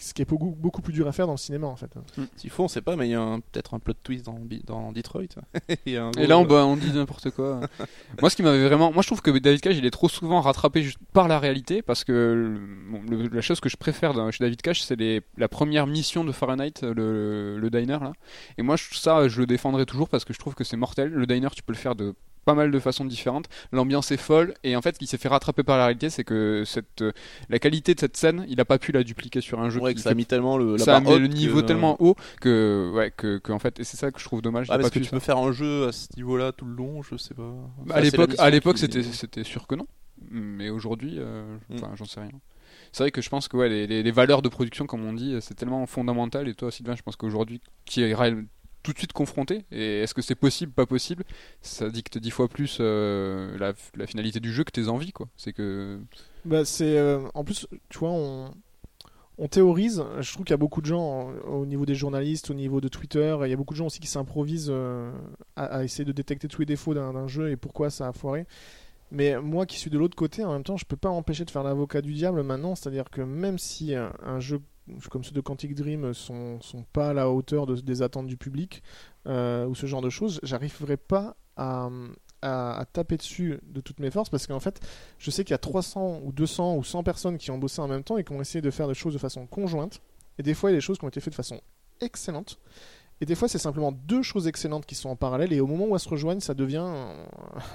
ce 0.03 0.15
qui 0.15 0.23
est 0.23 0.25
beaucoup, 0.25 0.55
beaucoup 0.59 0.83
plus 0.83 0.93
dur 0.93 1.07
à 1.09 1.13
faire 1.13 1.27
dans 1.27 1.33
le 1.35 1.39
cinéma 1.39 1.67
en 1.67 1.77
fait 1.77 1.91
S'il 2.37 2.51
faut, 2.51 2.65
on 2.65 2.69
sait 2.69 2.81
pas, 2.83 2.97
mais 2.97 3.09
il 3.09 3.13
y 3.13 3.15
a 3.15 3.39
peut-être 3.53 3.75
un 3.75 3.79
plot 3.79 3.95
twist 4.03 4.25
dans, 4.27 4.39
dans 4.67 4.93
Detroit. 4.93 5.23
Et 5.87 5.95
là 5.95 6.39
on, 6.39 6.45
bah, 6.45 6.65
on 6.67 6.77
dit 6.77 6.93
n'importe 6.93 7.31
quoi. 7.31 7.61
moi 8.21 8.31
ce 8.31 8.37
qui 8.37 8.43
m'avait 8.43 8.65
vraiment, 8.67 8.93
moi 8.93 9.03
je 9.03 9.09
trouve 9.09 9.23
que 9.23 9.31
David 9.31 9.61
Cage 9.61 9.77
il 9.79 9.87
est 9.87 9.91
trop 9.91 10.09
souvent 10.09 10.41
rattrapé 10.41 10.83
juste 10.83 10.99
par 11.13 11.29
la 11.29 11.39
réalité 11.39 11.83
parce 11.83 12.05
que 12.05 12.13
le- 12.13 12.91
bon, 12.91 13.03
le- 13.11 13.29
la 13.29 13.41
chose 13.41 13.61
que 13.61 13.69
je 13.69 13.77
préfère 13.77 14.15
dans- 14.15 14.31
chez 14.31 14.45
David 14.45 14.61
Cage 14.63 14.83
c'est 14.83 14.97
les- 14.97 15.23
la 15.37 15.49
première 15.49 15.87
mission 15.87 16.25
de 16.25 16.33
Fahrenheit, 16.33 16.75
le, 16.83 17.59
le 17.59 17.71
diner 17.71 17.99
là. 18.01 18.13
Et 18.59 18.63
moi 18.63 18.77
ça 18.79 19.29
je 19.29 19.41
le 19.41 19.47
défendrai 19.47 19.87
toujours 19.87 20.09
parce 20.09 20.25
que 20.25 20.33
je 20.33 20.39
trouve 20.39 20.55
que 20.55 20.65
c'est 20.65 20.77
mortel. 20.77 21.11
Le 21.11 21.27
diner 21.27 21.49
tu 21.55 21.63
peux 21.63 21.73
le 21.73 21.79
faire 21.79 21.95
de 21.95 22.15
pas 22.49 22.55
mal 22.55 22.71
de 22.71 22.79
façons 22.79 23.05
différentes. 23.05 23.47
L'ambiance 23.73 24.11
est 24.11 24.17
folle 24.31 24.55
et 24.65 24.75
en 24.75 24.83
fait 24.83 24.95
ce 24.95 24.99
qui 24.99 25.07
s'est 25.07 25.19
fait 25.19 25.29
rattraper 25.29 25.63
par 25.63 25.77
la 25.77 25.85
réalité 25.85 26.09
c'est 26.09 26.25
que 26.25 26.63
cette 26.67 27.03
euh, 27.03 27.13
la 27.51 27.59
qualité 27.59 27.95
de 27.95 28.01
cette 28.01 28.17
scène 28.17 28.47
il 28.49 28.59
a 28.61 28.65
pas 28.65 28.79
pu 28.79 28.91
la 28.93 29.03
dupliquer 29.05 29.41
sur 29.43 29.61
un 29.61 29.69
jeu 29.71 29.81
Ouais, 29.81 29.91
qui 29.93 29.97
que 29.97 30.01
ça 30.03 30.11
a 30.11 30.15
mis 30.15 30.25
tellement 30.27 30.57
le, 30.57 30.79
ça 30.79 30.97
a 30.97 31.01
mis 31.01 31.29
niveau 31.29 31.61
que- 31.61 31.67
tellement 31.67 31.97
haut 32.01 32.17
que 32.41 32.91
ouais 32.95 33.13
que, 33.17 33.37
que 33.39 33.53
en 33.53 33.59
fait 33.59 33.79
et 33.81 33.85
c'est 33.85 33.97
ça 33.99 34.11
que 34.11 34.19
je 34.19 34.25
trouve 34.25 34.41
dommage. 34.43 34.67
Ah, 34.71 34.79
parce 34.79 34.91
que 34.91 34.99
tu 34.99 35.05
faire. 35.05 35.11
peux 35.19 35.25
faire 35.25 35.39
un 35.39 35.53
jeu 35.53 35.89
à 35.89 35.93
ce 35.93 36.09
niveau-là 36.17 36.53
tout 36.53 36.65
le 36.65 36.75
long, 36.75 37.03
je 37.03 37.17
sais 37.17 37.35
pas. 37.35 37.53
Bah, 37.85 37.97
à 37.97 38.01
l'époque, 38.01 38.35
à 38.39 38.49
l'époque, 38.51 38.77
qui- 38.77 38.81
c'était, 38.83 39.03
c'était 39.03 39.45
sûr 39.45 39.67
que 39.67 39.75
non. 39.75 39.87
Mais 40.31 40.71
aujourd'hui, 40.71 41.17
euh, 41.19 41.57
Mm. 41.69 41.77
j'en 41.97 42.05
sais 42.05 42.21
rien. 42.21 42.31
C'est 42.93 43.03
vrai 43.05 43.11
que 43.11 43.21
je 43.21 43.29
pense 43.29 43.49
que 43.49 43.57
ouais, 43.57 43.69
les, 43.69 43.87
les- 43.87 44.03
les 44.03 44.11
valeurs 44.11 44.41
de 44.43 44.49
production, 44.49 44.87
comme 44.87 45.05
on 45.05 45.13
dit, 45.13 45.37
c'est 45.41 45.55
tellement 45.55 45.85
fondamental. 45.87 46.49
Et 46.49 46.55
toi, 46.55 46.71
Sylvain, 46.71 46.97
je 46.97 47.03
pense 47.03 47.17
qu'aujourd'hui, 47.17 47.61
qui 47.85 48.03
est 48.03 48.15
tout 48.89 48.95
de 48.95 48.99
suite 48.99 49.13
confronté, 49.13 49.65
et 49.71 50.01
est-ce 50.01 50.15
que 50.15 50.23
c'est 50.23 50.35
possible, 50.35 50.73
pas 50.73 50.87
possible, 50.87 51.25
ça 51.61 51.91
dicte 51.91 52.17
dix 52.17 52.31
fois 52.31 52.49
plus 52.49 52.79
euh, 52.81 53.59
la, 53.59 54.07
finalité 54.07 54.41
du 54.41 54.51
jeu 54.51 54.65
que 54.65 54.71
tes 54.71 54.89
envies, 54.89 55.13
quoi. 55.13 55.29
C'est 55.37 55.53
que 55.53 56.01
Bah, 56.47 56.65
c'est 56.65 56.97
euh, 56.97 57.21
en 57.35 57.45
plus, 57.45 57.67
tu 57.91 57.99
vois, 57.99 58.11
on, 58.11 58.51
on 59.37 59.49
théorise. 59.49 60.03
Je 60.21 60.33
trouve 60.33 60.47
qu'il 60.47 60.53
y 60.53 60.55
a 60.55 60.59
beaucoup 60.59 60.81
de 60.81 60.87
gens 60.87 61.31
euh, 61.31 61.41
au 61.49 61.67
niveau 61.67 61.85
des 61.85 61.95
journalistes, 61.95 62.51
au 62.51 62.55
niveau 62.55 62.81
de 62.81 62.89
Twitter, 62.89 63.37
il 63.45 63.51
y 63.51 63.53
a 63.53 63.57
beaucoup 63.57 63.75
de 63.75 63.79
gens 63.79 63.87
aussi 63.87 64.01
qui 64.01 64.09
s'improvisent 64.09 64.73
à, 65.57 65.65
à 65.65 65.85
essayer 65.85 66.07
de 66.07 66.13
détecter 66.13 66.49
tous 66.49 66.63
les 66.63 66.67
défauts 66.67 66.95
d'un 66.95 67.29
jeu 67.29 67.51
et 67.51 67.57
pourquoi 67.57 67.91
ça 67.91 68.09
a 68.09 68.13
foiré. 68.15 68.47
Mais 69.11 69.39
moi 69.41 69.67
qui 69.67 69.79
suis 69.79 69.91
de 69.91 69.99
l'autre 69.99 70.17
côté, 70.17 70.45
en 70.45 70.53
même 70.53 70.65
temps, 70.65 70.79
je 70.79 70.87
peux 70.87 70.97
pas 70.97 71.11
m'empêcher 71.11 71.45
de 71.45 71.51
faire 71.51 71.63
l'avocat 71.63 72.01
du 72.01 72.15
diable 72.15 72.43
maintenant. 72.43 72.75
C'est-à-dire 72.75 73.11
que 73.11 73.21
même 73.21 73.59
si 73.59 73.95
un 73.95 74.41
jeu 74.41 74.61
comme 75.11 75.25
ceux 75.25 75.33
de 75.33 75.41
Quantic 75.41 75.75
Dream 75.75 76.13
sont, 76.15 76.61
sont 76.61 76.85
pas 76.93 77.11
à 77.11 77.13
la 77.13 77.31
hauteur 77.31 77.67
de- 77.67 77.77
des 77.81 78.03
attentes 78.03 78.27
du 78.27 78.37
public 78.37 78.83
euh, 79.27 79.67
ou 79.67 79.75
ce 79.75 79.87
genre 79.87 80.01
de 80.03 80.11
choses, 80.11 80.41
j'arriverai 80.43 80.97
pas 80.97 81.37
à, 81.57 81.89
à- 82.43 82.79
à 82.79 82.85
taper 82.85 83.17
dessus 83.17 83.59
de 83.65 83.81
toutes 83.81 84.01
mes 84.01 84.11
forces 84.11 84.29
parce 84.31 84.47
qu'en 84.47 84.61
fait, 84.61 84.81
je 85.19 85.31
sais 85.31 85.45
qu'il 85.45 85.53
y 85.53 85.55
a 85.55 85.59
300 85.59 86.21
ou 86.25 86.33
200 86.33 86.77
ou 86.77 86.85
100 86.85 87.03
personnes 87.03 87.39
qui 87.39 87.51
ont 87.51 87.59
bossé 87.59 87.81
en 87.81 87.89
même 87.89 88.05
temps 88.05 88.17
et 88.19 88.25
qui 88.25 88.33
ont 88.33 88.41
essayé 88.41 88.63
de 88.63 88.71
faire 88.71 88.89
des 88.89 88.95
choses 88.95 89.13
de 89.15 89.19
façon 89.19 89.47
conjointe. 89.47 90.01
Et 90.39 90.43
des 90.43 90.55
fois, 90.55 90.71
il 90.71 90.75
y 90.75 90.77
a 90.77 90.79
des 90.79 90.83
choses 90.85 90.99
qui 90.99 91.05
ont 91.05 91.09
été 91.09 91.21
faites 91.21 91.33
de 91.33 91.37
façon 91.37 91.61
excellente. 92.01 92.59
Et 93.21 93.27
des 93.27 93.35
fois, 93.35 93.49
c'est 93.49 93.59
simplement 93.59 93.91
deux 93.93 94.23
choses 94.23 94.47
excellentes 94.47 94.87
qui 94.87 94.95
sont 94.95 95.09
en 95.09 95.17
parallèle, 95.17 95.53
et 95.53 95.61
au 95.61 95.67
moment 95.67 95.87
où 95.87 95.95
elles 95.95 96.01
se 96.01 96.09
rejoignent, 96.09 96.41
ça 96.41 96.55
devient 96.55 96.77
un, 96.77 97.15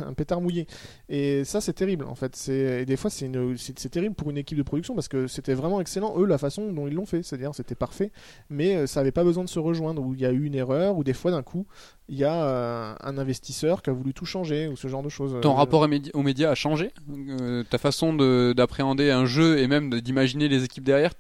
un 0.07 0.14
pétard 0.14 0.40
mouillé. 0.40 0.68
Et 1.10 1.44
ça, 1.44 1.60
c'est 1.60 1.74
terrible, 1.74 2.06
en 2.06 2.15
fait. 2.15 2.48
Et 2.49 2.86
des 2.86 2.95
fois, 2.95 3.10
c'est 3.10 3.26
une- 3.26 3.56
terrible 3.91 4.15
pour 4.15 4.30
une 4.30 4.38
équipe 4.38 4.57
de 4.57 4.64
production, 4.64 4.95
parce 4.95 5.07
que 5.10 5.28
c'était 5.28 5.53
vraiment 5.53 5.82
excellent, 5.82 6.14
eux, 6.18 6.26
la 6.26 6.38
façon 6.38 6.72
dont 6.72 6.88
ils 6.88 6.94
l'ont 6.94 7.06
fait. 7.06 7.24
C'est-à-dire, 7.24 7.53
c'était 7.53 7.76
parfait, 7.76 8.11
mais 8.49 8.76
euh, 8.76 8.88
ça 8.88 9.02
n'avait 9.02 9.11
pas 9.11 9.24
besoin 9.26 9.44
de 9.44 9.49
se 9.49 9.60
rejoindre, 9.60 10.02
où 10.02 10.14
il 10.14 10.22
y 10.22 10.26
a 10.26 10.32
eu 10.32 10.45
une 10.45 10.56
erreur, 10.56 10.98
ou 10.98 11.03
des 11.03 11.14
fois, 11.14 11.32
d'un 11.32 11.44
coup, 11.44 11.65
il 12.07 12.18
y 12.18 12.24
a 12.24 12.45
euh, 12.45 12.95
un 13.02 13.18
investisseur 13.18 13.82
qui 13.82 13.90
a 13.90 13.94
voulu 13.94 14.14
tout 14.14 14.26
changer, 14.26 14.68
ou 14.68 14.76
ce 14.78 14.88
genre 14.88 15.03
de 15.03 15.10
choses. 15.10 15.38
ton 15.41 15.52
Euh, 15.52 15.56
rapport 15.56 15.82
aux 15.82 15.88
médi- 15.88 16.11
aux 16.14 16.24
médias 16.24 16.52
a 16.52 16.56
changé? 16.56 16.91
Euh, 17.11 17.64
ta 17.70 17.78
façon 17.78 18.14
de- 18.14 18.53
d'appréhender 18.56 19.11
un 19.11 19.26
jeu 19.26 19.60
et 19.60 19.68
même 19.68 19.99
d'imaginer 20.02 20.48
les 20.48 20.64
équipes 20.64 20.84
derrière. 20.86 21.14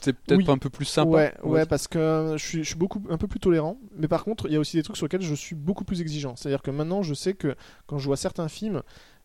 Tu- 0.00 0.04
c'est 0.06 0.12
peut-être 0.12 0.38
Oui. 0.38 0.50
un 0.50 0.58
peu 0.58 0.70
plus 0.70 0.84
sympa. 0.84 1.08
Ouais, 1.10 1.34
ouais, 1.44 1.66
parce 1.66 1.86
que 1.88 2.34
je 2.36 2.44
suis, 2.44 2.58
je 2.64 2.68
suis 2.68 2.76
beaucoup 2.78 3.02
un 3.10 3.18
peu 3.18 3.26
plus 3.28 3.40
tolérant, 3.40 3.78
mais 3.96 4.08
par 4.08 4.24
contre, 4.24 4.46
il 4.46 4.52
y 4.52 4.56
a 4.56 4.60
aussi 4.60 4.76
des 4.76 4.82
trucs 4.82 4.96
sur 4.96 5.06
lesquels 5.06 5.22
je 5.22 5.34
suis 5.34 5.54
beaucoup 5.54 5.84
plus 5.84 6.00
exigeant. 6.00 6.36
C'est-à-dire 6.36 6.62
que 6.62 6.70
maintenant, 6.70 7.02
je 7.02 7.14
sais 7.14 7.34
que 7.34 7.54
quand 7.86 7.98
je 7.98 8.06
vois 8.06 8.16
certains 8.16 8.48
films, 8.48 8.82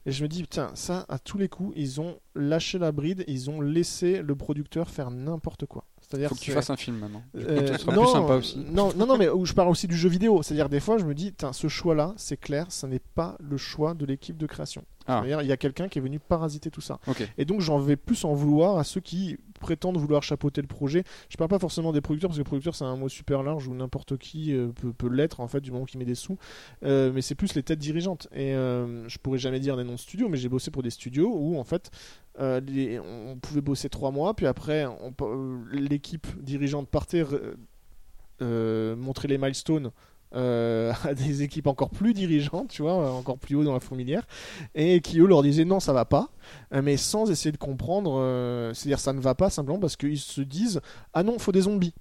et 0.07 0.11
je 0.11 0.22
me 0.22 0.27
dis, 0.27 0.45
tiens, 0.47 0.69
ça, 0.76 1.03
à 1.10 1.18
tous 1.18 1.39
les 1.39 1.49
coups, 1.49 1.73
ils 1.76 1.99
ont 1.99 2.19
lâché 2.35 2.77
la 2.77 2.91
bride, 2.91 3.23
ils 3.27 3.49
ont 3.49 3.60
laissé 3.60 4.22
le 4.22 4.35
producteur 4.35 4.91
faire 4.91 5.10
n'importe 5.10 5.65
quoi. 5.65 5.84
C'est-à-dire 5.99 6.30
Faut 6.30 6.35
que 6.35 6.39
tu 6.41 6.52
c'est- 6.52 6.56
fasses 6.56 6.69
un 6.69 6.76
film 6.77 6.97
maintenant. 6.99 7.23
Euh, 7.35 7.65
ce 7.76 7.80
sera 7.80 7.95
non, 7.95 8.03
plus 8.03 8.11
sympa 8.11 8.35
aussi. 8.35 8.60
Non, 8.72 8.93
non, 8.95 9.07
non, 9.07 9.18
mais 9.18 9.27
où 9.30 9.43
je 9.47 9.53
parle 9.53 9.69
aussi 9.69 9.88
du 9.88 9.97
jeu 9.97 10.07
vidéo. 10.07 10.43
C'est-à-dire 10.43 10.69
des 10.69 10.80
fois, 10.80 10.99
je 10.99 11.06
me 11.06 11.15
dis, 11.15 11.34
ce 11.52 11.68
choix-là, 11.68 12.14
c'est 12.18 12.38
clair, 12.38 12.68
ça 12.69 12.88
n'est 12.88 12.99
pas 12.99 13.35
le 13.39 13.57
choix 13.57 13.95
de 13.95 14.06
l'équipe 14.06 14.38
de 14.38 14.45
création. 14.45 14.84
Ah. 15.07 15.22
C'est-à-dire, 15.23 15.41
il 15.41 15.47
y 15.47 15.52
a 15.52 15.57
quelqu'un 15.57 15.88
qui 15.88 15.97
est 15.97 16.02
venu 16.03 16.19
parasiter 16.19 16.69
tout 16.69 16.81
ça. 16.81 16.99
Et 17.39 17.45
donc, 17.45 17.61
j'en 17.61 17.80
vais 17.80 17.95
plus 17.95 18.26
en 18.26 18.35
vouloir 18.35 18.77
à 18.77 18.84
ceux 18.84 19.02
qui 19.02 19.38
prétendent 19.60 19.98
vouloir 19.98 20.23
chapeauter 20.23 20.61
le 20.61 20.68
projet. 20.68 21.03
Je 21.30 21.38
parle 21.38 21.49
pas 21.49 21.60
forcément 21.60 21.91
des 21.91 22.02
producteurs, 22.02 22.30
parce 22.30 22.38
que 22.38 22.44
producteur, 22.44 22.76
c'est 22.76 22.84
un 22.84 22.95
mot 22.95 23.10
super 23.10 23.44
large 23.44 23.68
où 23.68 23.73
n'importe 23.73 24.18
qui 24.18 24.53
euh, 24.53 24.68
peut, 24.69 24.94
peut 24.94 25.10
l'être, 25.10 25.40
en 25.40 25.48
fait, 25.48 25.61
du 25.61 25.72
moment 25.72 25.86
qu'il 25.86 25.99
met 25.99 26.06
des 26.06 26.15
sous. 26.15 26.38
Euh, 26.84 27.11
mais 27.14 27.22
c'est 27.22 27.36
plus 27.36 27.56
les 27.56 27.64
têtes 27.64 27.80
dirigeantes. 27.80 28.27
Et 28.34 28.53
euh, 28.53 29.07
je 29.07 29.18
pourrais 29.18 29.38
jamais 29.38 29.60
dire 29.60 29.77
des 29.77 29.84
noms 29.84 29.94
de 29.94 29.99
studios, 29.99 30.30
mais 30.30 30.38
j'ai 30.38 30.49
bossé 30.49 30.72
pour 30.72 30.84
des 30.84 30.90
studios 30.90 31.34
où, 31.34 31.57
en 31.57 31.64
fait, 31.64 31.90
on 32.38 33.38
pouvait 33.41 33.61
bosser 33.61 33.90
trois 33.90 34.11
mois, 34.11 34.34
puis 34.34 34.45
après, 34.45 34.86
l'équipe 35.72 36.27
dirigeante 36.41 36.90
partait 36.90 37.23
montrer 38.41 39.27
les 39.27 39.38
milestones 39.38 39.91
euh, 40.34 40.91
à 41.03 41.14
des 41.14 41.43
équipes 41.43 41.68
encore 41.68 41.89
plus 41.89 42.14
dirigeantes, 42.14 42.69
tu 42.69 42.81
vois, 42.81 43.11
encore 43.14 43.38
plus 43.38 43.56
haut 43.56 43.64
dans 43.64 43.73
la 43.73 43.80
fourmilière, 43.80 44.26
et 44.73 45.02
qui 45.02 45.19
eux 45.19 45.27
leur 45.27 45.43
disaient 45.43 45.65
non, 45.65 45.80
ça 45.80 45.93
va 45.93 46.06
pas, 46.06 46.30
euh, 46.73 46.81
mais 46.84 46.97
sans 46.97 47.30
essayer 47.30 47.52
de 47.52 47.57
comprendre, 47.57 48.15
euh, 48.19 48.73
c'est-à-dire 48.73 48.99
ça 48.99 49.14
ne 49.14 49.19
va 49.22 49.35
pas 49.35 49.49
simplement 49.49 49.80
parce 49.80 49.95
qu'ils 49.95 50.19
se 50.19 50.41
disent 50.41 50.81
ah 51.14 51.23
non, 51.23 51.39
faut 51.39 51.52
des 51.52 51.61
zombies. 51.61 51.93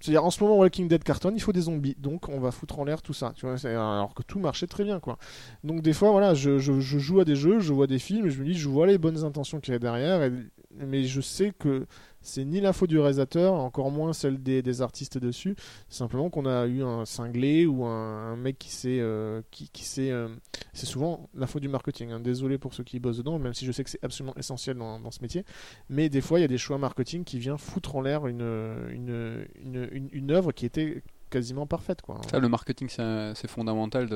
C'est-à-dire 0.00 0.24
en 0.24 0.30
ce 0.32 0.42
moment 0.42 0.58
Walking 0.58 0.88
Dead 0.88 1.04
carton, 1.04 1.30
il 1.32 1.40
faut 1.40 1.52
des 1.52 1.60
zombies, 1.60 1.94
donc 1.96 2.28
on 2.28 2.40
va 2.40 2.50
foutre 2.50 2.80
en 2.80 2.84
l'air 2.84 3.02
tout 3.02 3.12
ça, 3.12 3.32
tu 3.36 3.46
alors 3.46 4.14
que 4.14 4.24
tout 4.24 4.40
marchait 4.40 4.66
très 4.66 4.82
bien 4.82 4.98
quoi. 4.98 5.16
Donc 5.62 5.80
des 5.80 5.92
fois 5.92 6.10
voilà, 6.10 6.34
je, 6.34 6.58
je- 6.58 6.80
joue 6.80 7.20
à 7.20 7.24
des 7.24 7.36
jeux, 7.36 7.60
je 7.60 7.72
vois 7.72 7.86
des 7.86 8.00
films, 8.00 8.28
je 8.28 8.40
me 8.40 8.44
dis 8.46 8.54
je 8.54 8.68
vois 8.68 8.88
les 8.88 8.98
bonnes 8.98 9.22
intentions 9.24 9.60
qu'il 9.60 9.72
y 9.74 9.76
a 9.76 9.78
derrière, 9.78 10.24
et- 10.24 10.32
mais 10.76 11.04
je 11.04 11.20
sais 11.20 11.52
que 11.56 11.86
c'est 12.22 12.44
ni 12.44 12.62
faute 12.72 12.88
du 12.88 12.98
réalisateur, 12.98 13.54
encore 13.54 13.90
moins 13.90 14.12
celle 14.12 14.42
des, 14.42 14.82
artistes 14.82 15.18
dessus. 15.18 15.56
Simplement 15.88 16.30
qu'on 16.30 16.46
a 16.46 16.66
eu 16.66 16.82
un 16.82 17.04
cinglé 17.04 17.66
ou 17.66 17.84
un, 17.84 18.36
mec 18.36 18.58
qui 18.58 18.70
s'est. 18.70 18.98
euh, 19.00 19.42
qui, 19.50 19.68
qui 19.68 19.84
euh, 20.10 20.28
c'est 20.72 20.86
souvent 20.86 21.28
faute 21.46 21.62
du 21.62 21.68
marketing. 21.68 22.10
hein. 22.12 22.20
Désolé 22.20 22.58
pour 22.58 22.74
ceux 22.74 22.84
qui 22.84 22.98
bossent 23.00 23.18
dedans, 23.18 23.38
même 23.38 23.54
si 23.54 23.66
je 23.66 23.72
sais 23.72 23.84
que 23.84 23.90
c'est 23.90 24.02
absolument 24.02 24.34
essentiel 24.36 24.76
dans, 24.76 25.00
dans 25.00 25.10
ce 25.10 25.20
métier. 25.20 25.44
Mais 25.88 26.08
des 26.08 26.20
fois, 26.20 26.38
il 26.38 26.42
y 26.42 26.44
a 26.44 26.48
des 26.48 26.58
choix 26.58 26.78
marketing 26.78 27.24
qui 27.24 27.38
viennent 27.38 27.58
foutre 27.58 27.96
en 27.96 28.00
l'air 28.00 28.26
une, 28.26 28.86
une, 28.90 30.08
une, 30.12 30.30
œuvre 30.30 30.52
qui 30.52 30.64
était 30.64 31.02
quasiment 31.30 31.66
parfaite. 31.66 32.00
Ça, 32.30 32.38
le 32.38 32.48
marketing, 32.48 32.88
c'est 32.88 33.48
fondamental 33.48 34.08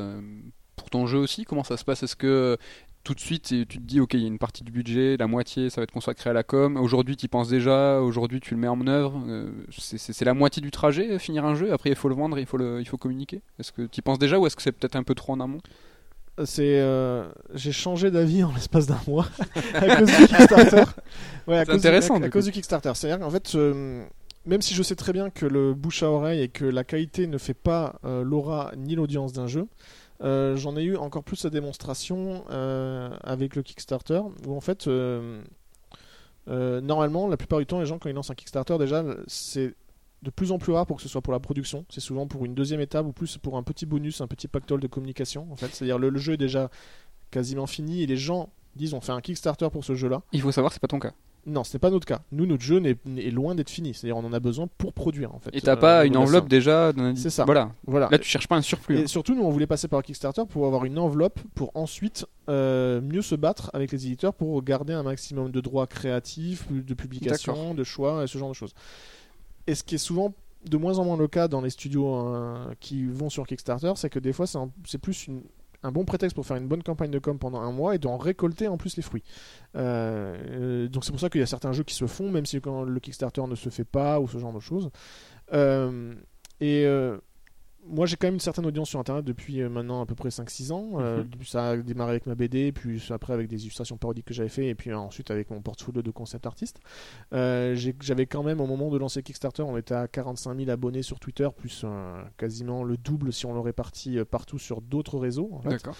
pour 0.87 0.91
ton 1.01 1.07
jeu 1.09 1.19
aussi. 1.19 1.45
Comment 1.45 1.65
ça 1.65 1.77
se 1.77 1.85
passe? 1.85 2.05
Est-ce 2.05 2.15
que 2.15 2.57
tout 3.03 3.15
de 3.15 3.21
suite, 3.21 3.45
tu 3.49 3.67
te 3.67 3.79
dis, 3.79 4.01
ok, 4.01 4.15
il 4.15 4.21
y 4.21 4.25
a 4.25 4.27
une 4.29 4.39
partie 4.39 4.63
du 4.65 4.71
budget, 4.73 5.17
la 5.17 5.27
moitié, 5.27 5.69
ça 5.71 5.81
va 5.81 5.85
être 5.85 5.93
consacré 5.93 6.31
à 6.31 6.33
la 6.33 6.43
com. 6.45 6.77
Aujourd'hui, 6.77 7.17
tu 7.17 7.27
y 7.27 7.29
penses 7.29 7.49
déjà? 7.49 8.01
Aujourd'hui, 8.01 8.41
tu 8.41 8.55
le 8.55 8.61
mets 8.61 8.69
en 8.69 8.87
œuvre? 8.87 9.21
Euh, 9.29 9.51
c'est- 9.77 10.25
la 10.25 10.35
moitié 10.35 10.61
du 10.63 10.71
trajet, 10.71 11.11
euh, 11.11 11.19
finir 11.19 11.45
un 11.45 11.55
jeu? 11.57 11.73
Après, 11.73 11.91
il 11.91 11.97
faut 11.97 12.09
le 12.09 12.15
vendre, 12.15 12.39
il 12.39 12.47
faut, 12.47 12.57
le, 12.57 12.81
il 12.81 12.85
faut 12.87 12.97
communiquer. 12.99 13.43
Est-ce 13.59 13.73
que 13.73 13.83
tu 13.83 13.99
y 13.99 14.03
penses 14.03 14.19
déjà 14.21 14.39
ou 14.39 14.47
est-ce 14.47 14.55
que 14.57 14.63
c'est 14.63 14.73
peut-être 14.73 14.97
un 14.97 15.03
peu 15.03 15.15
trop 15.17 15.33
en 15.33 15.41
amont? 15.41 15.59
C'est, 16.45 16.79
euh, 16.81 17.29
j'ai 17.55 17.73
changé 17.73 18.11
d'avis 18.11 18.45
en 18.45 18.53
l'espace 18.53 18.87
d'un 18.87 19.01
mois 19.09 19.27
à 19.75 19.97
cause 19.99 20.09
du 20.11 20.27
Kickstarter. 20.27 20.83
Ouais, 21.47 21.63
C'est 21.65 21.73
du- 21.73 21.79
intéressant, 21.79 22.21
à, 22.23 22.29
cause 22.29 22.45
du 22.45 22.53
Kickstarter. 22.53 22.93
C'est-à-dire 22.95 23.25
qu'en 23.25 23.31
fait, 23.31 23.55
euh, 23.55 24.05
même 24.45 24.61
si 24.63 24.75
je 24.75 24.83
sais 24.83 24.97
très 24.97 25.13
bien 25.13 25.31
que 25.31 25.47
le 25.47 25.75
bouche 25.75 26.03
à 26.03 26.11
oreille 26.11 26.43
et 26.43 26.49
que 26.49 26.65
la 26.65 26.85
qualité 26.85 27.27
ne 27.27 27.39
fait 27.39 27.55
pas 27.55 27.99
euh, 28.05 28.23
l'aura 28.23 28.73
ni 28.77 28.95
l'audience 28.97 29.33
d'un 29.33 29.47
jeu, 29.47 29.67
euh, 30.23 30.57
j'en 30.57 30.77
ai 30.77 30.83
eu 30.83 30.97
encore 30.97 31.25
plus 31.25 31.45
la 31.45 31.51
démonstration 31.51 32.45
euh, 32.51 33.11
avec 33.23 33.57
le 33.57 33.63
Kickstarter, 33.63 34.21
où 34.47 34.57
en 34.57 34.61
fait, 34.61 34.87
euh, 34.87 35.43
normalement, 36.47 37.29
la 37.29 37.37
plupart 37.37 37.59
du 37.59 37.67
temps, 37.67 37.81
les 37.81 37.87
gens 37.87 37.99
quand 37.99 38.09
ils 38.09 38.15
lancent 38.15 38.31
un 38.31 38.35
Kickstarter, 38.35 38.79
déjà, 38.79 39.05
c'est 39.27 39.75
de 40.23 40.31
plus 40.31 40.51
en 40.51 40.59
plus 40.59 40.73
rare 40.73 40.87
pour 40.87 40.97
que 40.97 41.03
ce 41.03 41.09
soit 41.09 41.23
pour 41.23 41.33
la 41.33 41.41
production. 41.41 41.85
C'est 41.89 42.01
souvent 42.01 42.27
pour 42.27 42.45
une 42.45 42.55
deuxième 42.55 42.81
étape 42.81 43.07
ou 43.07 43.13
plus 43.13 43.37
pour 43.39 43.57
un 43.57 43.63
petit 43.63 43.87
bonus, 43.87 44.21
un 44.21 44.27
petit 44.27 44.49
pactole 44.49 44.81
de 44.81 44.87
communication. 44.87 45.47
En 45.53 45.57
fait, 45.57 45.69
c'est-à-dire 45.75 45.99
le, 45.99 46.09
le 46.09 46.19
jeu 46.19 46.33
est 46.33 46.39
déjà 46.39 46.71
quasiment 47.31 47.67
fini 47.67 48.03
et 48.03 48.07
les 48.07 48.17
gens 48.17 48.51
disent 48.75 48.95
on 48.95 49.01
fait 49.01 49.13
un 49.13 49.21
Kickstarter 49.21 49.69
pour 49.71 49.85
ce 49.85 49.95
jeu-là. 49.95 50.23
Il 50.33 50.41
faut 50.41 50.53
savoir 50.53 50.73
c'est 50.73 50.81
pas 50.81 50.89
ton 50.89 50.99
cas. 50.99 51.13
Non, 51.47 51.63
ce 51.63 51.75
n'est 51.77 51.79
pas 51.79 51.91
notre 51.91 52.07
cas. 52.07 52.23
Nous, 52.33 52.45
notre 52.45 52.63
jeu 52.65 52.81
n'est- 52.81 52.97
est 53.19 53.31
loin 53.31 53.55
d'être 53.55 53.71
fini. 53.71 53.95
C'est-à-dire 53.95 54.17
on 54.17 54.25
en 54.25 54.33
a 54.33 54.41
besoin 54.41 54.67
pour 54.79 54.93
produire 54.93 55.33
en 55.33 55.39
fait. 55.39 55.51
Et 55.53 55.61
t'as 55.61 55.73
euh, 55.73 55.77
pas 55.77 56.03
au 56.03 56.05
une 56.07 56.17
enveloppe 56.17 56.49
déjà 56.49 56.93
d'un- 56.93 57.15
C'est 57.15 57.31
ça. 57.31 57.45
Voilà. 57.45 57.71
Voilà. 57.87 58.09
Là, 58.11 58.19
tu 58.19 58.29
cherches 58.29 58.49
pas 58.49 58.57
un 58.57 58.63
surplus. 58.63 58.97
hein. 58.99 59.03
Et 59.03 59.07
surtout, 59.07 59.35
nous, 59.37 59.43
on 59.45 59.51
voulait 59.51 59.69
passer 59.69 59.87
par 59.87 60.03
Kickstarter 60.03 60.43
pour 60.49 60.67
avoir 60.67 60.85
une 60.85 60.99
enveloppe 60.99 61.39
pour 61.55 61.71
ensuite 61.77 62.27
euh, 62.49 63.01
mieux 63.01 63.23
se 63.23 63.35
battre 63.37 63.71
avec 63.75 63.93
les 63.93 64.07
éditeurs 64.07 64.35
pour 64.35 64.61
garder 64.63 64.93
un 64.93 65.05
maximum 65.05 65.51
de 65.53 65.61
droits 65.61 65.87
créatifs, 65.87 66.67
de 66.71 66.95
publication, 66.95 67.75
de 67.75 67.85
choix 67.85 68.25
et 68.25 68.27
ce 68.27 68.39
genre 68.39 68.49
de 68.49 68.55
choses. 68.55 68.75
Et 69.69 69.75
ce 69.75 69.85
qui 69.85 69.95
est 69.95 69.99
souvent 69.99 70.35
de 70.69 70.77
moins 70.77 70.99
en 70.99 71.05
moins 71.05 71.17
le 71.17 71.29
cas 71.29 71.47
dans 71.47 71.61
les 71.61 71.71
studios 71.71 72.27
euh, 72.35 72.57
qui 72.81 73.07
vont 73.07 73.31
sur 73.31 73.47
Kickstarter, 73.47 73.93
c'est 73.95 74.11
que 74.11 74.19
des 74.19 74.33
fois, 74.33 74.49
c'est 74.49 74.59
un- 74.59 74.71
c'est 74.85 74.99
plus 74.99 75.29
une- 75.29 75.43
un 75.87 75.93
bon 75.93 76.05
prétexte 76.05 76.35
pour 76.35 76.47
faire 76.47 76.57
une 76.57 76.69
bonne 76.69 76.83
campagne 76.83 77.11
de 77.11 77.19
com 77.19 77.39
pendant 77.39 77.61
un 77.61 77.73
mois 77.73 77.95
et 77.95 77.99
d'en 77.99 78.17
récolter 78.17 78.69
en 78.69 78.77
plus 78.77 78.97
les 78.97 79.03
fruits. 79.03 79.23
Euh, 79.77 80.37
euh, 80.51 80.89
donc 80.89 81.05
c'est 81.05 81.13
pour 81.13 81.21
ça 81.21 81.31
qu'il 81.31 81.41
y 81.41 81.45
a 81.45 81.47
certains 81.47 81.73
jeux 81.73 81.85
qui 81.85 81.95
se 81.95 82.07
font, 82.07 82.31
même 82.31 82.47
si 82.47 82.61
quand 82.61 82.83
le 82.83 83.01
Kickstarter 83.01 83.43
ne 83.47 83.55
se 83.55 83.71
fait 83.71 83.85
pas 83.85 84.21
ou 84.21 84.29
ce 84.29 84.39
genre 84.39 84.53
de 84.53 84.61
choses. 84.61 84.91
Euh, 85.53 86.15
moi 87.89 88.07
j'ai 88.07 88.17
quand 88.17 88.27
même 88.27 88.35
une 88.35 88.41
certaine 88.41 88.67
audience 88.67 88.89
sur 88.91 88.99
internet 89.01 89.25
depuis 89.25 89.61
euh, 89.61 89.69
maintenant 89.69 90.01
à 90.03 90.07
peu 90.07 90.15
près 90.15 90.29
5-6 90.31 90.73
ans. 90.73 90.91
Euh, 91.01 91.23
Mhm. 91.25 91.45
Ça 91.45 91.71
a 91.71 91.77
démarré 91.77 92.11
avec 92.13 92.27
ma 92.27 92.35
BD, 92.35 92.73
puis 92.73 93.03
après 93.11 93.33
avec 93.33 93.49
des 93.49 93.63
illustrations 93.63 93.97
parodiques 93.97 94.27
que 94.27 94.35
j'avais 94.35 94.49
fait, 94.49 94.67
et 94.67 94.75
puis 94.75 94.93
ensuite 94.93 95.31
avec 95.31 95.51
mon 95.51 95.61
portfolio 95.63 96.03
de 96.03 96.11
concept 96.11 96.47
artiste. 96.47 96.81
Euh, 97.33 97.75
J'avais 98.01 98.27
quand 98.27 98.43
même 98.43 98.61
au 98.61 98.67
moment 98.67 98.91
de 98.91 98.99
lancer 98.99 99.23
Kickstarter, 99.23 99.63
on 99.63 99.77
était 99.77 99.95
à 99.95 100.09
45 100.09 100.57
000 100.59 100.71
abonnés 100.71 101.03
sur 101.03 101.19
Twitter, 101.21 101.49
plus 101.57 101.83
euh, 101.85 102.23
quasiment 102.37 102.85
le 102.85 102.97
double 102.97 103.33
si 103.33 103.47
on 103.47 103.55
le 103.55 103.61
répartit 103.61 104.19
euh, 104.19 104.25
partout 104.25 104.59
sur 104.59 104.81
d'autres 104.81 105.19
réseaux. 105.19 105.51
en 105.53 105.61
fait. 105.61 105.71
D'accord. 105.71 105.97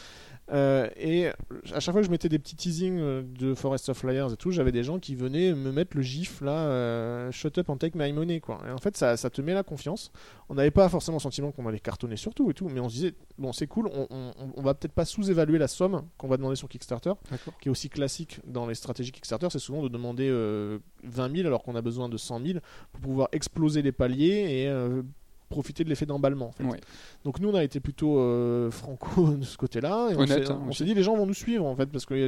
Euh, 0.53 0.89
et 0.97 1.29
à 1.75 1.81
chaque 1.81 1.93
fois 1.93 2.01
que 2.01 2.07
je 2.07 2.11
mettais 2.11 2.29
des 2.29 2.39
petits 2.39 2.55
teasings 2.55 2.99
euh, 3.01 3.23
de 3.23 3.55
Forest 3.55 3.89
of 3.89 4.03
Liars 4.05 4.33
et 4.33 4.37
tout, 4.37 4.53
j'avais 4.53 4.71
des 4.71 4.85
gens 4.85 4.99
qui 5.01 5.17
venaient 5.17 5.53
me 5.53 5.73
mettre 5.73 5.97
le 5.97 6.03
gif 6.03 6.41
là, 6.41 6.67
euh, 6.69 7.33
shut 7.33 7.59
up 7.59 7.69
and 7.69 7.79
take 7.79 7.99
my 7.99 8.13
money 8.13 8.41
quoi. 8.41 8.61
Et 8.69 8.71
en 8.71 8.79
fait, 8.79 8.97
ça, 8.97 9.17
ça 9.17 9.29
te 9.29 9.41
met 9.41 9.55
la 9.55 9.65
confiance. 9.65 10.13
On 10.49 10.55
n'avait 10.55 10.71
pas 10.71 10.89
forcément 10.89 11.17
le 11.17 11.23
sentiment 11.23 11.51
qu'on 11.51 11.67
allait 11.67 11.81
cartonner 11.81 12.17
sur 12.17 12.33
tout 12.33 12.51
et 12.51 12.55
tout, 12.55 12.69
mais 12.69 12.81
on 12.81 12.89
se 12.89 12.95
disait 12.95 13.15
bon, 13.39 13.53
c'est 13.53 13.67
cool, 13.67 13.89
on, 13.93 14.07
on, 14.11 14.33
on 14.57 14.63
va 14.63 14.75
peut-être 14.75 14.93
pas 14.93 15.05
sous-évaluer 15.05 15.59
la 15.59 15.69
somme 15.69 16.03
qu'on 16.17 16.29
va 16.29 16.37
demander 16.37 16.57
sur 16.57 16.69
Kickstarter, 16.69 17.13
qui 17.61 17.69
est 17.69 17.71
aussi 17.71 17.89
classique 17.89 18.41
dans 18.47 18.67
les 18.67 18.75
stratégies 18.75 19.13
Kickstarter, 19.13 19.49
c'est 19.51 19.59
souvent 19.59 19.83
de 19.83 19.89
demander 19.89 20.29
euh, 20.31 20.79
20 21.03 21.37
000 21.37 21.47
alors 21.49 21.65
qu'on 21.65 21.75
a 21.75 21.83
besoin 21.83 22.09
de 22.09 22.17
100 22.17 22.47
000 22.47 22.59
pour 22.93 23.01
pouvoir 23.01 23.29
exploser 23.33 23.83
les 23.83 23.93
paliers 23.93 24.63
et 24.63 25.03
profiter 25.49 25.85
de 25.85 25.89
l'effet 25.89 26.07
d'emballement. 26.07 26.49
en 26.49 26.53
fait. 26.53 26.65
Ouais. 26.65 26.81
Donc 27.25 27.41
nous 27.41 27.49
on 27.51 27.55
a 27.55 27.63
été 27.65 27.81
plutôt 27.81 28.19
euh, 28.19 28.71
franco 28.71 29.31
de 29.37 29.45
ce 29.45 29.57
côté-là. 29.57 30.09
Et 30.11 30.17
on 30.17 30.21
s'est- 30.27 30.51
hein, 30.51 30.73
s'est 30.73 30.85
dit 30.85 30.95
les 30.95 31.03
gens 31.03 31.17
vont 31.17 31.27
nous 31.27 31.35
suivre 31.35 31.65
en 31.67 31.77
fait 31.77 31.87
parce 31.87 32.07
qu'il 32.07 32.19
y, 32.19 32.25
a- 32.25 32.27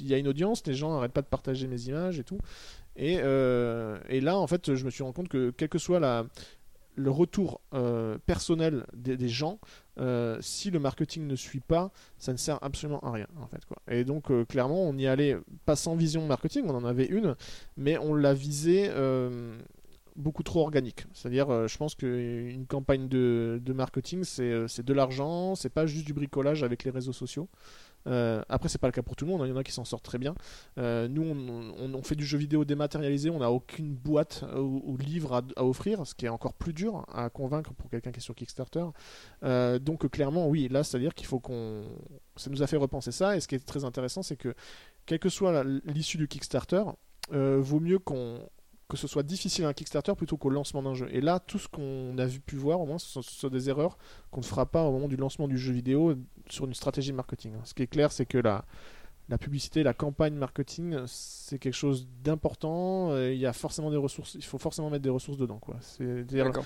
il 0.00 0.06
y 0.06 0.14
a 0.14 0.18
une 0.18 0.28
audience, 0.28 0.66
les 0.66 0.74
gens 0.74 0.92
n'arrêtent 0.92 1.12
pas 1.12 1.22
de 1.22 1.26
partager 1.26 1.66
mes 1.66 1.82
images 1.88 2.18
et 2.18 2.24
tout. 2.24 2.38
Et, 2.96 3.18
euh, 3.20 3.98
et 4.08 4.20
là 4.20 4.36
en 4.38 4.46
fait 4.46 4.74
je 4.74 4.84
me 4.84 4.90
suis 4.90 5.02
rendu 5.02 5.14
compte 5.14 5.28
que 5.28 5.50
quel 5.56 5.68
que 5.68 5.78
soit 5.78 6.00
la, 6.00 6.26
le 6.96 7.10
retour 7.12 7.60
euh, 7.74 8.18
personnel 8.26 8.84
des, 8.92 9.16
des 9.16 9.28
gens, 9.28 9.60
euh, 10.00 10.36
si 10.40 10.72
le 10.72 10.80
marketing 10.80 11.26
ne 11.28 11.36
suit 11.36 11.60
pas, 11.60 11.92
ça 12.18 12.32
ne 12.32 12.36
sert 12.38 12.58
absolument 12.60 12.98
à 13.00 13.12
rien 13.12 13.28
en 13.40 13.46
fait 13.46 13.64
quoi. 13.66 13.76
Et 13.88 14.02
donc 14.04 14.32
euh, 14.32 14.44
clairement 14.44 14.82
on 14.82 14.96
y 14.98 15.06
allait 15.06 15.36
pas 15.64 15.76
sans 15.76 15.94
vision 15.94 16.26
marketing, 16.26 16.64
on 16.66 16.74
en 16.74 16.84
avait 16.84 17.06
une, 17.06 17.36
mais 17.76 17.98
on 17.98 18.14
l'a 18.16 18.34
visé 18.34 18.90
beaucoup 20.18 20.42
trop 20.42 20.60
organique. 20.62 21.06
C'est-à-dire, 21.14 21.48
euh, 21.48 21.66
je 21.68 21.78
pense 21.78 21.94
qu'une 21.94 22.66
campagne 22.66 23.08
de, 23.08 23.60
marketing, 23.72 24.24
c'est 24.24 24.42
euh, 24.42 24.68
c'est 24.68 24.84
de 24.84 24.92
l'argent, 24.92 25.54
c'est 25.54 25.68
pas 25.70 25.86
juste 25.86 26.06
du 26.06 26.12
bricolage 26.12 26.62
avec 26.62 26.84
les 26.84 26.90
réseaux 26.90 27.12
sociaux. 27.12 27.48
Euh, 28.06 28.42
après, 28.48 28.68
c'est 28.68 28.78
pas 28.78 28.88
le 28.88 28.92
cas 28.92 29.02
pour 29.02 29.16
tout 29.16 29.24
le 29.24 29.30
monde, 29.30 29.42
hein, 29.42 29.46
il 29.46 29.50
y 29.50 29.52
en 29.52 29.56
a 29.56 29.64
qui 29.64 29.72
s'en 29.72 29.84
sortent 29.84 30.04
très 30.04 30.18
bien. 30.18 30.34
Euh, 30.78 31.08
nous, 31.08 31.22
on, 31.22 31.94
on- 31.94 32.02
fait 32.02 32.14
du 32.14 32.24
jeu 32.24 32.38
vidéo 32.38 32.64
dématérialisé, 32.64 33.28
on 33.28 33.40
n'a 33.40 33.50
aucune 33.50 33.94
boîte 33.94 34.44
ou, 34.56 34.96
livre 34.96 35.42
à, 35.56 35.64
offrir, 35.64 36.06
ce 36.06 36.14
qui 36.14 36.26
est 36.26 36.30
encore 36.30 36.54
plus 36.54 36.72
dur 36.72 37.04
à 37.12 37.28
convaincre 37.28 37.74
pour 37.74 37.90
quelqu'un 37.90 38.12
qui 38.12 38.18
est 38.18 38.22
sur 38.22 38.34
Kickstarter. 38.34 38.84
Donc, 39.42 40.08
clairement, 40.10 40.48
oui, 40.48 40.68
là, 40.68 40.84
c'est-à-dire 40.84 41.14
qu'il 41.14 41.26
faut 41.26 41.40
qu'on. 41.40 41.84
Ça 42.36 42.50
nous 42.50 42.62
a 42.62 42.66
fait 42.66 42.76
repenser 42.76 43.12
ça, 43.12 43.36
et 43.36 43.40
ce 43.40 43.48
qui 43.48 43.56
est 43.56 43.66
très 43.66 43.84
intéressant, 43.84 44.22
c'est 44.22 44.36
que, 44.36 44.54
quelle 45.04 45.18
que 45.18 45.28
soit 45.28 45.64
l'issue 45.84 46.16
du 46.16 46.28
Kickstarter, 46.28 46.84
vaut 47.30 47.80
mieux 47.80 47.98
qu'on 47.98 48.40
que 48.88 48.96
ce 48.96 49.06
soit 49.06 49.22
difficile 49.22 49.64
à 49.64 49.68
un 49.68 49.72
Kickstarter 49.74 50.14
plutôt 50.16 50.36
qu'au 50.36 50.48
lancement 50.50 50.82
d'un 50.82 50.94
jeu. 50.94 51.08
Et 51.12 51.20
là, 51.20 51.40
tout 51.40 51.58
ce 51.58 51.68
qu'on 51.68 52.16
a 52.18 52.24
vu 52.26 52.40
pu 52.40 52.56
voir, 52.56 52.80
au 52.80 52.86
moins, 52.86 52.98
ce 52.98 53.06
sont, 53.06 53.22
ce 53.22 53.30
sont 53.32 53.48
des 53.48 53.68
erreurs 53.68 53.98
qu'on 54.30 54.40
ne 54.40 54.46
fera 54.46 54.64
pas 54.66 54.84
au 54.84 54.92
moment 54.92 55.08
du 55.08 55.16
lancement 55.16 55.46
du 55.46 55.58
jeu 55.58 55.72
vidéo 55.72 56.14
sur 56.48 56.64
une 56.64 56.74
stratégie 56.74 57.12
marketing. 57.12 57.52
Ce 57.64 57.74
qui 57.74 57.82
est 57.82 57.86
clair, 57.86 58.10
c'est 58.12 58.24
que 58.24 58.38
la, 58.38 58.64
la 59.28 59.36
publicité, 59.36 59.82
la 59.82 59.92
campagne 59.92 60.34
marketing, 60.34 60.96
c'est 61.06 61.58
quelque 61.58 61.74
chose 61.74 62.08
d'important. 62.24 63.10
euh, 63.10 63.32
Il 63.34 63.38
y 63.38 63.44
a 63.46 63.52
forcément 63.52 63.90
des 63.90 63.96
ressources, 63.98 64.34
il 64.36 64.44
faut 64.44 64.58
forcément 64.58 64.88
mettre 64.90 65.02
des 65.02 65.10
ressources 65.10 65.36
dedans, 65.38 65.58
quoi. 65.58 65.76
C'est-à-dire- 65.80 66.44
D'accord. 66.46 66.64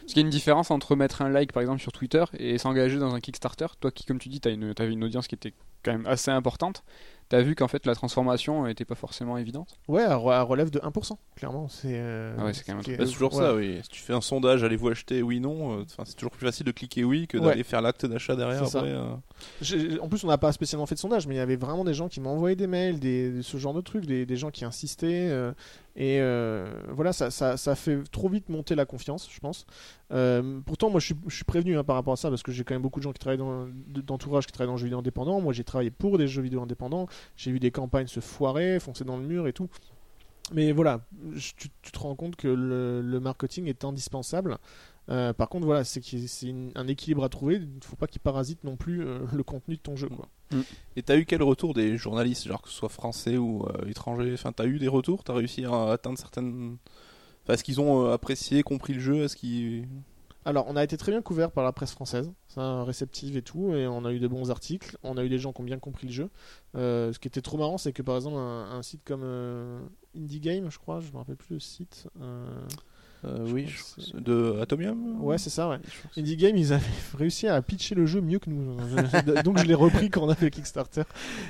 Parce 0.00 0.12
qu'il 0.12 0.20
y 0.20 0.24
a 0.24 0.26
une 0.26 0.30
différence 0.30 0.70
entre 0.70 0.96
mettre 0.96 1.22
un 1.22 1.30
like 1.30 1.52
par 1.52 1.62
exemple 1.62 1.80
sur 1.80 1.90
Twitter 1.90 2.22
et 2.38 2.58
s'engager 2.58 2.98
dans 2.98 3.14
un 3.14 3.20
Kickstarter. 3.20 3.66
Toi 3.80 3.90
qui, 3.90 4.04
comme 4.04 4.18
tu 4.18 4.28
dis, 4.28 4.38
tu 4.38 4.48
avais 4.48 4.92
une 4.92 5.02
audience 5.02 5.26
qui 5.26 5.34
était 5.34 5.54
quand 5.82 5.92
même 5.92 6.04
assez 6.06 6.30
importante. 6.30 6.84
Tu 7.30 7.36
as 7.36 7.42
vu 7.42 7.54
qu'en 7.54 7.68
fait 7.68 7.86
la 7.86 7.94
transformation 7.94 8.66
n'était 8.66 8.84
pas 8.84 8.94
forcément 8.94 9.38
évidente. 9.38 9.78
Ouais, 9.88 10.02
elle 10.02 10.10
re- 10.12 10.34
elle 10.36 10.42
relève 10.42 10.70
de 10.70 10.78
1%, 10.80 11.16
clairement. 11.36 11.68
C'est 11.68 11.92
euh, 11.94 12.36
Ah 12.38 12.44
ouais, 12.44 12.52
c'est 12.52 12.64
quand 12.64 12.74
même 12.74 12.82
Bah, 12.86 13.04
c'est 13.06 13.12
toujours 13.12 13.32
ça, 13.32 13.54
oui. 13.54 13.80
Si 13.82 13.88
tu 13.88 14.00
fais 14.02 14.12
un 14.12 14.20
sondage, 14.20 14.62
allez-vous 14.62 14.88
acheter 14.88 15.22
oui, 15.22 15.40
non, 15.40 15.78
euh, 15.78 15.82
enfin, 15.84 16.02
c'est 16.04 16.14
toujours 16.16 16.32
plus 16.32 16.44
facile 16.46 16.66
de 16.66 16.72
cliquer 16.72 17.02
oui 17.04 17.26
que 17.26 17.38
Ouais. 17.38 17.44
d'aller 17.46 17.64
faire 17.64 17.80
l'acte 17.82 18.04
d'achat 18.06 18.36
derrière 18.36 18.62
après. 18.62 18.90
euh. 18.90 19.14
J'ai- 19.60 19.98
En 20.00 20.08
plus, 20.08 20.22
on 20.24 20.28
n'a 20.28 20.38
pas 20.38 20.52
spécialement 20.52 20.86
fait 20.86 20.94
de 20.96 21.00
sondage, 21.00 21.26
mais 21.26 21.34
il 21.34 21.38
y 21.38 21.40
avait 21.40 21.56
vraiment 21.56 21.84
des 21.84 21.94
gens 21.94 22.08
qui 22.08 22.20
m'envoyaient 22.20 22.56
des 22.56 22.66
mails, 22.66 23.00
des, 23.00 23.40
ce 23.42 23.56
genre 23.56 23.74
de 23.74 23.80
trucs, 23.80 24.06
des, 24.06 24.26
des 24.26 24.36
gens 24.36 24.50
qui 24.50 24.64
insistaient. 24.64 25.28
Et 25.96 26.18
euh, 26.20 26.66
voilà, 26.88 27.12
ça, 27.12 27.30
ça, 27.30 27.74
fait 27.76 28.02
trop 28.10 28.28
vite 28.28 28.48
monter 28.48 28.74
la 28.74 28.84
confiance, 28.84 29.28
je 29.30 29.38
pense. 29.38 29.64
Euh, 30.12 30.60
pourtant, 30.66 30.90
moi, 30.90 30.98
je 30.98 31.14
suis, 31.28 31.44
prévenu 31.44 31.78
hein, 31.78 31.84
par 31.84 31.94
rapport 31.94 32.14
à 32.14 32.16
ça, 32.16 32.30
parce 32.30 32.42
que 32.42 32.50
j'ai 32.50 32.64
quand 32.64 32.74
même 32.74 32.82
beaucoup 32.82 32.98
de 32.98 33.04
gens 33.04 33.12
qui 33.12 33.20
travaillent 33.20 33.38
dans 33.38 33.66
de- 33.66 34.00
d'entourage 34.00 34.46
qui 34.46 34.52
travaillent 34.52 34.68
dans 34.68 34.74
le 34.74 34.78
jeu 34.78 34.86
vidéo 34.86 34.98
indépendant. 34.98 35.40
Moi, 35.40 35.52
j'ai 35.52 35.62
travaillé 35.62 35.90
pour 35.90 36.18
des 36.18 36.26
jeux 36.26 36.42
vidéo 36.42 36.62
indépendants. 36.62 37.06
J'ai 37.36 37.52
vu 37.52 37.60
des 37.60 37.70
campagnes 37.70 38.08
se 38.08 38.20
foirer, 38.20 38.80
foncer 38.80 39.04
dans 39.04 39.16
le 39.16 39.24
mur 39.24 39.46
et 39.46 39.52
tout. 39.52 39.68
Mais 40.52 40.72
voilà, 40.72 41.00
tu, 41.38 41.70
te 41.70 41.98
rends 41.98 42.16
compte 42.16 42.36
que 42.36 42.48
le 42.48 43.20
marketing 43.20 43.66
est 43.66 43.84
indispensable. 43.84 44.58
Euh, 45.10 45.32
par 45.32 45.48
contre, 45.48 45.66
voilà, 45.66 45.84
c'est 45.84 46.00
un 46.74 46.88
équilibre 46.88 47.24
à 47.24 47.28
trouver. 47.28 47.56
Il 47.56 47.74
ne 47.76 47.84
faut 47.84 47.96
pas 47.96 48.06
qu'il 48.06 48.20
parasite 48.20 48.64
non 48.64 48.76
plus 48.76 49.04
euh, 49.04 49.18
le 49.32 49.42
contenu 49.42 49.76
de 49.76 49.80
ton 49.80 49.96
jeu. 49.96 50.08
Quoi. 50.08 50.28
Et 50.96 51.02
t'as 51.02 51.16
eu 51.16 51.26
quel 51.26 51.42
retour 51.42 51.74
des 51.74 51.96
journalistes, 51.96 52.46
genre 52.46 52.62
que 52.62 52.68
ce 52.68 52.74
soit 52.74 52.88
français 52.88 53.36
ou 53.36 53.66
euh, 53.66 53.88
étrangers 53.88 54.32
Enfin, 54.32 54.52
t'as 54.52 54.66
eu 54.66 54.78
des 54.78 54.88
retours? 54.88 55.24
T'as 55.24 55.34
réussi 55.34 55.64
à 55.64 55.90
atteindre 55.92 56.18
certaines. 56.18 56.76
Enfin, 57.42 57.54
est-ce 57.54 57.64
qu'ils 57.64 57.80
ont 57.80 58.10
apprécié, 58.10 58.62
compris 58.62 58.94
le 58.94 59.00
jeu? 59.00 59.24
Est-ce 59.24 59.36
qu'ils. 59.36 59.86
Alors, 60.46 60.66
on 60.68 60.76
a 60.76 60.84
été 60.84 60.96
très 60.98 61.10
bien 61.10 61.22
couvert 61.22 61.50
par 61.50 61.64
la 61.64 61.72
presse 61.72 61.92
française, 61.92 62.30
ça, 62.48 62.84
réceptive 62.84 63.34
et 63.38 63.42
tout, 63.42 63.72
et 63.72 63.86
on 63.86 64.04
a 64.04 64.12
eu 64.12 64.18
des 64.18 64.28
bons 64.28 64.50
articles. 64.50 64.98
On 65.02 65.16
a 65.16 65.24
eu 65.24 65.30
des 65.30 65.38
gens 65.38 65.54
qui 65.54 65.62
ont 65.62 65.64
bien 65.64 65.78
compris 65.78 66.06
le 66.06 66.12
jeu. 66.12 66.30
Euh, 66.76 67.12
ce 67.14 67.18
qui 67.18 67.28
était 67.28 67.40
trop 67.40 67.56
marrant, 67.56 67.78
c'est 67.78 67.92
que 67.94 68.02
par 68.02 68.16
exemple, 68.16 68.36
un, 68.36 68.70
un 68.72 68.82
site 68.82 69.00
comme 69.06 69.22
euh, 69.24 69.80
Indie 70.14 70.40
Game, 70.40 70.70
je 70.70 70.78
crois, 70.78 71.00
je 71.00 71.10
me 71.12 71.16
rappelle 71.16 71.36
plus 71.36 71.54
le 71.54 71.60
site. 71.60 72.08
euh, 72.20 72.46
Euh, 73.24 73.46
oui, 73.50 73.66
je- 73.68 74.18
de 74.18 74.58
Atomium 74.60 75.20
Ouais, 75.22 75.38
c'est 75.38 75.50
ça, 75.50 75.68
ouais. 75.68 75.78
Indie 76.16 76.36
Game, 76.36 76.56
ils 76.56 76.72
avaient 76.72 76.82
réussi 77.18 77.46
à 77.48 77.60
pitcher 77.62 77.94
le 77.94 78.06
jeu 78.06 78.20
mieux 78.20 78.38
que 78.38 78.50
nous. 78.50 78.76
Donc 79.44 79.58
je 79.58 79.64
l'ai 79.64 79.74
repris 79.74 80.10
quand 80.10 80.22
on 80.22 80.28
a 80.28 80.34
fait 80.34 80.50
Kickstarter. 80.50 81.02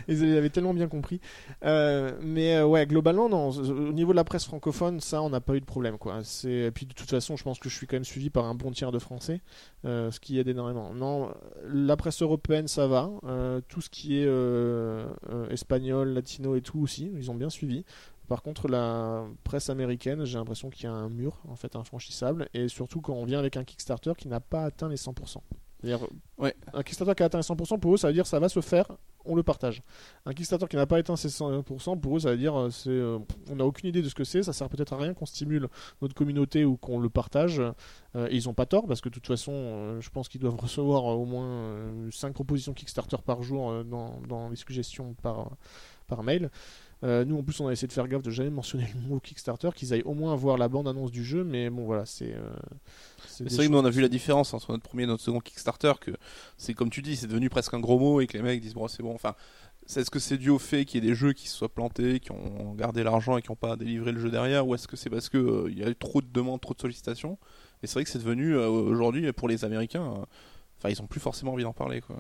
Ils 0.09 0.37
avaient 0.37 0.51
tellement 0.51 0.75
bien 0.75 0.87
compris. 0.89 1.21
Euh, 1.65 2.13
mais 2.23 2.57
euh, 2.57 2.67
ouais, 2.67 2.87
globalement, 2.87 3.29
non. 3.29 3.49
Au 3.51 3.93
niveau 3.93 4.13
de 4.13 4.17
la 4.17 4.25
presse 4.25 4.45
francophone, 4.45 5.01
ça, 5.01 5.21
on 5.23 5.31
n'a 5.31 5.41
pas 5.41 5.55
eu 5.57 5.61
de 5.61 5.65
problème. 5.65 5.99
Quoi. 5.99 6.21
Et 6.45 6.71
puis 6.71 6.87
de 6.87 6.93
toute 6.95 7.11
façon, 7.11 7.37
je 7.37 7.43
pense 7.45 7.59
que 7.59 7.69
je 7.69 7.75
suis 7.77 7.87
quand 7.87 7.97
même 7.97 8.05
suivi 8.05 8.31
par 8.31 8.45
un 8.45 8.55
bon 8.55 8.71
tiers 8.71 8.93
de 8.93 8.99
Français, 8.99 9.41
euh, 9.85 10.11
ce 10.11 10.21
qui 10.21 10.39
aide 10.39 10.49
énormément. 10.49 10.95
Non, 10.95 11.31
la 11.67 11.97
presse 11.97 12.23
européenne, 12.23 12.69
ça 12.69 12.87
va. 12.87 13.11
Euh, 13.25 13.61
tout 13.69 13.81
ce 13.81 13.91
qui 13.91 14.19
est 14.19 14.27
euh, 14.27 15.07
euh, 15.31 15.49
espagnol, 15.51 16.11
latino 16.11 16.55
et 16.57 16.61
tout 16.61 16.79
aussi, 16.81 17.11
ils 17.17 17.31
ont 17.31 17.35
bien 17.35 17.51
suivi. 17.51 17.85
Par 18.29 18.43
contre, 18.43 18.69
la 18.69 19.25
presse 19.45 19.69
américaine, 19.71 20.25
j'ai 20.25 20.39
l'impression 20.39 20.71
qu'il 20.71 20.85
y 20.85 20.87
a 20.89 20.93
un 20.93 21.09
mur 21.09 21.43
en 21.49 21.57
fait 21.57 21.77
infranchissable, 21.77 22.49
et 22.55 22.69
surtout 22.69 23.01
quand 23.01 23.15
on 23.15 23.25
vient 23.25 23.39
avec 23.39 23.57
un 23.57 23.65
Kickstarter 23.65 24.13
qui 24.17 24.29
n'a 24.29 24.41
pas 24.41 24.65
atteint 24.65 24.89
les 24.89 24.97
100%. 24.97 25.43
C'est-à-dire, 25.83 26.07
Ouais. 26.39 26.55
un 26.73 26.83
Kickstarter 26.83 27.15
qui 27.15 27.23
a 27.23 27.27
atteint 27.27 27.39
les 27.39 27.43
100%, 27.45 27.79
pour 27.79 27.95
eux, 27.95 27.97
ça 27.99 28.09
veut 28.09 28.15
dire 28.15 28.27
ça 28.27 28.39
va 28.41 28.49
se 28.49 28.61
faire, 28.63 28.87
on 29.27 29.35
le 29.35 29.43
partage. 29.43 29.83
Un 30.25 30.33
Kickstarter 30.33 30.67
qui 30.67 30.77
n'a 30.77 30.87
pas 30.87 30.97
atteint 30.97 31.17
ses 31.17 31.29
100%, 31.29 32.01
pour 32.01 32.17
eux, 32.17 32.21
ça 32.21 32.31
veut 32.31 32.39
dire 32.39 32.59
euh, 32.59 32.71
c'est, 32.71 32.89
euh, 32.89 33.19
on 33.51 33.57
n'a 33.57 33.67
aucune 33.67 33.91
idée 33.91 34.01
de 34.01 34.09
ce 34.09 34.15
que 34.15 34.25
c'est, 34.25 34.43
ça 34.43 34.55
sert 34.55 34.71
peut-être 34.71 34.95
à 34.95 34.97
rien 34.97 35.13
qu'on 35.13 35.27
stimule 35.27 35.69
notre 36.01 36.15
communauté 36.15 36.65
ou 36.65 36.79
qu'on 36.79 36.99
le 36.99 37.11
partage. 37.11 37.61
Euh, 38.17 38.29
et 38.31 38.37
ils 38.37 38.49
ont 38.49 38.55
pas 38.55 38.65
tort 38.67 38.87
parce 38.87 39.03
que 39.03 39.11
de 39.11 39.15
toute 39.15 39.27
façon, 39.27 39.53
euh, 39.53 40.01
je 40.01 40.09
pense 40.09 40.29
qu'ils 40.31 40.41
doivent 40.41 40.57
recevoir 40.59 41.05
au 41.05 41.27
moins 41.27 41.85
5 42.11 42.33
propositions 42.33 42.73
Kickstarter 42.73 43.19
par 43.25 43.43
jour 43.43 43.85
dans, 43.85 44.21
dans 44.27 44.49
les 44.49 44.57
suggestions 44.57 45.15
par, 45.23 45.51
par 46.07 46.23
mail. 46.23 46.51
Euh, 47.03 47.25
nous 47.25 47.37
en 47.39 47.43
plus 47.43 47.59
on 47.61 47.67
a 47.69 47.73
essayé 47.73 47.89
de 47.89 47.93
faire 47.93 48.09
gaffe 48.09 48.23
de 48.23 48.31
jamais 48.31 48.51
mentionner 48.51 48.87
le 48.95 49.01
mot 49.09 49.21
Kickstarter, 49.21 49.71
qu'ils 49.75 49.93
aillent 49.93 50.03
au 50.05 50.15
moins 50.15 50.35
voir 50.37 50.57
la 50.57 50.69
bande 50.69 50.89
annonce 50.89 51.11
du 51.11 51.25
jeu, 51.25 51.45
mais 51.45 51.69
bon 51.69 51.85
voilà, 51.85 52.07
c'est. 52.07 52.33
euh, 52.35 52.41
C'est 53.27 53.51
vrai 53.53 53.67
que 53.67 53.73
nous 53.73 53.79
on 53.79 53.85
a 53.85 53.91
vu 53.91 54.01
la 54.01 54.09
différence 54.09 54.55
entre 54.55 54.73
notre 54.73 54.85
premier 54.85 55.03
et 55.03 55.07
notre 55.07 55.23
second 55.23 55.41
Kickstarter 55.41 55.93
que 56.01 56.13
c'est 56.57 56.73
comme 56.73 56.91
tu 56.91 57.03
dis 57.03 57.17
c'est 57.17 57.27
devenu 57.27 57.51
presque 57.51 57.75
un 57.75 57.81
gros 57.81 57.99
mot 57.99 58.21
et 58.21 58.27
que 58.27 58.37
les 58.37 58.43
mecs 58.43 58.61
disent 58.61 58.75
bon 58.75 58.89
c'est 58.89 59.03
bon 59.03 59.15
enfin 59.15 59.35
est-ce 59.87 60.11
que 60.11 60.19
c'est 60.19 60.39
dû 60.39 60.49
au 60.49 60.59
fait 60.59 60.87
qu'il 60.87 61.03
y 61.03 61.07
ait 61.07 61.11
des 61.11 61.15
jeux 61.15 61.35
qui 61.35 61.47
se 61.49 61.57
soient 61.59 61.69
plantés 61.69 62.19
qui 62.21 62.33
ont 62.33 62.73
gardé 62.75 63.03
l'argent 63.03 63.37
et 63.37 63.43
qui 63.43 63.51
n'ont 63.51 63.57
pas 63.57 63.77
délivré 63.77 64.13
le 64.13 64.21
jeu 64.21 64.31
derrière 64.31 64.67
ou 64.67 64.75
est-ce 64.75 64.89
que 64.89 64.97
c'est 64.97 65.11
parce 65.11 65.29
que 65.29 65.37
euh, 65.37 65.71
y 65.71 65.83
a 65.85 65.91
eu 65.91 65.97
trop 65.97 66.23
de 66.23 66.27
demandes 66.33 66.61
trop 66.61 66.73
de 66.73 66.81
sollicitations? 66.81 67.39
Et 67.83 67.87
c'est 67.87 67.95
vrai 67.95 68.05
que 68.05 68.11
c'est 68.11 68.19
devenu 68.19 68.55
euh, 68.57 68.67
aujourd'hui 68.69 69.31
pour 69.33 69.47
les 69.47 69.63
Américains 69.67 70.25
enfin 70.85 70.91
ils 70.93 71.01
ont 71.03 71.07
plus 71.07 71.21
forcément 71.21 71.53
envie 71.53 71.65
d'en 71.65 71.73
parler 71.73 72.01
quoi 72.01 72.17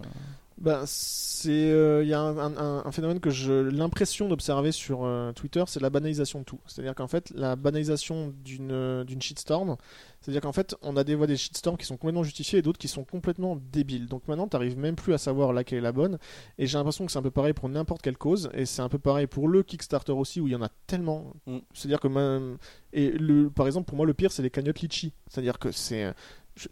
Ben, 0.59 0.85
c'est, 0.86 1.51
euh, 1.51 2.05
il 2.05 2.09
y 2.09 2.15
a 2.15 2.20
un, 2.20 2.57
un- 2.57 2.82
un 2.86 2.93
phénomène 2.93 3.19
que 3.19 3.28
j'ai 3.31 3.65
l'impression 3.65 4.28
d'observer 4.28 4.70
sur 4.70 5.05
euh, 5.05 5.32
Twitter, 5.32 5.65
c'est 5.66 5.81
la 5.82 5.91
banalisation 5.91 6.39
de 6.39 6.45
tout. 6.45 6.61
C'est-à-dire 6.66 6.95
qu'en 6.95 7.09
fait, 7.09 7.32
la 7.35 7.57
banalisation 7.57 8.32
d'une 8.45 8.70
euh, 8.70 9.03
d'une 9.03 9.20
shitstorm, 9.20 9.77
c'est-à-dire 10.20 10.41
qu'en 10.41 10.53
fait, 10.53 10.77
on 10.81 10.97
a 10.97 11.03
des 11.03 11.16
voix 11.16 11.27
des 11.27 11.36
shitstorms 11.36 11.77
qui 11.77 11.85
sont 11.86 11.97
complètement 11.97 12.23
justifiées 12.23 12.61
et 12.61 12.62
d'autres 12.62 12.78
qui 12.78 12.86
sont 12.86 13.03
complètement 13.05 13.59
débiles. 13.73 14.07
Donc 14.07 14.28
maintenant, 14.28 14.47
t'arrives 14.47 14.78
même 14.78 14.95
plus 14.95 15.12
à 15.12 15.19
savoir 15.19 15.53
laquelle 15.53 15.78
est 15.78 15.82
la 15.82 15.93
bonne. 15.93 16.19
Et 16.59 16.69
j'ai 16.69 16.78
l'impression 16.78 17.05
que 17.05 17.11
c'est 17.11 17.19
un 17.19 17.23
peu 17.23 17.32
pareil 17.32 17.53
pour 17.53 17.69
n'importe 17.69 18.01
quelle 18.01 18.16
cause, 18.16 18.49
et 18.55 18.65
c'est 18.65 18.81
un 18.81 18.89
peu 18.89 19.01
pareil 19.01 19.27
pour 19.27 19.49
le 19.49 19.65
Kickstarter 19.65 20.12
aussi, 20.12 20.41
où 20.41 20.47
il 20.47 20.53
y 20.53 20.57
en 20.57 20.62
a 20.62 20.70
tellement. 20.86 21.32
Mm. 21.47 21.59
C'est-à-dire 21.74 21.99
que 22.01 22.09
même, 22.09 22.59
et 22.93 23.11
le, 23.11 23.51
par 23.51 23.66
exemple, 23.66 23.86
pour 23.89 23.97
moi, 23.97 24.07
le 24.07 24.15
pire, 24.15 24.31
c'est 24.31 24.43
les 24.43 24.51
cagnottes 24.51 24.81
litchi. 24.81 25.12
C'est-à-dire 25.28 25.59
que 25.59 25.73
c'est 25.73 26.15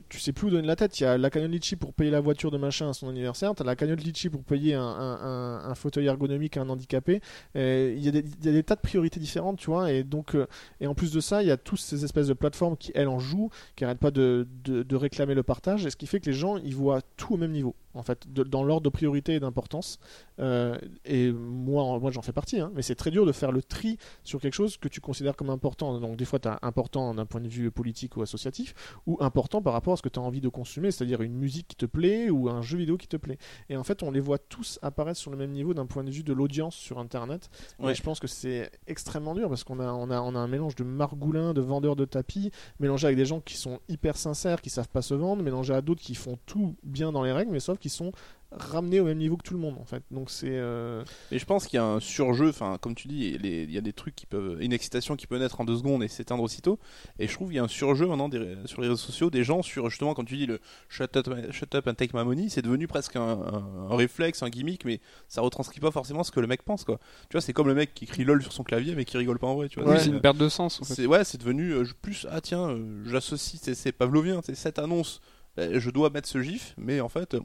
tu 0.08 0.20
sais 0.20 0.32
plus 0.32 0.46
où 0.46 0.50
donner 0.50 0.66
la 0.66 0.76
tête. 0.76 1.00
Il 1.00 1.02
y 1.02 1.06
a 1.06 1.18
la 1.18 1.28
cagnotte 1.28 1.50
Litchi 1.50 1.74
pour 1.76 1.92
payer 1.92 2.10
la 2.10 2.20
voiture 2.20 2.50
de 2.50 2.58
machin 2.58 2.88
à 2.90 2.92
son 2.92 3.08
anniversaire. 3.08 3.52
T'as 3.54 3.64
la 3.64 3.74
cagnotte 3.74 4.02
Litchi 4.02 4.28
pour 4.30 4.44
payer 4.44 4.74
un, 4.74 4.82
un- 4.84 5.74
fauteuil 5.74 6.06
ergonomique 6.06 6.56
à 6.56 6.62
un 6.62 6.68
handicapé. 6.68 7.20
Il 7.54 7.98
y, 7.98 8.08
a 8.08 8.12
des- 8.12 8.62
tas 8.62 8.76
de 8.76 8.80
priorités 8.80 9.18
différentes, 9.18 9.58
tu 9.58 9.66
vois. 9.70 9.90
Et 9.90 10.04
donc, 10.04 10.36
euh, 10.36 10.46
et 10.80 10.86
en 10.86 10.94
plus 10.94 11.12
de 11.12 11.20
ça, 11.20 11.42
il 11.42 11.48
y 11.48 11.50
a 11.50 11.56
toutes 11.56 11.80
ces 11.80 12.04
espèces 12.04 12.28
de 12.28 12.34
plateformes 12.34 12.76
qui 12.76 12.92
elles 12.94 13.08
en 13.08 13.18
jouent, 13.18 13.50
qui 13.74 13.84
arrêtent 13.84 13.98
pas 13.98 14.10
de, 14.12 14.46
de- 14.64 14.82
de 14.84 14.96
réclamer 14.96 15.34
le 15.34 15.42
partage. 15.42 15.84
Et 15.84 15.90
ce 15.90 15.96
qui 15.96 16.06
fait 16.06 16.20
que 16.20 16.26
les 16.26 16.36
gens 16.36 16.58
ils 16.58 16.74
voient 16.76 17.00
tout 17.16 17.34
au 17.34 17.36
même 17.36 17.52
niveau, 17.52 17.74
en 17.94 18.02
fait, 18.02 18.32
de- 18.32 18.42
dans 18.42 18.64
l'ordre 18.64 18.82
de 18.84 18.88
priorité 18.88 19.34
et 19.34 19.40
d'importance. 19.40 19.98
Euh, 20.38 20.76
et 21.04 21.30
moi, 21.32 21.98
moi 21.98 22.10
j'en 22.10 22.22
fais 22.22 22.32
partie. 22.32 22.58
hein. 22.60 22.70
mais 22.74 22.82
c'est 22.82 22.94
très 22.94 23.10
dur 23.10 23.26
de 23.26 23.32
faire 23.32 23.52
le 23.52 23.62
tri 23.62 23.98
sur 24.24 24.40
quelque 24.40 24.54
chose 24.54 24.76
que 24.76 24.88
tu 24.88 25.00
considères 25.00 25.36
comme 25.36 25.50
important. 25.50 25.98
Donc 26.00 26.16
des 26.16 26.24
fois, 26.24 26.38
tu 26.38 26.48
as 26.48 26.58
important 26.62 27.14
d'un 27.14 27.26
point 27.26 27.40
de 27.40 27.48
vue 27.48 27.70
politique 27.70 28.16
ou 28.16 28.22
associatif 28.22 28.74
ou 29.06 29.16
important 29.20 29.62
par 29.62 29.72
rapport 29.72 29.92
à 29.94 29.96
ce 29.96 30.02
que 30.02 30.08
tu 30.08 30.18
as 30.18 30.22
envie 30.22 30.40
de 30.40 30.48
consommer, 30.48 30.90
c'est-à-dire 30.90 31.22
une 31.22 31.34
musique 31.34 31.68
qui 31.68 31.76
te 31.76 31.86
plaît 31.86 32.30
ou 32.30 32.48
un 32.48 32.62
jeu 32.62 32.78
vidéo 32.78 32.96
qui 32.96 33.08
te 33.08 33.16
plaît. 33.16 33.38
Et 33.68 33.76
en 33.76 33.84
fait, 33.84 34.02
on 34.02 34.10
les 34.10 34.20
voit 34.20 34.38
tous 34.38 34.78
apparaître 34.82 35.18
sur 35.18 35.30
le 35.30 35.36
même 35.36 35.52
niveau 35.52 35.74
d'un 35.74 35.86
point 35.86 36.04
de 36.04 36.10
vue 36.10 36.22
de 36.22 36.32
l'audience 36.32 36.74
sur 36.74 36.98
Internet. 36.98 37.50
Ouais. 37.78 37.92
Et 37.92 37.94
je 37.94 38.02
pense 38.02 38.20
que 38.20 38.26
c'est 38.26 38.70
extrêmement 38.86 39.34
dur 39.34 39.48
parce 39.48 39.64
qu'on 39.64 39.80
a, 39.80 39.92
on 39.92 40.10
a, 40.10 40.20
on 40.20 40.34
a 40.34 40.38
un 40.38 40.48
mélange 40.48 40.74
de 40.76 40.84
margoulins, 40.84 41.52
de 41.54 41.60
vendeurs 41.60 41.96
de 41.96 42.04
tapis, 42.04 42.50
mélangé 42.80 43.06
avec 43.06 43.16
des 43.16 43.24
gens 43.26 43.40
qui 43.40 43.56
sont 43.56 43.80
hyper 43.88 44.16
sincères, 44.16 44.60
qui 44.62 44.70
savent 44.70 44.88
pas 44.88 45.02
se 45.02 45.14
vendre, 45.14 45.42
mélangé 45.42 45.74
à 45.74 45.80
d'autres 45.82 46.02
qui 46.02 46.14
font 46.14 46.38
tout 46.46 46.74
bien 46.82 47.12
dans 47.12 47.22
les 47.22 47.32
règles, 47.32 47.52
mais 47.52 47.60
sauf 47.60 47.78
qui 47.82 47.90
sont 47.90 48.12
ramenés 48.54 49.00
au 49.00 49.06
même 49.06 49.16
niveau 49.16 49.38
que 49.38 49.42
tout 49.42 49.54
le 49.54 49.60
monde 49.60 49.76
en 49.80 49.84
fait. 49.86 50.02
Donc 50.10 50.28
c'est 50.30 50.46
euh, 50.50 51.02
Et 51.30 51.38
je 51.38 51.44
pense 51.46 51.66
qu'il 51.66 51.78
y 51.78 51.80
a 51.80 51.86
un 51.86 52.00
surjeu, 52.00 52.50
enfin 52.50 52.76
comme 52.78 52.94
tu 52.94 53.08
dis, 53.08 53.38
les- 53.38 53.62
il 53.62 53.70
y 53.70 53.78
a 53.78 53.80
des 53.80 53.94
trucs 53.94 54.14
qui 54.14 54.26
peuvent, 54.26 54.58
une 54.60 54.74
excitation 54.74 55.16
qui 55.16 55.26
peut 55.26 55.38
naître 55.38 55.58
en 55.62 55.64
deux 55.64 55.76
secondes 55.78 56.02
et 56.02 56.08
s'éteindre 56.08 56.42
aussitôt. 56.42 56.78
Et 57.18 57.28
je 57.28 57.32
trouve 57.32 57.48
qu'il 57.48 57.56
y 57.56 57.60
a 57.60 57.64
un 57.64 57.68
surjeu 57.68 58.06
maintenant 58.06 58.28
des- 58.28 58.56
sur 58.66 58.82
les 58.82 58.88
réseaux 58.88 58.98
sociaux 59.00 59.30
des 59.30 59.42
gens 59.42 59.62
sur 59.62 59.88
justement 59.88 60.12
quand 60.12 60.24
tu 60.24 60.36
dis 60.36 60.44
le 60.44 60.60
shut 60.90 61.16
up, 61.16 61.28
shut 61.50 61.74
up 61.74 61.86
and 61.88 61.94
take 61.94 62.14
my 62.14 62.24
money, 62.26 62.50
c'est 62.50 62.60
devenu 62.60 62.86
presque 62.86 63.16
un, 63.16 63.22
un- 63.22 63.86
un 63.90 63.96
réflexe, 63.96 64.42
un 64.42 64.50
gimmick, 64.50 64.84
mais 64.84 65.00
ça 65.28 65.40
retranscrit 65.40 65.80
pas 65.80 65.90
forcément 65.90 66.22
ce 66.22 66.30
que 66.30 66.40
le 66.40 66.46
mec 66.46 66.62
pense 66.62 66.84
quoi. 66.84 66.98
Tu 67.30 67.32
vois, 67.32 67.40
c'est 67.40 67.54
comme 67.54 67.68
le 67.68 67.74
mec 67.74 67.94
qui 67.94 68.04
crie 68.04 68.24
lol 68.24 68.42
sur 68.42 68.52
son 68.52 68.64
clavier 68.64 68.94
mais 68.94 69.06
qui 69.06 69.16
rigole 69.16 69.38
pas 69.38 69.46
en 69.46 69.54
vrai. 69.54 69.70
Tu 69.70 69.80
vois, 69.80 69.90
Oui, 69.92 69.98
C'est- 69.98 70.10
une 70.10 70.20
perte 70.20 70.36
de 70.36 70.50
sens 70.50 70.78
en 70.82 70.84
fait. 70.84 70.92
c'est 70.92 71.06
ouais, 71.06 71.24
c'est 71.24 71.38
devenu 71.38 71.70
euh, 71.72 71.84
plus 72.02 72.26
ah 72.30 72.42
tiens, 72.42 72.68
euh, 72.68 73.02
j'associe 73.06 73.58
c'est 73.64 73.74
c'est 73.74 73.92
pavlovien, 73.92 74.42
c'est 74.44 74.54
cette 74.54 74.78
annonce, 74.78 75.22
euh, 75.58 75.80
je 75.80 75.88
dois 75.90 76.10
mettre 76.10 76.28
ce 76.28 76.42
gif, 76.42 76.74
mais 76.76 77.00
en 77.00 77.08
fait 77.08 77.32
euh, 77.32 77.40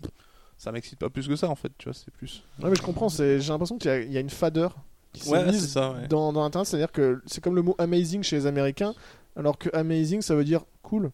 ça 0.57 0.71
m'excite 0.71 0.99
pas 0.99 1.09
plus 1.09 1.27
que 1.27 1.35
ça 1.35 1.49
en 1.49 1.55
fait, 1.55 1.71
tu 1.77 1.85
vois, 1.89 1.93
c'est 1.93 2.11
plus. 2.11 2.43
Ouais, 2.61 2.69
mais 2.69 2.75
je 2.75 2.81
comprends. 2.81 3.09
c'est- 3.09 3.39
J'ai 3.39 3.51
l'impression 3.51 3.77
qu'il 3.77 3.89
y, 3.91 3.93
a- 3.93 3.99
il 4.01 4.11
y 4.11 4.17
a 4.17 4.21
une 4.21 4.29
fadeur 4.29 4.75
qui 5.13 5.29
Ouais, 5.29 5.45
mise 5.45 5.69
ça, 5.71 5.91
ouais. 5.93 6.07
dans, 6.07 6.33
dans 6.33 6.43
Internet. 6.43 6.67
C'est-à-dire 6.67 6.91
que 6.91 7.21
c'est 7.25 7.41
comme 7.43 7.55
le 7.55 7.61
mot 7.61 7.75
amazing 7.77 8.23
chez 8.23 8.35
les 8.37 8.45
Américains, 8.45 8.93
alors 9.35 9.57
que 9.57 9.69
amazing 9.75 10.21
ça 10.21 10.35
veut 10.35 10.43
dire 10.43 10.61
cool. 10.83 11.11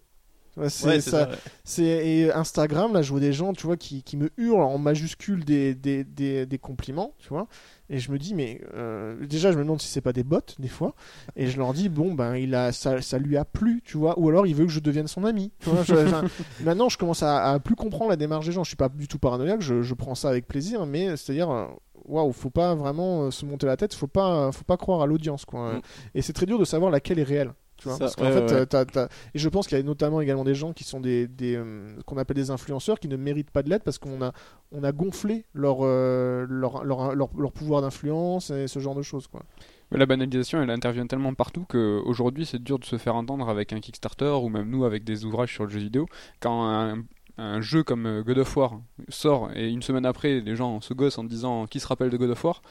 Ouais, 0.55 0.69
c'est 0.69 0.85
Ouais, 0.87 1.01
c'est 1.01 1.09
ça- 1.09 1.23
ça, 1.25 1.29
ouais. 1.29 1.35
c'est- 1.63 1.83
et 2.07 2.31
Instagram, 2.31 2.93
là, 2.93 3.01
je 3.01 3.09
vois 3.11 3.19
des 3.19 3.33
gens, 3.33 3.53
tu 3.53 3.65
vois, 3.65 3.75
qui, 3.77 4.03
qui 4.03 4.17
me 4.17 4.29
hurlent 4.37 4.61
en 4.61 4.77
majuscule 4.77 5.43
des, 5.45 5.73
des, 5.73 6.03
des, 6.03 6.45
des 6.45 6.57
compliments, 6.59 7.13
tu 7.19 7.29
vois. 7.29 7.47
Et 7.89 7.97
je 7.99 8.11
me 8.11 8.17
dis, 8.19 8.33
mais 8.35 8.61
euh, 8.75 9.25
déjà, 9.25 9.51
je 9.51 9.57
me 9.57 9.63
demande 9.63 9.81
si 9.81 9.87
c'est 9.87 10.01
pas 10.01 10.13
des 10.13 10.23
bots, 10.23 10.39
des 10.59 10.67
fois. 10.67 10.93
Et 11.35 11.47
je 11.47 11.57
leur 11.57 11.73
dis, 11.73 11.89
bon, 11.89 12.13
ben, 12.13 12.35
il 12.35 12.53
a, 12.55 12.71
ça, 12.71 13.01
ça 13.01 13.17
lui 13.17 13.35
a 13.35 13.45
plu, 13.45 13.81
tu 13.83 13.97
vois. 13.97 14.17
Ou 14.19 14.29
alors, 14.29 14.45
il 14.47 14.55
veut 14.55 14.65
que 14.65 14.71
je 14.71 14.79
devienne 14.79 15.07
son 15.07 15.25
ami. 15.25 15.51
Tu 15.59 15.69
vois, 15.69 15.83
Je- 15.83 15.93
maintenant, 16.63 16.87
je 16.89 16.97
commence 16.97 17.23
à, 17.23 17.51
à 17.51 17.59
plus 17.59 17.75
comprendre 17.75 18.09
la 18.11 18.15
démarche 18.15 18.45
des 18.45 18.51
gens. 18.51 18.63
Je 18.63 18.69
suis 18.69 18.77
pas 18.77 18.89
du 18.89 19.07
tout 19.07 19.19
paranoïaque, 19.19 19.61
je, 19.61 19.81
je 19.81 19.93
prends 19.95 20.15
ça 20.15 20.29
avec 20.29 20.47
plaisir, 20.47 20.85
mais 20.85 21.17
c'est-à-dire, 21.17 21.49
euh, 21.51 21.65
waouh, 22.05 22.31
faut 22.31 22.49
pas 22.49 22.75
vraiment 22.75 23.23
euh, 23.25 23.31
se 23.31 23.45
monter 23.45 23.65
la 23.65 23.75
tête, 23.77 23.93
faut 23.93 24.07
pas, 24.07 24.51
faut 24.51 24.63
pas 24.65 24.77
croire 24.77 25.01
à 25.01 25.05
l'audience, 25.07 25.45
quoi. 25.45 25.73
Mm. 25.75 25.81
Et 26.15 26.21
c'est 26.21 26.33
très 26.33 26.45
dur 26.45 26.59
de 26.59 26.65
savoir 26.65 26.91
laquelle 26.91 27.17
est 27.19 27.23
réelle. 27.23 27.53
Tu 27.83 27.89
vois, 27.89 27.97
Ça, 27.97 28.05
parce 28.05 28.15
qu'en 28.15 28.23
ouais, 28.23 28.31
fait, 28.31 28.53
ouais, 28.53 28.59
ouais. 28.61 28.65
t'as- 28.65 28.85
t'as- 28.85 29.09
et 29.33 29.39
je 29.39 29.49
pense 29.49 29.67
qu'il 29.67 29.77
y 29.77 29.81
a 29.81 29.83
notamment 29.83 30.21
également 30.21 30.45
des 30.45 30.55
gens 30.55 30.71
qui 30.71 30.85
sont 30.85 31.01
des, 31.01 31.27
des 31.27 31.55
euh, 31.57 31.93
qu'on 32.05 32.17
appelle 32.17 32.37
des 32.37 32.49
influenceurs 32.49 32.97
qui 32.97 33.09
ne 33.09 33.17
méritent 33.17 33.51
pas 33.51 33.61
de 33.61 33.69
l'aide 33.69 33.83
parce 33.83 33.97
qu'on 33.97 34.21
a, 34.21 34.31
on 34.71 34.83
a 34.85 34.91
gonflé 34.93 35.43
leur, 35.53 35.79
euh, 35.81 36.45
leur, 36.49 36.85
leur, 36.85 37.13
leur, 37.13 37.29
leur 37.37 37.51
pouvoir 37.51 37.81
d'influence 37.81 38.49
et 38.51 38.67
ce 38.69 38.79
genre 38.79 38.95
de 38.95 39.01
choses, 39.01 39.27
quoi. 39.27 39.43
La 39.91 40.05
banalisation, 40.05 40.61
elle 40.63 40.69
intervient 40.71 41.05
tellement 41.05 41.33
partout 41.33 41.65
qu'aujourd'hui, 41.69 42.45
c'est 42.45 42.63
dur 42.63 42.79
de 42.79 42.85
se 42.85 42.97
faire 42.97 43.15
entendre 43.15 43.47
avec 43.49 43.73
un 43.73 43.79
Kickstarter 43.79 44.31
ou 44.41 44.49
même 44.49 44.69
nous 44.69 44.85
avec 44.85 45.03
des 45.03 45.25
ouvrages 45.25 45.53
sur 45.53 45.65
le 45.65 45.69
jeu 45.69 45.79
vidéo. 45.79 46.07
Quand 46.39 46.65
un, 46.67 47.03
un 47.37 47.61
jeu 47.61 47.83
comme 47.83 48.05
euh, 48.07 48.23
God 48.23 48.37
of 48.39 48.55
War 48.57 48.79
sort 49.09 49.51
et 49.55 49.69
une 49.69 49.81
semaine 49.83 50.05
après, 50.05 50.39
les 50.39 50.55
gens 50.55 50.81
se 50.81 50.93
gossent 50.95 51.17
en 51.17 51.23
disant 51.25 51.67
qui 51.67 51.79
se 51.79 51.85
rappelle 51.87 52.09
de 52.09 52.17
God 52.17 52.29
of 52.31 52.43
War, 52.43 52.61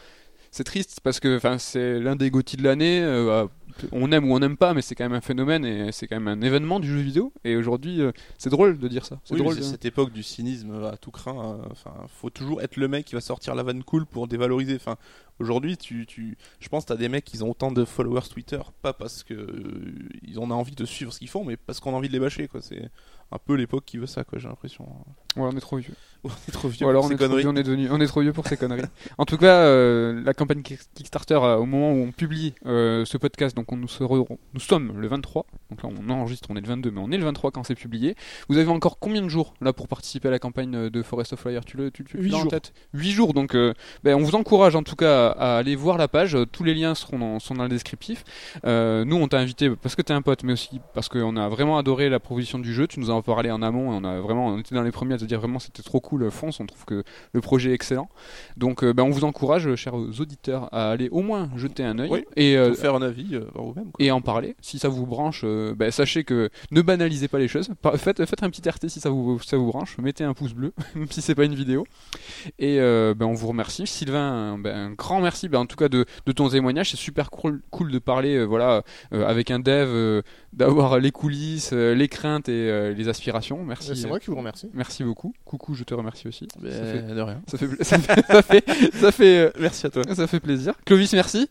c'est 0.52 0.62
triste 0.64 1.00
parce 1.02 1.18
que 1.18 1.36
enfin, 1.36 1.58
c'est 1.58 1.98
l'un 1.98 2.14
des 2.14 2.30
GOTY 2.30 2.56
de 2.58 2.62
l'année. 2.62 3.00
euh, 3.02 3.46
on 3.90 4.12
aime 4.12 4.30
ou 4.30 4.34
on 4.34 4.38
n'aime 4.38 4.58
pas, 4.58 4.74
mais 4.74 4.82
c'est 4.82 4.94
quand 4.94 5.04
même 5.04 5.14
un 5.14 5.22
phénomène 5.22 5.64
et 5.64 5.92
c'est 5.92 6.06
quand 6.06 6.20
même 6.20 6.28
un 6.28 6.42
événement 6.42 6.78
du 6.78 6.88
jeu 6.88 6.98
vidéo. 7.00 7.32
Et 7.42 7.56
aujourd'hui, 7.56 8.02
euh, 8.02 8.12
c'est 8.36 8.50
drôle 8.50 8.78
de 8.78 8.86
dire 8.86 9.06
ça. 9.06 9.18
C'est 9.24 9.32
Oui, 9.32 9.40
drôle. 9.40 9.56
de- 9.56 9.62
cette 9.62 9.86
époque 9.86 10.12
du 10.12 10.22
cynisme 10.22 10.84
à 10.84 10.98
tout 10.98 11.10
craint. 11.10 11.56
euh, 11.58 11.68
Enfin, 11.70 11.94
faut 12.20 12.28
toujours 12.28 12.60
être 12.60 12.76
le 12.76 12.86
mec 12.86 13.06
qui 13.06 13.14
va 13.14 13.22
sortir 13.22 13.54
la 13.54 13.62
vanne 13.62 13.82
cool 13.82 14.04
pour 14.04 14.28
dévaloriser. 14.28 14.74
Enfin, 14.76 14.96
aujourd'hui, 15.40 15.78
tu, 15.78 16.04
tu, 16.04 16.36
je 16.60 16.68
pense, 16.68 16.84
que 16.84 16.88
t'as 16.88 16.96
des 16.96 17.08
mecs 17.08 17.24
qui 17.24 17.42
ont 17.42 17.50
autant 17.50 17.72
de 17.72 17.86
followers 17.86 18.28
Twitter, 18.30 18.60
pas 18.82 18.92
parce 18.92 19.22
que 19.24 19.32
euh, 19.32 19.94
ils 20.22 20.38
ont 20.38 20.50
envie 20.50 20.74
de 20.74 20.84
suivre 20.84 21.10
ce 21.14 21.18
qu'ils 21.18 21.30
font, 21.30 21.42
mais 21.44 21.56
parce 21.56 21.80
qu'on 21.80 21.92
a 21.94 21.96
envie 21.96 22.08
de 22.08 22.12
les 22.12 22.20
bâcher. 22.20 22.48
Quoi, 22.48 22.60
c'est 22.60 22.90
un 23.32 23.38
peu 23.44 23.54
l'époque 23.54 23.84
qui 23.86 23.98
veut 23.98 24.06
ça. 24.06 24.24
Quoi, 24.24 24.38
j'ai 24.38 24.48
l'impression. 24.48 24.84
Ouais, 25.36 25.48
on 25.50 25.56
est 25.56 25.60
trop 25.60 25.76
vieux. 25.78 25.94
On 26.24 26.28
est 26.28 26.52
trop 26.52 26.68
vieux 26.68 26.86
Ou 26.86 26.88
alors 26.88 27.02
pour 27.02 27.06
on 27.06 27.08
ces 27.08 27.14
est, 27.14 27.16
trop 27.18 27.26
conneries. 27.26 27.40
vieux, 27.42 27.50
on, 27.50 27.56
est 27.56 27.62
devenu- 27.64 27.88
on 27.90 28.00
est 28.00 28.06
trop 28.06 28.20
vieux 28.20 28.32
pour 28.32 28.46
ces 28.46 28.56
conneries. 28.56 28.82
En 29.18 29.24
tout 29.24 29.36
cas, 29.38 29.56
euh, 29.64 30.22
la 30.24 30.34
campagne 30.34 30.60
Kick- 30.62 30.78
Kickstarter, 30.94 31.34
euh, 31.34 31.56
au 31.56 31.66
moment 31.66 31.90
où 31.92 31.96
on 31.96 32.12
publie 32.12 32.54
euh, 32.64 33.04
ce 33.04 33.16
podcast, 33.16 33.56
donc 33.56 33.72
on 33.72 33.76
nous, 33.76 33.88
serons- 33.88 34.38
nous 34.54 34.60
sommes 34.60 35.00
le 35.00 35.08
23, 35.08 35.46
donc 35.70 35.82
là 35.82 35.88
on 35.98 36.08
enregistre, 36.10 36.48
on 36.52 36.54
est 36.56 36.60
le 36.60 36.68
22, 36.68 36.92
mais 36.92 37.00
on 37.00 37.10
est 37.10 37.16
le 37.18 37.24
23 37.24 37.50
quand 37.50 37.64
c'est 37.64 37.74
publié. 37.74 38.14
Vous 38.48 38.56
avez 38.58 38.68
encore 38.68 39.00
combien 39.00 39.20
de 39.20 39.26
jours 39.28 39.54
là 39.60 39.72
pour 39.72 39.88
participer 39.88 40.28
à 40.28 40.30
la 40.30 40.38
campagne 40.38 40.72
euh, 40.76 40.90
de 40.90 41.02
Forest 41.02 41.32
of 41.32 41.40
Fire? 41.40 41.64
Tu 41.64 41.76
le 41.76 41.90
tu, 41.90 42.04
tu, 42.04 42.16
tu 42.16 42.22
Huit 42.22 42.30
l'as 42.30 42.36
en 42.38 42.40
jours. 42.42 42.50
tête? 42.52 42.72
8 42.94 43.10
jours, 43.10 43.34
donc 43.34 43.56
euh, 43.56 43.74
ben, 44.04 44.14
on 44.14 44.22
vous 44.22 44.36
encourage 44.36 44.76
en 44.76 44.84
tout 44.84 44.94
cas 44.94 45.30
à, 45.30 45.54
à 45.54 45.58
aller 45.58 45.74
voir 45.74 45.98
la 45.98 46.06
page. 46.06 46.36
Euh, 46.36 46.46
Tous 46.46 46.62
les 46.62 46.74
liens 46.74 46.94
seront 46.94 47.18
dans, 47.18 47.40
sont 47.40 47.54
dans 47.54 47.64
le 47.64 47.68
descriptif. 47.68 48.22
Euh, 48.64 49.04
nous, 49.04 49.16
on 49.16 49.26
t'a 49.26 49.40
invité 49.40 49.70
parce 49.70 49.96
que 49.96 50.02
t'es 50.02 50.12
un 50.14 50.22
pote, 50.22 50.44
mais 50.44 50.52
aussi 50.52 50.80
parce 50.94 51.08
qu'on 51.08 51.36
a 51.36 51.48
vraiment 51.48 51.78
adoré 51.78 52.08
la 52.08 52.20
proposition 52.20 52.60
du 52.60 52.72
jeu. 52.72 52.86
Tu 52.86 53.00
nous 53.00 53.10
en 53.10 53.21
as 53.22 53.34
parlé 53.34 53.50
en 53.50 53.62
amont 53.62 53.92
et 53.92 53.96
on 53.96 54.04
a 54.04 54.20
vraiment, 54.20 54.48
on 54.48 54.58
était 54.58 54.74
dans 54.74 54.82
les 54.82 54.90
premiers 54.92 55.14
à 55.14 55.18
te 55.18 55.24
dire 55.24 55.38
vraiment 55.40 55.58
c'était 55.58 55.82
trop 55.82 56.00
cool, 56.00 56.30
fonce. 56.30 56.60
On 56.60 56.66
trouve 56.66 56.84
que 56.84 57.04
le 57.32 57.40
projet 57.40 57.70
est 57.70 57.74
excellent. 57.74 58.08
Donc, 58.56 58.82
euh, 58.84 58.92
ben, 58.92 59.04
on 59.04 59.10
vous 59.10 59.24
encourage, 59.24 59.66
euh, 59.66 59.76
chers 59.76 59.94
auditeurs, 59.94 60.68
à 60.72 60.90
aller 60.90 61.08
au 61.10 61.22
moins 61.22 61.50
jeter 61.56 61.84
un 61.84 61.98
œil 61.98 62.10
Oui. 62.10 62.24
et 62.36 62.56
euh, 62.56 62.74
faire 62.74 62.94
un 62.94 63.02
avis 63.02 63.34
euh, 63.34 63.44
vous-même. 63.54 63.90
et 63.98 64.10
en 64.10 64.20
parler. 64.20 64.56
Si 64.60 64.78
ça 64.78 64.88
vous 64.88 65.06
branche, 65.06 65.42
euh, 65.44 65.74
ben, 65.74 65.90
sachez 65.90 66.24
que 66.24 66.50
ne 66.70 66.82
banalisez 66.82 67.28
pas 67.28 67.38
les 67.38 67.48
choses. 67.48 67.70
Faites, 67.96 68.24
faites 68.24 68.42
un 68.42 68.50
petit 68.50 68.68
RT 68.68 68.88
si 68.88 69.00
ça 69.00 69.10
vous, 69.10 69.38
ça 69.40 69.56
vous 69.56 69.66
branche. 69.66 69.96
Mettez 69.98 70.24
un 70.24 70.34
pouce 70.34 70.52
bleu, 70.54 70.72
même 70.94 71.10
si 71.10 71.22
c'est 71.22 71.34
pas 71.34 71.44
une 71.44 71.54
vidéo. 71.54 71.84
Et 72.58 72.80
euh, 72.80 73.14
ben, 73.16 73.26
on 73.26 73.34
vous 73.34 73.48
remercie. 73.48 73.86
Sylvain, 73.86 74.58
un 74.64 74.90
grand 74.92 75.20
merci 75.20 75.48
en 75.54 75.66
tout 75.66 75.76
cas 75.76 75.88
de, 75.88 76.04
de 76.26 76.32
ton 76.32 76.48
témoignage. 76.48 76.90
C'est 76.90 76.96
super 76.96 77.30
cool, 77.30 77.62
cool 77.70 77.90
de 77.90 77.98
parler 77.98 78.36
euh, 78.36 78.44
voilà, 78.44 78.82
euh, 79.12 79.26
avec 79.26 79.50
un 79.50 79.58
dev, 79.58 79.88
euh, 79.88 80.22
d'avoir 80.52 80.98
les 80.98 81.10
coulisses, 81.10 81.70
euh, 81.72 81.94
les 81.94 82.08
craintes 82.08 82.48
et 82.48 82.70
euh, 82.70 82.92
les 82.92 83.08
aspirations. 83.08 83.64
Merci. 83.64 83.96
C'est 83.96 84.04
euh, 84.04 84.08
moi 84.08 84.20
qui 84.20 84.26
vous 84.30 84.36
remercie. 84.36 84.68
Merci 84.74 85.02
beaucoup. 85.04 85.32
Coucou, 85.44 85.74
je 85.74 85.84
te 85.84 85.94
remercie 85.94 86.28
aussi. 86.28 86.46
Ça 86.62 86.70
fait, 86.84 87.02
de 87.14 87.20
rien. 87.20 87.40
ça 87.48 87.58
fait, 87.58 87.68
ça 87.84 87.98
fait, 87.98 88.24
ça 88.26 88.42
fait, 88.42 88.64
ça 88.94 89.12
fait, 89.12 89.38
euh, 89.38 89.50
Merci 89.60 89.86
à 89.86 89.90
toi. 89.90 90.02
ça 90.14 90.26
fait 90.26 90.40
plaisir. 90.40 90.74
Clovis, 90.84 91.12
merci. 91.14 91.48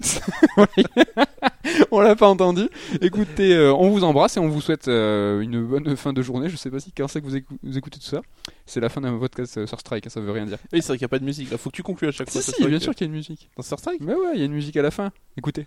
On 1.90 2.00
l'a 2.00 2.16
pas 2.16 2.28
entendu. 2.28 2.68
Écoutez, 3.00 3.54
euh, 3.54 3.72
on 3.72 3.90
vous 3.90 4.04
embrasse 4.04 4.36
et 4.36 4.40
on 4.40 4.48
vous 4.48 4.60
souhaite 4.60 4.88
euh, 4.88 5.40
une 5.40 5.64
bonne 5.64 5.96
fin 5.96 6.12
de 6.12 6.20
journée. 6.20 6.48
Je 6.48 6.56
sais 6.56 6.70
pas 6.70 6.80
si 6.80 6.92
quand 6.92 7.08
c'est 7.08 7.20
que 7.20 7.26
vous, 7.26 7.36
écou- 7.36 7.56
vous 7.62 7.78
écoutez 7.78 7.98
tout 7.98 8.04
ça. 8.06 8.20
C'est 8.66 8.80
la 8.80 8.88
fin 8.88 9.00
d'un 9.00 9.16
podcast 9.18 9.56
euh, 9.58 9.66
sur 9.66 9.78
Strike, 9.80 10.06
hein, 10.06 10.10
ça 10.10 10.20
veut 10.20 10.30
rien 10.32 10.46
dire. 10.46 10.58
Oui, 10.72 10.80
c'est 10.82 10.88
vrai 10.88 10.98
qu'il 10.98 11.02
n'y 11.04 11.06
a 11.06 11.08
pas 11.08 11.18
de 11.20 11.24
musique. 11.24 11.50
Là, 11.50 11.58
faut 11.58 11.70
que 11.70 11.76
tu 11.76 11.82
conclues 11.82 12.08
à 12.08 12.12
chaque 12.12 12.28
Si, 12.30 12.42
fois. 12.42 12.54
si, 12.54 12.66
bien 12.66 12.80
sûr 12.80 12.94
qu'il 12.94 13.06
y 13.06 13.08
a 13.08 13.10
une 13.10 13.16
musique. 13.16 13.48
Dans 13.56 13.62
Star 13.62 13.78
Strike? 13.78 14.00
Mais 14.02 14.14
ouais, 14.14 14.32
il 14.34 14.40
y 14.40 14.42
a 14.42 14.46
une 14.46 14.52
musique 14.52 14.76
à 14.76 14.82
la 14.82 14.90
fin. 14.90 15.10
Écoutez. 15.36 15.66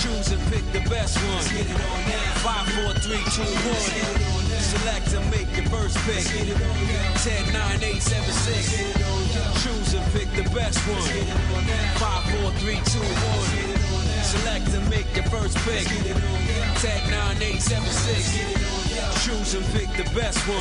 Choose 0.00 0.32
and 0.32 0.42
pick 0.50 0.64
the 0.72 0.80
best 0.88 1.16
one. 1.18 1.42
5, 2.42 2.68
4, 2.68 2.94
3, 2.94 3.16
2, 3.16 3.42
1. 3.42 4.24
Select 4.60 5.12
and 5.14 5.30
make 5.30 5.56
your 5.56 5.66
first 5.66 5.96
pick. 6.06 6.24
10, 6.24 7.52
9, 7.52 7.82
8, 7.82 8.02
7, 8.02 8.32
6. 8.32 9.14
Choose 9.62 9.94
and 9.94 10.12
pick 10.12 10.30
the 10.32 10.48
best 10.54 10.78
one. 10.88 11.00
Five, 11.96 12.24
four, 12.30 12.50
three, 12.60 12.80
two, 12.84 13.00
one. 13.00 14.22
Select 14.22 14.68
and 14.74 14.88
make 14.90 15.14
your 15.14 15.24
first 15.24 15.56
pick. 15.58 15.86
10, 15.86 17.10
9, 17.10 17.42
8, 17.42 17.60
7, 17.60 17.88
6. 17.88 18.83
Choose 19.24 19.54
and 19.54 19.64
pick 19.72 19.88
the 19.96 20.04
best 20.14 20.38
one. 20.46 20.60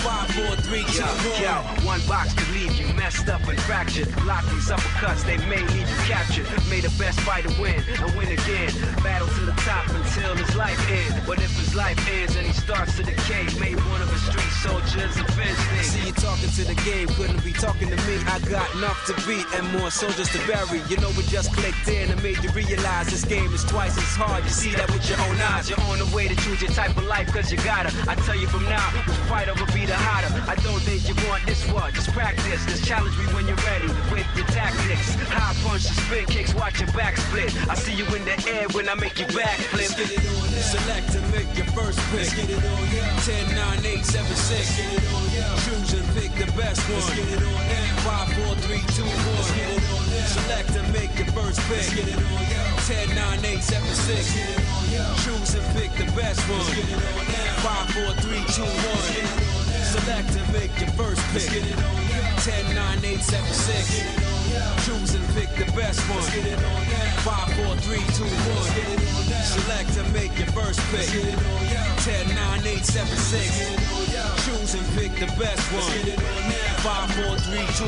Five, 0.00 0.30
four, 0.30 0.56
three, 0.62 0.84
two, 0.84 1.02
Yo, 1.42 1.52
one. 1.84 1.98
one 1.98 2.00
box 2.06 2.32
could 2.32 2.48
leave 2.54 2.74
you 2.76 2.86
messed 2.94 3.28
up 3.28 3.42
and 3.48 3.58
fractured. 3.62 4.08
Lock 4.24 4.44
these 4.46 4.68
uppercuts, 4.70 5.24
they 5.24 5.36
may 5.48 5.60
leave 5.74 5.88
you 5.88 5.96
captured. 6.06 6.46
May 6.70 6.80
the 6.80 6.94
best 6.98 7.18
fighter 7.20 7.50
win 7.60 7.82
and 8.00 8.14
win 8.16 8.28
again. 8.28 8.70
Battle 9.02 9.26
to 9.28 9.40
the 9.46 9.56
top 9.66 9.88
until 9.90 10.36
his 10.36 10.54
life 10.56 10.78
ends. 10.90 11.26
But 11.26 11.38
if 11.40 11.50
his 11.58 11.74
life 11.74 11.98
ends 12.08 12.36
and 12.36 12.46
he 12.46 12.52
starts 12.52 12.96
to 12.96 13.02
decay, 13.02 13.44
may 13.58 13.74
one 13.74 14.00
of 14.00 14.10
his 14.10 14.22
street 14.22 14.52
soldiers 14.62 15.16
avenge 15.18 15.58
things. 15.74 15.86
See 15.90 16.06
you 16.06 16.12
talking 16.12 16.50
to 16.50 16.64
the 16.64 16.78
game, 16.88 17.08
couldn't 17.18 17.42
be 17.44 17.52
talking 17.52 17.90
to 17.90 17.96
me. 18.06 18.16
I 18.26 18.38
got 18.48 18.72
enough 18.76 19.04
to 19.06 19.14
beat 19.26 19.44
and 19.54 19.66
more 19.76 19.90
soldiers 19.90 20.30
to 20.30 20.38
bury. 20.46 20.80
You 20.88 20.96
know 20.98 21.10
it 21.10 21.26
just 21.26 21.52
clicked 21.52 21.88
in 21.88 22.10
and 22.10 22.22
made 22.22 22.38
you 22.44 22.50
realize 22.50 23.10
this 23.10 23.24
game 23.24 23.52
is 23.52 23.64
twice 23.64 23.98
as 23.98 24.14
hard. 24.14 24.44
You 24.44 24.50
see 24.50 24.70
that 24.72 24.90
with 24.92 25.08
your 25.08 25.20
own 25.20 25.36
eyes. 25.52 25.68
You're 25.68 25.80
on 25.90 25.98
the 25.98 26.10
way 26.14 26.28
to 26.28 26.36
choose 26.36 26.62
your 26.62 26.70
type 26.70 26.96
of 26.96 27.04
life 27.04 27.25
cause 27.32 27.50
you 27.50 27.58
gotta. 27.58 27.90
I 28.08 28.14
tell 28.26 28.36
you 28.36 28.46
from 28.46 28.64
now, 28.64 28.84
which 29.06 29.16
fight 29.28 29.48
over 29.48 29.66
be 29.72 29.86
the 29.86 29.96
hotter. 29.96 30.30
I 30.50 30.54
don't 30.62 30.80
think 30.80 31.08
you 31.08 31.14
want 31.28 31.44
this 31.46 31.66
one, 31.70 31.92
just 31.92 32.10
practice. 32.12 32.64
Just 32.66 32.84
challenge 32.84 33.16
me 33.18 33.24
when 33.34 33.46
you're 33.46 33.60
ready 33.68 33.88
with 34.10 34.26
your 34.36 34.46
tactics. 34.46 35.14
High 35.30 35.54
punch 35.62 35.86
and 35.86 35.96
spin 35.96 36.26
kicks, 36.26 36.54
watch 36.54 36.80
your 36.80 36.90
back 36.92 37.16
split. 37.16 37.54
I 37.68 37.74
see 37.74 37.94
you 37.94 38.06
in 38.14 38.24
the 38.24 38.36
air 38.48 38.68
when 38.72 38.88
I 38.88 38.94
make 38.94 39.18
you 39.18 39.26
backflip. 39.26 39.96
Get 39.96 40.12
it 40.12 40.26
on 40.26 40.50
now. 40.50 40.72
Select 40.76 41.14
and 41.14 41.26
make 41.32 41.50
your 41.56 41.66
first 41.76 41.98
pick. 42.10 42.26
Let's 42.26 42.34
Get 42.34 42.50
it 42.50 42.64
on 42.64 42.84
now. 42.94 43.18
10, 43.20 43.54
9, 43.54 43.86
8, 43.86 44.04
7, 44.04 44.36
6. 44.36 44.76
Get 44.76 44.92
it 44.92 45.14
on 45.14 45.26
now. 45.34 45.56
Choose 45.64 45.92
and 45.94 46.08
pick 46.14 46.32
the 46.34 46.50
best 46.52 46.80
one. 46.90 47.16
Get 47.16 47.28
it 47.28 47.42
on 47.42 47.62
now. 47.68 48.26
5, 48.26 48.32
4, 48.46 48.54
3, 48.56 48.78
2, 48.78 49.02
1. 49.02 49.56
Get 49.56 49.70
it 49.70 49.90
on 49.92 50.00
now. 50.00 50.05
Select 50.26 50.74
and 50.76 50.92
make 50.92 51.14
your 51.18 51.30
first 51.32 51.60
pick. 51.70 51.86
Get 51.94 52.08
it 52.08 52.18
on 52.18 52.42
now. 52.50 52.76
10, 52.86 53.14
9, 53.14 53.44
8, 53.44 53.62
7, 53.62 53.88
6. 53.88 54.34
Get 54.34 54.50
it 54.50 54.66
on 54.66 54.84
now. 54.90 55.14
Choose 55.22 55.54
and 55.54 55.66
pick 55.78 55.90
the 55.94 56.10
best 56.18 56.40
one. 56.50 56.66
Get 56.74 56.88
it 56.90 56.98
on 56.98 57.24
now. 57.30 57.62
5, 57.62 57.90
4, 57.94 58.12
3, 58.26 58.42
2, 58.50 58.62
1. 58.62 59.66
Select 59.86 60.30
and 60.34 60.52
make 60.52 60.74
your 60.80 60.90
first 60.98 61.22
pick. 61.32 61.46
Get 61.50 61.62
it 61.62 61.78
on 61.78 61.94
now. 62.10 62.36
10, 62.42 62.74
9, 62.74 63.04
8, 63.04 63.20
7, 63.22 63.52
6. 63.52 63.90
Get 63.94 64.06
it 64.06 64.26
on. 64.26 64.78
Choose 64.82 65.14
and 65.14 65.26
pick 65.34 65.50
the 65.54 65.70
best 65.72 66.00
one. 66.10 66.26
Get 66.34 66.46
it 66.46 66.58
on 66.58 66.82
now. 66.90 67.22
5, 67.22 67.52
4, 67.54 67.76
3, 67.86 67.96
2, 67.96 68.24
1. 68.26 68.74
Get 68.74 68.88
it 68.90 69.06
on. 69.06 69.26
Select 69.46 69.96
and 69.96 70.12
make 70.12 70.34
your 70.38 70.50
first 70.50 70.80
pick. 70.90 71.06
Get 71.06 71.22
it 71.22 71.38
on 71.38 71.62
now. 71.70 71.96
10, 72.02 72.34
9, 72.34 72.66
8, 72.66 72.84
7, 72.84 73.06
6. 73.06 73.58
Get 73.58 73.72
it 73.72 74.18
on. 74.18 74.36
Choose 74.42 74.74
and 74.74 74.86
pick 74.98 75.12
the 75.22 75.30
best 75.38 75.62
one. 75.70 75.86
Get 76.02 76.14
it 76.14 76.18
on 76.18 76.42
now. 76.50 76.82
5, 76.82 77.14
4, 77.14 77.38
3, 77.46 77.62
2, 77.78 77.84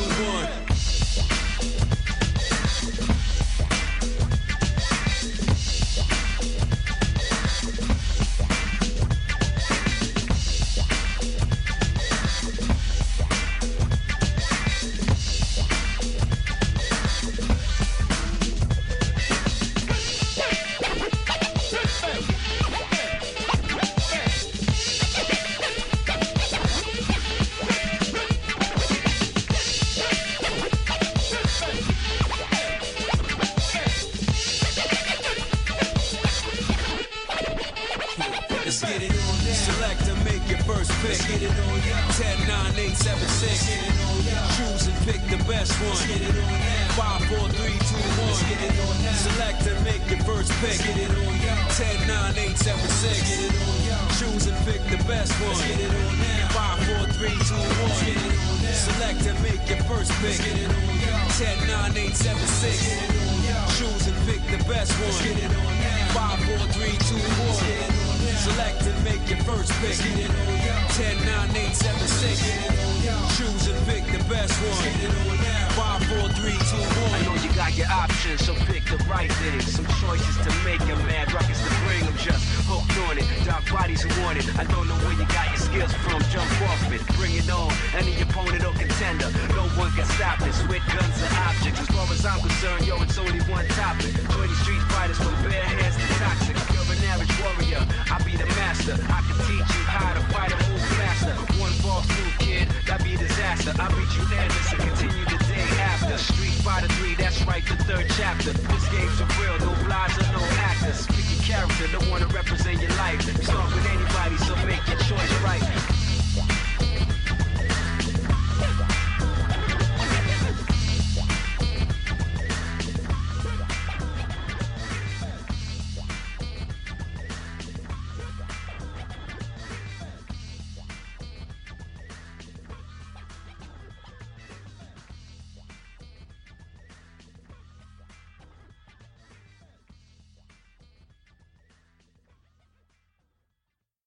1. 0.70 0.77